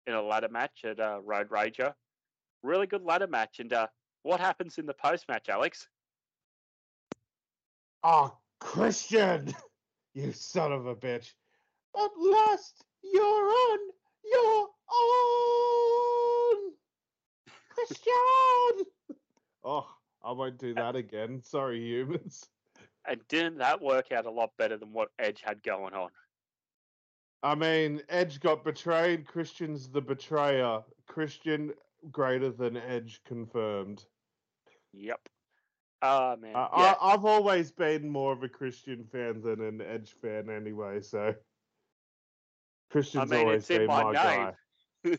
in 0.05 0.13
a 0.13 0.21
ladder 0.21 0.49
match 0.49 0.83
at 0.85 0.99
uh, 0.99 1.19
Road 1.25 1.49
Rager. 1.49 1.95
Really 2.61 2.85
good 2.85 3.01
ladder 3.01 3.25
match. 3.25 3.59
And 3.59 3.73
uh, 3.73 3.87
what 4.21 4.39
happens 4.39 4.77
in 4.77 4.85
the 4.85 4.93
post 4.93 5.27
match, 5.27 5.49
Alex? 5.49 5.87
Oh, 8.03 8.37
Christian, 8.59 9.51
you 10.13 10.31
son 10.31 10.71
of 10.71 10.85
a 10.85 10.95
bitch. 10.95 11.31
At 11.97 12.11
last, 12.15 12.83
you're 13.01 13.23
on 13.49 13.79
your 14.31 14.67
own. 14.93 16.71
Christian! 17.71 18.85
oh, 19.63 19.87
I 20.23 20.31
won't 20.33 20.59
do 20.59 20.75
that 20.75 20.95
again. 20.95 21.41
Sorry, 21.41 21.79
humans. 21.79 22.47
And 23.07 23.21
didn't 23.27 23.57
that 23.57 23.81
work 23.81 24.11
out 24.11 24.25
a 24.25 24.31
lot 24.31 24.51
better 24.57 24.77
than 24.77 24.93
what 24.93 25.09
Edge 25.19 25.41
had 25.43 25.61
going 25.63 25.93
on? 25.93 26.09
I 27.43 27.55
mean, 27.55 28.01
Edge 28.07 28.39
got 28.39 28.63
betrayed. 28.63 29.27
Christian's 29.27 29.89
the 29.89 30.01
betrayer. 30.01 30.79
Christian 31.07 31.73
greater 32.11 32.49
than 32.49 32.77
Edge 32.77 33.21
confirmed. 33.25 34.05
Yep. 34.93 35.19
Ah 36.01 36.35
man. 36.39 36.55
I, 36.55 36.59
yeah. 36.59 36.95
I, 37.01 37.13
I've 37.13 37.25
always 37.25 37.71
been 37.71 38.09
more 38.09 38.31
of 38.31 38.43
a 38.43 38.49
Christian 38.49 39.03
fan 39.03 39.41
than 39.41 39.61
an 39.61 39.81
Edge 39.81 40.13
fan, 40.21 40.49
anyway. 40.49 41.01
So 41.01 41.33
Christian's 42.89 43.31
mean, 43.31 43.41
always 43.41 43.61
it's 43.61 43.69
in 43.69 43.77
been 43.79 43.87
my 43.87 44.03
my, 44.03 44.13
guy. 44.13 44.53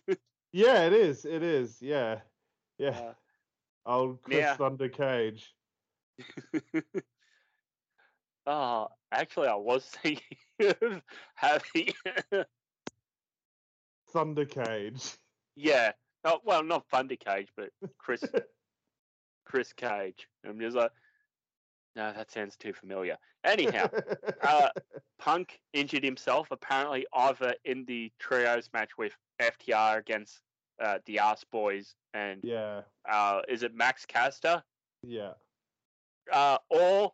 yeah, 0.52 0.86
it 0.86 0.92
is. 0.92 1.24
It 1.24 1.42
is. 1.42 1.78
Yeah, 1.80 2.20
yeah. 2.78 2.90
Uh, 2.90 3.12
Old 3.86 4.22
Chris 4.22 4.38
yeah. 4.38 4.56
Thunder 4.56 4.88
Cage. 4.88 5.54
oh, 8.46 8.88
actually, 9.12 9.48
I 9.48 9.54
was 9.54 9.84
thinking 10.02 10.36
of 10.60 11.02
having. 11.34 11.92
Thunder 14.10 14.44
Cage. 14.44 15.16
yeah. 15.56 15.92
Oh, 16.24 16.40
well, 16.44 16.62
not 16.62 16.86
Thunder 16.90 17.16
Cage, 17.16 17.48
but 17.56 17.70
Chris 17.98 18.22
Chris 19.44 19.72
Cage. 19.72 20.26
I'm 20.46 20.58
just 20.58 20.76
like, 20.76 20.90
no, 21.96 22.12
that 22.12 22.30
sounds 22.30 22.56
too 22.56 22.72
familiar. 22.72 23.18
Anyhow, 23.44 23.88
uh, 24.42 24.68
Punk 25.18 25.60
injured 25.72 26.02
himself 26.02 26.48
apparently 26.50 27.06
either 27.12 27.54
in 27.64 27.84
the 27.84 28.10
trios 28.18 28.70
match 28.72 28.90
with 28.96 29.12
FTR 29.40 29.98
against 29.98 30.40
uh, 30.82 30.98
the 31.06 31.18
Ass 31.18 31.44
Boys 31.52 31.94
and 32.14 32.40
yeah, 32.42 32.82
uh, 33.08 33.42
is 33.48 33.62
it 33.62 33.74
Max 33.74 34.06
Caster, 34.06 34.62
yeah. 35.02 35.32
uh, 36.32 36.58
or 36.70 37.12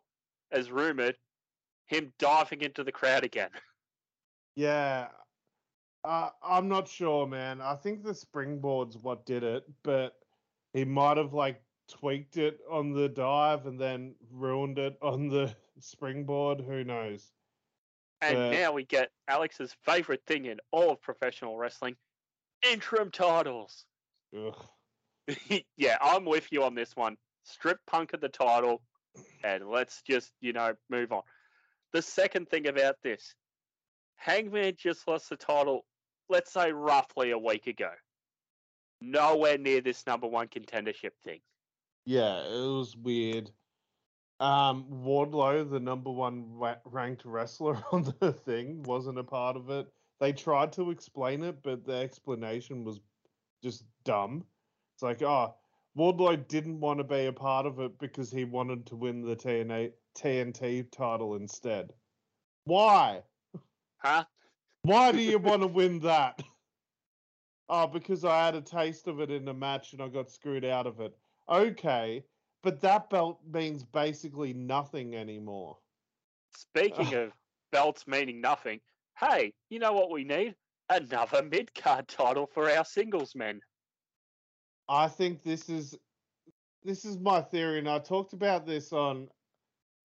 as 0.51 0.71
rumored, 0.71 1.17
him 1.87 2.13
diving 2.19 2.61
into 2.61 2.83
the 2.83 2.91
crowd 2.91 3.23
again. 3.23 3.49
Yeah. 4.55 5.07
Uh, 6.03 6.29
I'm 6.43 6.67
not 6.67 6.87
sure, 6.89 7.25
man. 7.25 7.61
I 7.61 7.75
think 7.75 8.03
the 8.03 8.13
springboard's 8.13 8.97
what 8.97 9.25
did 9.25 9.43
it, 9.43 9.63
but 9.81 10.17
he 10.73 10.83
might 10.83 11.15
have 11.15 11.33
like 11.33 11.61
tweaked 11.87 12.35
it 12.35 12.59
on 12.69 12.91
the 12.91 13.07
dive 13.07 13.65
and 13.65 13.79
then 13.79 14.13
ruined 14.29 14.77
it 14.77 14.97
on 15.01 15.29
the 15.29 15.55
springboard. 15.79 16.59
Who 16.59 16.83
knows? 16.83 17.31
And 18.21 18.35
But- 18.35 18.51
now 18.51 18.73
we 18.73 18.83
get 18.83 19.09
Alex's 19.29 19.73
favorite 19.85 20.21
thing 20.27 20.45
in 20.45 20.59
all 20.71 20.91
of 20.91 21.01
professional 21.01 21.57
wrestling 21.57 21.95
interim 22.69 23.09
titles. 23.09 23.85
Ugh. 24.37 24.65
yeah, 25.77 25.97
I'm 26.01 26.25
with 26.25 26.51
you 26.51 26.63
on 26.63 26.75
this 26.75 26.95
one. 26.95 27.15
Strip 27.43 27.79
Punk 27.87 28.13
of 28.13 28.19
the 28.19 28.29
title, 28.29 28.81
and 29.43 29.67
let's 29.69 30.01
just, 30.01 30.31
you 30.41 30.53
know, 30.53 30.73
move 30.89 31.11
on. 31.11 31.21
The 31.93 32.01
second 32.01 32.49
thing 32.49 32.67
about 32.67 32.95
this 33.03 33.35
Hangman 34.15 34.75
just 34.77 35.07
lost 35.07 35.29
the 35.29 35.35
title, 35.35 35.85
let's 36.29 36.53
say 36.53 36.71
roughly 36.71 37.31
a 37.31 37.37
week 37.37 37.67
ago. 37.67 37.89
Nowhere 39.01 39.57
near 39.57 39.81
this 39.81 40.05
number 40.05 40.27
one 40.27 40.47
contendership 40.47 41.11
thing. 41.23 41.39
Yeah, 42.05 42.43
it 42.43 42.67
was 42.67 42.95
weird. 42.95 43.49
Um, 44.39 44.85
Wardlow, 44.91 45.69
the 45.69 45.79
number 45.79 46.11
one 46.11 46.45
ra- 46.53 46.77
ranked 46.85 47.25
wrestler 47.25 47.77
on 47.91 48.13
the 48.19 48.31
thing, 48.31 48.83
wasn't 48.83 49.19
a 49.19 49.23
part 49.23 49.55
of 49.55 49.69
it. 49.69 49.87
They 50.19 50.33
tried 50.33 50.71
to 50.73 50.91
explain 50.91 51.43
it, 51.43 51.63
but 51.63 51.85
the 51.85 51.93
explanation 51.93 52.83
was 52.83 52.99
just 53.63 53.83
dumb. 54.05 54.45
It's 54.95 55.03
like, 55.03 55.23
oh, 55.23 55.55
Wardlow 55.97 56.47
didn't 56.47 56.79
want 56.79 56.99
to 56.99 57.03
be 57.03 57.25
a 57.25 57.33
part 57.33 57.65
of 57.65 57.79
it 57.79 57.97
because 57.99 58.31
he 58.31 58.45
wanted 58.45 58.85
to 58.87 58.95
win 58.95 59.21
the 59.21 59.35
TNA, 59.35 59.91
TNT 60.17 60.89
title 60.91 61.35
instead. 61.35 61.91
Why? 62.63 63.23
Huh? 63.97 64.23
Why 64.83 65.11
do 65.11 65.19
you 65.19 65.37
want 65.39 65.61
to 65.61 65.67
win 65.67 65.99
that? 65.99 66.41
Oh, 67.67 67.87
because 67.87 68.25
I 68.25 68.45
had 68.45 68.55
a 68.55 68.61
taste 68.61 69.07
of 69.07 69.19
it 69.19 69.31
in 69.31 69.47
a 69.47 69.53
match 69.53 69.93
and 69.93 70.01
I 70.01 70.07
got 70.07 70.29
screwed 70.29 70.65
out 70.65 70.87
of 70.87 70.99
it. 70.99 71.15
Okay, 71.49 72.23
but 72.63 72.79
that 72.81 73.09
belt 73.09 73.39
means 73.51 73.83
basically 73.83 74.53
nothing 74.53 75.15
anymore. 75.15 75.77
Speaking 76.55 77.13
of 77.13 77.31
belts 77.71 78.05
meaning 78.07 78.41
nothing, 78.41 78.79
hey, 79.19 79.53
you 79.69 79.79
know 79.79 79.93
what 79.93 80.11
we 80.11 80.23
need? 80.23 80.55
Another 80.89 81.41
mid 81.43 81.73
card 81.73 82.07
title 82.07 82.45
for 82.45 82.69
our 82.69 82.85
singles 82.85 83.35
men. 83.35 83.61
I 84.89 85.07
think 85.07 85.43
this 85.43 85.69
is 85.69 85.97
this 86.83 87.05
is 87.05 87.17
my 87.17 87.41
theory, 87.41 87.79
and 87.79 87.89
I 87.89 87.99
talked 87.99 88.33
about 88.33 88.65
this 88.65 88.91
on 88.91 89.29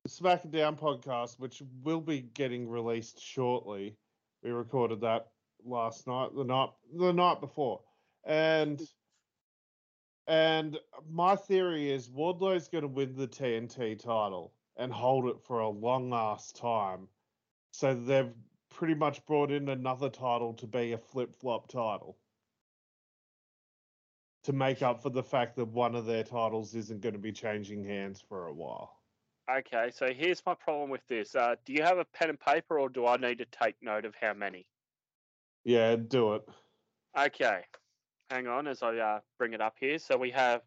the 0.05 0.11
Smack 0.11 0.45
It 0.45 0.51
Down 0.51 0.77
podcast, 0.77 1.39
which 1.39 1.63
will 1.83 2.01
be 2.01 2.21
getting 2.21 2.69
released 2.69 3.21
shortly. 3.21 3.97
We 4.43 4.51
recorded 4.51 5.01
that 5.01 5.29
last 5.65 6.07
night, 6.07 6.35
the 6.37 6.45
night 6.45 6.71
the 6.95 7.13
night 7.13 7.41
before, 7.41 7.81
and 8.25 8.83
and 10.27 10.79
my 11.11 11.37
theory 11.37 11.91
is 11.91 12.11
Wardlow's 12.11 12.69
going 12.69 12.83
to 12.83 12.89
win 12.89 13.17
the 13.17 13.29
TNT 13.29 13.99
title 13.99 14.53
and 14.77 14.93
hold 14.93 15.27
it 15.27 15.41
for 15.41 15.61
a 15.61 15.69
long 15.69 16.13
ass 16.13 16.53
time. 16.53 17.09
So 17.71 17.95
they've 17.95 18.33
pretty 18.69 18.95
much 18.95 19.25
brought 19.27 19.51
in 19.51 19.69
another 19.69 20.11
title 20.11 20.53
to 20.55 20.67
be 20.67 20.93
a 20.93 20.99
flip 20.99 21.35
flop 21.35 21.69
title 21.69 22.19
to 24.47 24.53
make 24.53 24.81
up 24.81 25.03
for 25.03 25.11
the 25.11 25.23
fact 25.23 25.57
that 25.57 25.67
one 25.67 25.97
of 25.97 26.07
their 26.07 26.23
titles 26.23 26.77
isn't 26.77 27.01
going 27.01 27.13
to 27.13 27.19
be 27.19 27.33
changing 27.33 27.85
hands 27.85 28.23
for 28.29 28.47
a 28.47 28.53
while. 28.53 28.93
Okay, 29.51 29.91
so 29.93 30.07
here's 30.17 30.41
my 30.47 30.55
problem 30.55 30.89
with 30.89 31.05
this. 31.09 31.35
Uh, 31.35 31.57
do 31.65 31.73
you 31.73 31.83
have 31.83 31.99
a 31.99 32.05
pen 32.05 32.31
and 32.31 32.39
paper, 32.39 32.79
or 32.79 32.89
do 32.89 33.07
I 33.07 33.17
need 33.17 33.39
to 33.39 33.45
take 33.45 33.75
note 33.83 34.05
of 34.05 34.15
how 34.21 34.35
many? 34.35 34.65
Yeah, 35.65 35.97
do 35.97 36.35
it. 36.35 36.43
Okay, 37.19 37.63
hang 38.31 38.47
on 38.47 38.69
as 38.69 38.85
I 38.85 38.97
uh, 38.97 39.19
bring 39.37 39.53
it 39.53 39.61
up 39.61 39.75
here. 39.81 39.99
So 39.99 40.17
we 40.17 40.31
have 40.31 40.61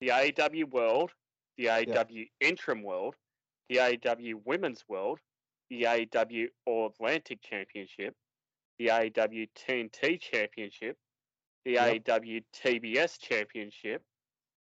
the 0.00 0.08
AEW 0.08 0.70
World, 0.70 1.12
the 1.58 1.66
AEW 1.66 2.28
Interim 2.40 2.82
World, 2.82 3.14
the 3.68 3.76
AEW 3.76 4.34
Women's 4.44 4.84
World, 4.88 5.20
the 5.68 5.82
AEW 5.82 6.48
All 6.66 6.86
Atlantic 6.86 7.38
Championship, 7.40 8.16
the 8.80 8.88
AEW 8.88 9.48
TNT 9.56 10.20
Championship, 10.20 10.96
the 11.64 11.72
Yep. 11.72 12.04
AEW 12.06 12.42
TBS 12.52 13.18
Championship, 13.18 14.02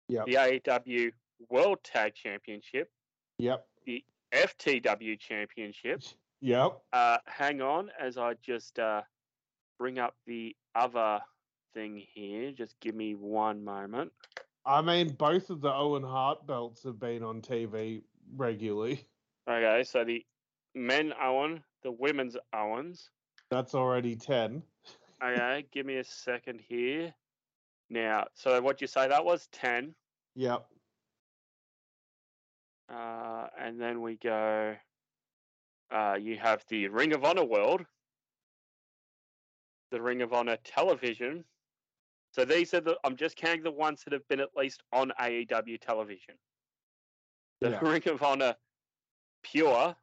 Yep. 0.08 0.26
the 0.26 0.34
AEW 0.36 1.12
World 1.48 1.82
Tag 1.84 2.14
Championship, 2.14 2.90
Yep. 3.38 3.66
the 3.84 4.04
FTW 4.32 5.16
Championship. 5.16 6.02
Yep. 6.40 6.80
Uh, 6.92 7.18
hang 7.26 7.60
on 7.60 7.90
as 7.98 8.16
I 8.16 8.34
just 8.34 8.78
uh, 8.78 9.02
bring 9.78 9.98
up 9.98 10.16
the 10.26 10.56
other 10.74 11.20
thing 11.74 11.96
here. 12.12 12.52
Just 12.52 12.78
give 12.80 12.94
me 12.94 13.14
one 13.14 13.64
moment. 13.64 14.12
I 14.64 14.82
mean, 14.82 15.10
both 15.10 15.50
of 15.50 15.60
the 15.60 15.72
Owen 15.72 16.02
Hart 16.02 16.46
belts 16.46 16.82
have 16.84 16.98
been 17.00 17.22
on 17.22 17.40
TV 17.40 18.02
regularly. 18.36 19.06
Okay, 19.48 19.82
so 19.84 20.04
the 20.04 20.24
men 20.74 21.12
Owen, 21.20 21.62
the 21.82 21.90
women's 21.92 22.36
Owens. 22.52 23.10
That's 23.50 23.74
already 23.74 24.14
10. 24.16 24.62
Okay, 25.22 25.66
give 25.72 25.86
me 25.86 25.96
a 25.96 26.04
second 26.04 26.60
here. 26.66 27.12
Now, 27.90 28.26
so 28.34 28.60
what 28.60 28.80
you 28.80 28.86
say 28.86 29.08
that 29.08 29.24
was 29.24 29.48
10. 29.52 29.94
Yep. 30.36 30.64
Uh, 32.92 33.46
and 33.58 33.80
then 33.80 34.00
we 34.00 34.16
go, 34.16 34.76
uh, 35.90 36.16
you 36.20 36.36
have 36.36 36.64
the 36.68 36.88
Ring 36.88 37.12
of 37.12 37.24
Honor 37.24 37.44
World, 37.44 37.84
the 39.90 40.00
Ring 40.00 40.22
of 40.22 40.32
Honor 40.32 40.56
Television. 40.64 41.44
So 42.32 42.44
these 42.44 42.72
are 42.74 42.80
the, 42.80 42.96
I'm 43.04 43.16
just 43.16 43.36
counting 43.36 43.62
the 43.64 43.70
ones 43.72 44.02
that 44.04 44.12
have 44.12 44.26
been 44.28 44.40
at 44.40 44.56
least 44.56 44.82
on 44.92 45.12
AEW 45.20 45.80
television. 45.80 46.34
The 47.60 47.70
Yeah. 47.70 47.80
Ring 47.82 48.08
of 48.08 48.22
Honor 48.22 48.54
Pure, 49.42 49.96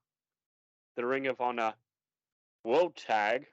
the 0.96 1.06
Ring 1.06 1.28
of 1.28 1.40
Honor 1.42 1.74
World 2.64 2.96
Tag, 2.96 3.48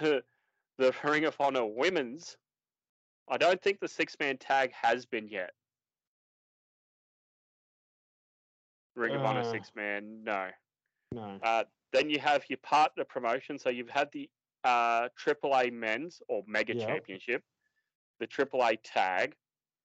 the, 0.00 0.22
the 0.78 0.94
Ring 1.04 1.24
of 1.24 1.36
Honor 1.40 1.64
Women's. 1.66 2.36
I 3.28 3.38
don't 3.38 3.60
think 3.62 3.80
the 3.80 3.88
six 3.88 4.16
man 4.20 4.36
tag 4.36 4.72
has 4.72 5.06
been 5.06 5.28
yet. 5.28 5.50
Ring 8.96 9.14
of 9.14 9.22
Honor 9.22 9.40
Uh. 9.40 9.50
six 9.50 9.72
man, 9.74 10.22
no. 10.24 10.48
No. 11.12 11.38
Uh, 11.42 11.64
then 11.92 12.10
you 12.10 12.18
have 12.18 12.44
your 12.48 12.58
partner 12.58 13.04
promotion. 13.04 13.58
So 13.58 13.70
you've 13.70 13.88
had 13.90 14.10
the 14.12 14.28
uh, 14.64 15.08
AAA 15.24 15.72
Men's 15.72 16.20
or 16.28 16.42
Mega 16.46 16.74
Yep. 16.74 16.88
Championship, 16.88 17.42
the 18.20 18.26
AAA 18.26 18.78
Tag. 18.82 19.34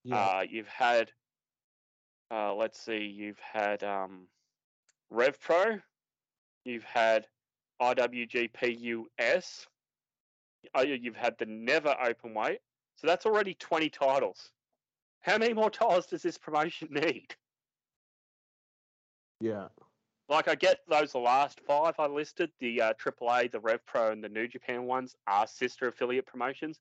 Yeah. 0.03 0.15
Uh, 0.15 0.41
you've 0.49 0.67
had, 0.67 1.11
uh, 2.31 2.53
let's 2.55 2.80
see, 2.80 2.97
you've 2.99 3.39
had 3.39 3.84
um, 3.84 4.27
Rev 5.09 5.39
Pro, 5.39 5.80
you've 6.63 6.84
had 6.85 7.27
IWGP 7.81 9.05
US, 9.19 9.67
you've 10.84 11.15
had 11.15 11.38
the 11.38 11.45
Never 11.45 11.95
Open 12.02 12.34
Weight. 12.34 12.60
So 12.95 13.07
that's 13.07 13.26
already 13.26 13.53
20 13.53 13.90
titles. 13.90 14.52
How 15.22 15.38
many 15.38 15.53
more 15.53 15.69
titles 15.69 16.07
does 16.07 16.22
this 16.22 16.38
promotion 16.38 16.90
need? 16.91 17.36
yeah. 19.40 19.68
Like 20.27 20.48
I 20.48 20.53
get 20.53 20.81
those 20.88 21.15
last 21.15 21.60
five 21.65 21.95
I 21.98 22.06
listed, 22.06 22.52
the 22.60 22.81
uh, 22.81 22.94
AAA, 22.94 23.52
the 23.52 23.60
Rev 23.60 23.84
Pro, 23.88 24.11
and 24.11 24.23
the 24.23 24.30
New 24.30 24.48
Japan 24.48 24.84
ones 24.84 25.15
are 25.26 25.48
sister 25.48 25.88
affiliate 25.88 26.27
promotions. 26.27 26.80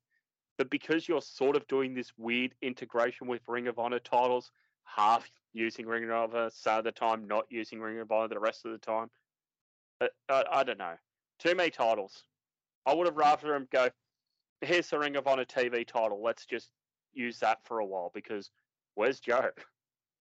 But 0.59 0.68
because 0.68 1.09
you're 1.09 1.22
sort 1.22 1.56
of 1.56 1.66
doing 1.66 1.94
this 1.94 2.12
weird 2.18 2.55
integration 2.60 3.26
with 3.26 3.40
Ring 3.48 3.68
of 3.68 3.78
Honor 3.78 4.00
titles, 4.00 4.50
half 4.84 5.30
using 5.55 5.86
Ring 5.86 6.05
of 6.05 6.10
Honor, 6.34 6.50
some 6.52 6.80
of 6.80 6.84
the 6.84 6.92
time 6.92 7.26
not 7.26 7.46
using 7.48 7.80
Ring 7.80 8.00
of 8.00 8.12
Honor 8.12 8.28
the 8.28 8.38
rest 8.38 8.66
of 8.66 8.72
the 8.72 8.78
time, 8.78 9.09
but, 9.98 10.12
uh, 10.28 10.44
I 10.50 10.62
don't 10.62 10.78
know. 10.78 10.96
Too 11.38 11.55
many 11.55 11.70
titles. 11.70 12.24
I 12.89 12.94
would 12.94 13.06
have 13.06 13.16
rather 13.19 13.55
him 13.55 13.69
go, 13.70 13.90
here's 14.62 14.89
the 14.89 14.98
Ring 14.98 15.16
of 15.16 15.27
Honor 15.27 15.44
TV 15.44 15.86
title. 15.86 16.23
Let's 16.23 16.47
just 16.47 16.70
use 17.12 17.39
that 17.40 17.59
for 17.65 17.81
a 17.81 17.85
while 17.85 18.10
because 18.15 18.51
where's 18.94 19.20
Joe? 19.20 19.51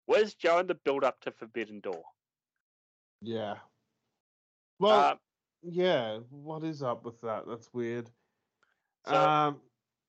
Where's 0.07 0.33
Joe 0.33 0.59
in 0.59 0.67
the 0.67 0.75
build 0.75 1.05
up 1.05 1.21
to 1.21 1.31
Forbidden 1.31 1.79
Door? 1.79 2.03
Yeah. 3.21 3.55
Well, 4.77 4.99
Uh, 4.99 5.15
yeah. 5.61 6.17
What 6.29 6.63
is 6.65 6.83
up 6.83 7.05
with 7.05 7.21
that? 7.21 7.47
That's 7.47 7.73
weird. 7.73 8.09
So- 9.07 9.15
um, 9.15 9.61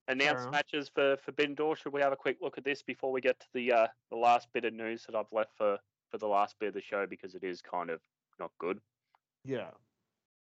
announced 0.09 0.51
matches 0.51 0.89
for 0.89 1.19
Forbidden 1.19 1.55
Door. 1.55 1.77
Should 1.77 1.93
we 1.93 2.01
have 2.01 2.13
a 2.13 2.17
quick 2.17 2.39
look 2.41 2.59
at 2.59 2.65
this 2.65 2.83
before 2.83 3.13
we 3.13 3.21
get 3.21 3.39
to 3.39 3.47
the 3.55 3.73
uh, 3.73 3.87
the 4.11 4.17
last 4.17 4.53
bit 4.53 4.65
of 4.65 4.75
news 4.75 5.07
that 5.07 5.15
I've 5.15 5.31
left 5.33 5.57
for 5.57 5.79
for 6.11 6.19
the 6.19 6.27
last 6.27 6.59
bit 6.59 6.69
of 6.69 6.75
the 6.75 6.81
show 6.81 7.07
because 7.07 7.37
it 7.37 7.45
is 7.45 7.63
kind 7.63 7.91
of 7.91 8.01
not 8.41 8.51
good. 8.59 8.81
yeah. 9.45 9.71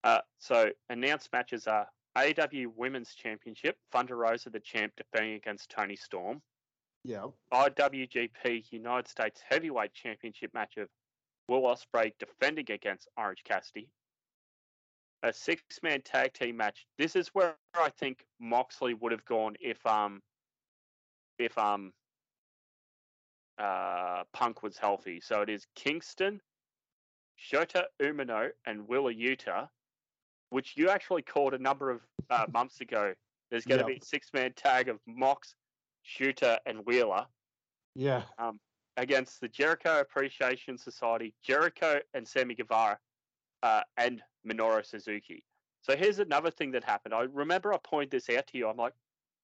Uh, 0.04 0.20
so 0.40 0.70
announced 0.90 1.30
matches 1.32 1.68
are 1.68 1.88
AEW 2.18 2.68
Women's 2.76 3.16
Championship, 3.16 3.78
Thunder 3.92 4.16
Rosa 4.18 4.50
the 4.50 4.60
champ 4.60 4.94
defending 4.98 5.36
against 5.36 5.70
Toni 5.70 5.96
Storm. 5.96 6.42
Yeah. 7.04 7.28
IWGP 7.54 8.72
United 8.72 9.08
States 9.10 9.42
Heavyweight 9.50 9.94
Championship 9.94 10.54
match 10.54 10.78
of 10.78 10.90
Will 11.48 11.64
Ospreay 11.64 12.14
defending 12.20 12.72
against 12.72 13.08
Orange 13.18 13.44
Cassidy. 13.44 13.90
a 15.24 15.32
six-man 15.34 16.02
tag 16.02 16.34
team 16.34 16.58
match. 16.58 16.86
This 16.98 17.16
is 17.16 17.30
where 17.30 17.56
I 17.76 17.90
think 17.90 18.26
Moxley 18.40 18.94
would 18.94 19.12
have 19.12 19.26
gone 19.26 19.56
if 19.60 19.84
um 19.86 20.22
if 21.40 21.58
um 21.58 21.94
uh 23.58 24.24
Punk 24.34 24.64
was 24.64 24.78
healthy. 24.78 25.20
So 25.22 25.42
it 25.42 25.50
is 25.50 25.66
Kingston, 25.76 26.42
Shota 27.40 27.84
Umino, 28.02 28.50
and 28.66 28.88
Wheeler 28.88 29.14
Yuta, 29.14 29.70
which 30.54 30.78
you 30.78 30.88
actually 30.90 31.24
called 31.24 31.56
a 31.56 31.58
number 31.58 31.90
of 31.90 32.02
uh, 32.30 32.46
months 32.54 32.80
ago. 32.80 33.14
There's 33.50 33.66
going 33.66 33.80
to 33.80 33.90
Yep. 33.90 34.00
be 34.00 34.02
a 34.02 34.06
six-man 34.06 34.54
tag 34.54 34.88
of 34.88 35.00
Mox, 35.08 35.56
Shota, 36.06 36.60
and 36.68 36.86
Wheeler 36.86 37.26
Yeah. 37.96 38.24
against 38.98 39.42
the 39.42 39.48
Jericho 39.48 40.00
Appreciation 40.00 40.78
Society, 40.78 41.34
Jericho 41.42 42.00
and 42.14 42.28
Sammy 42.28 42.54
Guevara, 42.54 43.00
uh, 43.64 43.82
and 43.98 44.22
Minoru 44.46 44.86
Suzuki. 44.86 45.44
So 45.82 45.98
here's 45.98 46.20
another 46.20 46.52
thing 46.52 46.72
that 46.72 46.84
happened. 46.84 47.16
I 47.16 47.22
remember 47.22 47.74
I 47.74 47.78
pointed 47.78 48.12
this 48.12 48.30
out 48.30 48.46
to 48.48 48.58
you. 48.58 48.70
I'm 48.70 48.78
like, 48.78 48.94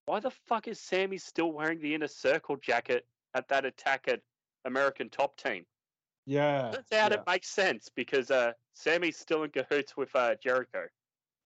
why 0.05 0.19
the 0.19 0.31
fuck 0.31 0.67
is 0.67 0.79
Sammy 0.79 1.17
still 1.17 1.51
wearing 1.51 1.79
the 1.79 1.95
inner 1.95 2.07
circle 2.07 2.55
jacket 2.57 3.07
at 3.33 3.47
that 3.47 3.65
attack 3.65 4.07
at 4.07 4.21
American 4.65 5.09
Top 5.09 5.37
Team? 5.37 5.65
Yeah. 6.25 6.71
Turns 6.71 6.91
out 6.91 7.11
yeah. 7.11 7.17
it 7.17 7.23
makes 7.25 7.49
sense 7.49 7.89
because 7.93 8.29
uh, 8.29 8.53
Sammy's 8.73 9.17
still 9.17 9.43
in 9.43 9.49
cahoots 9.49 9.97
with 9.97 10.15
uh, 10.15 10.35
Jericho. 10.35 10.85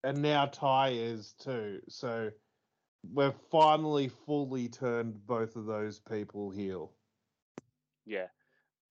And 0.03 0.21
now 0.21 0.45
Tay 0.45 0.97
is 0.97 1.33
too. 1.39 1.79
So 1.89 2.29
we've 3.13 3.33
finally 3.51 4.09
fully 4.25 4.69
turned 4.69 5.25
both 5.25 5.55
of 5.55 5.65
those 5.65 5.99
people 5.99 6.49
heel. 6.49 6.91
Yeah. 8.05 8.27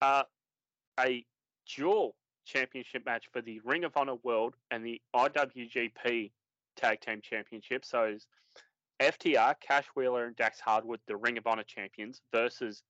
Uh, 0.02 0.24
a 1.00 1.24
dual 1.74 2.14
championship 2.44 3.04
match 3.04 3.26
for 3.32 3.40
the 3.40 3.60
Ring 3.64 3.84
of 3.84 3.96
Honor 3.96 4.16
World 4.22 4.54
and 4.70 4.84
the 4.84 5.00
IWGP 5.14 6.30
Tag 6.76 7.00
Team 7.00 7.20
Championship. 7.22 7.84
So 7.84 8.16
FTR, 9.00 9.54
Cash 9.60 9.86
Wheeler, 9.94 10.26
and 10.26 10.36
Dax 10.36 10.60
Hardwood, 10.60 11.00
the 11.06 11.16
Ring 11.16 11.38
of 11.38 11.46
Honor 11.46 11.64
champions, 11.64 12.20
versus 12.32 12.82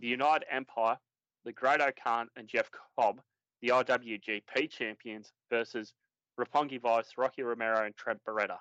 the 0.00 0.08
United 0.08 0.46
Empire, 0.50 0.98
the 1.44 1.52
Great 1.52 1.80
O'Khan, 1.80 2.28
and 2.36 2.48
Jeff 2.48 2.70
Cobb, 2.98 3.20
the 3.60 3.68
IWGP 3.68 4.70
champions, 4.70 5.32
versus 5.50 5.94
Roppongi 6.38 6.80
Vice, 6.80 7.12
Rocky 7.16 7.42
Romero, 7.42 7.84
and 7.84 7.96
Trent 7.96 8.20
Beretta. 8.26 8.58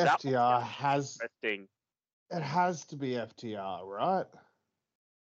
FTR 0.00 0.62
has 0.62 1.18
Interesting. 1.22 1.68
it 2.30 2.42
has 2.42 2.84
to 2.86 2.96
be 2.96 3.10
FTR, 3.12 3.84
right? 3.86 4.26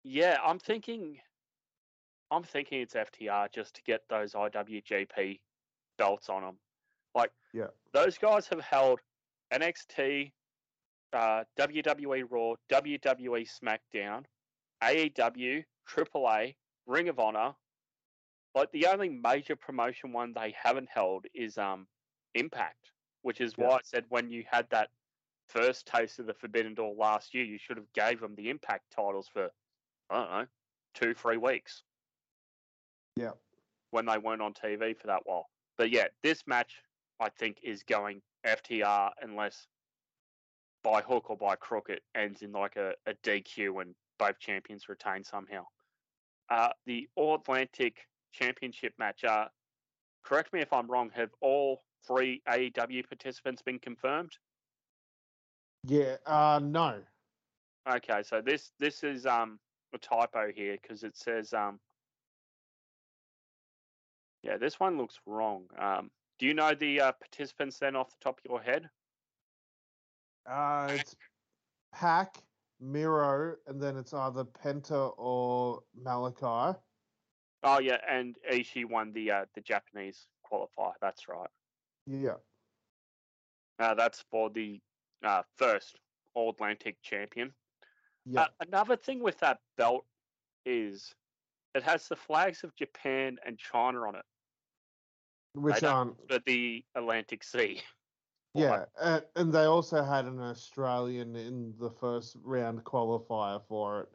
Yeah, 0.04 0.38
I'm 0.44 0.58
thinking. 0.58 1.18
I'm 2.30 2.42
thinking 2.44 2.80
it's 2.80 2.94
FTR 2.94 3.52
just 3.52 3.74
to 3.74 3.82
get 3.82 4.02
those 4.08 4.32
IWGP 4.34 5.40
belts 5.98 6.28
on 6.30 6.42
them. 6.42 6.56
Like, 7.14 7.30
Yeah. 7.52 7.66
those 7.92 8.16
guys 8.16 8.46
have 8.48 8.60
held 8.60 9.00
NXT, 9.52 10.32
uh, 11.12 11.44
WWE 11.58 12.22
Raw, 12.22 12.54
WWE 12.70 13.44
SmackDown, 13.44 14.24
AEW, 14.82 15.62
AAA, 15.86 16.56
Ring 16.86 17.08
of 17.10 17.18
Honor. 17.18 17.54
Like 18.54 18.70
the 18.72 18.86
only 18.86 19.08
major 19.08 19.56
promotion 19.56 20.12
one 20.12 20.32
they 20.34 20.54
haven't 20.60 20.88
held 20.92 21.26
is 21.34 21.58
um 21.58 21.86
Impact, 22.34 22.92
which 23.22 23.40
is 23.40 23.54
Yeah. 23.58 23.66
why 23.68 23.74
I 23.76 23.80
said 23.82 24.04
when 24.08 24.30
you 24.30 24.44
had 24.50 24.68
that 24.70 24.90
first 25.48 25.86
taste 25.86 26.18
of 26.18 26.26
the 26.26 26.34
Forbidden 26.34 26.74
Door 26.74 26.94
last 26.94 27.34
year, 27.34 27.44
you 27.44 27.58
should 27.58 27.76
have 27.76 27.92
gave 27.92 28.20
them 28.20 28.34
the 28.34 28.48
Impact 28.48 28.90
titles 28.90 29.28
for 29.28 29.50
I 30.10 30.14
don't 30.14 30.30
know 30.30 30.46
two 30.94 31.14
three 31.14 31.36
weeks. 31.36 31.82
Yeah. 33.16 33.32
When 33.90 34.06
they 34.06 34.16
weren't 34.18 34.40
on 34.40 34.54
TV 34.54 34.98
for 34.98 35.08
that 35.08 35.26
while, 35.26 35.50
but 35.76 35.90
yeah, 35.90 36.06
this 36.22 36.46
match 36.46 36.82
I 37.20 37.28
think 37.28 37.58
is 37.62 37.82
going 37.82 38.22
FTR 38.44 39.10
unless 39.20 39.66
by 40.82 41.02
hook 41.02 41.28
or 41.30 41.36
by 41.36 41.54
crook 41.56 41.90
it 41.90 42.02
ends 42.14 42.42
in 42.42 42.52
like 42.52 42.76
a, 42.76 42.94
a 43.06 43.14
DQ 43.22 43.82
and 43.82 43.94
both 44.18 44.38
champions 44.38 44.88
retain 44.88 45.22
somehow. 45.22 45.64
Uh, 46.48 46.70
the 46.86 47.08
All 47.14 47.34
Atlantic 47.34 48.08
Championship 48.32 48.94
match. 48.98 49.24
Uh, 49.24 49.46
correct 50.24 50.52
me 50.52 50.60
if 50.60 50.72
I'm 50.72 50.86
wrong. 50.90 51.10
Have 51.14 51.30
all 51.40 51.82
three 52.06 52.42
AEW 52.48 53.06
participants 53.08 53.62
been 53.62 53.78
confirmed? 53.78 54.32
Yeah. 55.84 56.16
Uh 56.26 56.60
no. 56.62 57.00
Okay, 57.90 58.22
so 58.22 58.40
this 58.40 58.72
this 58.78 59.02
is 59.02 59.26
um 59.26 59.58
a 59.94 59.98
typo 59.98 60.50
here 60.54 60.78
because 60.80 61.02
it 61.02 61.16
says 61.16 61.52
um 61.52 61.78
yeah 64.42 64.56
this 64.56 64.78
one 64.78 64.96
looks 64.96 65.18
wrong. 65.26 65.64
Um, 65.78 66.10
do 66.38 66.46
you 66.46 66.54
know 66.54 66.74
the 66.74 67.00
uh, 67.00 67.12
participants 67.12 67.78
then 67.78 67.96
off 67.96 68.10
the 68.10 68.16
top 68.22 68.38
of 68.38 68.50
your 68.50 68.60
head? 68.60 68.88
Uh 70.48 70.88
it's 70.92 71.16
PAC, 71.92 72.38
Miro, 72.80 73.56
and 73.66 73.80
then 73.80 73.96
it's 73.96 74.14
either 74.14 74.44
Penta 74.44 75.12
or 75.16 75.80
Malakai. 76.00 76.76
Oh 77.62 77.78
yeah, 77.78 77.98
and 78.08 78.36
Ishii 78.50 78.84
won 78.88 79.12
the 79.12 79.30
uh, 79.30 79.46
the 79.54 79.60
Japanese 79.60 80.28
qualifier. 80.50 80.94
That's 81.00 81.28
right. 81.28 81.50
Yeah. 82.06 82.36
Uh, 83.78 83.94
that's 83.94 84.24
for 84.30 84.50
the 84.50 84.80
uh, 85.24 85.42
first 85.56 85.98
All 86.34 86.50
Atlantic 86.50 87.00
champion. 87.02 87.54
Yeah. 88.24 88.42
Uh, 88.42 88.46
another 88.60 88.96
thing 88.96 89.20
with 89.20 89.38
that 89.38 89.60
belt 89.76 90.06
is 90.64 91.14
it 91.74 91.82
has 91.82 92.08
the 92.08 92.16
flags 92.16 92.64
of 92.64 92.74
Japan 92.76 93.38
and 93.44 93.58
China 93.58 94.06
on 94.06 94.16
it 94.16 94.24
Which 95.54 95.82
aren't 95.82 96.16
for 96.28 96.38
the 96.46 96.84
Atlantic 96.94 97.44
Sea. 97.44 97.80
Yeah, 98.54 98.84
and 99.34 99.50
they 99.50 99.64
also 99.64 100.02
had 100.02 100.26
an 100.26 100.38
Australian 100.38 101.36
in 101.36 101.74
the 101.78 101.90
first 101.90 102.36
round 102.42 102.84
qualifier 102.84 103.66
for 103.66 104.02
it, 104.02 104.08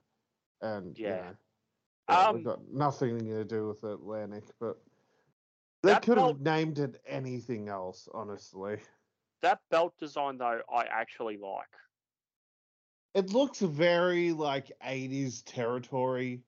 and 0.61 0.95
you 0.97 1.05
Yeah. 1.05 1.15
know, 1.15 1.37
yeah, 2.09 2.27
Um, 2.27 2.35
they've 2.35 2.45
got 2.45 2.67
nothing 2.71 3.19
to 3.19 3.43
do 3.43 3.67
with 3.67 3.83
Atlantic, 3.83 4.45
but 4.59 4.77
they 5.83 5.95
could 5.95 6.15
belt- 6.15 6.37
have 6.37 6.41
named 6.41 6.79
it 6.79 7.01
anything 7.05 7.69
else, 7.69 8.07
honestly. 8.13 8.79
That 9.41 9.61
belt 9.69 9.97
design 9.99 10.37
though, 10.37 10.61
I 10.73 10.85
actually 10.85 11.37
like. 11.37 11.67
It 13.13 13.31
looks 13.31 13.59
very 13.59 14.31
like 14.31 14.71
'80s 14.81 15.43
territory 15.45 16.41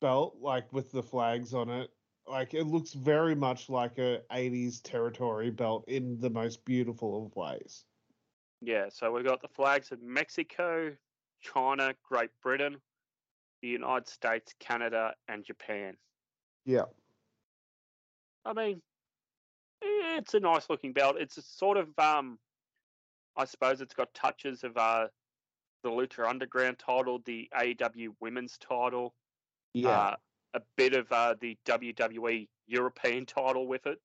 belt, 0.00 0.36
like 0.40 0.72
with 0.72 0.92
the 0.92 1.02
flags 1.02 1.54
on 1.54 1.68
it. 1.70 1.90
Like 2.26 2.54
it 2.54 2.64
looks 2.64 2.92
very 2.92 3.34
much 3.34 3.68
like 3.68 3.98
a 3.98 4.22
'80s 4.30 4.80
territory 4.82 5.50
belt 5.50 5.84
in 5.88 6.18
the 6.20 6.30
most 6.30 6.64
beautiful 6.64 7.26
of 7.26 7.36
ways. 7.36 7.84
Yeah, 8.60 8.88
so 8.88 9.10
we've 9.12 9.24
got 9.24 9.42
the 9.42 9.48
flags 9.48 9.92
of 9.92 10.02
Mexico, 10.02 10.94
China, 11.40 11.94
Great 12.02 12.30
Britain, 12.42 12.80
the 13.64 13.70
United 13.70 14.06
States, 14.06 14.52
Canada, 14.60 15.14
and 15.26 15.42
Japan. 15.42 15.96
Yeah, 16.66 16.84
I 18.44 18.52
mean, 18.52 18.82
eh, 19.82 20.18
it's 20.18 20.34
a 20.34 20.40
nice 20.40 20.68
looking 20.68 20.92
belt. 20.92 21.16
It's 21.18 21.38
a 21.38 21.42
sort 21.42 21.78
of 21.78 21.88
um, 21.98 22.38
I 23.36 23.46
suppose 23.46 23.80
it's 23.80 23.94
got 23.94 24.12
touches 24.12 24.64
of 24.64 24.76
uh, 24.76 25.06
the 25.82 25.88
Lucha 25.88 26.28
Underground 26.28 26.78
title, 26.78 27.20
the 27.24 27.48
AEW 27.58 28.10
Women's 28.20 28.58
title, 28.58 29.14
yeah, 29.72 29.88
uh, 29.88 30.16
a 30.52 30.60
bit 30.76 30.92
of 30.94 31.10
uh, 31.10 31.34
the 31.40 31.56
WWE 31.64 32.46
European 32.66 33.24
title 33.24 33.66
with 33.66 33.86
it. 33.86 33.98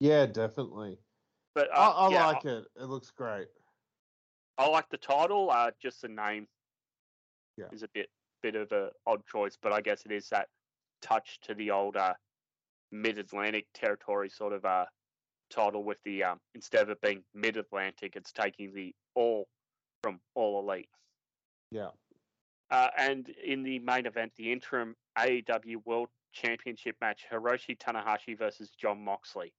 yeah, 0.00 0.26
definitely. 0.26 0.98
But 1.54 1.68
I, 1.72 1.86
uh, 1.86 1.90
I 1.92 2.10
yeah, 2.10 2.26
like 2.26 2.44
it. 2.44 2.64
It 2.74 2.84
looks 2.86 3.12
great. 3.12 3.46
I 4.58 4.66
like 4.68 4.88
the 4.90 4.98
title. 4.98 5.48
Uh, 5.48 5.70
just 5.80 6.02
the 6.02 6.08
name 6.08 6.48
Yeah. 7.56 7.66
is 7.72 7.84
a 7.84 7.88
bit 7.94 8.08
bit 8.42 8.54
of 8.54 8.72
a 8.72 8.90
odd 9.06 9.26
choice, 9.26 9.56
but 9.60 9.72
I 9.72 9.80
guess 9.80 10.04
it 10.04 10.12
is 10.12 10.28
that 10.30 10.48
touch 11.02 11.38
to 11.42 11.54
the 11.54 11.70
old 11.70 11.96
uh, 11.96 12.14
Mid 12.92 13.18
Atlantic 13.18 13.66
territory 13.74 14.28
sort 14.28 14.52
of 14.52 14.64
uh, 14.64 14.86
title 15.50 15.84
with 15.84 15.98
the 16.04 16.24
um, 16.24 16.40
instead 16.54 16.82
of 16.82 16.90
it 16.90 17.00
being 17.00 17.22
Mid 17.34 17.56
Atlantic, 17.56 18.16
it's 18.16 18.32
taking 18.32 18.72
the 18.74 18.94
all 19.14 19.48
from 20.02 20.20
All 20.34 20.60
Elite. 20.60 20.88
Yeah. 21.70 21.88
Uh, 22.70 22.88
and 22.98 23.28
in 23.44 23.62
the 23.62 23.78
main 23.80 24.06
event, 24.06 24.32
the 24.36 24.52
interim 24.52 24.96
AEW 25.18 25.84
World 25.84 26.08
Championship 26.32 26.96
match, 27.00 27.24
Hiroshi 27.32 27.78
Tanahashi 27.78 28.36
versus 28.36 28.70
John 28.70 29.02
Moxley. 29.04 29.52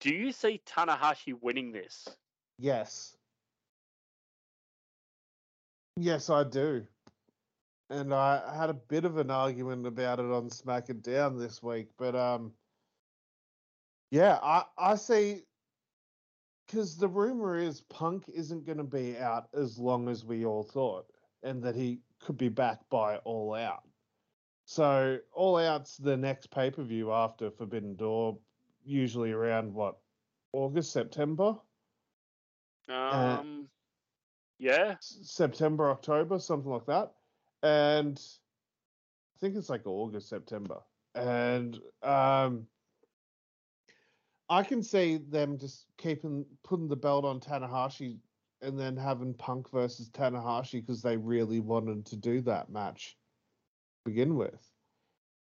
Do 0.00 0.14
you 0.14 0.32
see 0.32 0.62
Tanahashi 0.66 1.34
winning 1.40 1.72
this? 1.72 2.08
Yes. 2.58 3.16
Yes, 6.00 6.30
I 6.30 6.44
do. 6.44 6.86
And 7.90 8.14
I 8.14 8.54
had 8.56 8.70
a 8.70 8.74
bit 8.74 9.04
of 9.04 9.16
an 9.16 9.30
argument 9.30 9.86
about 9.86 10.20
it 10.20 10.26
on 10.26 10.48
Smack 10.50 10.90
It 10.90 11.02
Down 11.02 11.38
this 11.38 11.62
week, 11.62 11.88
but 11.98 12.14
um, 12.14 12.52
yeah, 14.10 14.38
I 14.42 14.64
I 14.76 14.94
see. 14.94 15.42
Because 16.66 16.98
the 16.98 17.08
rumor 17.08 17.56
is 17.56 17.80
Punk 17.80 18.24
isn't 18.28 18.66
going 18.66 18.76
to 18.76 18.84
be 18.84 19.16
out 19.16 19.48
as 19.54 19.78
long 19.78 20.06
as 20.08 20.24
we 20.26 20.44
all 20.44 20.62
thought, 20.62 21.06
and 21.42 21.62
that 21.62 21.74
he 21.74 22.00
could 22.20 22.36
be 22.36 22.50
back 22.50 22.78
by 22.90 23.16
All 23.18 23.54
Out. 23.54 23.84
So 24.66 25.18
All 25.32 25.56
Out's 25.56 25.96
the 25.96 26.16
next 26.16 26.50
pay 26.50 26.70
per 26.70 26.82
view 26.82 27.10
after 27.10 27.50
Forbidden 27.50 27.96
Door, 27.96 28.38
usually 28.84 29.32
around 29.32 29.72
what 29.72 29.96
August, 30.52 30.92
September, 30.92 31.56
Um, 32.88 33.68
yeah, 34.58 34.94
September, 35.00 35.90
October, 35.90 36.38
something 36.38 36.70
like 36.70 36.86
that, 36.86 37.12
and 37.62 38.18
I 38.18 39.38
think 39.40 39.56
it's 39.56 39.70
like 39.70 39.86
August, 39.86 40.28
September, 40.28 40.80
and 41.14 41.78
um, 42.02 42.66
I 44.48 44.62
can 44.62 44.82
see 44.82 45.18
them 45.18 45.58
just 45.58 45.86
keeping 45.98 46.44
putting 46.64 46.88
the 46.88 46.96
belt 46.96 47.24
on 47.24 47.40
Tanahashi 47.40 48.18
and 48.62 48.78
then 48.78 48.96
having 48.96 49.34
Punk 49.34 49.70
versus 49.70 50.08
Tanahashi 50.10 50.84
because 50.84 51.02
they 51.02 51.16
really 51.16 51.60
wanted 51.60 52.06
to 52.06 52.16
do 52.16 52.40
that 52.42 52.70
match 52.70 53.16
to 54.04 54.10
begin 54.10 54.34
with. 54.34 54.60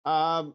Um, 0.04 0.54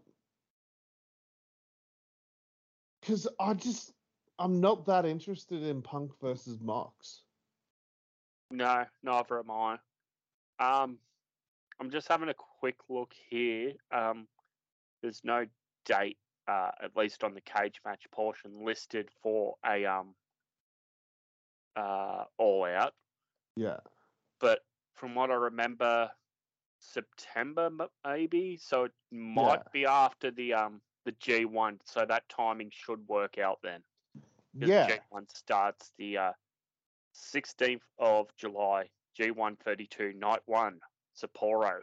because 3.01 3.27
I 3.39 3.53
just 3.53 3.93
I'm 4.39 4.59
not 4.59 4.85
that 4.85 5.05
interested 5.05 5.63
in 5.63 5.81
Punk 5.81 6.11
versus 6.21 6.59
Mox. 6.61 7.22
No, 8.53 8.85
neither 9.03 9.39
am 9.39 9.51
I. 9.51 9.77
Um, 10.59 10.99
I'm 11.79 11.89
just 11.91 12.07
having 12.07 12.29
a 12.29 12.33
quick 12.33 12.77
look 12.89 13.13
here. 13.29 13.73
Um, 13.91 14.27
there's 15.01 15.23
no 15.23 15.45
date, 15.85 16.17
uh, 16.47 16.71
at 16.81 16.95
least 16.95 17.23
on 17.23 17.33
the 17.33 17.41
cage 17.41 17.81
match 17.85 18.05
portion, 18.11 18.63
listed 18.65 19.09
for 19.21 19.55
a 19.65 19.85
um, 19.85 20.15
uh, 21.75 22.25
all 22.37 22.65
out. 22.65 22.93
Yeah, 23.55 23.79
but 24.39 24.59
from 24.95 25.15
what 25.15 25.31
I 25.31 25.35
remember, 25.35 26.11
September 26.79 27.69
maybe. 28.05 28.57
So 28.57 28.85
it 28.85 28.93
might 29.11 29.61
Yeah. 29.63 29.71
be 29.71 29.85
after 29.85 30.31
the 30.31 30.53
um 30.53 30.81
the 31.05 31.13
G 31.13 31.45
one. 31.45 31.79
So 31.85 32.05
that 32.05 32.29
timing 32.29 32.69
should 32.71 33.07
work 33.07 33.37
out 33.37 33.59
then. 33.63 33.83
yeah. 34.59 34.87
G 34.87 34.99
one 35.09 35.27
starts 35.29 35.91
the 35.97 36.17
uh, 36.17 36.33
16th 37.13 37.81
of 37.99 38.27
July. 38.37 38.89
G 39.15 39.31
one 39.31 39.55
thirty 39.57 39.85
two 39.85 40.13
night 40.13 40.41
one 40.45 40.79
Sapporo. 41.15 41.79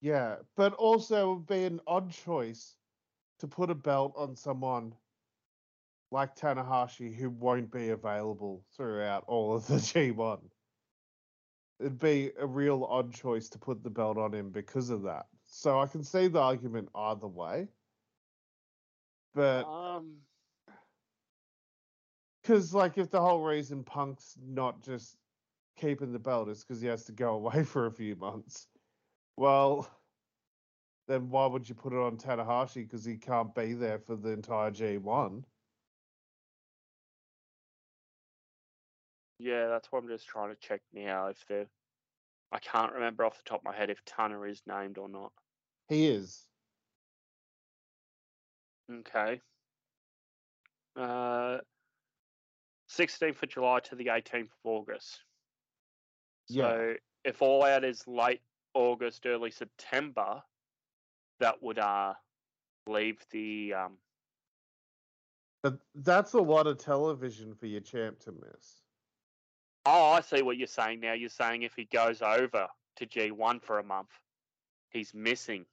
Yeah, 0.00 0.36
but 0.56 0.72
also 0.74 1.32
it 1.32 1.34
would 1.34 1.46
be 1.46 1.64
an 1.64 1.80
odd 1.86 2.10
choice 2.10 2.76
to 3.40 3.48
put 3.48 3.70
a 3.70 3.74
belt 3.74 4.12
on 4.16 4.36
someone 4.36 4.94
like 6.10 6.36
Tanahashi 6.36 7.12
who 7.14 7.30
won't 7.30 7.72
be 7.72 7.88
available 7.90 8.64
throughout 8.76 9.24
all 9.26 9.54
of 9.54 9.66
the 9.66 9.74
G1. 9.76 10.38
It'd 11.80 11.98
be 11.98 12.30
a 12.38 12.46
real 12.46 12.84
odd 12.84 13.12
choice 13.12 13.48
to 13.48 13.58
put 13.58 13.82
the 13.82 13.90
belt 13.90 14.16
on 14.16 14.32
him 14.32 14.50
because 14.50 14.90
of 14.90 15.02
that. 15.02 15.26
So 15.44 15.80
I 15.80 15.86
can 15.86 16.04
see 16.04 16.28
the 16.28 16.40
argument 16.40 16.88
either 16.94 17.26
way. 17.26 17.66
But 19.34 19.64
Um, 19.64 20.18
because, 22.44 22.74
like, 22.74 22.98
if 22.98 23.10
the 23.10 23.20
whole 23.20 23.42
reason 23.42 23.82
Punk's 23.82 24.36
not 24.46 24.82
just 24.82 25.16
keeping 25.76 26.12
the 26.12 26.18
belt 26.18 26.50
is 26.50 26.60
because 26.62 26.80
he 26.80 26.86
has 26.88 27.04
to 27.06 27.12
go 27.12 27.34
away 27.34 27.64
for 27.64 27.86
a 27.86 27.90
few 27.90 28.14
months, 28.16 28.68
well, 29.38 29.88
then 31.08 31.30
why 31.30 31.46
would 31.46 31.68
you 31.68 31.74
put 31.74 31.94
it 31.94 31.98
on 31.98 32.18
Tanahashi 32.18 32.82
because 32.86 33.04
he 33.04 33.16
can't 33.16 33.54
be 33.54 33.72
there 33.72 33.98
for 33.98 34.14
the 34.14 34.30
entire 34.30 34.70
G1? 34.70 35.44
yeah, 39.38 39.66
that's 39.68 39.90
what 39.90 40.02
I'm 40.02 40.08
just 40.08 40.26
trying 40.26 40.50
to 40.50 40.56
check 40.60 40.80
now. 40.92 41.26
If 41.28 41.44
they're, 41.48 41.66
I 42.52 42.58
can't 42.58 42.92
remember 42.92 43.24
off 43.24 43.36
the 43.36 43.48
top 43.48 43.60
of 43.60 43.64
my 43.64 43.76
head 43.76 43.90
if 43.90 44.02
Tana 44.04 44.40
is 44.42 44.62
named 44.66 44.96
or 44.96 45.08
not. 45.08 45.32
He 45.88 46.06
is. 46.08 46.44
Okay. 48.90 49.40
Uh, 50.96 51.58
16th 52.96 53.42
of 53.42 53.48
July 53.48 53.80
to 53.80 53.94
the 53.96 54.06
18th 54.06 54.44
of 54.44 54.50
August. 54.64 55.24
So 56.46 56.88
Yeah. 56.88 56.94
if 57.24 57.42
All 57.42 57.64
Out 57.64 57.84
is 57.84 58.06
late 58.06 58.42
August, 58.74 59.26
early 59.26 59.50
September, 59.50 60.42
that 61.40 61.62
would 61.62 61.78
uh 61.78 62.14
leave 62.86 63.24
the 63.30 63.74
um 63.74 63.98
But 65.62 65.78
that's 65.94 66.34
a 66.34 66.40
lot 66.40 66.66
of 66.66 66.78
television 66.78 67.54
for 67.54 67.66
your 67.66 67.80
champ 67.80 68.20
to 68.20 68.32
miss. 68.32 68.82
Oh, 69.86 70.12
I 70.12 70.20
see 70.20 70.42
what 70.42 70.56
you're 70.56 70.66
saying 70.66 71.00
now. 71.00 71.12
You're 71.14 71.28
saying 71.28 71.62
if 71.62 71.74
he 71.74 71.84
goes 71.84 72.22
over 72.22 72.68
to 72.96 73.06
G1 73.06 73.62
for 73.62 73.78
a 73.78 73.84
month, 73.84 74.10
he's 74.90 75.12
missing 75.14 75.66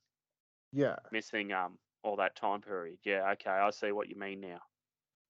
Yeah, 0.72 0.96
missing 1.12 1.52
um 1.52 1.78
all 2.04 2.16
that 2.18 2.36
time 2.36 2.62
period. 2.62 2.98
Yeah, 3.04 3.30
okay, 3.34 3.52
I 3.52 3.70
see 3.72 3.92
what 3.92 4.10
you 4.10 4.16
mean 4.16 4.42
now. 4.42 4.60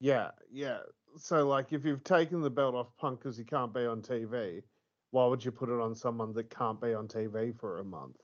Yeah, 0.01 0.31
yeah. 0.51 0.79
So, 1.17 1.47
like, 1.47 1.71
if 1.71 1.85
you've 1.85 2.03
taken 2.03 2.41
the 2.41 2.49
belt 2.49 2.73
off 2.73 2.97
Punk 2.97 3.19
because 3.19 3.37
he 3.37 3.43
can't 3.43 3.73
be 3.73 3.85
on 3.85 4.01
TV, 4.01 4.63
why 5.11 5.27
would 5.27 5.45
you 5.45 5.51
put 5.51 5.69
it 5.69 5.79
on 5.79 5.93
someone 5.93 6.33
that 6.33 6.49
can't 6.49 6.81
be 6.81 6.93
on 6.93 7.07
TV 7.07 7.57
for 7.57 7.79
a 7.79 7.83
month? 7.83 8.17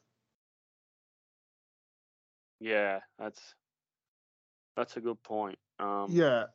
Yeah, 2.59 3.01
that's 3.19 3.53
that's 4.75 4.97
a 4.97 5.01
good 5.01 5.21
point. 5.21 5.59
Um 5.79 6.11
Yeah. 6.11 6.45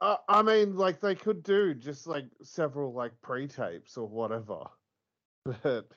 Uh, 0.00 0.16
I 0.28 0.42
mean, 0.42 0.76
like 0.76 1.00
they 1.00 1.14
could 1.14 1.42
do 1.42 1.74
just 1.74 2.06
like 2.06 2.26
several 2.42 2.92
like 2.92 3.12
pre-tapes 3.22 3.96
or 3.96 4.08
whatever, 4.08 4.64
but 5.62 5.88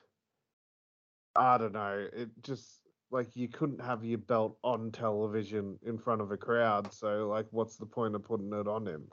I 1.34 1.58
don't 1.58 1.72
know. 1.72 2.08
It 2.12 2.30
just 2.42 2.85
like 3.16 3.34
you 3.34 3.48
couldn't 3.48 3.80
have 3.80 4.04
your 4.04 4.18
belt 4.18 4.58
on 4.62 4.92
television 4.92 5.78
in 5.86 5.96
front 5.96 6.20
of 6.20 6.30
a 6.32 6.36
crowd. 6.36 6.92
So 6.92 7.28
like, 7.28 7.46
what's 7.50 7.76
the 7.76 7.86
point 7.86 8.14
of 8.14 8.22
putting 8.22 8.52
it 8.52 8.68
on 8.68 8.86
him? 8.86 9.08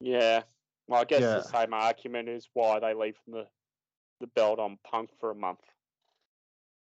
Yeah. 0.00 0.42
Well, 0.88 1.02
I 1.02 1.04
guess 1.04 1.20
Yeah. 1.20 1.34
the 1.34 1.42
same 1.42 1.74
argument 1.74 2.28
is 2.30 2.48
why 2.54 2.80
they 2.80 2.94
leave 2.94 3.18
the 3.26 3.46
the 4.20 4.26
belt 4.28 4.58
on 4.58 4.78
Punk 4.84 5.10
for 5.18 5.32
a 5.32 5.34
month. 5.34 5.60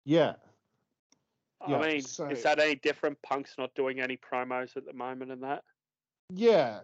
Yeah, 0.05 0.37
Yeah, 1.67 1.79
I 1.79 1.89
mean, 1.89 2.01
so- 2.01 2.29
is 2.29 2.43
that 2.45 2.61
any 2.61 2.77
different? 2.77 3.21
Punk's 3.23 3.59
not 3.59 3.75
doing 3.75 4.01
any 4.01 4.17
promos 4.17 4.77
at 4.77 4.87
the 4.87 4.93
moment 4.93 5.33
and 5.33 5.43
that. 5.43 5.65
yeah. 6.31 6.81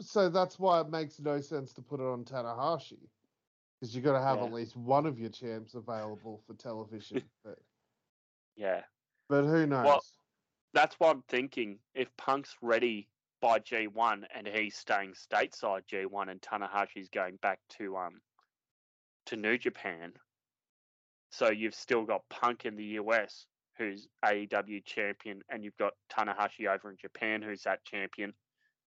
So 0.00 0.28
that's 0.28 0.58
why 0.58 0.80
it 0.80 0.88
makes 0.88 1.20
no 1.20 1.40
sense 1.40 1.72
to 1.74 1.82
put 1.82 2.00
it 2.00 2.06
on 2.06 2.24
Tanahashi 2.24 2.98
because 3.80 3.94
you've 3.94 4.04
got 4.04 4.14
to 4.18 4.20
have 4.24 4.38
Yeah. 4.38 4.46
at 4.46 4.52
least 4.52 4.76
one 4.76 5.06
of 5.06 5.18
your 5.20 5.30
champs 5.30 5.74
available 5.74 6.38
for 6.46 6.54
television. 6.54 7.22
but 7.44 7.58
Yeah. 8.56 8.82
but 9.28 9.44
who 9.44 9.66
knows? 9.66 9.84
Well, 9.84 10.04
That's 10.72 10.94
what 10.98 11.10
I'm 11.14 11.22
thinking. 11.28 11.78
If 11.94 12.08
Punk's 12.16 12.54
ready 12.62 13.08
by 13.40 13.58
G1 13.58 14.24
and 14.34 14.46
he's 14.46 14.76
staying 14.76 15.12
stateside 15.12 15.82
G1 15.92 16.30
and 16.30 16.40
Tanahashi's 16.40 17.08
going 17.08 17.36
back 17.42 17.60
to 17.78 17.96
um 17.96 18.20
to 19.26 19.36
New 19.36 19.56
Japan, 19.58 20.12
so 21.30 21.50
you've 21.50 21.74
still 21.74 22.04
got 22.04 22.28
Punk 22.28 22.64
in 22.64 22.76
the 22.76 22.98
US 23.00 23.46
who's 23.76 24.06
AEW 24.24 24.84
champion, 24.84 25.42
and 25.48 25.64
you've 25.64 25.76
got 25.76 25.94
Tanahashi 26.12 26.68
over 26.68 26.90
in 26.90 26.96
Japan 26.96 27.42
who's 27.42 27.62
that 27.64 27.84
champion. 27.84 28.32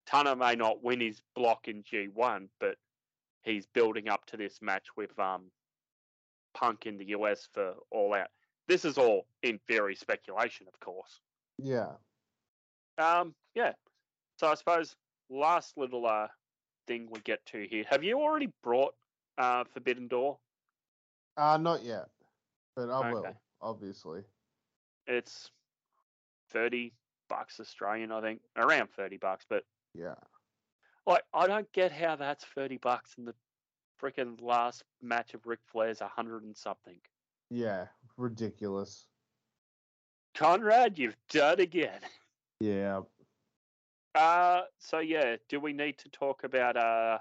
Tana 0.05 0.35
may 0.35 0.55
not 0.55 0.83
win 0.83 0.99
his 0.99 1.21
block 1.35 1.67
in 1.69 1.83
G1, 1.83 2.49
but 2.59 2.75
he's 3.43 3.65
building 3.67 4.09
up 4.09 4.25
to 4.27 4.37
this 4.37 4.61
match 4.61 4.87
with 4.97 5.17
um 5.19 5.51
Punk 6.53 6.85
in 6.85 6.97
the 6.97 7.07
US 7.09 7.47
for 7.53 7.75
All 7.91 8.13
Out. 8.13 8.27
This 8.67 8.85
is 8.85 8.97
all 8.97 9.25
in 9.41 9.59
very 9.67 9.95
speculation, 9.95 10.67
of 10.67 10.79
course. 10.79 11.19
yeah. 11.57 11.91
Um, 12.97 13.33
yeah. 13.55 13.73
So 14.39 14.47
I 14.47 14.55
suppose 14.55 14.95
last 15.29 15.77
little 15.77 16.05
uh 16.05 16.27
thing 16.87 17.07
we 17.09 17.19
get 17.21 17.43
to 17.47 17.65
here. 17.67 17.83
Have 17.89 18.03
you 18.03 18.19
already 18.19 18.49
brought 18.63 18.93
uh 19.37 19.63
Forbidden 19.73 20.07
Door? 20.07 20.37
Uh, 21.35 21.57
not 21.57 21.83
yet, 21.83 22.09
but 22.75 22.89
I 22.91 23.11
will, 23.11 23.25
obviously. 23.61 24.21
It's 25.07 25.49
thirty 26.51 26.93
bucks 27.29 27.59
Australian, 27.59 28.11
I 28.11 28.21
think. 28.21 28.41
Around 28.55 28.89
thirty 28.95 29.17
bucks, 29.17 29.45
but 29.49 29.63
Yeah. 29.95 30.15
like 31.07 31.23
I 31.33 31.47
don't 31.47 31.71
get 31.73 31.91
how 31.91 32.15
that's 32.15 32.45
thirty 32.45 32.77
bucks 32.77 33.15
and 33.17 33.27
the 33.27 33.33
freaking 33.99 34.39
last 34.41 34.83
match 35.01 35.33
of 35.33 35.45
Ric 35.47 35.59
Flair's 35.71 36.01
a 36.01 36.07
hundred 36.07 36.43
and 36.43 36.55
something. 36.55 36.99
Yeah. 37.53 37.85
Ridiculous. 38.17 39.05
Conrad, 40.33 40.97
you've 40.97 41.17
done 41.29 41.59
again. 41.59 41.99
Yeah. 42.59 43.01
Uh 44.15 44.61
so 44.79 44.99
yeah, 44.99 45.37
do 45.49 45.59
we 45.59 45.73
need 45.73 45.99
to 45.99 46.09
talk 46.09 46.43
about 46.43 46.77
uh 46.77 47.19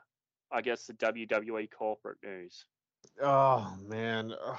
I 0.50 0.62
guess 0.62 0.86
the 0.86 0.94
WWE 0.94 1.70
corporate 1.70 2.18
news? 2.22 2.64
Oh 3.20 3.76
man. 3.86 4.32
Ugh. 4.32 4.58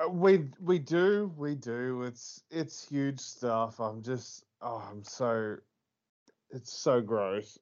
Uh, 0.00 0.08
We 0.08 0.50
we 0.60 0.78
do 0.78 1.32
we 1.36 1.54
do. 1.54 2.02
It's 2.02 2.42
it's 2.50 2.86
huge 2.86 3.20
stuff. 3.20 3.80
I'm 3.80 4.02
just 4.02 4.44
oh 4.60 4.86
I'm 4.90 5.02
so 5.02 5.56
it's 6.50 6.72
so 6.72 7.00
gross. 7.00 7.58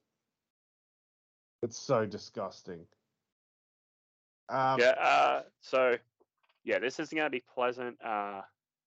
It's 1.61 1.77
so 1.77 2.05
disgusting. 2.05 2.85
Um, 4.49 4.79
Yeah, 4.79 4.95
uh, 4.99 5.43
so 5.61 5.97
yeah, 6.63 6.79
this 6.79 6.99
isn't 6.99 7.15
going 7.15 7.25
to 7.25 7.29
be 7.29 7.43
pleasant. 7.53 7.97
Uh, 8.03 8.41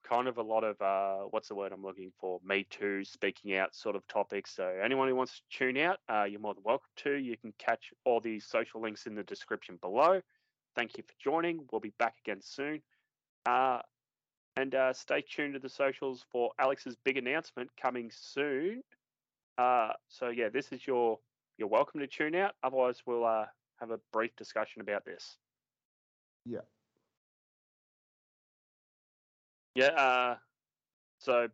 kind 0.09 0.29
of 0.29 0.39
a 0.39 0.43
lot 0.43 0.65
of 0.65 0.81
uh, 0.81 1.27
what's 1.31 1.49
the 1.49 1.55
word 1.55 1.73
I'm 1.73 1.83
looking 1.83 2.13
for? 2.19 2.41
Me 2.45 2.67
too, 2.71 3.05
speaking 3.05 3.57
out 3.57 3.75
sort 3.75 3.97
of 3.97 4.07
topics. 4.07 4.55
So 4.55 4.73
anyone 4.83 5.09
who 5.09 5.17
wants 5.17 5.37
to 5.37 5.59
tune 5.59 5.77
out, 5.79 5.99
uh, 6.09 6.25
you're 6.25 6.41
more 6.41 6.55
than 6.55 6.63
welcome 6.65 6.91
to. 6.97 7.15
You 7.15 7.37
can 7.37 7.53
catch 7.59 7.93
all 8.05 8.21
the 8.21 8.41
social 8.41 8.81
links 8.81 9.07
in 9.07 9.15
the 9.15 9.25
description 9.25 9.79
below. 9.81 10.21
Thank 10.75 10.97
you 10.97 11.03
for 11.03 11.15
joining. 11.23 11.61
We'll 11.71 11.81
be 11.81 11.93
back 11.99 12.15
again 12.25 12.41
soon. 12.43 12.83
Uh, 13.47 13.81
and 14.57 14.75
uh, 14.75 14.93
stay 14.93 15.23
tuned 15.23 15.55
to 15.55 15.61
the 15.61 15.69
socials 15.69 16.25
for 16.31 16.51
Alex's 16.59 16.97
big 17.05 17.19
announcement 17.19 17.71
coming 17.81 18.11
soon. 18.15 18.83
Uh, 19.59 19.93
so 20.09 20.29
yeah, 20.29 20.49
this 20.49 20.73
is 20.73 20.87
your 20.87 21.19
you're 21.59 21.69
welcome 21.69 22.01
to 22.01 22.07
tune 22.07 22.35
out. 22.35 22.53
Otherwise, 22.63 23.03
we'll 23.07 23.25
uh, 23.25 23.47
have 23.81 23.91
a 23.91 23.99
brief 24.13 24.35
discussion 24.37 24.83
about 24.83 25.05
this. 25.05 25.39
Yeah. 26.45 26.61
Yeah. 29.77 29.89
Uh, 29.89 30.37
so, 31.19 31.49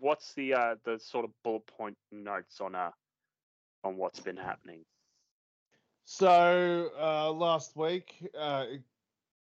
what's 0.00 0.32
the 0.34 0.54
uh, 0.54 0.74
the 0.84 0.98
sort 0.98 1.24
of 1.26 1.30
bullet 1.44 1.66
point 1.66 1.96
notes 2.10 2.60
on 2.60 2.74
uh 2.74 2.90
on 3.84 3.96
what's 3.96 4.18
been 4.20 4.36
happening? 4.36 4.80
So 6.04 6.90
uh, 6.98 7.30
last 7.32 7.76
week, 7.76 8.14
uh, 8.38 8.66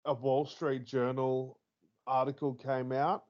a 0.05 0.13
Wall 0.13 0.45
Street 0.45 0.85
Journal 0.85 1.59
article 2.07 2.53
came 2.55 2.91
out, 2.91 3.25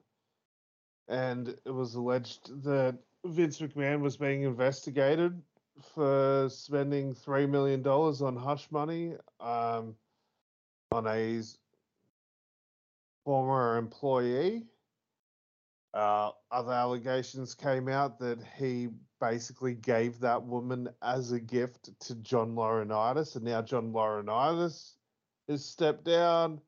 and 1.08 1.48
it 1.48 1.70
was 1.70 1.94
alleged 1.96 2.62
that 2.64 2.98
Vince 3.26 3.60
McMahon 3.60 4.00
was 4.00 4.16
being 4.16 4.42
investigated 4.42 5.40
for 5.94 6.48
spending 6.48 7.12
three 7.12 7.46
million 7.46 7.82
dollars 7.82 8.22
on 8.22 8.36
hush 8.36 8.70
money 8.70 9.16
um, 9.40 9.94
on 10.92 11.06
a 11.06 11.42
former 13.24 13.76
employee. 13.76 14.64
Uh, 15.94 16.32
other 16.50 16.72
allegations 16.72 17.54
came 17.54 17.88
out 17.88 18.18
that 18.18 18.38
he 18.58 18.88
basically 19.20 19.74
gave 19.74 20.18
that 20.18 20.42
woman 20.42 20.88
as 21.02 21.30
a 21.30 21.38
gift 21.38 21.88
to 22.00 22.16
John 22.16 22.54
Laurinaitis, 22.56 23.36
and 23.36 23.44
now 23.44 23.62
John 23.62 23.92
Laurinaitis 23.92 24.96
is 25.46 25.64
stepped 25.64 26.04
down, 26.04 26.60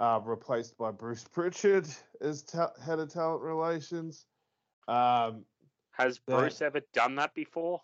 uh, 0.00 0.20
replaced 0.24 0.76
by 0.76 0.90
Bruce 0.90 1.22
Pritchard 1.22 1.86
as 2.20 2.42
ta- 2.42 2.72
head 2.84 2.98
of 2.98 3.12
talent 3.12 3.42
relations. 3.42 4.26
Um, 4.88 5.44
Has 5.92 6.18
That- 6.26 6.38
Bruce 6.38 6.60
ever 6.62 6.80
done 6.92 7.14
that 7.16 7.34
before? 7.34 7.80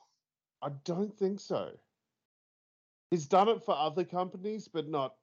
I 0.62 0.70
don't 0.84 1.16
think 1.16 1.38
so. 1.38 1.78
He's 3.10 3.26
done 3.28 3.48
it 3.48 3.62
for 3.62 3.76
other 3.76 4.04
companies, 4.04 4.66
but 4.66 4.88
not 4.88 5.16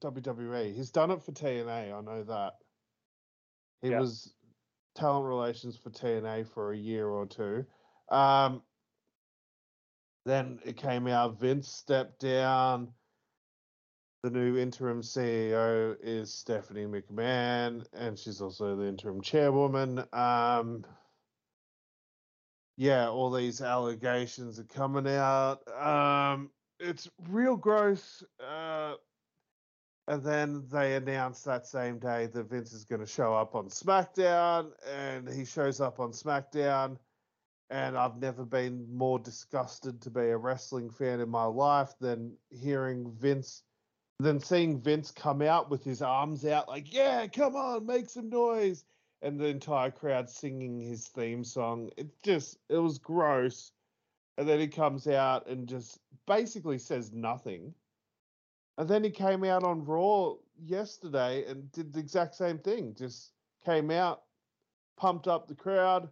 WWE. 0.00 0.72
He's 0.74 0.90
done 0.90 1.10
it 1.12 1.22
for 1.22 1.30
TNA. 1.32 1.92
I 1.92 2.00
know 2.00 2.24
that. 2.24 2.54
He 3.82 3.90
Yeah. 3.90 4.00
was 4.00 4.34
talent 4.98 5.26
relations 5.26 5.76
for 5.76 5.90
TNA 5.90 6.48
for 6.48 6.72
a 6.72 6.76
year 6.76 7.06
or 7.06 7.26
two. 7.26 7.64
Um, 8.10 8.62
then 10.24 10.58
it 10.64 10.76
came 10.76 11.06
out 11.06 11.38
Vince 11.38 11.68
stepped 11.68 12.20
down. 12.20 12.88
The 14.24 14.30
new 14.30 14.58
interim 14.58 15.00
CEO 15.00 15.96
is 16.02 16.34
Stephanie 16.34 16.86
McMahon, 16.86 17.86
and 17.92 18.18
she's 18.18 18.40
also 18.40 18.74
the 18.74 18.86
interim 18.86 19.22
chairwoman. 19.22 20.04
Um, 20.12 20.84
yeah, 22.76 23.08
all 23.08 23.30
these 23.30 23.62
allegations 23.62 24.58
are 24.58 24.64
coming 24.64 25.06
out. 25.06 25.62
Um, 25.68 26.50
it's 26.80 27.08
real 27.28 27.56
gross. 27.56 28.24
Uh, 28.44 28.94
and 30.08 30.22
then 30.22 30.64
they 30.72 30.96
announced 30.96 31.44
that 31.44 31.66
same 31.66 31.98
day 31.98 32.26
that 32.26 32.50
Vince 32.50 32.72
is 32.72 32.84
going 32.84 33.00
to 33.00 33.06
show 33.06 33.34
up 33.34 33.54
on 33.54 33.68
SmackDown, 33.68 34.70
and 34.90 35.28
he 35.28 35.44
shows 35.44 35.80
up 35.80 36.00
on 36.00 36.12
SmackDown. 36.12 36.96
And 37.70 37.98
I've 37.98 38.16
never 38.16 38.46
been 38.46 38.86
more 38.90 39.18
disgusted 39.18 40.00
to 40.00 40.10
be 40.10 40.22
a 40.22 40.36
wrestling 40.38 40.88
fan 40.88 41.20
in 41.20 41.28
my 41.28 41.44
life 41.44 41.92
than 42.00 42.32
hearing 42.48 43.12
Vince, 43.20 43.62
than 44.18 44.40
seeing 44.40 44.80
Vince 44.80 45.10
come 45.10 45.42
out 45.42 45.68
with 45.68 45.84
his 45.84 46.00
arms 46.00 46.46
out, 46.46 46.66
like, 46.68 46.90
yeah, 46.92 47.26
come 47.26 47.54
on, 47.54 47.84
make 47.84 48.08
some 48.08 48.30
noise. 48.30 48.84
And 49.20 49.38
the 49.38 49.48
entire 49.48 49.90
crowd 49.90 50.30
singing 50.30 50.80
his 50.80 51.08
theme 51.08 51.44
song. 51.44 51.90
It 51.98 52.06
just, 52.22 52.56
it 52.70 52.78
was 52.78 52.96
gross. 52.96 53.72
And 54.38 54.48
then 54.48 54.60
he 54.60 54.68
comes 54.68 55.06
out 55.06 55.48
and 55.48 55.68
just 55.68 55.98
basically 56.26 56.78
says 56.78 57.12
nothing. 57.12 57.74
And 58.78 58.88
then 58.88 59.02
he 59.02 59.10
came 59.10 59.42
out 59.42 59.64
on 59.64 59.84
Raw 59.84 60.34
yesterday 60.64 61.44
and 61.46 61.70
did 61.72 61.92
the 61.92 61.98
exact 61.98 62.36
same 62.36 62.58
thing. 62.58 62.94
Just 62.96 63.32
came 63.64 63.90
out, 63.90 64.22
pumped 64.96 65.26
up 65.26 65.48
the 65.48 65.54
crowd, 65.54 66.08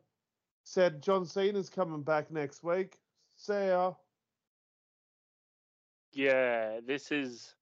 said 0.65 1.01
John 1.01 1.25
Cena's 1.25 1.71
coming 1.71 2.03
back 2.03 2.29
next 2.33 2.65
week. 2.65 2.99
See 3.37 3.69
ya. 3.69 3.93
Yeah, 6.13 6.81
this 6.85 7.13
is 7.13 7.55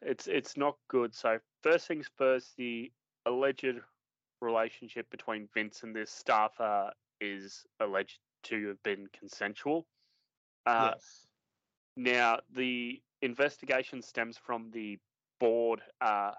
it's 0.00 0.28
it's 0.28 0.56
not 0.56 0.76
good. 0.86 1.12
So 1.12 1.38
first 1.62 1.88
things 1.88 2.08
first, 2.16 2.56
the 2.56 2.92
alleged 3.26 3.80
relationship 4.40 5.10
between 5.10 5.48
Vince 5.54 5.82
and 5.82 5.94
this 5.94 6.10
staffer 6.10 6.92
is 7.20 7.64
alleged 7.80 8.20
to 8.44 8.68
have 8.68 8.82
been 8.84 9.08
consensual. 9.12 9.86
Uh, 10.66 10.92
yes. 10.94 11.26
Now, 11.96 12.40
the 12.50 13.00
investigation 13.20 14.02
stems 14.02 14.36
from 14.36 14.70
the 14.70 14.98
board 15.38 15.82
uh, 16.00 16.32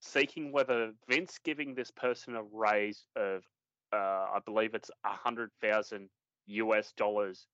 seeking 0.00 0.52
whether 0.52 0.92
Vince 1.08 1.38
giving 1.42 1.74
this 1.74 1.90
person 1.90 2.36
a 2.36 2.42
raise 2.42 3.06
of, 3.16 3.44
uh, 3.92 3.96
I 4.34 4.38
believe 4.44 4.74
it's 4.74 4.90
a 5.04 5.10
hundred 5.10 5.50
thousand 5.60 6.08
US 6.46 6.92
dollars, 6.92 7.46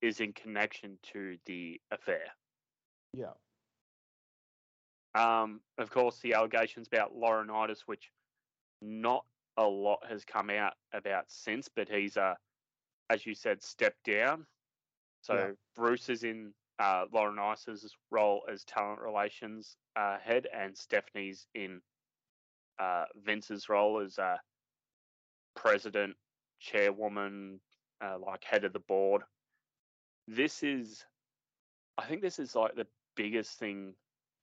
is 0.00 0.20
in 0.20 0.32
connection 0.32 0.98
to 1.12 1.36
the 1.46 1.80
affair. 1.90 2.24
Yeah. 3.12 3.34
Um, 5.14 5.60
of 5.78 5.90
course, 5.90 6.18
the 6.20 6.34
allegations 6.34 6.86
about 6.86 7.14
Laurinaitis, 7.14 7.80
which 7.86 8.10
not 8.80 9.24
a 9.56 9.64
lot 9.64 9.98
has 10.08 10.24
come 10.24 10.48
out 10.48 10.74
about 10.94 11.24
since, 11.30 11.68
but 11.68 11.88
he's, 11.88 12.16
uh, 12.16 12.34
as 13.10 13.26
you 13.26 13.34
said, 13.34 13.62
stepped 13.62 14.04
down. 14.04 14.46
So 15.22 15.34
Yeah. 15.34 15.50
Bruce 15.74 16.08
is 16.08 16.24
in 16.24 16.54
uh, 16.80 17.04
Ace's 17.14 17.94
role 18.10 18.42
as 18.50 18.64
talent 18.64 19.00
relations 19.00 19.76
uh, 19.96 20.16
head, 20.18 20.46
and 20.52 20.76
Stephanie's 20.76 21.46
in 21.54 21.80
uh, 22.78 23.04
Vince's 23.22 23.68
role 23.68 24.00
as 24.00 24.18
uh, 24.18 24.38
president, 25.54 26.16
chairwoman, 26.58 27.60
uh, 28.02 28.16
like 28.18 28.42
head 28.44 28.64
of 28.64 28.72
the 28.72 28.80
board. 28.80 29.22
This 30.26 30.62
is, 30.62 31.04
I 31.98 32.06
think, 32.06 32.22
this 32.22 32.38
is 32.38 32.54
like 32.54 32.74
the 32.76 32.86
biggest 33.14 33.58
thing 33.58 33.94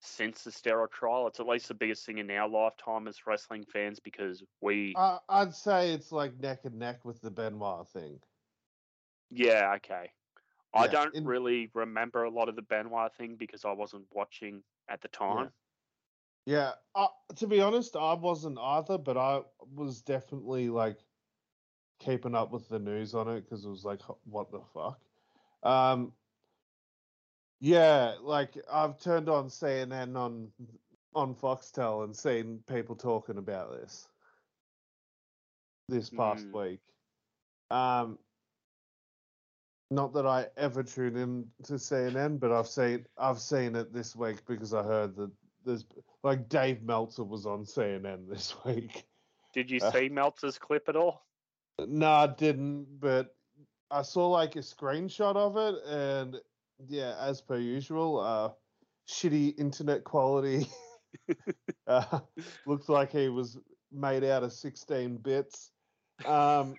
since 0.01 0.43
the 0.43 0.51
steroid 0.51 0.91
trial. 0.91 1.26
It's 1.27 1.39
at 1.39 1.47
least 1.47 1.69
the 1.69 1.73
biggest 1.73 2.05
thing 2.05 2.19
in 2.19 2.30
our 2.30 2.47
lifetime 2.47 3.07
as 3.07 3.26
wrestling 3.26 3.65
fans 3.73 3.99
because 3.99 4.43
we, 4.61 4.93
I, 4.95 5.18
I'd 5.27 5.55
say 5.55 5.91
it's 5.93 6.11
like 6.11 6.39
neck 6.39 6.65
and 6.65 6.77
neck 6.77 7.03
with 7.03 7.19
the 7.22 7.31
Benoit 7.31 7.88
thing. 7.89 8.19
yeah, 9.31 9.73
okay. 9.77 10.11
I 10.78 10.88
don't 10.88 11.16
in- 11.16 11.26
really 11.26 11.72
remember 11.74 12.24
a 12.24 12.30
lot 12.30 12.49
of 12.49 12.56
the 12.56 12.62
Benoit 12.62 13.14
thing 13.16 13.36
because 13.36 13.66
I 13.66 13.72
wasn't 13.72 14.08
watching 14.12 14.64
at 14.88 15.02
the 15.02 15.08
time. 15.08 15.54
Yeah, 16.45 16.76
uh, 16.95 17.08
to 17.36 17.48
be 17.48 17.60
honest, 17.60 17.95
I 17.95 18.14
wasn't 18.14 18.58
either, 18.58 18.98
but 18.98 19.18
I 19.18 19.44
was 19.76 20.02
definitely 20.02 20.70
like 20.70 20.99
keeping 21.99 22.36
up 22.36 22.52
with 22.52 22.70
the 22.70 22.80
news 22.80 23.14
on 23.14 23.28
it 23.28 23.41
because 23.41 23.66
it 23.66 23.70
was 23.70 23.84
like, 23.84 24.02
what 24.24 24.52
the 24.52 24.62
fuck? 24.62 25.02
Um, 25.64 26.14
yeah, 27.60 28.16
like 28.22 28.58
I've 28.72 28.98
turned 28.99 29.30
on 29.30 29.48
CNN 29.48 30.16
on 30.16 30.54
on 31.14 31.34
Foxtel 31.34 32.04
and 32.04 32.16
seen 32.16 32.60
people 32.68 32.95
talking 32.95 33.38
about 33.38 33.72
this 33.72 34.08
this 35.88 36.10
past 36.10 36.48
Mm. 36.48 36.54
week. 36.54 36.82
Um, 37.72 38.20
not 39.89 40.14
that 40.14 40.26
I 40.26 40.47
ever 40.57 40.84
tune 40.84 41.15
in 41.15 41.51
to 41.64 41.73
CNN, 41.73 42.39
but 42.39 42.51
I've 42.51 42.68
seen 42.68 43.05
I've 43.18 43.39
seen 43.39 43.76
it 43.76 43.93
this 43.93 44.15
week 44.15 44.45
because 44.45 44.73
I 44.73 44.84
heard 44.84 45.15
that 45.15 45.31
there's 45.64 45.85
like 46.23 46.49
Dave 46.49 46.81
Meltzer 46.84 47.23
was 47.23 47.45
on 47.45 47.64
CNN 47.64 48.30
this 48.30 48.53
week. 48.65 49.07
Did 49.53 49.72
you 49.72 49.80
Uh, 49.81 49.91
see 49.91 50.09
Meltzer's 50.09 50.57
clip 50.57 50.89
at 50.89 50.95
all? 50.95 51.26
No, 51.80 52.09
I 52.09 52.27
didn't, 52.27 52.99
but 52.99 53.35
I 53.91 54.01
saw 54.01 54.30
like 54.30 54.55
a 54.55 54.59
screenshot 54.59 55.35
of 55.35 55.57
it, 55.57 55.84
and 55.85 56.41
yeah, 56.88 57.15
as 57.19 57.41
per 57.41 57.57
usual, 57.57 58.19
uh, 58.19 58.53
shitty 59.07 59.57
internet 59.57 60.03
quality. 60.03 60.68
uh, 61.88 62.19
looks 62.65 62.89
like 62.89 63.11
he 63.11 63.30
was 63.30 63.57
made 63.91 64.23
out 64.23 64.43
of 64.43 64.53
16 64.53 65.18
bits. 65.18 65.72
Um, 66.26 66.76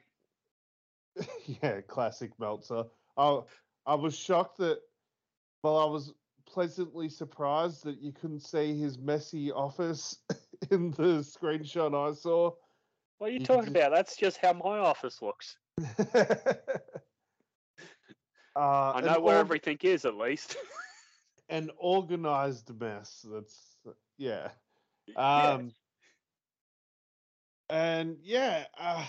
yeah, 1.63 1.81
classic 1.83 2.31
Meltzer. 2.39 2.85
I 3.17 3.41
I 3.87 3.95
was 3.95 4.17
shocked 4.17 4.59
that 4.59 4.79
well, 5.63 5.79
I 5.79 5.85
was 5.87 6.13
pleasantly 6.47 7.09
surprised 7.09 7.85
that 7.85 8.01
you 8.01 8.13
couldn't 8.13 8.41
see 8.41 8.79
his 8.79 8.99
messy 8.99 9.51
office 9.53 10.19
in 10.71 10.91
the 10.93 11.21
screenshot 11.21 11.95
I 11.95 12.15
saw. 12.15 12.53
What 13.19 13.31
are 13.31 13.33
you 13.33 13.41
You 13.41 13.47
talking 13.47 13.65
just- 13.65 13.77
about? 13.77 13.93
That's 13.93 14.17
just 14.17 14.39
how 14.39 14.53
my 14.53 14.79
office 14.79 15.21
looks. 15.21 15.57
uh, 16.15 16.23
I 18.57 19.01
know 19.01 19.21
where 19.21 19.37
org- 19.37 19.47
everything 19.47 19.79
is, 19.83 20.05
at 20.05 20.15
least. 20.17 20.57
an 21.49 21.71
organized 21.79 22.71
mess. 22.81 23.25
That's 23.31 23.77
yeah. 24.17 24.49
Yeah. 25.07 25.49
Um, 25.55 25.73
and 27.71 28.17
yeah, 28.23 28.65
uh, 28.79 29.07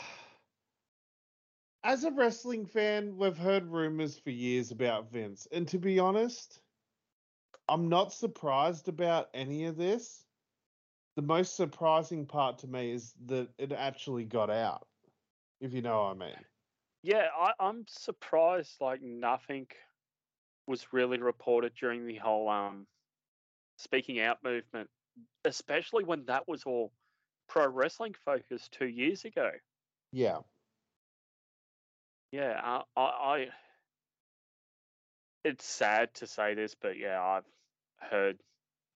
as 1.84 2.04
a 2.04 2.12
wrestling 2.12 2.66
fan, 2.66 3.18
we've 3.18 3.38
heard 3.38 3.68
rumors 3.68 4.18
for 4.18 4.32
years 4.32 4.72
about 4.72 5.12
Vince, 5.12 5.48
and 5.52 5.68
to 5.70 5.78
be 5.78 6.00
honest, 6.00 6.60
I'm 7.68 7.88
not 7.88 8.12
surprised 8.12 8.88
about 8.88 9.30
any 9.34 9.66
of 9.66 9.78
this. 9.78 10.26
The 11.16 11.22
most 11.22 11.56
surprising 11.56 12.26
part 12.26 12.60
to 12.60 12.68
me 12.68 12.92
is 12.92 13.14
that 13.26 13.50
it 13.58 13.72
actually 13.72 14.26
got 14.26 14.50
out, 14.50 14.88
if 15.62 15.74
you 15.74 15.82
know 15.82 16.04
what 16.04 16.12
I 16.12 16.14
mean. 16.14 16.46
Yeah, 17.04 17.28
I, 17.38 17.54
I'm 17.60 17.86
surprised 17.88 18.76
like 18.82 19.02
nothing 19.02 19.68
was 20.68 20.94
really 20.94 21.20
reported 21.20 21.74
during 21.80 22.06
the 22.06 22.18
whole 22.18 22.50
um 22.50 22.86
speaking 23.78 24.20
out 24.20 24.44
movement, 24.44 24.90
especially 25.46 26.04
when 26.04 26.26
that 26.26 26.48
was 26.48 26.64
all 26.64 26.92
pro 27.48 27.68
wrestling 27.68 28.16
focused 28.26 28.72
two 28.72 28.88
years 28.88 29.26
ago. 29.26 29.52
Yeah. 30.12 30.40
Yeah, 32.32 32.60
I, 32.64 32.82
I, 32.96 33.02
I 33.02 33.48
it's 35.44 35.66
sad 35.66 36.14
to 36.16 36.28
say 36.28 36.54
this, 36.54 36.76
but 36.80 36.98
yeah, 36.98 37.22
I've 37.22 37.46
heard 38.10 38.38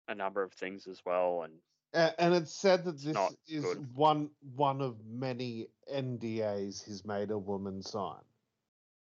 a 0.08 0.16
number 0.16 0.44
of 0.44 0.54
things 0.54 0.88
as 0.88 1.02
well, 1.06 1.44
and 1.44 1.54
A- 1.94 2.22
And 2.22 2.34
it's 2.34 2.54
said 2.54 2.84
that 2.86 3.02
this 3.02 3.18
is 3.48 3.64
good. 3.64 3.96
one 3.96 4.30
one 4.56 4.82
of 4.82 4.98
many 5.06 5.68
NDAs 5.92 6.84
he's 6.86 7.06
made 7.06 7.32
a 7.32 7.38
woman 7.38 7.82
sign. 7.82 8.22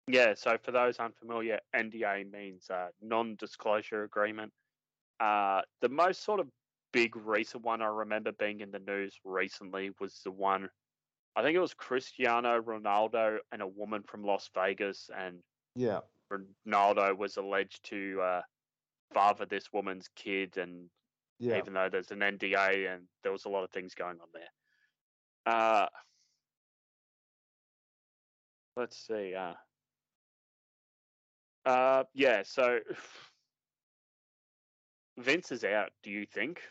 Yeah, 0.09 0.35
so 0.35 0.57
for 0.63 0.71
those 0.71 0.99
unfamiliar, 0.99 1.59
NDA 1.75 2.31
means 2.31 2.71
uh, 2.71 2.89
non-disclosure 3.03 4.05
agreement. 4.05 4.53
Uh, 5.19 5.63
the 5.81 5.89
most 5.89 6.23
sort 6.23 6.39
of 6.39 6.47
big 6.93 7.17
recent 7.17 7.65
one 7.65 7.83
I 7.83 7.87
remember 7.87 8.31
being 8.33 8.61
in 8.61 8.71
the 8.71 8.79
news 8.79 9.19
recently 9.25 9.91
was 9.99 10.21
the 10.25 10.31
one, 10.31 10.69
I 11.37 11.43
think 11.43 11.55
it 11.55 11.61
was 11.61 11.75
Cristiano 11.75 12.61
Ronaldo 12.63 13.39
and 13.53 13.61
a 13.61 13.67
woman 13.67 14.03
from 14.03 14.25
Las 14.25 14.49
Vegas, 14.55 15.11
and 15.15 15.43
Yeah. 15.75 16.01
Ronaldo 16.33 17.17
was 17.17 17.37
alleged 17.37 17.85
to 17.91 18.21
uh, 18.23 18.43
father 19.13 19.45
this 19.45 19.71
woman's 19.71 20.09
kid, 20.17 20.57
and 20.57 20.89
Yeah. 21.39 21.59
even 21.59 21.75
though 21.75 21.91
there's 21.91 22.11
an 22.11 22.21
NDA 22.21 22.93
and 22.93 23.07
there 23.23 23.33
was 23.33 23.45
a 23.45 23.51
lot 23.51 23.65
of 23.65 23.71
things 23.71 23.95
going 23.95 24.19
on 24.19 24.29
there. 24.33 24.49
Uh, 25.45 25.89
let's 28.75 28.97
see. 28.97 29.35
Uh, 29.35 29.55
uh, 31.67 32.05
yeah, 32.15 32.43
so 32.45 32.81
Vince 35.19 35.53
is 35.53 35.65
out. 35.65 35.93
Do 36.03 36.11
you 36.11 36.25
think? 36.25 36.63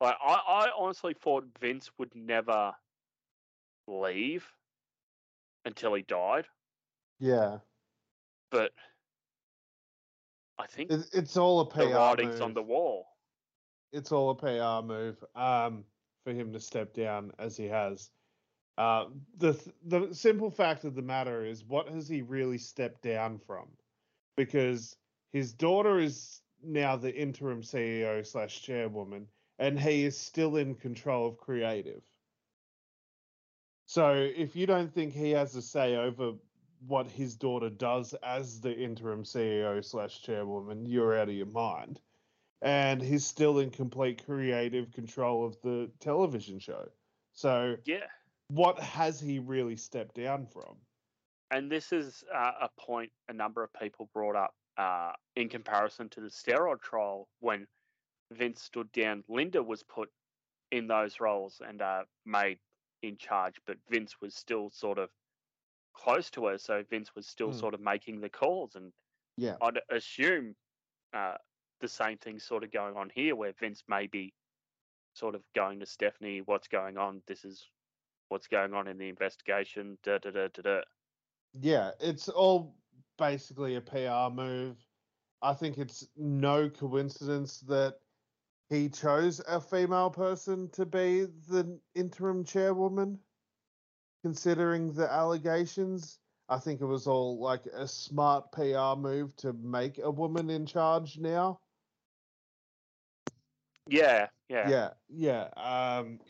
Like, 0.00 0.16
I, 0.22 0.34
I 0.34 0.70
honestly 0.76 1.14
thought 1.14 1.46
Vince 1.58 1.90
would 1.98 2.14
never 2.14 2.74
leave 3.86 4.46
until 5.64 5.94
he 5.94 6.02
died, 6.02 6.46
Yeah. 7.18 7.58
but 8.50 8.72
I 10.58 10.66
think 10.66 10.90
It, 10.90 11.06
it's 11.12 11.36
all 11.36 11.60
a 11.60 11.66
PR 11.66 11.80
the 11.80 11.94
writing's 11.94 12.34
move. 12.34 12.42
on 12.42 12.54
the 12.54 12.62
wall. 12.62 13.06
It's 13.92 14.12
all 14.12 14.30
a 14.30 14.34
PR 14.34 14.86
move 14.86 15.22
um, 15.34 15.84
for 16.24 16.32
him 16.32 16.52
to 16.52 16.60
step 16.60 16.92
down 16.94 17.32
as 17.38 17.56
he 17.56 17.66
has. 17.66 18.10
Uh, 18.76 19.06
the 19.36 19.52
th- 19.54 19.74
the 19.84 20.12
simple 20.14 20.50
fact 20.50 20.84
of 20.84 20.94
the 20.94 21.02
matter 21.02 21.44
is, 21.44 21.64
what 21.64 21.88
has 21.88 22.08
he 22.08 22.22
really 22.22 22.58
stepped 22.58 23.02
down 23.02 23.38
from? 23.38 23.68
Because 24.36 24.96
his 25.32 25.52
daughter 25.52 25.98
is 26.00 26.40
now 26.62 26.96
the 26.96 27.14
interim 27.14 27.62
CEO 27.62 28.26
slash 28.26 28.62
chairwoman, 28.62 29.28
and 29.60 29.78
he 29.78 30.04
is 30.04 30.18
still 30.18 30.56
in 30.56 30.74
control 30.74 31.26
of 31.28 31.36
creative. 31.36 32.02
So 33.86 34.12
if 34.14 34.56
you 34.56 34.66
don't 34.66 34.92
think 34.92 35.12
he 35.12 35.30
has 35.32 35.54
a 35.56 35.62
say 35.62 35.96
over 35.96 36.32
what 36.86 37.10
his 37.10 37.34
daughter 37.36 37.70
does 37.70 38.14
as 38.22 38.60
the 38.60 38.74
interim 38.74 39.24
CEO 39.24 39.84
slash 39.84 40.22
chairwoman, 40.22 40.86
you're 40.86 41.18
out 41.18 41.28
of 41.28 41.34
your 41.34 41.46
mind. 41.46 42.00
And 42.62 43.02
he's 43.02 43.24
still 43.26 43.58
in 43.58 43.70
complete 43.70 44.24
creative 44.24 44.90
control 44.92 45.44
of 45.46 45.60
the 45.62 45.90
television 46.00 46.58
show. 46.58 46.88
So 47.32 47.76
Yeah. 47.84 48.06
what 48.48 48.78
has 48.78 49.20
he 49.20 49.38
really 49.38 49.76
stepped 49.76 50.14
down 50.14 50.46
from? 50.46 50.76
and 51.50 51.70
this 51.70 51.92
is 51.92 52.24
uh, 52.34 52.52
a 52.62 52.68
point 52.80 53.12
a 53.28 53.32
number 53.32 53.62
of 53.62 53.72
people 53.74 54.08
brought 54.12 54.34
up 54.34 54.54
uh, 54.76 55.12
in 55.36 55.48
comparison 55.48 56.08
to 56.08 56.20
the 56.20 56.28
steroid 56.28 56.80
trial 56.80 57.28
when 57.40 57.66
Vince 58.32 58.62
stood 58.62 58.90
down. 58.92 59.22
Linda 59.28 59.62
was 59.62 59.82
put 59.84 60.10
in 60.72 60.88
those 60.88 61.20
roles 61.20 61.60
and 61.64 61.80
uh, 61.80 62.02
made 62.26 62.58
in 63.08 63.16
charge, 63.16 63.60
but 63.66 63.78
Vince 63.88 64.20
was 64.20 64.34
still 64.34 64.70
sort 64.70 64.98
of 64.98 65.10
close 65.94 66.30
to 66.32 66.46
her, 66.46 66.58
so 66.58 66.82
Vince 66.82 67.14
was 67.14 67.26
still 67.26 67.52
Hmm. 67.52 67.58
sort 67.58 67.74
of 67.74 67.80
making 67.80 68.20
the 68.20 68.30
calls. 68.30 68.74
And 68.74 68.92
Yeah. 69.36 69.56
I'd 69.60 69.80
assume 69.90 70.56
uh, 71.12 71.38
the 71.80 71.88
same 71.88 72.18
thing's 72.18 72.44
sort 72.44 72.64
of 72.64 72.72
going 72.72 72.96
on 72.96 73.10
here, 73.10 73.36
where 73.36 73.52
Vince 73.52 73.84
may 73.88 74.06
be 74.06 74.34
sort 75.14 75.34
of 75.34 75.44
going 75.54 75.80
to 75.80 75.86
Stephanie, 75.86 76.40
"What's 76.40 76.68
going 76.68 76.98
on? 76.98 77.22
This 77.26 77.44
is 77.44 77.70
what's 78.28 78.48
going 78.48 78.74
on 78.74 78.88
in 78.88 78.98
the 78.98 79.08
investigation." 79.08 79.98
Da 80.02 80.18
da 80.18 80.30
da 80.30 80.48
da 80.48 80.62
da. 80.62 80.82
Yeah, 81.60 81.92
it's 82.00 82.28
all 82.28 82.76
basically 83.16 83.76
a 83.76 83.80
PR 83.80 84.30
move. 84.34 84.84
I 85.42 85.54
think 85.54 85.78
it's 85.78 86.08
no 86.16 86.68
coincidence 86.70 87.60
that 87.60 88.00
he 88.70 88.88
chose 88.88 89.40
a 89.46 89.60
female 89.60 90.10
person 90.10 90.68
to 90.70 90.86
be 90.86 91.26
the 91.48 91.78
interim 91.94 92.44
chairwoman, 92.44 93.18
considering 94.22 94.92
the 94.92 95.10
allegations. 95.10 96.18
I 96.48 96.58
think 96.58 96.80
it 96.80 96.86
was 96.86 97.06
all 97.06 97.38
like 97.38 97.66
a 97.66 97.86
smart 97.86 98.52
PR 98.52 98.98
move 98.98 99.34
to 99.36 99.52
make 99.52 99.98
a 99.98 100.10
woman 100.10 100.50
in 100.50 100.66
charge 100.66 101.18
now. 101.18 101.60
Yeah, 103.88 104.28
yeah. 104.48 104.68
Yeah, 104.68 104.90
yeah. 105.08 105.48
Um, 105.56 106.20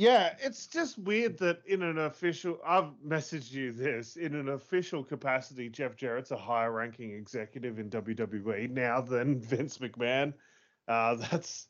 yeah, 0.00 0.32
it's 0.40 0.66
just 0.66 0.98
weird 0.98 1.36
that 1.40 1.60
in 1.66 1.82
an 1.82 1.98
official, 1.98 2.58
I've 2.66 2.88
messaged 3.06 3.52
you 3.52 3.70
this 3.70 4.16
in 4.16 4.34
an 4.34 4.48
official 4.48 5.04
capacity. 5.04 5.68
Jeff 5.68 5.94
Jarrett's 5.94 6.30
a 6.30 6.38
higher 6.38 6.72
ranking 6.72 7.10
executive 7.10 7.78
in 7.78 7.90
WWE 7.90 8.70
now 8.70 9.02
than 9.02 9.38
Vince 9.42 9.76
McMahon. 9.76 10.32
Uh, 10.88 11.16
that's 11.16 11.68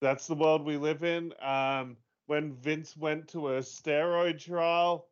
that's 0.00 0.26
the 0.26 0.34
world 0.34 0.64
we 0.64 0.78
live 0.78 1.04
in. 1.04 1.34
Um, 1.42 1.98
when 2.24 2.54
Vince 2.54 2.96
went 2.96 3.28
to 3.28 3.48
a 3.48 3.58
steroid 3.58 4.42
trial, 4.42 5.08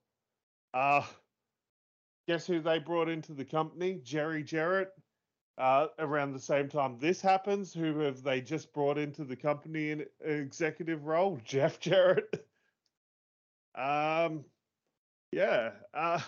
uh, 0.72 1.02
guess 2.26 2.46
who 2.46 2.58
they 2.58 2.78
brought 2.78 3.10
into 3.10 3.34
the 3.34 3.44
company? 3.44 4.00
Jerry 4.02 4.42
Jarrett 4.42 4.92
uh, 5.58 5.86
around 5.98 6.32
the 6.32 6.40
same 6.40 6.68
time 6.68 6.98
this 6.98 7.20
happens, 7.20 7.72
who 7.72 7.98
have 8.00 8.22
they 8.22 8.40
just 8.40 8.72
brought 8.72 8.98
into 8.98 9.24
the 9.24 9.36
company 9.36 9.90
in 9.90 10.06
executive 10.24 11.04
role? 11.06 11.38
Jeff 11.44 11.78
Jarrett. 11.80 12.46
um, 13.74 14.44
yeah. 15.32 15.70
Uh, 15.92 16.20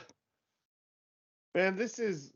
man, 1.54 1.76
this 1.76 1.98
is 1.98 2.32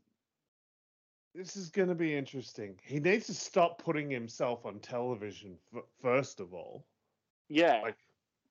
this 1.33 1.55
is 1.55 1.69
going 1.69 1.87
to 1.87 1.95
be 1.95 2.15
interesting. 2.15 2.77
He 2.83 2.99
needs 2.99 3.27
to 3.27 3.33
stop 3.33 3.81
putting 3.81 4.09
himself 4.09 4.65
on 4.65 4.79
television 4.79 5.57
f- 5.75 5.83
first 6.01 6.41
of 6.41 6.53
all. 6.53 6.85
Yeah. 7.47 7.79
Like, 7.81 7.97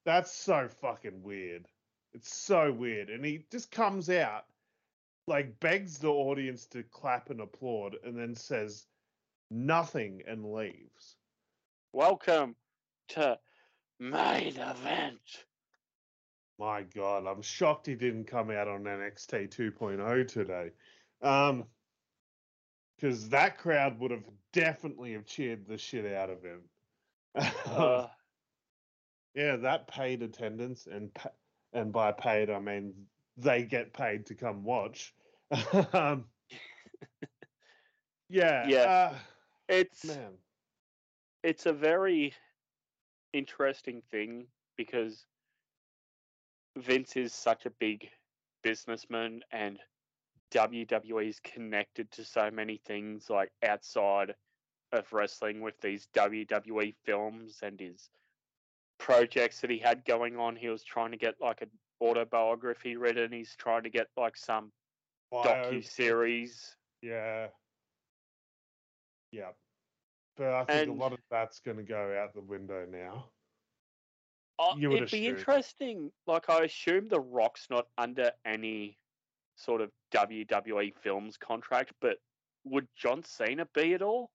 That's 0.05 0.33
so 0.33 0.69
fucking 0.81 1.23
weird. 1.23 1.67
It's 2.15 2.35
so 2.35 2.73
weird, 2.73 3.09
and 3.11 3.25
he 3.25 3.45
just 3.53 3.71
comes 3.71 4.11
out 4.11 4.47
like 5.27 5.59
begs 5.61 5.99
the 5.99 6.09
audience 6.09 6.67
to 6.67 6.83
clap 6.83 7.31
and 7.31 7.41
applaud 7.41 7.97
and 8.05 8.17
then 8.17 8.35
says 8.35 8.87
nothing 9.51 10.23
and 10.27 10.53
leaves. 10.53 11.17
Welcome 11.93 12.57
to 13.09 13.39
main 13.99 14.57
event. 14.57 15.45
My 16.59 16.83
God, 16.83 17.27
I'm 17.27 17.43
shocked 17.43 17.87
he 17.87 17.95
didn't 17.95 18.27
come 18.27 18.51
out 18.51 18.69
on 18.69 18.85
NXT 18.85 19.49
2.0 19.49 20.29
today. 20.29 20.71
Um, 21.23 21.65
because 23.01 23.29
that 23.31 23.57
crowd 23.57 23.99
would 23.99 24.11
have 24.11 24.25
definitely 24.53 25.15
have 25.15 25.25
cheered 25.25 25.67
the 25.67 25.79
shit 25.79 26.13
out 26.13 26.29
of 26.29 26.43
him. 26.43 26.61
Uh, 27.35 28.07
yeah, 29.35 29.57
that 29.57 29.89
paid 29.89 30.23
attendance 30.23 30.87
and 30.91 31.13
pa- 31.15 31.31
and 31.73 31.93
by 31.93 32.13
paid 32.13 32.51
I 32.51 32.59
mean 32.59 32.93
they 33.37 33.65
get 33.65 33.93
paid 33.93 34.27
to 34.27 34.35
come 34.35 34.65
watch. 34.65 35.15
um, 35.93 36.27
Yeah. 38.29 38.67
Yeah. 38.69 38.79
Uh, 38.83 39.19
It's 39.69 40.05
man. 40.05 40.33
it's 41.43 41.67
a 41.67 41.73
very 41.73 42.35
interesting 43.33 44.03
thing 44.11 44.47
because 44.77 45.27
Vince 46.77 47.17
is 47.17 47.33
such 47.33 47.67
a 47.67 47.71
big 47.71 48.09
businessman 48.63 49.41
and 49.51 49.79
WWE 50.53 51.29
is 51.29 51.41
connected 51.41 52.11
to 52.13 52.25
so 52.25 52.51
many 52.51 52.77
things 52.79 53.29
like 53.31 53.51
outside 53.65 54.35
of 54.93 55.13
wrestling 55.13 55.61
with 55.61 55.81
these 55.81 56.07
WWE 56.15 56.95
films 57.05 57.61
and 57.63 57.79
his 57.81 58.11
projects 58.99 59.61
that 59.61 59.71
he 59.71 59.79
had 59.79 60.05
going 60.05 60.37
on. 60.37 60.57
He 60.57 60.69
was 60.69 60.85
trying 60.85 61.13
to 61.13 61.17
get 61.17 61.41
like 61.41 61.63
an 61.63 61.71
autobiography 62.01 62.97
written. 62.97 63.33
He's 63.33 63.55
trying 63.57 63.83
to 63.85 63.91
get 63.91 64.09
like 64.17 64.37
some 64.37 64.73
docu 65.33 65.85
series. 65.85 66.77
Yeah. 67.03 67.49
Yeah. 69.33 69.51
But 70.37 70.49
I 70.55 70.65
think 70.65 70.89
And- 70.89 70.91
a 70.91 71.03
lot 71.03 71.13
of 71.13 71.21
that's 71.31 71.61
going 71.61 71.77
to 71.77 71.83
go 71.83 72.19
out 72.19 72.35
the 72.35 72.41
window 72.41 72.87
now. 72.91 73.31
Oh, 74.59 74.75
would 74.77 74.93
it'd 74.93 75.11
be 75.11 75.27
interesting. 75.27 76.13
Like 76.27 76.51
I 76.51 76.65
assume 76.65 77.09
The 77.09 77.21
Rock's 77.21 77.69
not 77.71 77.87
under 77.97 78.31
any 78.45 78.99
sort 79.57 79.81
of 79.81 79.91
WWE 80.13 80.95
films 81.03 81.39
contract, 81.39 81.93
but 82.01 82.19
would 82.65 82.87
John 82.95 83.23
Cena 83.25 83.67
be 83.75 83.95
at 83.95 84.03
all? 84.03 84.31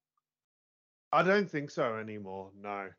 I 1.12 1.22
don't 1.22 1.50
think 1.50 1.70
so 1.70 1.98
anymore. 1.98 2.52
No. 2.60 2.90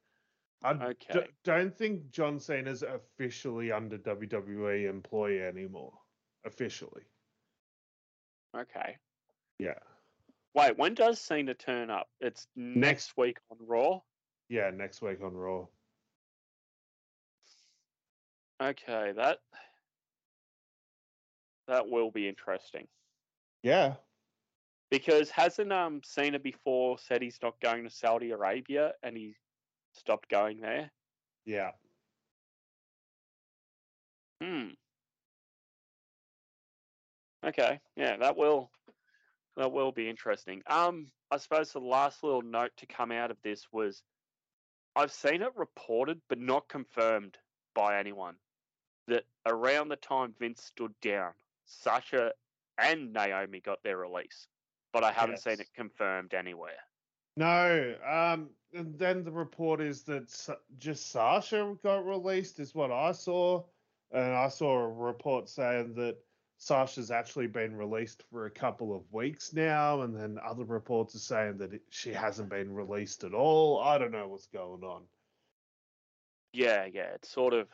I 0.63 0.73
d- 0.73 0.85
Okay. 0.85 1.29
don't 1.45 1.77
think 1.77 2.11
John 2.11 2.41
Cena's 2.41 2.83
officially 2.83 3.71
under 3.73 3.99
WWE 3.99 4.89
employee 4.89 5.43
anymore. 5.43 5.93
Officially. 6.45 7.03
Okay. 8.57 8.97
Yeah. 9.59 9.79
Wait, 10.55 10.79
when 10.79 10.95
does 10.95 11.21
Cena 11.21 11.55
turn 11.55 11.91
up? 11.91 12.09
It's 12.21 12.47
next 12.57 13.17
week 13.17 13.39
on 13.51 13.59
Raw. 13.61 14.01
Yeah, 14.49 14.71
next 14.71 15.03
week 15.03 15.21
on 15.23 15.35
Raw. 15.35 15.67
Okay, 18.63 19.13
that 19.17 19.39
that 21.69 21.89
will 21.91 22.11
be 22.11 22.27
interesting 22.29 22.87
Yeah. 23.63 23.97
because 24.91 25.31
hasn't 25.31 25.73
um 25.73 26.01
Cena 26.05 26.39
before 26.39 26.97
said 26.99 27.21
he's 27.21 27.39
not 27.43 27.61
going 27.61 27.85
to 27.85 27.91
Saudi 27.91 28.31
Arabia 28.31 28.95
and 29.03 29.17
he 29.17 29.35
stopped 29.97 30.29
going 30.29 30.61
there? 30.61 30.91
Yeah. 31.45 31.71
Hmm. 34.43 34.69
Okay, 37.47 37.81
yeah, 37.97 38.17
that 38.17 38.37
will 38.37 38.71
that 39.57 39.73
will 39.73 39.93
be 39.93 40.09
interesting. 40.11 40.63
Um, 40.67 41.07
I 41.31 41.39
suppose 41.39 41.73
the 41.73 41.81
last 41.81 42.23
little 42.23 42.43
note 42.43 42.73
to 42.79 42.87
come 42.87 43.13
out 43.13 43.31
of 43.31 43.37
this 43.43 43.67
was 43.73 44.03
I've 44.95 45.13
seen 45.13 45.43
it 45.43 45.53
reported 45.55 46.21
but 46.29 46.39
not 46.39 46.69
confirmed 46.69 47.39
by 47.75 47.99
anyone 47.99 48.37
that 49.09 49.25
around 49.47 49.89
the 49.89 49.97
time 49.97 50.35
Vince 50.39 50.63
stood 50.63 50.93
down, 51.01 51.33
Sasha 51.67 52.33
and 52.79 53.13
Naomi 53.13 53.61
got 53.61 53.83
their 53.83 53.99
release. 53.99 54.49
But 54.93 55.05
I 55.05 55.13
haven't 55.13 55.41
seen 55.41 55.61
it 55.61 55.69
confirmed 55.75 56.33
anywhere. 56.33 56.79
No, 57.37 57.95
um, 58.09 58.51
and 58.73 58.99
then 58.99 59.23
the 59.23 59.33
report 59.33 59.81
is 59.81 60.03
that 60.05 60.33
just 60.79 61.11
Sasha 61.11 61.75
got 61.83 62.07
released, 62.07 62.61
is 62.61 62.75
what 62.75 62.91
I 62.91 63.13
saw, 63.13 63.65
and 64.11 64.35
I 64.35 64.49
saw 64.49 64.79
a 64.79 64.89
report 64.89 65.49
saying 65.49 65.95
that 65.95 66.17
Sasha's 66.59 67.11
actually 67.11 67.49
been 67.49 67.77
released 67.77 68.23
for 68.31 68.47
a 68.47 68.51
couple 68.51 68.97
of 68.97 69.03
weeks 69.13 69.53
now, 69.53 70.03
and 70.03 70.17
then 70.17 70.39
other 70.45 70.65
reports 70.65 71.15
are 71.15 71.19
saying 71.19 71.59
that 71.59 71.79
she 71.91 72.13
hasn't 72.13 72.49
been 72.49 72.73
released 72.73 73.25
at 73.25 73.35
all. 73.35 73.81
I 73.81 73.99
don't 73.99 74.13
know 74.13 74.29
what's 74.29 74.47
going 74.47 74.83
on. 74.83 75.03
Yeah, 76.53 76.87
yeah, 76.91 77.11
it's 77.15 77.29
sort 77.29 77.53
of 77.53 77.69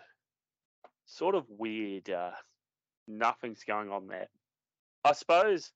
sort 1.07 1.37
of 1.37 1.45
weird. 1.49 2.11
Uh, 2.11 2.33
nothing's 3.07 3.63
going 3.63 3.91
on 3.91 4.09
there. 4.09 4.29
I 5.05 5.13
suppose, 5.13 5.73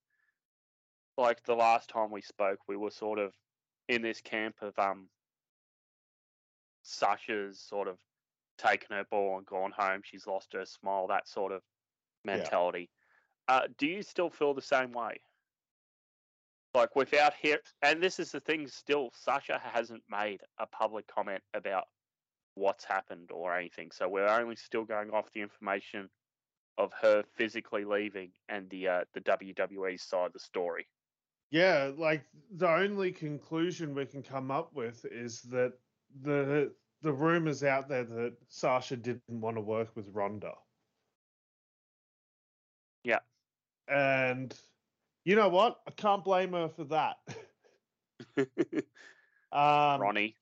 like 1.16 1.44
the 1.44 1.54
last 1.54 1.88
time 1.88 2.10
we 2.10 2.22
spoke, 2.22 2.58
we 2.66 2.76
were 2.76 2.90
sort 2.90 3.20
of 3.20 3.32
in 3.88 4.02
this 4.02 4.20
camp 4.20 4.56
of 4.62 4.78
um, 4.78 5.08
Sasha's 6.82 7.60
sort 7.60 7.88
of 7.88 7.98
taken 8.58 8.96
her 8.96 9.04
ball 9.10 9.38
and 9.38 9.46
gone 9.46 9.72
home. 9.76 10.00
She's 10.04 10.26
lost 10.26 10.52
her 10.52 10.64
smile. 10.64 11.06
That 11.08 11.28
sort 11.28 11.52
of 11.52 11.62
mentality. 12.24 12.90
Uh, 13.48 13.62
do 13.78 13.86
you 13.86 14.02
still 14.02 14.30
feel 14.30 14.54
the 14.54 14.62
same 14.62 14.92
way? 14.92 15.20
Like 16.74 16.94
without 16.94 17.32
here, 17.40 17.58
and 17.82 18.02
this 18.02 18.18
is 18.18 18.32
the 18.32 18.40
thing. 18.40 18.66
Still, 18.66 19.10
Sasha 19.14 19.60
hasn't 19.62 20.02
made 20.10 20.40
a 20.58 20.66
public 20.66 21.06
comment 21.06 21.42
about 21.54 21.84
what's 22.54 22.84
happened 22.84 23.30
or 23.32 23.56
anything. 23.56 23.90
So 23.92 24.08
we're 24.08 24.28
only 24.28 24.56
still 24.56 24.84
going 24.84 25.10
off 25.10 25.32
the 25.32 25.40
information 25.40 26.10
of 26.78 26.92
her 27.00 27.22
physically 27.36 27.84
leaving 27.84 28.30
and 28.48 28.68
the 28.68 28.88
uh, 28.88 29.04
the 29.14 29.20
WWE 29.20 29.98
side 29.98 30.26
of 30.26 30.32
the 30.32 30.38
story. 30.38 30.86
Yeah, 31.50 31.92
like 31.96 32.24
the 32.50 32.68
only 32.68 33.12
conclusion 33.12 33.94
we 33.94 34.06
can 34.06 34.22
come 34.22 34.50
up 34.50 34.74
with 34.74 35.04
is 35.06 35.42
that 35.42 35.74
the 36.22 36.72
the 37.02 37.12
rumors 37.12 37.62
out 37.62 37.88
there 37.88 38.04
that 38.04 38.34
Sasha 38.48 38.96
didn't 38.96 39.40
want 39.40 39.56
to 39.56 39.60
work 39.60 39.94
with 39.94 40.08
Ronda. 40.12 40.54
Yeah. 43.04 43.20
And 43.88 44.54
you 45.24 45.36
know 45.36 45.48
what? 45.48 45.80
I 45.86 45.90
can't 45.92 46.24
blame 46.24 46.52
her 46.52 46.68
for 46.68 46.84
that. 46.84 47.16
um, 49.52 50.00
Ronnie. 50.00 50.36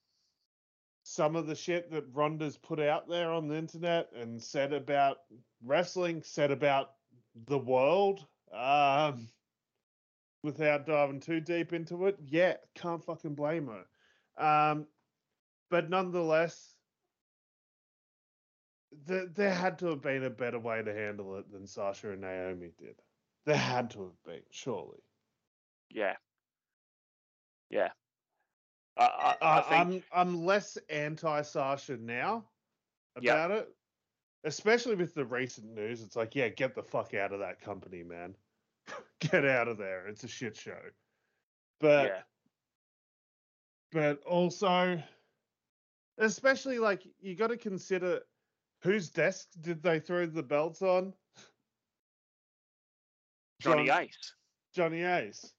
some 1.03 1.37
of 1.37 1.47
the 1.47 1.55
shit 1.55 1.91
that 1.91 2.05
Ronda's 2.13 2.57
put 2.57 2.81
out 2.81 3.09
there 3.09 3.31
on 3.31 3.49
the 3.49 3.57
internet 3.57 4.09
and 4.15 4.43
said 4.43 4.73
about 4.73 5.19
wrestling, 5.63 6.23
said 6.23 6.51
about 6.51 6.93
the 7.47 7.59
world, 7.59 8.27
um, 8.53 9.29
without 10.45 10.87
diving 10.87 11.19
too 11.19 11.41
deep 11.41 11.73
into 11.73 12.07
it, 12.07 12.19
yeah, 12.29 12.55
can't 12.75 13.03
fucking 13.03 13.35
blame 13.35 13.69
her. 13.69 13.87
Um, 14.37 14.87
but 15.71 15.89
nonetheless, 15.89 16.75
th- 19.09 19.31
there 19.35 19.55
had 19.55 19.79
to 19.79 19.87
have 19.87 20.03
been 20.03 20.25
a 20.25 20.31
better 20.31 20.59
way 20.59 20.83
to 20.83 20.95
handle 20.95 21.37
it 21.37 21.51
than 21.51 21.67
Sasha 21.67 22.13
and 22.13 22.21
Naomi 22.21 22.71
did. 22.79 22.97
There 23.47 23.57
had 23.57 23.91
to 23.93 24.03
have 24.03 24.23
been, 24.25 24.43
surely. 24.51 25.03
Yeah. 25.91 26.17
Yeah. 27.71 27.89
I, 28.97 29.35
I, 29.43 29.59
I 29.59 29.61
think 29.63 30.05
I'm 30.13 30.29
I'm 30.29 30.45
less 30.45 30.79
anti 30.89 31.43
Sasha 31.43 31.97
now 31.97 32.45
about 33.17 33.51
it, 33.51 33.69
especially 34.45 34.95
with 34.95 35.15
the 35.15 35.25
recent 35.25 35.75
news. 35.75 36.03
It's 36.03 36.17
like, 36.17 36.37
yeah, 36.37 36.49
get 36.49 36.75
the 36.75 36.83
fuck 36.83 37.15
out 37.15 37.33
of 37.33 37.41
that 37.41 37.61
company, 37.61 38.05
man. 38.05 38.37
get 39.21 39.45
out 39.45 39.69
of 39.69 39.79
there. 39.79 40.07
It's 40.07 40.25
a 40.25 40.29
shit 40.29 40.57
show. 40.57 40.79
But 41.81 42.07
yeah. 42.07 42.21
but 43.93 44.23
also, 44.25 45.01
especially 46.19 46.79
like 46.79 47.03
you 47.21 47.35
got 47.35 47.49
to 47.49 47.57
consider 47.57 48.21
whose 48.83 49.11
desk 49.11 49.49
did 49.61 49.83
they 49.83 49.99
throw 49.99 50.27
the 50.27 50.43
belts 50.43 50.83
on? 50.83 51.13
Johnny 53.61 53.87
John- 53.87 54.03
Ace. 54.03 54.35
Johnny 54.75 55.03
Ace. 55.03 55.53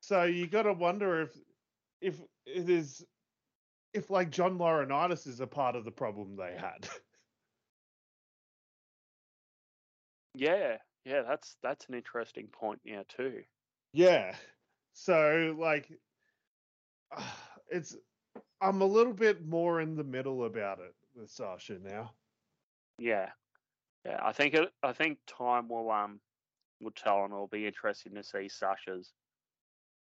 So 0.00 0.24
you 0.24 0.46
got 0.46 0.62
to 0.62 0.72
wonder 0.72 1.22
if 1.22 1.36
if 2.00 2.20
it 2.46 2.70
is 2.70 3.04
if 3.92 4.10
like 4.10 4.30
John 4.30 4.58
Laurinaitis 4.58 5.26
is 5.26 5.40
a 5.40 5.46
part 5.46 5.76
of 5.76 5.84
the 5.84 5.90
problem 5.90 6.36
they 6.36 6.56
had. 6.56 6.88
Yeah. 10.34 10.76
Yeah. 11.08 11.22
That's 11.22 11.56
that's 11.62 11.86
an 11.88 11.94
interesting 11.94 12.48
point. 12.48 12.80
Yeah, 12.84 13.02
too. 13.08 13.42
yeah. 13.92 14.34
So 14.92 15.56
like 15.58 15.90
it's 17.70 17.96
I'm 18.60 18.82
a 18.82 18.86
little 18.86 19.12
bit 19.12 19.46
more 19.46 19.80
in 19.80 19.94
the 19.96 20.04
middle 20.04 20.44
about 20.44 20.80
it 20.80 20.94
with 21.14 21.30
Sasha 21.30 21.78
now. 21.82 22.12
Yeah. 22.98 23.30
Yeah. 24.04 24.20
I 24.22 24.32
think 24.32 24.54
it. 24.54 24.70
I 24.82 24.92
think 24.92 25.18
time 25.26 25.68
will 25.68 25.90
um 25.90 26.20
will 26.80 26.90
tell, 26.92 27.24
and 27.24 27.32
it'll 27.32 27.46
be 27.48 27.66
interesting 27.66 28.14
to 28.14 28.22
see 28.22 28.48
Sasha's 28.48 29.12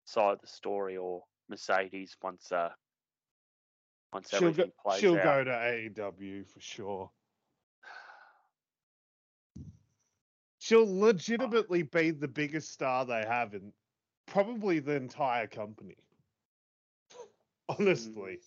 side 0.05 0.33
of 0.33 0.41
the 0.41 0.47
story 0.47 0.97
or 0.97 1.23
Mercedes 1.49 2.16
once 2.23 2.51
uh 2.53 2.70
once 4.12 4.29
She'll 4.31 4.41
go, 4.41 4.47
everything 4.49 4.73
plays 4.83 5.01
she'll 5.01 5.16
out. 5.16 5.24
go 5.24 5.45
to 5.45 5.51
AEW 5.51 6.47
for 6.47 6.61
sure. 6.61 7.11
She'll 10.73 10.99
legitimately 11.01 11.82
be 11.82 12.12
the 12.12 12.27
biggest 12.28 12.73
star 12.73 13.05
they 13.05 13.27
have 13.28 13.53
in 13.53 13.74
probably 14.24 14.78
the 14.78 14.94
entire 14.94 15.47
company. 15.47 15.97
Honestly. 17.69 18.39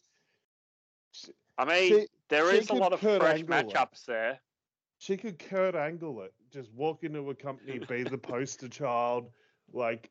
I 1.60 1.66
mean, 1.66 1.90
She- 1.90 2.08
there 2.30 2.50
she 2.50 2.58
is 2.58 2.70
a 2.72 2.74
lot 2.74 2.94
of 2.94 3.00
Kurt 3.00 3.22
fresh 3.22 3.42
Angle 3.42 3.60
it. 3.60 3.68
matchups 3.68 4.06
there. 4.06 4.40
She 4.98 5.18
could 5.18 5.38
Kurt 5.38 5.76
Angle 5.76 6.24
it. 6.24 6.34
Just 6.50 6.72
walk 6.74 7.04
into 7.04 7.30
a 7.30 7.36
company, 7.36 7.78
be 7.90 8.02
the 8.04 8.18
poster 8.18 8.70
child. 8.70 9.32
Like, 9.72 10.10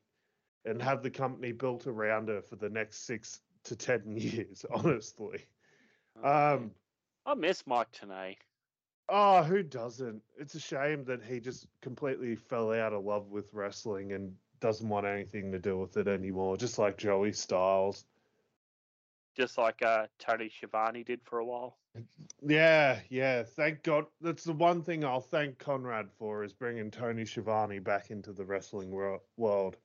and 0.63 0.81
have 0.81 1.03
the 1.03 1.11
company 1.11 1.51
built 1.51 1.85
around 1.85 2.29
her 2.29 2.41
for 2.41 2.55
the 2.55 2.69
next 2.69 3.05
six 3.05 3.41
to 3.65 3.75
ten 3.75 4.01
years. 4.17 4.65
Honestly, 4.73 5.45
Oh, 6.23 6.53
um, 6.55 6.71
I 7.25 7.33
miss 7.33 7.67
Mike 7.67 7.91
Tenay. 7.91 8.37
Oh, 9.09 9.43
who 9.43 9.63
doesn't? 9.63 10.21
It's 10.37 10.55
a 10.55 10.59
shame 10.59 11.03
that 11.05 11.23
he 11.23 11.39
just 11.39 11.67
completely 11.81 12.35
fell 12.35 12.73
out 12.73 12.93
of 12.93 13.03
love 13.03 13.29
with 13.29 13.53
wrestling 13.53 14.13
and 14.13 14.33
doesn't 14.59 14.87
want 14.87 15.05
anything 15.05 15.51
to 15.51 15.59
do 15.59 15.77
with 15.77 15.97
it 15.97 16.07
anymore. 16.07 16.57
Just 16.57 16.79
like 16.79 16.97
Joey 16.97 17.31
Styles. 17.33 18.05
just 19.35 19.57
like 19.57 19.81
uh, 19.81 20.07
Tony 20.19 20.49
Schiavone 20.49 21.03
did 21.03 21.19
for 21.23 21.39
a 21.39 21.45
while. 21.45 21.77
Yeah, 22.41 22.99
yeah. 23.09 23.43
Thank 23.43 23.83
God. 23.83 24.05
That's 24.21 24.43
the 24.43 24.53
one 24.53 24.81
thing 24.81 25.05
I'll 25.05 25.21
thank 25.21 25.59
Conrad 25.59 26.09
for 26.17 26.43
is 26.43 26.53
bringing 26.53 26.91
Tony 26.91 27.25
Schiavone 27.25 27.79
back 27.79 28.11
into 28.11 28.33
the 28.33 28.45
wrestling 28.45 28.91
wor- 28.91 29.21
world. 29.37 29.77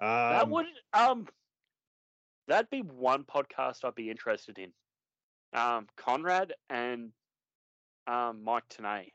Um, 0.00 0.08
that 0.08 0.48
would 0.48 0.66
um, 0.92 1.26
that'd 2.48 2.70
be 2.70 2.80
one 2.80 3.24
podcast 3.24 3.84
I'd 3.84 3.94
be 3.94 4.10
interested 4.10 4.58
in. 4.58 4.72
Um, 5.58 5.86
Conrad 5.96 6.52
and 6.68 7.12
um 8.06 8.44
Mike 8.44 8.68
Tenay, 8.68 9.12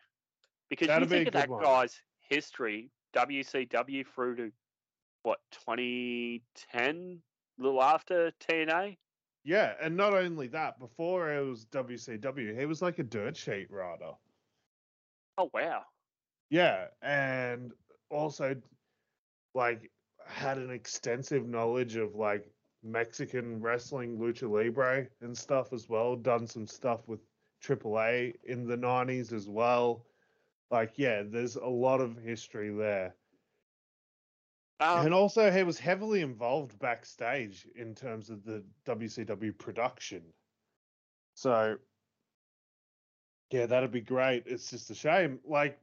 because 0.70 0.88
That'd 0.88 1.08
you 1.08 1.08
think 1.08 1.28
of 1.28 1.34
that 1.34 1.50
one. 1.50 1.62
guy's 1.64 2.02
history, 2.20 2.92
WCW 3.14 4.04
through 4.06 4.36
to 4.38 4.52
what 5.24 5.40
2010, 5.52 7.24
a 7.60 7.62
little 7.62 7.82
after 7.84 8.32
TNA. 8.40 8.98
Yeah, 9.44 9.76
and 9.80 9.96
not 9.96 10.14
only 10.16 10.48
that, 10.48 10.80
before 10.80 11.32
it 11.32 11.42
was 11.46 11.66
WCW, 11.66 12.56
he 12.58 12.66
was 12.66 12.82
like 12.82 12.98
a 13.00 13.04
dirt 13.04 13.38
sheet 13.38 13.70
rider. 13.72 14.14
Oh 15.38 15.50
wow, 15.54 15.86
Yeah, 16.50 16.90
and 17.02 17.74
also 18.10 18.62
like 19.54 19.92
had 20.28 20.58
an 20.58 20.72
extensive 20.72 21.48
knowledge 21.48 21.96
of 21.98 22.16
like 22.16 22.54
Mexican 22.84 23.62
wrestling, 23.62 24.18
lucha 24.18 24.50
libre, 24.50 25.10
and 25.22 25.38
stuff 25.38 25.74
as 25.74 25.90
well. 25.90 26.16
Done 26.16 26.48
some 26.48 26.68
stuff 26.68 27.08
with 27.08 27.22
AAA 27.62 28.36
in 28.44 28.68
the 28.68 28.78
'90s 28.78 29.32
as 29.34 29.48
well. 29.48 30.06
Like, 30.72 30.94
yeah, 30.98 31.24
there's 31.26 31.58
a 31.58 31.66
lot 31.66 32.00
of 32.00 32.18
history 32.18 32.70
there. 32.70 33.14
um, 34.80 35.06
and 35.06 35.14
also, 35.14 35.52
he 35.52 35.64
was 35.64 35.78
heavily 35.78 36.22
involved 36.22 36.80
backstage 36.80 37.68
in 37.76 37.94
terms 37.94 38.30
of 38.30 38.44
the 38.46 38.64
WCW 38.86 39.58
production. 39.58 40.24
So, 41.36 41.78
yeah, 43.52 43.66
that'd 43.66 43.92
be 43.92 44.02
great. 44.02 44.44
It's 44.46 44.70
just 44.70 44.90
a 44.90 44.96
shame. 44.96 45.40
Like, 45.46 45.78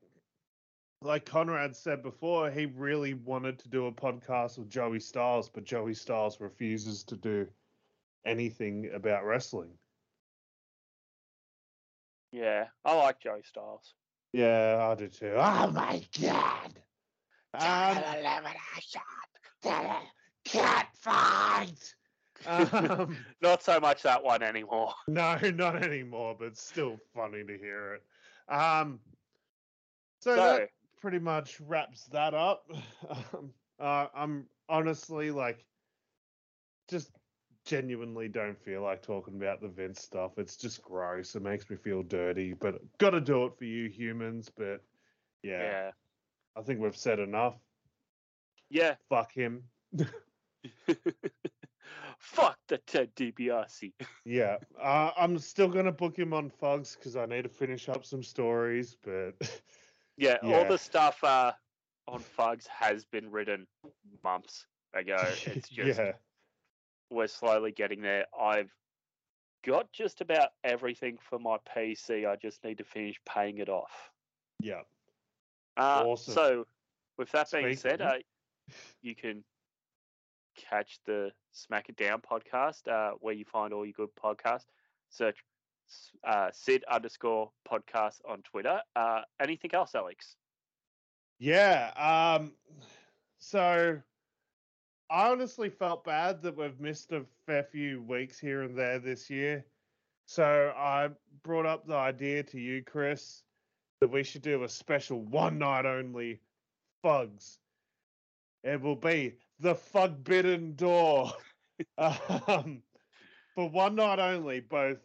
like 1.02 1.26
Conrad 1.26 1.76
said 1.76 2.02
before, 2.02 2.50
he 2.50 2.66
really 2.66 3.14
wanted 3.14 3.58
to 3.60 3.68
do 3.68 3.86
a 3.86 3.92
podcast 3.92 4.58
with 4.58 4.70
Joey 4.70 5.00
Styles, 5.00 5.48
but 5.48 5.64
Joey 5.64 5.94
Styles 5.94 6.40
refuses 6.40 7.04
to 7.04 7.16
do 7.16 7.46
anything 8.24 8.90
about 8.94 9.24
wrestling. 9.24 9.70
Yeah, 12.32 12.68
I 12.84 12.94
like 12.96 13.20
Joey 13.20 13.42
Styles. 13.44 13.94
Yeah, 14.32 14.88
I 14.90 14.94
do 14.94 15.08
too. 15.08 15.34
Oh 15.36 15.70
my 15.70 16.06
god! 16.20 16.82
Um, 17.54 18.04
cat 20.44 20.88
fight. 20.94 21.94
Um, 22.46 23.16
Not 23.42 23.62
so 23.62 23.80
much 23.80 24.02
that 24.02 24.22
one 24.22 24.42
anymore. 24.42 24.94
no, 25.08 25.38
not 25.38 25.82
anymore, 25.82 26.36
but 26.38 26.56
still 26.56 26.98
funny 27.14 27.44
to 27.44 27.58
hear 27.58 27.94
it. 27.94 28.54
Um, 28.54 29.00
so, 30.20 30.36
So, 30.36 30.36
that 30.36 30.70
pretty 31.00 31.18
much 31.18 31.60
wraps 31.60 32.06
that 32.06 32.34
up. 32.34 32.70
Um, 33.34 33.54
uh, 33.78 34.08
I'm 34.14 34.48
honestly 34.68 35.30
like, 35.30 35.64
just 36.88 37.17
genuinely 37.68 38.28
don't 38.28 38.58
feel 38.58 38.82
like 38.82 39.02
talking 39.02 39.36
about 39.36 39.60
the 39.60 39.68
Vince 39.68 40.00
stuff. 40.00 40.38
It's 40.38 40.56
just 40.56 40.82
gross. 40.82 41.34
It 41.34 41.42
makes 41.42 41.68
me 41.68 41.76
feel 41.76 42.02
dirty, 42.02 42.54
but 42.54 42.80
got 42.98 43.10
to 43.10 43.20
do 43.20 43.44
it 43.44 43.58
for 43.58 43.64
you 43.64 43.88
humans. 43.88 44.50
But 44.56 44.82
yeah, 45.42 45.62
yeah, 45.62 45.90
I 46.56 46.62
think 46.62 46.80
we've 46.80 46.96
said 46.96 47.18
enough. 47.18 47.56
yeah. 48.70 48.94
Fuck 49.10 49.32
him. 49.32 49.64
Fuck 52.18 52.58
the 52.68 52.78
Ted 52.78 53.14
DiBiase. 53.14 53.92
Yeah, 54.24 54.56
uh, 54.82 55.10
I'm 55.16 55.38
still 55.38 55.68
gonna 55.68 55.92
book 55.92 56.18
him 56.18 56.32
on 56.32 56.50
Fugs 56.50 56.96
because 56.96 57.16
I 57.16 57.26
need 57.26 57.42
to 57.42 57.48
finish 57.48 57.88
up 57.88 58.04
some 58.04 58.22
stories. 58.22 58.96
But 59.04 59.34
Yeah, 60.18 60.38
all 60.42 60.64
the 60.64 60.78
stuff 60.78 61.22
uh, 61.22 61.52
on 62.08 62.20
Fugs 62.20 62.66
has 62.66 63.04
been 63.04 63.30
written 63.30 63.66
months 64.24 64.66
ago. 64.92 65.16
It's 65.46 65.68
just 65.70 65.98
yeah, 65.98 66.12
we're 67.10 67.26
slowly 67.26 67.72
getting 67.72 68.02
there. 68.02 68.26
I've 68.38 68.70
got 69.66 69.92
just 69.92 70.20
about 70.20 70.50
everything 70.64 71.18
for 71.28 71.38
my 71.38 71.58
PC. 71.76 72.28
I 72.28 72.36
just 72.36 72.62
need 72.64 72.78
to 72.78 72.84
finish 72.84 73.16
paying 73.26 73.58
it 73.58 73.68
off. 73.68 74.10
yeah, 74.60 74.82
Uh, 75.76 76.04
Awesome. 76.06 76.34
So, 76.34 76.66
with 77.16 77.30
that 77.32 77.50
being 77.50 77.76
said, 77.76 78.00
uh, 78.00 78.18
you 79.02 79.14
can 79.14 79.44
catch 80.56 80.98
the 81.06 81.30
Smack 81.52 81.88
It 81.88 81.96
Down 81.96 82.20
podcast 82.20 82.88
uh, 82.88 83.14
where 83.20 83.34
you 83.34 83.44
find 83.44 83.72
all 83.72 83.84
your 83.84 83.94
good 83.94 84.10
podcasts. 84.22 84.66
Search 85.10 85.38
uh, 86.24 86.50
Sid 86.52 86.84
underscore 86.90 87.50
podcast 87.70 88.20
on 88.28 88.42
Twitter. 88.42 88.80
Uh, 88.94 89.22
anything 89.40 89.70
else, 89.74 89.94
Alex? 89.94 90.36
yeah. 91.38 91.92
Um, 91.96 92.52
so 93.38 94.00
I 95.10 95.30
honestly 95.30 95.70
felt 95.70 96.04
bad 96.04 96.42
that 96.42 96.56
we've 96.56 96.78
missed 96.80 97.12
a 97.12 97.24
fair 97.46 97.62
few 97.62 98.02
weeks 98.02 98.38
here 98.38 98.62
and 98.62 98.76
there 98.76 98.98
this 98.98 99.30
year. 99.30 99.64
So 100.26 100.72
I 100.76 101.08
brought 101.42 101.64
up 101.64 101.86
the 101.86 101.94
idea 101.94 102.42
to 102.42 102.60
you, 102.60 102.82
Chris, 102.82 103.42
that 104.00 104.10
we 104.10 104.22
should 104.22 104.42
do 104.42 104.62
a 104.64 104.68
special 104.68 105.22
one 105.22 105.58
night 105.58 105.86
only 105.86 106.40
Fugs. 107.02 107.58
It 108.64 108.80
will 108.80 108.96
be 108.96 109.36
the 109.60 109.74
Forbidden 109.74 110.74
Door. 110.74 111.32
um, 111.98 112.82
for 113.54 113.70
one 113.70 113.94
night 113.94 114.18
only, 114.18 114.60
both 114.60 114.98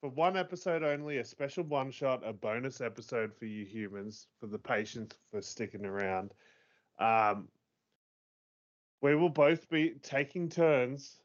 for 0.00 0.10
one 0.10 0.36
episode 0.36 0.84
only, 0.84 1.18
a 1.18 1.24
special 1.24 1.64
one 1.64 1.90
shot, 1.90 2.22
a 2.24 2.32
bonus 2.32 2.80
episode 2.80 3.34
for 3.34 3.46
you 3.46 3.64
humans, 3.64 4.28
for 4.38 4.46
the 4.46 4.58
patience 4.58 5.16
for 5.32 5.42
sticking 5.42 5.84
around. 5.84 6.32
Um, 7.00 7.48
we 9.00 9.14
will 9.14 9.28
both 9.28 9.68
be 9.68 9.94
taking 10.02 10.48
turns 10.48 11.20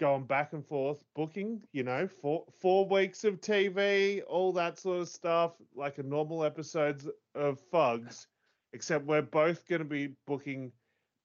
going 0.00 0.24
back 0.24 0.52
and 0.52 0.64
forth 0.64 1.02
booking 1.16 1.60
you 1.72 1.82
know 1.82 2.06
four 2.06 2.44
four 2.60 2.86
weeks 2.86 3.24
of 3.24 3.40
tv 3.40 4.22
all 4.28 4.52
that 4.52 4.78
sort 4.78 5.00
of 5.00 5.08
stuff 5.08 5.52
like 5.74 5.98
a 5.98 6.02
normal 6.04 6.44
episodes 6.44 7.08
of 7.34 7.58
fugs 7.72 8.28
except 8.72 9.06
we're 9.06 9.22
both 9.22 9.66
going 9.66 9.80
to 9.80 9.84
be 9.84 10.14
booking 10.26 10.70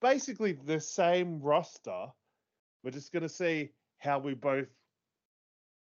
basically 0.00 0.52
the 0.52 0.80
same 0.80 1.40
roster. 1.40 2.06
We're 2.82 2.90
just 2.90 3.12
going 3.12 3.22
to 3.22 3.28
see 3.28 3.70
how 3.98 4.18
we 4.18 4.34
both 4.34 4.68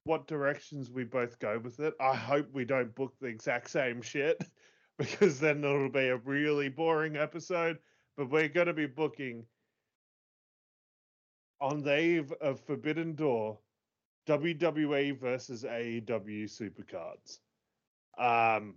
what 0.05 0.27
directions 0.27 0.91
we 0.91 1.05
both 1.05 1.39
go 1.39 1.59
with 1.59 1.79
it. 1.81 1.95
I 2.01 2.15
hope 2.15 2.49
we 2.53 2.65
don't 2.65 2.95
book 2.95 3.15
the 3.21 3.29
exact 3.29 3.71
same 3.71 4.01
shit 4.03 4.43
because 4.99 5.39
then 5.41 5.65
it'll 5.65 5.91
be 5.91 6.09
a 6.09 6.17
really 6.17 6.69
boring 6.69 7.17
episode 7.17 7.79
but 8.17 8.31
we're 8.31 8.49
going 8.49 8.67
to 8.67 8.75
be 8.75 8.87
booking 8.87 9.45
on 11.61 11.83
the 11.83 11.99
eve 11.99 12.33
of 12.41 12.61
Forbidden 12.61 13.15
Door, 13.15 13.59
WWE 14.29 15.19
versus 15.19 15.65
AEW 15.65 16.45
Supercards. 16.45 17.39
Um, 18.19 18.75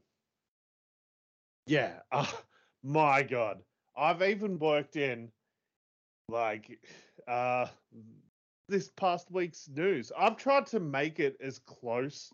yeah, 1.66 2.00
uh, 2.12 2.26
my 2.84 3.24
God, 3.24 3.62
I've 3.96 4.22
even 4.22 4.60
worked 4.60 4.96
in 4.96 5.32
like 6.30 6.80
uh 7.28 7.68
this 8.70 8.90
past 8.96 9.30
week's 9.30 9.68
news. 9.68 10.12
I've 10.18 10.38
tried 10.38 10.66
to 10.68 10.80
make 10.80 11.20
it 11.20 11.36
as 11.42 11.60
close 11.60 12.32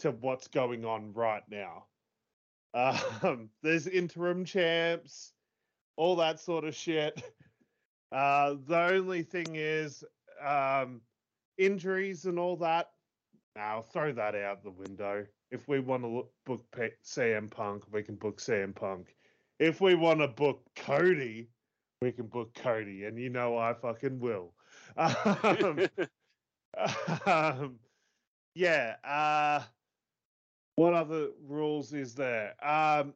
to 0.00 0.10
what's 0.12 0.48
going 0.48 0.84
on 0.84 1.12
right 1.12 1.42
now. 1.50 1.86
Um, 2.74 3.50
there's 3.62 3.86
interim 3.86 4.46
champs, 4.46 5.34
all 5.96 6.16
that 6.16 6.40
sort 6.40 6.64
of 6.64 6.74
shit. 6.74 7.22
Uh, 8.12 8.56
the 8.66 8.78
only 8.78 9.22
thing 9.22 9.54
is 9.54 10.04
um, 10.44 11.00
injuries 11.58 12.26
and 12.26 12.38
all 12.38 12.56
that. 12.56 12.90
Now 13.56 13.82
throw 13.82 14.12
that 14.12 14.34
out 14.34 14.62
the 14.62 14.70
window. 14.70 15.26
If 15.50 15.68
we 15.68 15.80
want 15.80 16.02
to 16.02 16.08
look, 16.08 16.32
book 16.46 16.64
CM 17.04 17.50
Punk, 17.50 17.84
we 17.90 18.02
can 18.02 18.16
book 18.16 18.38
CM 18.38 18.74
Punk. 18.74 19.14
If 19.58 19.80
we 19.80 19.94
want 19.94 20.20
to 20.20 20.28
book 20.28 20.62
Cody, 20.76 21.48
we 22.00 22.12
can 22.12 22.26
book 22.26 22.54
Cody, 22.54 23.04
and 23.04 23.18
you 23.18 23.28
know 23.28 23.56
I 23.56 23.74
fucking 23.74 24.18
will. 24.20 24.52
Um, 24.96 25.88
um, 27.26 27.78
yeah. 28.54 28.96
Uh, 29.04 29.62
what 30.76 30.94
other 30.94 31.28
rules 31.46 31.92
is 31.92 32.14
there? 32.14 32.54
Um, 32.62 33.14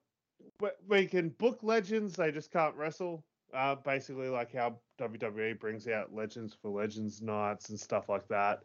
we, 0.61 0.69
we 0.89 1.07
can 1.07 1.31
book 1.31 1.61
legends; 1.63 2.15
they 2.15 2.31
just 2.31 2.53
can't 2.53 2.75
wrestle. 2.77 3.25
Uh, 3.57 3.75
basically 3.75 4.29
like 4.29 4.53
how 4.53 4.77
WWE 5.01 5.59
brings 5.59 5.89
out 5.89 6.15
Legends 6.15 6.55
for 6.61 6.71
Legends 6.71 7.23
nights 7.23 7.71
and 7.71 7.81
stuff 7.81 8.09
like 8.09 8.29
that. 8.29 8.61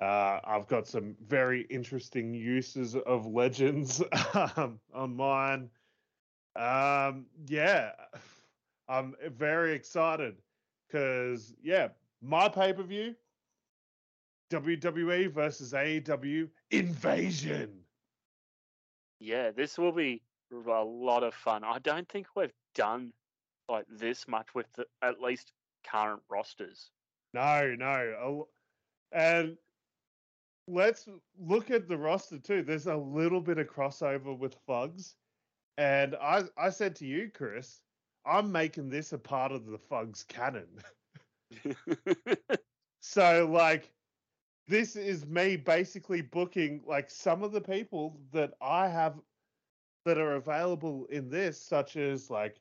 Uh, 0.00 0.40
I've 0.44 0.66
got 0.66 0.86
some 0.86 1.14
very 1.26 1.62
interesting 1.62 2.34
uses 2.34 2.94
of 2.94 3.26
Legends 3.26 4.02
um, 4.56 4.78
on 4.92 5.16
mine. 5.16 5.70
Um, 6.56 7.26
yeah, 7.46 7.92
I'm 8.88 9.14
very 9.36 9.74
excited 9.74 10.34
because 10.86 11.54
yeah, 11.62 11.88
my 12.20 12.48
pay 12.48 12.72
per 12.72 12.82
view, 12.82 13.14
WWE 14.50 15.32
versus 15.32 15.72
AEW 15.72 16.48
Invasion. 16.70 17.70
Yeah, 19.20 19.52
this 19.52 19.78
will 19.78 19.92
be 19.92 20.20
a 20.50 20.84
lot 20.84 21.22
of 21.22 21.32
fun. 21.32 21.64
I 21.64 21.78
don't 21.78 22.08
think 22.08 22.26
we've 22.36 22.52
done 22.74 23.12
like 23.72 23.86
this 23.90 24.28
much 24.28 24.54
with 24.54 24.72
the, 24.74 24.86
at 25.02 25.20
least 25.20 25.52
current 25.84 26.22
rosters. 26.30 26.90
No, 27.34 27.74
no, 27.76 28.46
and 29.10 29.56
let's 30.68 31.08
look 31.38 31.70
at 31.70 31.88
the 31.88 31.96
roster 31.96 32.38
too. 32.38 32.62
There's 32.62 32.86
a 32.86 32.96
little 32.96 33.40
bit 33.40 33.58
of 33.58 33.66
crossover 33.66 34.38
with 34.38 34.54
Fugs, 34.68 35.14
and 35.78 36.14
I 36.16 36.44
I 36.56 36.70
said 36.70 36.94
to 36.96 37.06
you, 37.06 37.30
Chris, 37.34 37.80
I'm 38.24 38.52
making 38.52 38.90
this 38.90 39.12
a 39.12 39.18
part 39.18 39.50
of 39.50 39.66
the 39.66 39.78
Fugs 39.78 40.22
canon. 40.22 40.68
so 43.00 43.48
like 43.50 43.90
this 44.68 44.96
is 44.96 45.26
me 45.26 45.56
basically 45.56 46.22
booking 46.22 46.82
like 46.86 47.10
some 47.10 47.42
of 47.42 47.52
the 47.52 47.60
people 47.60 48.20
that 48.32 48.54
I 48.62 48.88
have 48.88 49.20
that 50.04 50.18
are 50.18 50.36
available 50.36 51.06
in 51.10 51.28
this, 51.28 51.60
such 51.60 51.96
as 51.96 52.30
like 52.30 52.60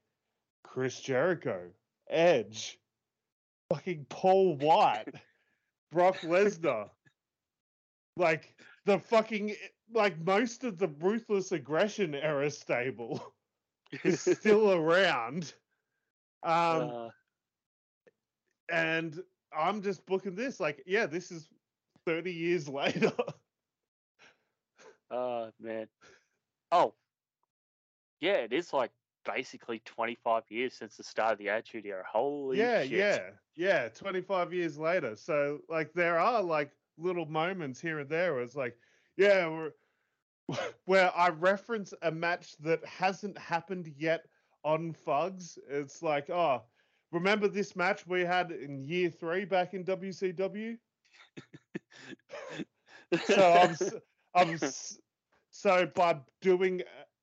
Chris 0.63 0.99
Jericho, 0.99 1.69
Edge, 2.09 2.79
fucking 3.69 4.05
Paul 4.09 4.57
Wight, 4.57 5.13
Brock 5.91 6.17
Lesnar, 6.21 6.89
like 8.17 8.53
the 8.85 8.99
fucking 8.99 9.55
like 9.93 10.17
most 10.25 10.63
of 10.63 10.77
the 10.77 10.87
ruthless 10.99 11.51
aggression 11.51 12.15
era 12.15 12.49
stable 12.49 13.33
is 14.03 14.21
still 14.21 14.71
around. 14.79 15.53
Um, 16.43 16.53
uh. 16.53 17.09
and 18.71 19.21
I'm 19.55 19.81
just 19.81 20.05
booking 20.05 20.35
this. 20.35 20.59
Like, 20.59 20.81
yeah, 20.85 21.05
this 21.05 21.31
is 21.31 21.49
30 22.05 22.31
years 22.31 22.67
later. 22.67 23.11
oh 25.11 25.49
man. 25.59 25.87
Oh. 26.71 26.93
Yeah, 28.21 28.37
it 28.37 28.53
is 28.53 28.71
like 28.71 28.91
basically 29.25 29.79
25 29.85 30.43
years 30.49 30.73
since 30.73 30.97
the 30.97 31.03
start 31.03 31.33
of 31.33 31.39
the 31.39 31.49
Attitude 31.49 31.85
Era. 31.85 32.03
Holy 32.09 32.57
yeah, 32.57 32.83
shit. 32.83 32.91
yeah, 32.91 33.19
yeah. 33.55 33.89
25 33.89 34.53
years 34.53 34.77
later. 34.77 35.15
So 35.15 35.59
like 35.69 35.93
there 35.93 36.19
are 36.19 36.41
like 36.41 36.71
little 36.97 37.25
moments 37.25 37.79
here 37.79 37.99
and 37.99 38.09
there 38.09 38.33
where 38.33 38.43
it's 38.43 38.55
like, 38.55 38.77
yeah, 39.17 39.47
we're 39.47 39.71
where 40.85 41.11
I 41.15 41.29
reference 41.29 41.93
a 42.01 42.11
match 42.11 42.55
that 42.59 42.85
hasn't 42.85 43.37
happened 43.37 43.91
yet 43.97 44.25
on 44.63 44.93
Fugs. 44.93 45.57
It's 45.69 46.01
like, 46.01 46.29
oh, 46.29 46.63
remember 47.11 47.47
this 47.47 47.75
match 47.75 48.05
we 48.07 48.21
had 48.21 48.51
in 48.51 48.83
year 48.83 49.09
three 49.09 49.45
back 49.45 49.73
in 49.73 49.83
WCW? 49.83 50.77
so 53.25 53.53
I'm, 53.53 53.75
I'm, 54.35 54.59
so 55.51 55.85
by 55.93 56.17
doing 56.41 56.81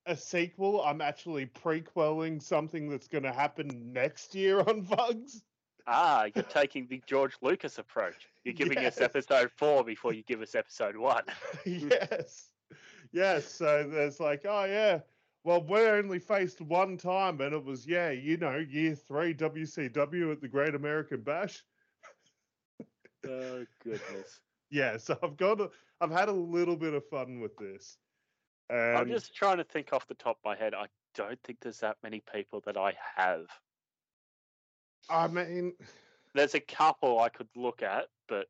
a 0.08 0.16
sequel, 0.16 0.82
I'm 0.82 1.00
actually 1.00 1.46
prequeling 1.46 2.40
something 2.40 2.88
that's 2.88 3.06
going 3.06 3.24
to 3.24 3.32
happen 3.32 3.92
next 3.92 4.34
year 4.34 4.60
on 4.66 4.82
Fugs. 4.82 5.42
Ah, 5.86 6.26
you're 6.34 6.44
taking 6.44 6.86
the 6.88 7.00
George 7.06 7.36
Lucas 7.40 7.78
approach. 7.78 8.28
You're 8.44 8.54
giving 8.54 8.82
yes. 8.82 8.98
us 8.98 9.02
episode 9.02 9.50
four 9.56 9.84
before 9.84 10.12
you 10.12 10.22
give 10.22 10.42
us 10.42 10.54
episode 10.54 10.96
one. 10.96 11.22
yes. 11.64 12.48
Yes. 13.12 13.46
So 13.46 13.88
there's 13.90 14.20
like, 14.20 14.42
oh, 14.46 14.64
yeah. 14.64 15.00
Well, 15.44 15.62
we're 15.62 15.96
only 15.96 16.18
faced 16.18 16.60
one 16.60 16.98
time, 16.98 17.40
and 17.40 17.54
it 17.54 17.64
was, 17.64 17.86
yeah, 17.86 18.10
you 18.10 18.36
know, 18.36 18.56
year 18.56 18.94
three 18.94 19.32
WCW 19.32 20.32
at 20.32 20.42
the 20.42 20.48
Great 20.48 20.74
American 20.74 21.22
Bash. 21.22 21.62
oh, 23.26 23.64
goodness. 23.82 24.40
Yeah. 24.70 24.98
So 24.98 25.18
I've 25.22 25.38
got, 25.38 25.60
a, 25.60 25.70
I've 26.02 26.10
had 26.10 26.28
a 26.28 26.32
little 26.32 26.76
bit 26.76 26.92
of 26.92 27.06
fun 27.08 27.40
with 27.40 27.56
this. 27.56 27.96
And... 28.70 28.98
I'm 28.98 29.08
just 29.08 29.34
trying 29.34 29.58
to 29.58 29.64
think 29.64 29.92
off 29.92 30.06
the 30.06 30.14
top 30.14 30.38
of 30.38 30.44
my 30.44 30.56
head. 30.56 30.74
I 30.74 30.86
don't 31.14 31.38
think 31.42 31.58
there's 31.60 31.80
that 31.80 31.96
many 32.02 32.22
people 32.32 32.62
that 32.66 32.76
I 32.76 32.94
have. 33.16 33.46
I 35.10 35.26
mean, 35.28 35.72
there's 36.34 36.54
a 36.54 36.60
couple 36.60 37.20
I 37.20 37.28
could 37.28 37.48
look 37.56 37.82
at, 37.82 38.08
but 38.28 38.46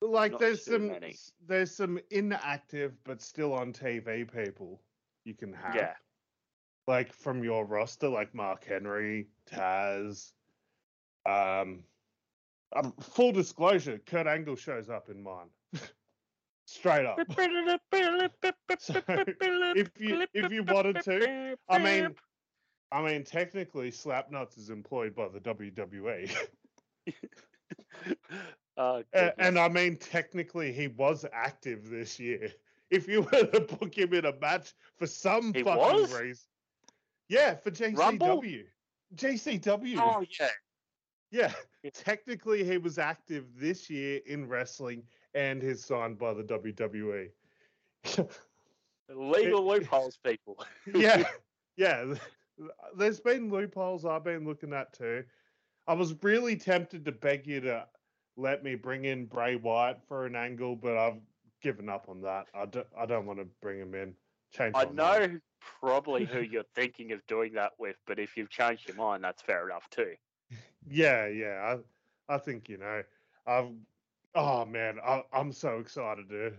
like 0.00 0.38
there's 0.38 0.64
some 0.64 0.88
many. 0.88 1.16
there's 1.46 1.74
some 1.74 1.98
inactive 2.10 2.92
but 3.04 3.20
still 3.20 3.52
on 3.52 3.72
TV 3.72 4.30
people 4.30 4.80
you 5.24 5.34
can 5.34 5.52
have. 5.52 5.74
Yeah. 5.74 5.94
Like 6.86 7.12
from 7.12 7.44
your 7.44 7.64
roster, 7.66 8.08
like 8.08 8.34
Mark 8.34 8.64
Henry, 8.64 9.28
Taz. 9.50 10.32
Um, 11.26 11.84
um 12.74 12.92
full 13.00 13.32
disclosure, 13.32 14.00
Kurt 14.06 14.26
Angle 14.26 14.56
shows 14.56 14.88
up 14.88 15.10
in 15.10 15.22
mine. 15.22 15.48
Straight 16.70 17.04
up. 17.04 17.18
so 18.78 19.02
if 19.08 19.90
you 19.98 20.24
if 20.32 20.52
you 20.52 20.62
wanted 20.62 21.02
to, 21.02 21.56
I 21.68 21.78
mean, 21.78 22.14
I 22.92 23.02
mean, 23.02 23.24
technically, 23.24 23.90
Slapnuts 23.90 24.56
is 24.56 24.70
employed 24.70 25.12
by 25.16 25.26
the 25.26 25.40
WWE. 25.40 26.32
uh, 28.76 29.02
and, 29.12 29.32
and, 29.38 29.58
I 29.58 29.68
mean, 29.68 29.96
technically, 29.96 30.72
he 30.72 30.86
was 30.86 31.26
active 31.32 31.90
this 31.90 32.20
year. 32.20 32.52
If 32.88 33.08
you 33.08 33.22
were 33.22 33.46
to 33.46 33.60
book 33.60 33.98
him 33.98 34.14
in 34.14 34.26
a 34.26 34.34
match 34.40 34.72
for 34.96 35.08
some 35.08 35.52
he 35.52 35.64
fucking 35.64 35.76
was? 35.76 36.20
reason, 36.20 36.44
yeah, 37.28 37.56
for 37.56 37.72
JCW, 37.72 37.98
Rumble? 37.98 38.44
JCW. 39.16 39.96
Oh 39.98 40.24
yeah, 40.38 40.48
yeah. 41.82 41.90
Technically, 41.92 42.62
he 42.62 42.78
was 42.78 42.96
active 42.96 43.46
this 43.56 43.90
year 43.90 44.20
in 44.24 44.46
wrestling, 44.48 45.02
and 45.34 45.62
he's 45.62 45.84
signed 45.84 46.18
by 46.18 46.34
the 46.34 46.42
WWE. 46.42 47.28
Legal 49.08 49.66
loopholes, 49.68 50.18
people. 50.24 50.58
yeah, 50.94 51.24
yeah 51.76 52.14
there's 52.96 53.20
been 53.20 53.50
loopholes 53.50 54.04
I've 54.04 54.24
been 54.24 54.44
looking 54.44 54.72
at 54.72 54.92
too. 54.92 55.24
I 55.86 55.94
was 55.94 56.14
really 56.22 56.56
tempted 56.56 57.04
to 57.04 57.12
beg 57.12 57.46
you 57.46 57.60
to 57.62 57.86
let 58.36 58.62
me 58.62 58.74
bring 58.74 59.06
in 59.06 59.26
Bray 59.26 59.56
Wyatt 59.56 60.00
for 60.06 60.26
an 60.26 60.36
angle, 60.36 60.76
but 60.76 60.96
I've 60.96 61.20
given 61.62 61.88
up 61.88 62.06
on 62.08 62.20
that. 62.22 62.46
I 62.54 62.66
don't, 62.66 62.86
I 62.98 63.06
don't 63.06 63.26
want 63.26 63.38
to 63.38 63.46
bring 63.60 63.80
him 63.80 63.94
in. 63.94 64.14
Change. 64.52 64.74
I 64.76 64.84
know 64.86 65.38
probably 65.80 66.24
who 66.24 66.40
you're 66.40 66.64
thinking 66.74 67.12
of 67.12 67.24
doing 67.26 67.52
that 67.54 67.72
with, 67.78 67.96
but 68.06 68.18
if 68.18 68.36
you've 68.36 68.50
changed 68.50 68.88
your 68.88 68.96
mind, 68.96 69.22
that's 69.24 69.42
fair 69.42 69.66
enough 69.66 69.88
too. 69.90 70.14
Yeah, 70.88 71.26
yeah. 71.26 71.76
I, 72.28 72.34
I 72.34 72.38
think 72.38 72.68
you 72.68 72.78
know. 72.78 73.02
I've. 73.46 73.70
Oh 74.34 74.64
man, 74.64 74.98
I, 75.04 75.22
I'm 75.32 75.52
so 75.52 75.78
excited 75.78 76.28
to 76.28 76.52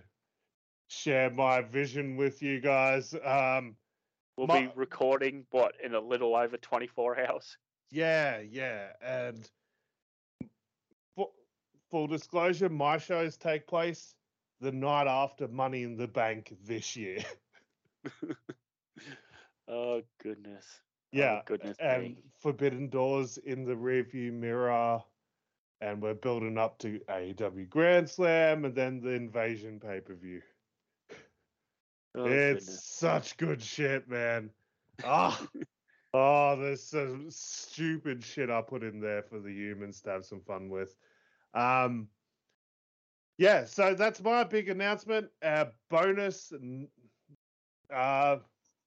share 0.88 1.30
my 1.30 1.62
vision 1.62 2.18
with 2.18 2.42
you 2.42 2.60
guys. 2.60 3.14
Um, 3.24 3.76
We'll 4.38 4.48
My, 4.48 4.62
be 4.62 4.72
recording 4.76 5.46
what 5.52 5.76
in 5.84 5.94
a 5.94 6.00
little 6.00 6.36
over 6.36 6.58
24 6.58 7.28
hours. 7.28 7.58
Yeah, 7.92 8.40
yeah, 8.40 8.88
and 9.06 9.48
full 11.92 12.08
disclosure, 12.08 12.70
my 12.70 12.98
shows 12.98 13.38
take 13.38 13.68
place 13.68 14.16
the 14.62 14.72
night 14.72 15.08
after 15.08 15.48
Money 15.48 15.84
in 15.84 15.98
the 15.98 16.08
Bank 16.08 16.56
this 16.64 16.96
year. 16.96 17.20
oh 19.68 20.02
goodness. 20.24 20.66
Yeah, 21.12 21.40
oh, 21.40 21.44
goodness. 21.46 21.78
And 21.80 22.04
me. 22.04 22.18
Forbidden 22.40 22.88
Doors 22.88 23.38
in 23.38 23.66
the 23.66 23.76
rearview 23.76 24.32
mirror, 24.32 25.04
and 25.82 26.02
we're 26.02 26.14
building 26.14 26.58
up 26.58 26.78
to 26.80 27.00
AEW 27.10 27.70
Grand 27.70 28.10
Slam, 28.10 28.66
and 28.66 28.76
then 28.76 29.02
the 29.02 29.10
Invasion 29.10 29.80
pay 29.80 30.00
per 30.00 30.14
view. 30.14 30.42
Oh, 32.16 32.26
it's 32.26 32.66
goodness. 32.66 32.86
such 32.86 33.38
good 33.38 33.62
shit, 33.62 34.08
man. 34.08 34.50
Ah, 35.04 35.42
oh, 35.42 35.62
oh, 36.14 36.62
there's 36.62 36.84
some 36.84 37.26
stupid 37.30 38.24
shit 38.24 38.52
I 38.52 38.62
put 38.62 38.84
in 38.84 39.00
there 39.00 39.24
for 39.24 39.40
the 39.40 39.52
humans 39.52 40.02
to 40.02 40.12
have 40.12 40.26
some 40.26 40.42
fun 40.42 40.70
with. 40.70 40.96
Um, 41.56 42.08
yeah, 43.40 43.66
so 43.66 43.96
that's 43.96 44.22
my 44.22 44.44
big 44.44 44.70
announcement. 44.70 45.30
Uh, 45.42 45.66
bonus, 45.90 46.54
uh, 47.92 48.36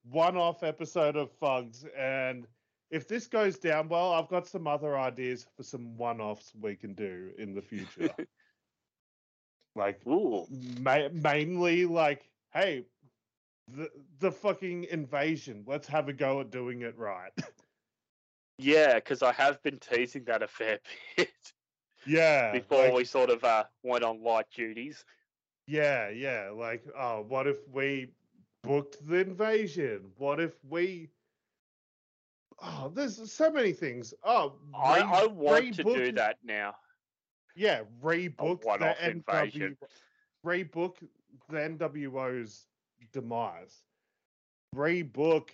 one-off 0.09 0.63
episode 0.63 1.17
of 1.17 1.33
Fugs, 1.41 1.85
and 1.99 2.47
if 2.95 3.09
this 3.09 3.27
goes 3.27 3.59
down 3.59 3.89
well, 3.89 4.13
I've 4.13 4.29
got 4.29 4.47
some 4.47 4.69
other 4.69 4.97
ideas 4.97 5.47
for 5.57 5.65
some 5.65 5.97
one-offs 5.97 6.53
we 6.61 6.77
can 6.77 6.95
do 6.95 7.33
in 7.39 7.53
the 7.53 7.61
future. 7.61 8.09
like, 9.75 10.01
ma- 10.07 11.09
mainly 11.13 11.87
like, 11.87 12.31
hey, 12.53 12.85
the 13.67 13.89
the 14.21 14.31
fucking 14.31 14.85
invasion. 14.85 15.65
Let's 15.67 15.89
have 15.89 16.09
a 16.09 16.13
go 16.13 16.41
at 16.41 16.51
doing 16.51 16.83
it 16.83 16.97
right. 16.97 17.33
Yeah, 18.57 18.95
because 18.95 19.21
I 19.21 19.33
have 19.33 19.61
been 19.65 19.81
teasing 19.81 20.23
that 20.27 20.45
a 20.45 20.47
fair 20.47 20.79
bit 21.17 21.33
Yeah. 22.07 22.53
before 22.53 22.85
like- 22.85 22.95
we 22.95 23.05
sort 23.05 23.31
of 23.31 23.43
uh, 23.43 23.65
went 23.83 24.05
on 24.05 24.23
light 24.23 24.47
duties. 24.55 25.05
Yeah, 25.67 26.11
yeah. 26.11 26.51
Like, 26.55 26.85
oh, 26.97 27.25
what 27.27 27.49
if 27.49 27.57
we 27.73 28.13
booked 28.63 29.05
the 29.09 29.17
invasion? 29.17 30.13
What 30.19 30.39
if 30.39 30.53
we? 30.69 31.09
Oh, 32.67 32.91
there's 32.95 33.31
so 33.31 33.51
many 33.51 33.73
things. 33.73 34.15
Oh, 34.25 34.55
I, 34.75 35.01
I 35.01 35.27
want 35.27 35.75
to 35.75 35.85
do 35.85 36.13
that 36.13 36.39
now. 36.43 36.75
Yeah, 37.55 37.83
rebook 38.03 38.63
the 38.63 38.95
NW, 39.03 39.77
rebook 40.45 40.95
the 41.51 41.57
NWO's 41.57 42.67
demise. 43.13 43.83
Rebook 44.75 45.51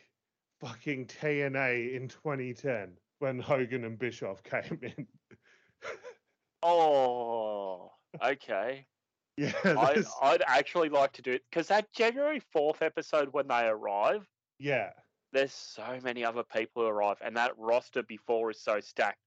fucking 0.61 1.07
TNA 1.07 1.95
in 1.95 2.09
2010 2.09 2.93
when 3.19 3.41
Hogan 3.41 3.85
and 3.85 3.99
Bischoff 3.99 4.43
came 4.43 4.79
in. 4.83 5.07
Oh, 6.63 7.91
okay. 8.23 8.85
yeah, 9.39 9.53
I, 9.65 10.05
I'd 10.21 10.43
actually 10.47 10.91
like 10.91 11.13
to 11.13 11.23
do 11.23 11.33
it 11.33 11.43
because 11.51 11.69
that 11.69 11.91
January 11.95 12.43
4th 12.55 12.83
episode 12.83 13.31
when 13.33 13.49
they 13.49 13.67
arrive, 13.67 14.27
yeah, 14.59 14.91
there's 15.33 15.53
so 15.53 15.99
many 16.03 16.25
other 16.25 16.43
people 16.43 16.83
who 16.83 16.89
arrive, 16.89 17.19
and 17.25 17.37
that 17.37 17.57
roster 17.59 18.03
before 18.03 18.51
is 18.51 18.61
so 18.61 18.81
stacked. 18.81 19.19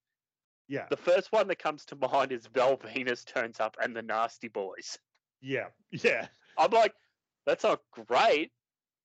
yeah, 0.68 0.88
The 0.90 0.98
first 0.98 1.32
one 1.32 1.48
that 1.48 1.60
comes 1.60 1.86
to 1.86 1.96
mind 2.12 2.32
is 2.32 2.48
Val 2.48 2.78
Venis 2.78 3.26
turns 3.26 3.60
up 3.60 3.78
and 3.82 3.96
the 3.96 4.02
Nasty 4.02 4.48
Boys. 4.48 4.98
yeah, 5.42 5.68
yeah, 5.92 6.28
I'm 6.58 6.72
like, 6.72 6.94
that's 7.46 7.64
not 7.64 7.82
great, 7.92 8.52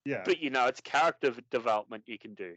yeah. 0.04 0.22
but 0.24 0.40
you 0.40 0.50
know, 0.50 0.66
it's 0.66 0.80
character 0.80 1.34
development 1.50 2.04
you 2.06 2.18
can 2.18 2.34
do. 2.34 2.54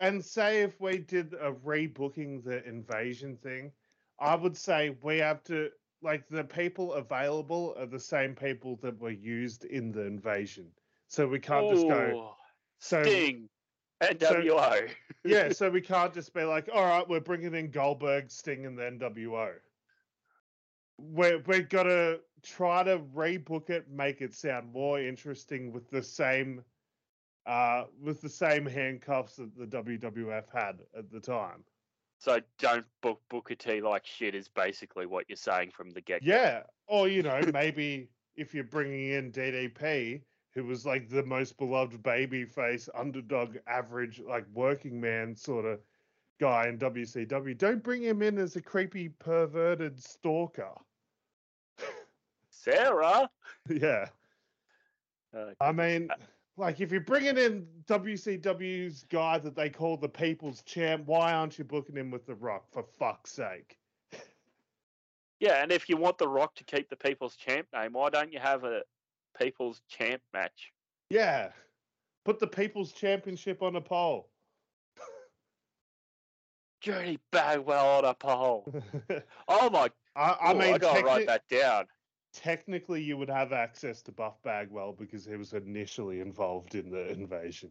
And 0.00 0.24
say 0.24 0.62
if 0.62 0.80
we 0.80 0.98
did 0.98 1.34
a 1.34 1.52
rebooking 1.52 2.42
the 2.44 2.66
invasion 2.66 3.36
thing, 3.36 3.72
I 4.18 4.34
would 4.34 4.56
say 4.56 4.96
we 5.02 5.18
have 5.18 5.42
to 5.44 5.70
like 6.02 6.28
the 6.28 6.44
people 6.44 6.92
available 6.94 7.74
are 7.78 7.86
the 7.86 7.98
same 7.98 8.34
people 8.34 8.76
that 8.82 8.98
were 9.00 9.10
used 9.10 9.64
in 9.64 9.92
the 9.92 10.02
invasion. 10.02 10.66
So 11.08 11.26
we 11.26 11.38
can't 11.38 11.70
just 11.70 11.88
go 11.88 12.28
Ooh, 12.28 12.34
so 12.78 13.02
Sting, 13.02 13.48
NWO. 14.08 14.90
yeah, 15.24 15.48
so 15.52 15.70
we 15.70 15.80
can't 15.80 16.12
just 16.12 16.32
be 16.34 16.44
like, 16.44 16.68
all 16.72 16.84
right, 16.84 17.08
we're 17.08 17.20
bringing 17.20 17.54
in 17.54 17.70
Goldberg, 17.70 18.30
Sting, 18.30 18.66
and 18.66 18.78
the 18.78 18.82
NWO. 18.82 19.52
We're 20.98 21.42
we 21.46 21.62
gotta 21.62 22.20
try 22.42 22.84
to 22.84 22.98
rebook 23.14 23.70
it, 23.70 23.90
make 23.90 24.20
it 24.20 24.34
sound 24.34 24.72
more 24.72 25.00
interesting 25.00 25.72
with 25.72 25.90
the 25.90 26.02
same, 26.02 26.62
uh, 27.46 27.84
with 28.00 28.20
the 28.20 28.28
same 28.28 28.64
handcuffs 28.64 29.36
that 29.36 29.56
the 29.56 29.66
WWF 29.66 30.44
had 30.52 30.80
at 30.96 31.10
the 31.10 31.20
time. 31.20 31.64
so 32.18 32.40
don't 32.58 32.86
book 33.02 33.20
Booker 33.28 33.56
T 33.56 33.80
like 33.80 34.06
shit 34.06 34.34
is 34.34 34.48
basically 34.48 35.06
what 35.06 35.24
you're 35.28 35.36
saying 35.36 35.72
from 35.74 35.90
the 35.90 36.00
get. 36.00 36.22
Yeah, 36.22 36.62
or 36.86 37.08
you 37.08 37.22
know, 37.22 37.40
maybe 37.52 38.08
if 38.36 38.54
you're 38.54 38.64
bringing 38.64 39.10
in 39.10 39.32
DDP, 39.32 40.22
who 40.54 40.64
was 40.64 40.86
like 40.86 41.08
the 41.08 41.24
most 41.24 41.58
beloved 41.58 42.02
baby 42.02 42.44
face, 42.44 42.88
underdog, 42.94 43.56
average, 43.66 44.20
like 44.20 44.46
working 44.52 45.00
man 45.00 45.34
sort 45.34 45.64
of 45.64 45.80
guy 46.40 46.68
in 46.68 46.78
WCW, 46.78 47.56
don't 47.58 47.82
bring 47.82 48.02
him 48.02 48.22
in 48.22 48.38
as 48.38 48.56
a 48.56 48.62
creepy, 48.62 49.08
perverted 49.08 50.00
stalker. 50.02 50.74
Sarah. 52.50 53.28
yeah, 53.68 54.06
Uh, 55.36 55.52
I 55.60 55.72
mean, 55.72 56.08
like 56.56 56.80
if 56.80 56.92
you're 56.92 57.00
bringing 57.00 57.36
in 57.36 57.66
WCW's 57.86 59.04
guy 59.04 59.38
that 59.38 59.56
they 59.56 59.68
call 59.68 59.96
the 59.96 60.08
People's 60.08 60.62
Champ, 60.62 61.04
why 61.06 61.32
aren't 61.32 61.58
you 61.58 61.64
booking 61.64 61.96
him 61.96 62.10
with 62.10 62.26
The 62.26 62.36
Rock 62.36 62.70
for 62.70 62.82
fuck's 62.84 63.32
sake? 63.32 63.78
yeah, 65.40 65.62
and 65.62 65.72
if 65.72 65.88
you 65.88 65.96
want 65.96 66.18
The 66.18 66.28
Rock 66.28 66.54
to 66.56 66.64
keep 66.64 66.88
the 66.88 66.96
People's 66.96 67.36
Champ 67.36 67.66
name, 67.74 67.92
why 67.94 68.08
don't 68.10 68.32
you 68.32 68.38
have 68.38 68.64
a 68.64 68.82
People's 69.38 69.82
Champ 69.88 70.22
match? 70.32 70.72
Yeah, 71.10 71.50
put 72.24 72.38
the 72.38 72.46
People's 72.46 72.92
Championship 72.92 73.62
on 73.62 73.76
a 73.76 73.80
pole. 73.80 74.30
Journey 76.80 77.18
Bagwell 77.30 77.98
on 77.98 78.04
a 78.04 78.14
pole. 78.14 78.72
Oh 79.48 79.70
my! 79.70 79.90
I, 80.16 80.30
I 80.40 80.52
ooh, 80.52 80.58
mean, 80.58 80.74
I 80.74 80.78
gotta 80.78 81.00
techni- 81.00 81.04
write 81.04 81.26
that 81.26 81.48
down. 81.48 81.86
technically, 82.32 83.02
you 83.02 83.16
would 83.16 83.28
have 83.30 83.52
access 83.52 84.02
to 84.02 84.12
Buff 84.12 84.42
Bagwell 84.42 84.92
because 84.92 85.24
he 85.24 85.36
was 85.36 85.52
initially 85.52 86.20
involved 86.20 86.74
in 86.74 86.90
the 86.90 87.10
invasion 87.10 87.70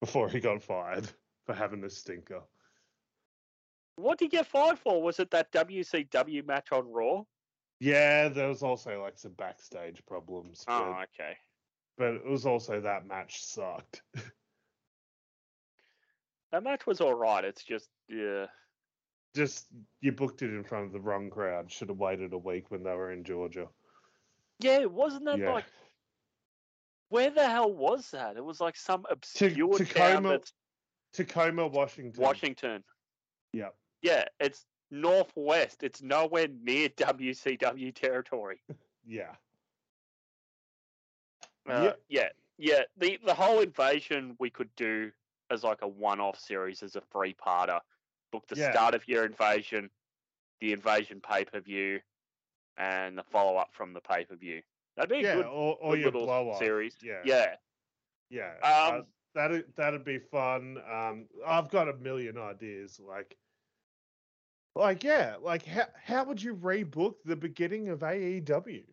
before 0.00 0.28
he 0.28 0.40
got 0.40 0.62
fired 0.62 1.08
for 1.44 1.54
having 1.54 1.84
a 1.84 1.90
stinker. 1.90 2.42
What 3.96 4.18
did 4.18 4.26
he 4.26 4.28
get 4.30 4.46
fired 4.46 4.78
for? 4.78 5.02
Was 5.02 5.20
it 5.20 5.30
that 5.32 5.52
WCW 5.52 6.46
match 6.46 6.72
on 6.72 6.90
Raw? 6.90 7.24
Yeah, 7.80 8.28
there 8.28 8.48
was 8.48 8.62
also 8.62 9.02
like 9.02 9.18
some 9.18 9.32
backstage 9.32 10.02
problems, 10.06 10.64
oh, 10.68 10.78
but, 10.78 10.84
Oh, 10.86 11.02
okay. 11.02 11.36
but 11.96 12.14
it 12.14 12.26
was 12.26 12.44
also 12.46 12.80
that 12.80 13.06
match 13.06 13.42
sucked. 13.44 14.02
That 16.52 16.64
match 16.64 16.84
was 16.84 17.00
all 17.00 17.14
right. 17.14 17.44
It's 17.44 17.62
just 17.62 17.88
yeah. 18.08 18.46
Just 19.36 19.68
you 20.00 20.10
booked 20.10 20.42
it 20.42 20.50
in 20.50 20.64
front 20.64 20.86
of 20.86 20.92
the 20.92 20.98
wrong 21.00 21.30
crowd. 21.30 21.70
Should 21.70 21.90
have 21.90 21.98
waited 21.98 22.32
a 22.32 22.38
week 22.38 22.72
when 22.72 22.82
they 22.82 22.90
were 22.94 23.12
in 23.12 23.22
Georgia. 23.22 23.68
Yeah, 24.58 24.86
wasn't 24.86 25.26
that 25.26 25.38
Yeah. 25.38 25.52
like 25.52 25.66
where 27.08 27.30
the 27.30 27.48
hell 27.48 27.72
was 27.72 28.10
that? 28.10 28.36
It 28.36 28.44
was 28.44 28.60
like 28.60 28.76
some 28.76 29.06
obscure 29.10 29.78
town 29.78 29.86
Tacoma, 29.86 30.40
Tacoma, 31.12 31.66
Washington. 31.68 32.20
Washington. 32.20 32.84
Yep. 33.52 33.74
Yeah, 34.02 34.24
it's 34.40 34.66
northwest. 34.90 35.82
It's 35.82 36.02
nowhere 36.02 36.48
near 36.48 36.88
WCW 36.90 37.94
territory. 37.94 38.60
Yeah. 39.06 39.34
Uh, 41.68 41.82
Yep. 41.82 42.00
Yeah, 42.08 42.28
yeah. 42.58 42.82
The 42.96 43.18
the 43.24 43.34
whole 43.34 43.60
invasion 43.60 44.36
we 44.38 44.50
could 44.50 44.74
do 44.76 45.12
as 45.50 45.62
like 45.64 45.82
a 45.82 45.88
one-off 45.88 46.38
series 46.38 46.82
as 46.82 46.96
a 46.96 47.00
three-parter. 47.00 47.80
Book 48.32 48.46
the 48.46 48.56
Yeah. 48.56 48.70
start 48.72 48.94
of 48.94 49.06
your 49.08 49.24
invasion, 49.24 49.90
the 50.60 50.72
invasion 50.72 51.20
pay-per-view, 51.20 52.00
and 52.76 53.18
the 53.18 53.24
follow-up 53.24 53.74
from 53.74 53.92
the 53.92 54.00
pay-per-view. 54.00 54.62
That'd 54.96 55.10
be 55.10 55.16
a 55.18 55.22
Yeah, 55.22 55.34
good, 55.36 55.46
or, 55.46 55.76
or 55.80 55.92
good 55.94 56.00
your 56.02 56.10
little 56.12 56.26
blow 56.26 56.50
off 56.50 56.58
series. 56.58 56.96
Yeah. 57.02 57.22
Yeah. 57.24 57.56
Yeah. 58.28 58.54
uh, 58.62 58.98
Um, 58.98 59.06
that'd 59.34 59.74
that'd 59.76 60.04
be 60.04 60.18
fun. 60.18 60.78
Um, 60.88 61.28
I've 61.44 61.68
got 61.70 61.88
a 61.88 61.94
million 61.94 62.38
ideas. 62.38 63.00
Like, 63.00 63.36
like 64.74 65.02
yeah, 65.04 65.36
like 65.42 65.64
how 65.64 65.86
how 66.04 66.24
would 66.24 66.42
you 66.42 66.54
rebook 66.54 67.14
the 67.24 67.36
beginning 67.36 67.88
of 67.88 68.00
AEW? 68.00 68.84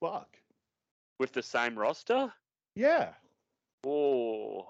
Fuck. 0.00 0.36
with 1.18 1.32
the 1.32 1.42
same 1.42 1.78
roster. 1.78 2.32
Yeah, 2.74 3.10
Oh, 3.86 4.66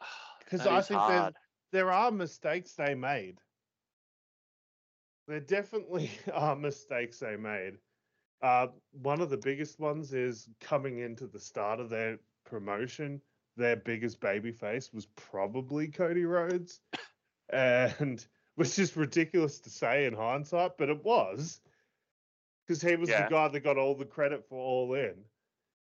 because 0.40 0.66
I 0.66 0.80
think 0.80 1.00
there's 1.08 1.20
hard. 1.20 1.34
there 1.72 1.92
are 1.92 2.10
mistakes 2.10 2.72
they 2.74 2.94
made. 2.94 3.38
There 5.28 5.40
definitely 5.40 6.10
are 6.32 6.56
mistakes 6.56 7.18
they 7.18 7.36
made. 7.36 7.78
Uh, 8.42 8.68
one 8.92 9.20
of 9.20 9.28
the 9.30 9.36
biggest 9.36 9.78
ones 9.78 10.12
is 10.14 10.48
coming 10.60 10.98
into 11.00 11.26
the 11.26 11.38
start 11.38 11.78
of 11.78 11.90
their 11.90 12.18
promotion. 12.46 13.20
Their 13.56 13.76
biggest 13.76 14.20
babyface 14.20 14.92
was 14.94 15.06
probably 15.14 15.88
Cody 15.88 16.24
Rhodes, 16.24 16.80
and 17.52 18.26
which 18.60 18.78
is 18.78 18.94
ridiculous 18.94 19.58
to 19.58 19.70
say 19.70 20.04
in 20.04 20.12
hindsight, 20.12 20.76
but 20.76 20.90
it 20.90 21.02
was 21.02 21.62
because 22.66 22.82
he 22.82 22.94
was 22.94 23.08
Yeah. 23.08 23.24
the 23.24 23.30
guy 23.30 23.48
that 23.48 23.60
got 23.60 23.78
all 23.78 23.94
the 23.94 24.04
credit 24.04 24.46
for 24.46 24.58
All 24.58 24.92
In, 24.92 25.24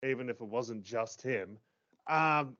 even 0.02 0.30
if 0.30 0.40
it 0.40 0.46
wasn't 0.46 0.82
just 0.82 1.20
him. 1.20 1.58
Um, 2.06 2.56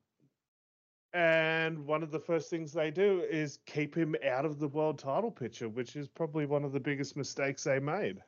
and 1.13 1.87
one 1.87 2.03
of 2.03 2.11
the 2.11 2.19
first 2.19 2.51
things 2.51 2.71
they 2.71 2.91
do 2.91 3.21
is 3.21 3.57
keep 3.65 3.95
him 3.95 4.15
out 4.23 4.45
of 4.45 4.59
the 4.59 4.67
world 4.67 4.99
title 4.99 5.31
picture, 5.31 5.67
which 5.67 5.95
is 5.95 6.07
probably 6.07 6.45
one 6.45 6.63
of 6.63 6.73
the 6.73 6.79
biggest 6.79 7.15
mistakes 7.17 7.63
they 7.63 7.79
made. 7.79 8.21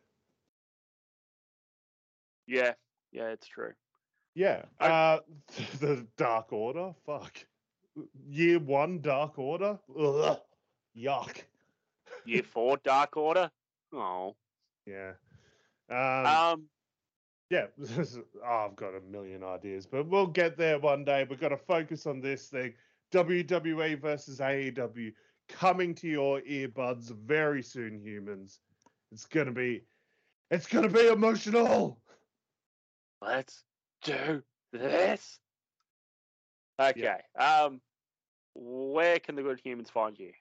Yeah, 2.47 2.73
yeah, 3.11 3.27
it's 3.29 3.47
true. 3.47 3.73
Yeah. 4.33 4.65
I- 4.79 4.89
Uh, 4.89 5.19
the 5.79 6.07
Dark 6.17 6.51
Order. 6.51 6.95
Fuck. 7.05 7.45
Year 8.27 8.57
one 8.59 9.01
Dark 9.01 9.37
Order. 9.37 9.79
Ugh. 9.97 10.41
Yuck. 10.97 11.43
Year 12.25 12.43
four, 12.43 12.77
Dark 12.83 13.17
Order. 13.17 13.49
Oh, 13.93 14.35
Yeah. 14.85 15.13
Um, 15.89 16.25
um, 16.25 16.69
yeah. 17.49 17.67
is- 17.77 18.17
oh, 18.43 18.67
I've 18.69 18.75
got 18.75 18.95
a 18.95 19.01
million 19.01 19.43
ideas, 19.43 19.85
but 19.85 20.07
we'll 20.07 20.27
get 20.27 20.57
there 20.57 20.79
one 20.79 21.05
day. 21.05 21.25
We've 21.29 21.39
got 21.39 21.49
to 21.49 21.57
focus 21.57 22.05
on 22.05 22.19
this 22.21 22.47
thing. 22.49 22.73
WWE 23.11 24.01
versus 24.01 24.39
AEW 24.39 25.13
coming 25.47 25.93
to 25.95 26.07
your 26.07 26.41
earbuds 26.41 27.15
very 27.15 27.61
soon, 27.61 27.99
humans. 27.99 28.59
It's 29.11 29.25
gonna 29.25 29.51
be, 29.51 29.83
it's 30.49 30.65
gonna 30.65 30.89
be 30.89 31.07
emotional. 31.07 32.01
let's 33.21 33.63
do 34.03 34.41
this. 34.73 35.39
Okay. 36.79 37.19
Um, 37.39 37.79
where 38.55 39.19
can 39.19 39.35
the 39.35 39.43
good 39.43 39.61
humans 39.63 39.89
find 39.89 40.17
you? 40.17 40.31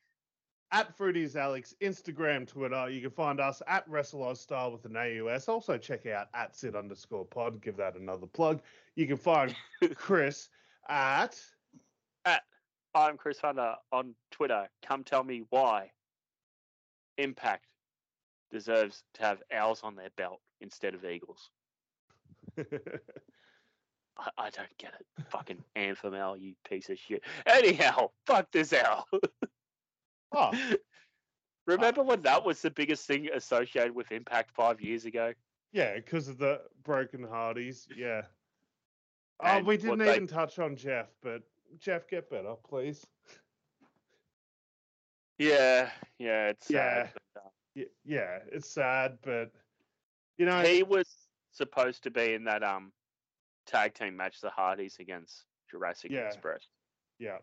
At 0.75 0.99
Fruities 0.99 1.37
Alex, 1.37 1.77
Instagram, 1.81 2.49
Twitter. 2.49 2.91
You 2.91 3.01
can 3.01 3.11
find 3.11 3.39
us 3.39 3.63
at 3.69 3.89
Wrestle 3.89 4.35
Style 4.35 4.73
with 4.73 4.85
an 4.87 4.97
AUS. 4.97 5.49
Also 5.49 5.79
check 5.79 6.05
out 6.07 6.27
at 6.35 6.57
Sit 6.57 6.75
underscore 6.75 7.25
pod. 7.25 7.63
Give 7.63 7.77
that 7.77 7.95
another 7.95 8.27
plug. 8.27 8.61
You 8.97 9.07
can 9.07 9.17
find 9.17 9.55
Chris 9.95 10.49
at 10.89 11.41
I'm 12.97 13.17
Chris 13.17 13.41
Hunter 13.41 13.75
on 13.93 14.15
Twitter. 14.31 14.69
Come 14.87 15.03
tell 15.03 15.25
me 15.25 15.45
why 15.51 15.91
Impact 17.19 17.67
deserves 18.53 19.03
to 19.15 19.23
have 19.23 19.43
owls 19.53 19.81
on 19.83 19.97
their 19.97 20.11
belt 20.17 20.41
instead 20.61 20.95
of 20.95 21.05
eagles. 21.05 21.51
I, 22.59 22.65
I 24.39 24.51
don't 24.51 24.79
get 24.79 24.95
it. 24.99 25.25
Fucking 25.29 25.63
Anthem 25.75 26.15
owl, 26.15 26.37
you 26.37 26.55
piece 26.69 26.89
of 26.89 26.99
shit. 26.99 27.23
Anyhow, 27.47 28.11
fuck 28.27 28.51
this 28.53 28.73
owl. 28.73 29.09
oh, 30.37 30.53
Remember 31.67 32.03
when 32.03 32.21
that 32.23 32.45
was 32.45 32.61
the 32.61 32.71
biggest 32.71 33.07
thing 33.07 33.29
associated 33.33 33.95
with 33.95 34.13
Impact 34.13 34.51
five 34.55 34.81
years 34.81 35.05
ago? 35.07 35.33
yeah, 35.73 35.95
because 35.97 36.29
of 36.29 36.39
the 36.39 36.61
broken 36.85 37.23
Hardys. 37.25 37.89
Yeah. 37.97 38.23
Oh, 39.41 39.61
we 39.61 39.77
didn't 39.77 39.99
they- 39.99 40.15
even 40.15 40.27
touch 40.29 40.59
on 40.59 40.77
Jeff, 40.77 41.09
but 41.23 41.43
Jeff, 41.79 42.07
get 42.07 42.31
better, 42.31 42.55
please. 42.69 43.05
Yeah, 45.39 45.91
yeah, 46.19 46.49
it's 46.49 46.71
Yeah. 46.71 47.07
sad. 47.07 47.13
but, 47.35 47.43
uh, 47.43 47.85
yeah, 48.05 48.39
it's 48.53 48.71
sad, 48.71 49.19
but 49.23 49.51
you 50.37 50.47
know, 50.47 50.63
he 50.63 50.83
was 50.83 51.29
supposed 51.51 52.03
to 52.05 52.11
be 52.11 52.35
in 52.35 52.45
that 52.45 52.63
um 52.63 52.93
tag 53.67 53.95
team 53.95 54.17
match, 54.17 54.41
the 54.41 54.51
Hardys 54.51 54.99
against 55.01 55.45
Jurassic 55.71 56.11
Yeah. 56.13 56.27
Express. 56.27 56.69
yeah. 57.19 57.39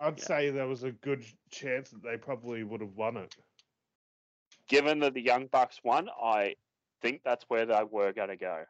I'd 0.00 0.18
Yeah. 0.18 0.24
say 0.24 0.50
there 0.50 0.66
was 0.68 0.84
a 0.84 0.92
good 0.92 1.24
chance 1.50 1.90
that 1.90 2.02
they 2.02 2.16
probably 2.16 2.62
would 2.62 2.80
have 2.80 2.94
won 2.94 3.16
it. 3.16 3.36
Given 4.68 5.00
that 5.00 5.14
the 5.14 5.20
Young 5.22 5.46
Bucks 5.46 5.82
won, 5.82 6.08
I 6.10 6.56
think 7.00 7.22
that's 7.24 7.44
where 7.48 7.66
they 7.66 7.82
were 7.84 8.12
going 8.12 8.28
to 8.28 8.36
go. 8.36 8.64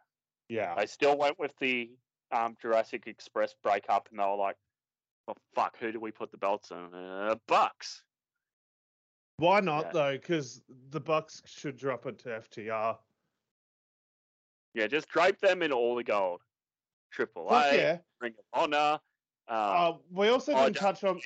Yeah. 0.49 0.75
They 0.75 0.87
still 0.87 1.17
went 1.19 1.39
with 1.39 1.57
the 1.59 1.91
um, 2.31 2.57
Jurassic 2.61 3.07
Express 3.07 3.55
breakup, 3.63 4.09
and 4.11 4.19
they 4.19 4.25
were 4.25 4.37
like, 4.37 4.57
"Well, 5.27 5.37
fuck, 5.55 5.77
who 5.79 5.93
do 5.93 6.01
we 6.01 6.11
put 6.13 6.31
the 6.31 6.39
belts 6.39 6.71
on? 6.71 6.95
Uh, 6.95 7.35
Bucks." 7.47 8.05
Why 9.37 9.61
not 9.61 9.87
Yeah. 9.87 9.93
though? 9.93 10.13
Because 10.19 10.63
the 10.91 11.01
Bucks 11.01 11.43
should 11.47 11.77
drop 11.77 12.07
it 12.07 12.19
to 12.21 12.29
FTR. 12.37 12.99
Yeah, 14.75 14.87
just 14.87 15.09
drape 15.09 15.39
them 15.41 15.63
in 15.63 15.73
all 15.73 15.95
the 15.95 16.05
gold. 16.05 16.43
Triple 17.11 17.49
A, 17.51 17.75
yeah. 17.75 17.99
Ring 18.21 18.35
of 18.39 18.45
Honor. 18.53 19.01
Uh, 19.49 19.53
Uh, 19.53 19.97
we 20.13 20.29
also 20.29 20.55
didn't 20.55 20.77
touch 20.77 21.05
on. 21.05 21.21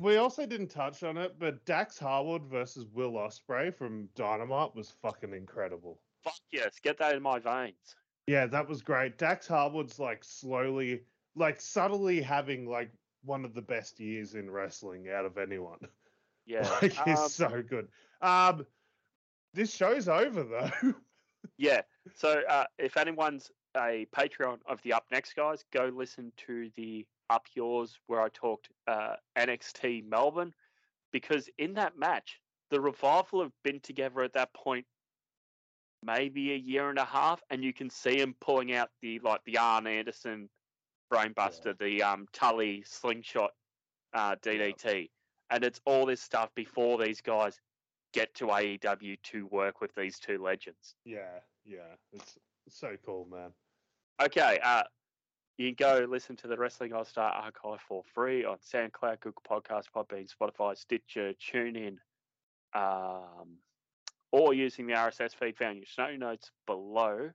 We 0.00 0.16
also 0.16 0.46
didn't 0.46 0.68
touch 0.68 1.02
on 1.02 1.16
it, 1.16 1.36
but 1.38 1.64
Dax 1.66 1.98
Harwood 1.98 2.44
versus 2.46 2.86
Will 2.92 3.12
Ospreay 3.12 3.74
from 3.74 4.08
Dynamite 4.16 4.74
was 4.74 4.94
fucking 5.02 5.34
incredible. 5.34 6.00
fuck 6.24 6.34
yes, 6.50 6.78
get 6.82 6.98
that 6.98 7.14
in 7.14 7.22
my 7.22 7.38
veins. 7.38 7.96
Yeah, 8.26 8.46
that 8.46 8.68
was 8.68 8.82
great. 8.82 9.18
Dax 9.18 9.46
Harwood's 9.46 9.98
like 9.98 10.24
slowly, 10.24 11.02
like 11.34 11.60
subtly 11.60 12.20
having 12.22 12.66
like 12.66 12.90
one 13.24 13.44
of 13.44 13.54
the 13.54 13.62
best 13.62 14.00
years 14.00 14.34
in 14.34 14.50
wrestling 14.50 15.08
out 15.10 15.24
of 15.24 15.38
anyone. 15.38 15.78
Yeah. 16.46 16.68
Like 16.82 16.94
he's 17.04 17.18
um, 17.18 17.28
so 17.28 17.62
good. 17.62 17.86
Um, 18.22 18.66
this 19.54 19.72
show's 19.72 20.08
over 20.08 20.42
though. 20.42 20.94
Yeah. 21.58 21.82
So 22.16 22.42
uh, 22.48 22.64
if 22.78 22.96
anyone's 22.96 23.50
a 23.76 24.06
Patreon 24.14 24.58
of 24.66 24.82
the 24.82 24.92
Up 24.92 25.04
Next 25.12 25.36
guys, 25.36 25.64
go 25.72 25.92
listen 25.94 26.32
to 26.46 26.70
the 26.76 27.06
Up 27.30 27.46
Yours 27.54 27.98
where 28.06 28.20
I 28.20 28.28
talked 28.28 28.68
uh, 28.86 29.14
NXT 29.38 30.08
Melbourne 30.08 30.52
because 31.12 31.48
in 31.58 31.74
that 31.74 31.98
match, 31.98 32.40
the 32.70 32.80
revival 32.80 33.42
have 33.42 33.52
been 33.64 33.80
together 33.80 34.22
at 34.22 34.32
that 34.34 34.52
point 34.52 34.86
maybe 36.04 36.52
a 36.52 36.56
year 36.56 36.88
and 36.88 36.98
a 36.98 37.04
half, 37.04 37.42
and 37.50 37.62
you 37.62 37.72
can 37.72 37.90
see 37.90 38.18
him 38.18 38.34
pulling 38.40 38.74
out 38.74 38.90
the 39.02 39.18
like 39.20 39.40
the 39.44 39.58
Arn 39.58 39.86
Anderson 39.86 40.48
brainbuster, 41.12 41.78
the 41.78 42.02
um 42.02 42.26
Tully 42.32 42.82
slingshot 42.86 43.52
uh, 44.14 44.36
DDT, 44.36 45.10
and 45.50 45.64
it's 45.64 45.80
all 45.84 46.06
this 46.06 46.20
stuff 46.20 46.50
before 46.54 47.02
these 47.02 47.20
guys 47.20 47.60
get 48.12 48.34
to 48.34 48.46
AEW 48.46 49.16
to 49.22 49.46
work 49.46 49.80
with 49.80 49.94
these 49.94 50.18
two 50.18 50.42
legends. 50.42 50.96
yeah, 51.04 51.40
yeah, 51.64 51.94
it's 52.12 52.38
so 52.68 52.96
cool, 53.04 53.26
man. 53.30 53.50
Okay, 54.22 54.58
uh, 54.62 54.82
you 55.60 55.74
can 55.74 55.86
go 55.98 56.06
listen 56.06 56.36
to 56.36 56.48
the 56.48 56.56
Wrestling 56.56 56.94
Aus 56.94 57.10
Style 57.10 57.34
archive 57.34 57.82
for 57.86 58.02
free 58.14 58.46
on 58.46 58.56
SoundCloud, 58.72 59.20
Google 59.20 59.42
Podcasts, 59.46 59.90
Podbean, 59.94 60.26
Spotify, 60.26 60.74
Stitcher, 60.74 61.34
TuneIn, 61.34 61.98
um, 62.74 63.58
or 64.32 64.54
using 64.54 64.86
the 64.86 64.94
RSS 64.94 65.34
feed 65.34 65.58
found 65.58 65.72
in 65.72 65.76
your 65.76 65.86
show 65.86 66.16
notes 66.16 66.50
below, 66.66 67.28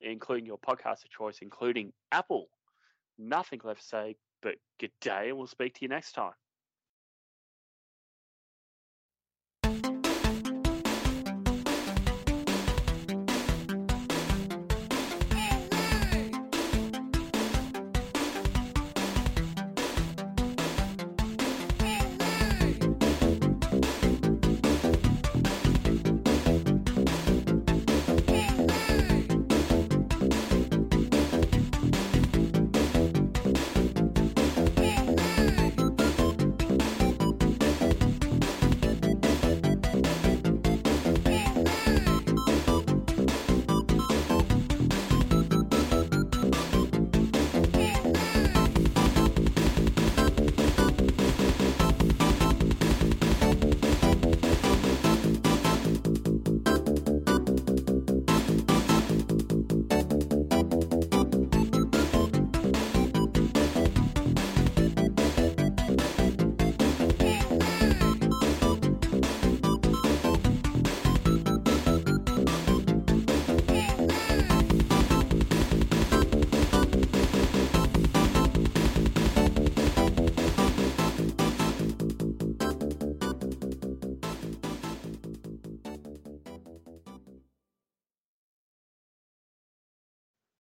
including 0.00 0.46
your 0.46 0.58
podcast 0.58 1.04
of 1.04 1.10
choice, 1.10 1.38
including 1.42 1.92
Apple. 2.10 2.48
Nothing 3.18 3.60
left 3.62 3.82
to 3.82 3.86
say 3.86 4.16
but 4.42 4.56
good 4.80 4.90
day, 5.00 5.28
and 5.28 5.38
we'll 5.38 5.46
speak 5.46 5.74
to 5.74 5.82
you 5.82 5.88
next 5.88 6.10
time. 6.10 6.32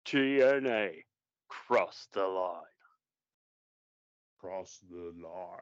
TNA, 0.08 1.04
cross 1.48 2.08
the 2.12 2.26
line. 2.26 2.62
Cross 4.40 4.78
the 4.90 5.12
line. 5.22 5.58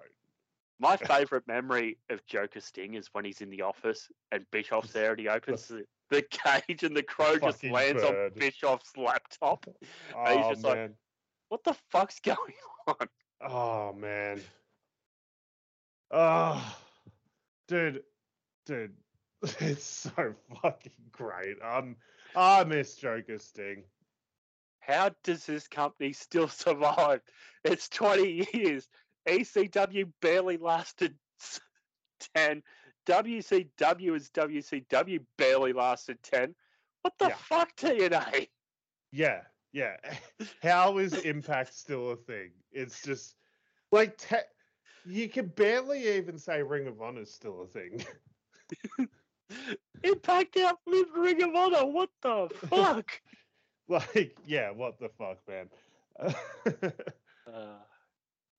My 0.78 0.96
favorite 0.96 1.48
memory 1.48 1.98
of 2.10 2.24
Joker 2.26 2.60
Sting 2.60 2.94
is 2.94 3.08
when 3.12 3.24
he's 3.24 3.40
in 3.40 3.50
the 3.50 3.62
office 3.62 4.08
and 4.30 4.44
Bischoff's 4.52 4.92
there 4.92 5.10
and 5.10 5.18
he 5.20 5.28
opens 5.28 5.66
the, 5.68 5.84
the 6.10 6.22
cage 6.22 6.84
and 6.84 6.96
the 6.96 7.02
crow 7.02 7.38
just 7.38 7.64
lands 7.64 8.02
bird. 8.02 8.32
on 8.32 8.38
Bischoff's 8.38 8.96
laptop. 8.96 9.66
Oh 10.14 10.36
he's 10.36 10.46
just 10.48 10.64
like- 10.64 10.92
What 11.48 11.64
the 11.64 11.74
fuck's 11.90 12.20
going 12.20 12.36
on? 12.86 13.08
Oh 13.40 13.92
man. 13.94 14.40
Oh, 16.12 16.76
dude, 17.66 18.04
dude, 18.64 18.94
it's 19.42 19.84
so 19.84 20.34
fucking 20.62 20.92
great. 21.10 21.56
Um, 21.60 21.96
I 22.36 22.62
miss 22.62 22.94
Joker 22.94 23.38
Sting. 23.38 23.82
How 24.86 25.10
does 25.24 25.44
this 25.46 25.66
company 25.66 26.12
still 26.12 26.48
survive? 26.64 27.20
It's 27.64 27.88
20 27.88 28.46
years. 28.54 28.88
ECW 29.28 30.12
barely 30.22 30.56
lasted 30.56 31.16
10. 32.36 32.62
WCW 33.06 34.14
is 34.16 34.30
WCW 34.30 35.24
barely 35.38 35.72
lasted 35.72 36.22
10. 36.22 36.54
What 37.02 37.14
the 37.18 37.28
Yeah. 37.28 37.34
fuck, 37.36 37.74
TNA? 37.76 38.48
Yeah, 39.12 39.42
yeah. 39.72 39.96
How 40.62 40.98
is 40.98 41.12
Impact 41.14 41.74
still 41.74 42.10
a 42.10 42.16
thing? 42.16 42.52
It's 42.70 43.02
just 43.02 43.36
Like, 43.92 44.16
te- 44.18 44.36
you 45.04 45.28
can 45.28 45.46
barely 45.46 46.16
even 46.16 46.38
say 46.38 46.62
Ring 46.62 46.86
of 46.86 47.00
Honor 47.02 47.22
is 47.22 47.32
still 47.32 47.62
a 47.62 47.66
thing. 47.66 48.04
Impact 50.02 50.56
outlived 50.56 51.10
Ring 51.16 51.42
of 51.42 51.54
Honor. 51.54 51.86
What 51.86 52.10
the 52.22 52.48
fuck? 52.68 53.20
Like, 53.88 54.36
yeah, 54.44 54.70
what 54.70 54.98
the 54.98 55.08
fuck, 55.16 55.38
man? 55.48 55.68
uh, 56.18 56.32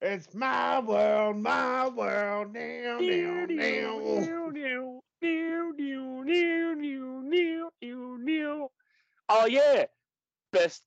it's 0.01 0.33
my 0.33 0.79
world, 0.79 1.37
my 1.37 1.89
world, 1.89 2.53
now, 2.53 2.97
now, 3.01 3.45
now. 3.49 5.01
Oh, 9.29 9.45
yeah. 9.45 9.83
Best 10.53 10.83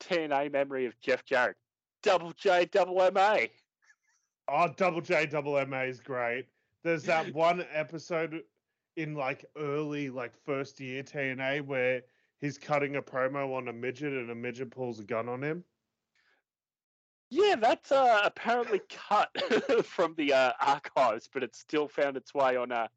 TNA 0.00 0.50
memory 0.50 0.86
of 0.86 0.98
Jeff 1.02 1.22
Jarrett. 1.26 1.56
Double 2.02 2.32
J, 2.32 2.64
double 2.64 3.02
M-A. 3.02 3.50
Oh, 4.48 4.72
double 4.74 5.02
J, 5.02 5.26
double 5.26 5.58
M-A 5.58 5.82
is 5.82 6.00
great. 6.00 6.46
There's 6.82 7.02
that 7.02 7.34
one 7.34 7.66
episode 7.74 8.42
in 8.96 9.14
like 9.14 9.44
early, 9.58 10.08
like 10.08 10.32
first 10.46 10.80
year 10.80 11.02
TNA 11.02 11.66
where– 11.66 12.00
he's 12.40 12.58
cutting 12.58 12.96
a 12.96 13.02
promo 13.02 13.54
on 13.56 13.68
a 13.68 13.72
midget 13.72 14.12
and 14.12 14.30
a 14.30 14.34
midget 14.34 14.70
pulls 14.70 15.00
a 15.00 15.04
gun 15.04 15.28
on 15.28 15.42
him. 15.42 15.64
Yeah, 17.30 17.56
that's 17.56 17.92
uh, 17.92 18.20
apparently 18.24 18.80
cut 18.88 19.28
from 19.84 20.14
the 20.16 20.32
uh, 20.32 20.52
archives, 20.60 21.28
but 21.32 21.42
it 21.42 21.54
still 21.54 21.86
found 21.86 22.16
its 22.16 22.32
way 22.32 22.56
on 22.56 22.72
uh, 22.72 22.88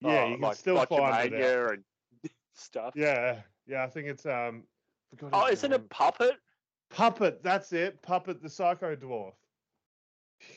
Yeah, 0.00 0.22
oh, 0.22 0.26
you 0.28 0.34
can 0.36 0.40
like 0.40 0.56
still 0.56 0.84
find 0.86 1.34
it. 1.34 1.44
out. 1.44 1.72
And 1.74 1.84
stuff. 2.54 2.94
Yeah, 2.96 3.40
yeah, 3.66 3.84
I 3.84 3.88
think 3.88 4.08
it's 4.08 4.24
um. 4.24 4.62
Oh, 5.32 5.46
isn't 5.46 5.70
name. 5.70 5.80
it 5.80 5.90
Puppet? 5.90 6.36
Puppet? 6.90 7.42
That's 7.42 7.72
it. 7.72 8.00
Puppet, 8.02 8.42
the 8.42 8.48
Psycho 8.48 8.96
Dwarf. 8.96 9.32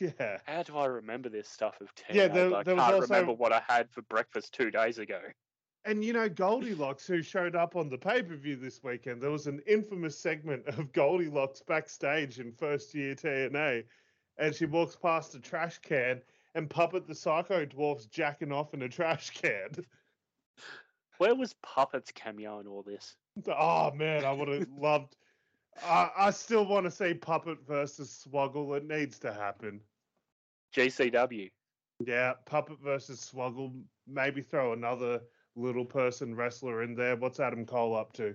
Yeah. 0.00 0.36
How 0.44 0.62
do 0.64 0.76
I 0.76 0.84
remember 0.86 1.28
this 1.30 1.48
stuff 1.48 1.80
of 1.80 1.94
TNA? 1.94 2.14
Yeah, 2.14 2.28
there- 2.28 2.54
I 2.54 2.62
can't 2.64 2.78
also- 2.80 3.00
remember 3.00 3.32
what 3.32 3.52
I 3.52 3.62
had 3.68 3.88
for 3.90 4.02
breakfast 4.02 4.52
two 4.52 4.70
days 4.70 4.98
ago. 4.98 5.20
And 5.88 6.04
you 6.04 6.12
know, 6.12 6.28
Goldilocks, 6.28 7.06
who 7.06 7.22
showed 7.22 7.56
up 7.56 7.74
on 7.74 7.88
the 7.88 7.96
pay 7.96 8.22
per 8.22 8.36
view 8.36 8.56
this 8.56 8.84
weekend, 8.84 9.22
there 9.22 9.30
was 9.30 9.46
an 9.46 9.62
infamous 9.66 10.18
segment 10.18 10.66
of 10.66 10.92
Goldilocks 10.92 11.62
backstage 11.62 12.40
in 12.40 12.52
first 12.52 12.94
year 12.94 13.14
TNA, 13.14 13.84
and 14.36 14.54
she 14.54 14.66
walks 14.66 14.96
past 14.96 15.34
a 15.34 15.40
trash 15.40 15.78
can, 15.78 16.20
and 16.54 16.68
Puppet 16.68 17.06
the 17.06 17.14
Psycho 17.14 17.64
Dwarf's 17.64 18.04
jacking 18.04 18.52
off 18.52 18.74
in 18.74 18.82
a 18.82 18.88
trash 18.90 19.30
can. 19.30 19.70
Where 21.16 21.34
was 21.34 21.54
Puppet's 21.62 22.12
cameo 22.12 22.60
in 22.60 22.66
all 22.66 22.82
this? 22.82 23.16
Oh 23.46 23.90
man, 23.92 24.26
I 24.26 24.32
would 24.32 24.48
have 24.48 24.68
loved. 24.78 25.16
I, 25.82 26.10
I 26.18 26.30
still 26.32 26.66
want 26.66 26.84
to 26.84 26.90
see 26.90 27.14
Puppet 27.14 27.66
versus 27.66 28.26
Swoggle. 28.26 28.76
It 28.76 28.86
needs 28.86 29.18
to 29.20 29.32
happen. 29.32 29.80
GCW. 30.76 31.50
Yeah, 32.06 32.34
Puppet 32.44 32.76
versus 32.84 33.32
Swoggle. 33.32 33.72
Maybe 34.06 34.42
throw 34.42 34.74
another 34.74 35.22
little 35.58 35.84
person 35.84 36.34
wrestler 36.34 36.82
in 36.82 36.94
there. 36.94 37.16
What's 37.16 37.40
Adam 37.40 37.66
Cole 37.66 37.96
up 37.96 38.12
to? 38.14 38.34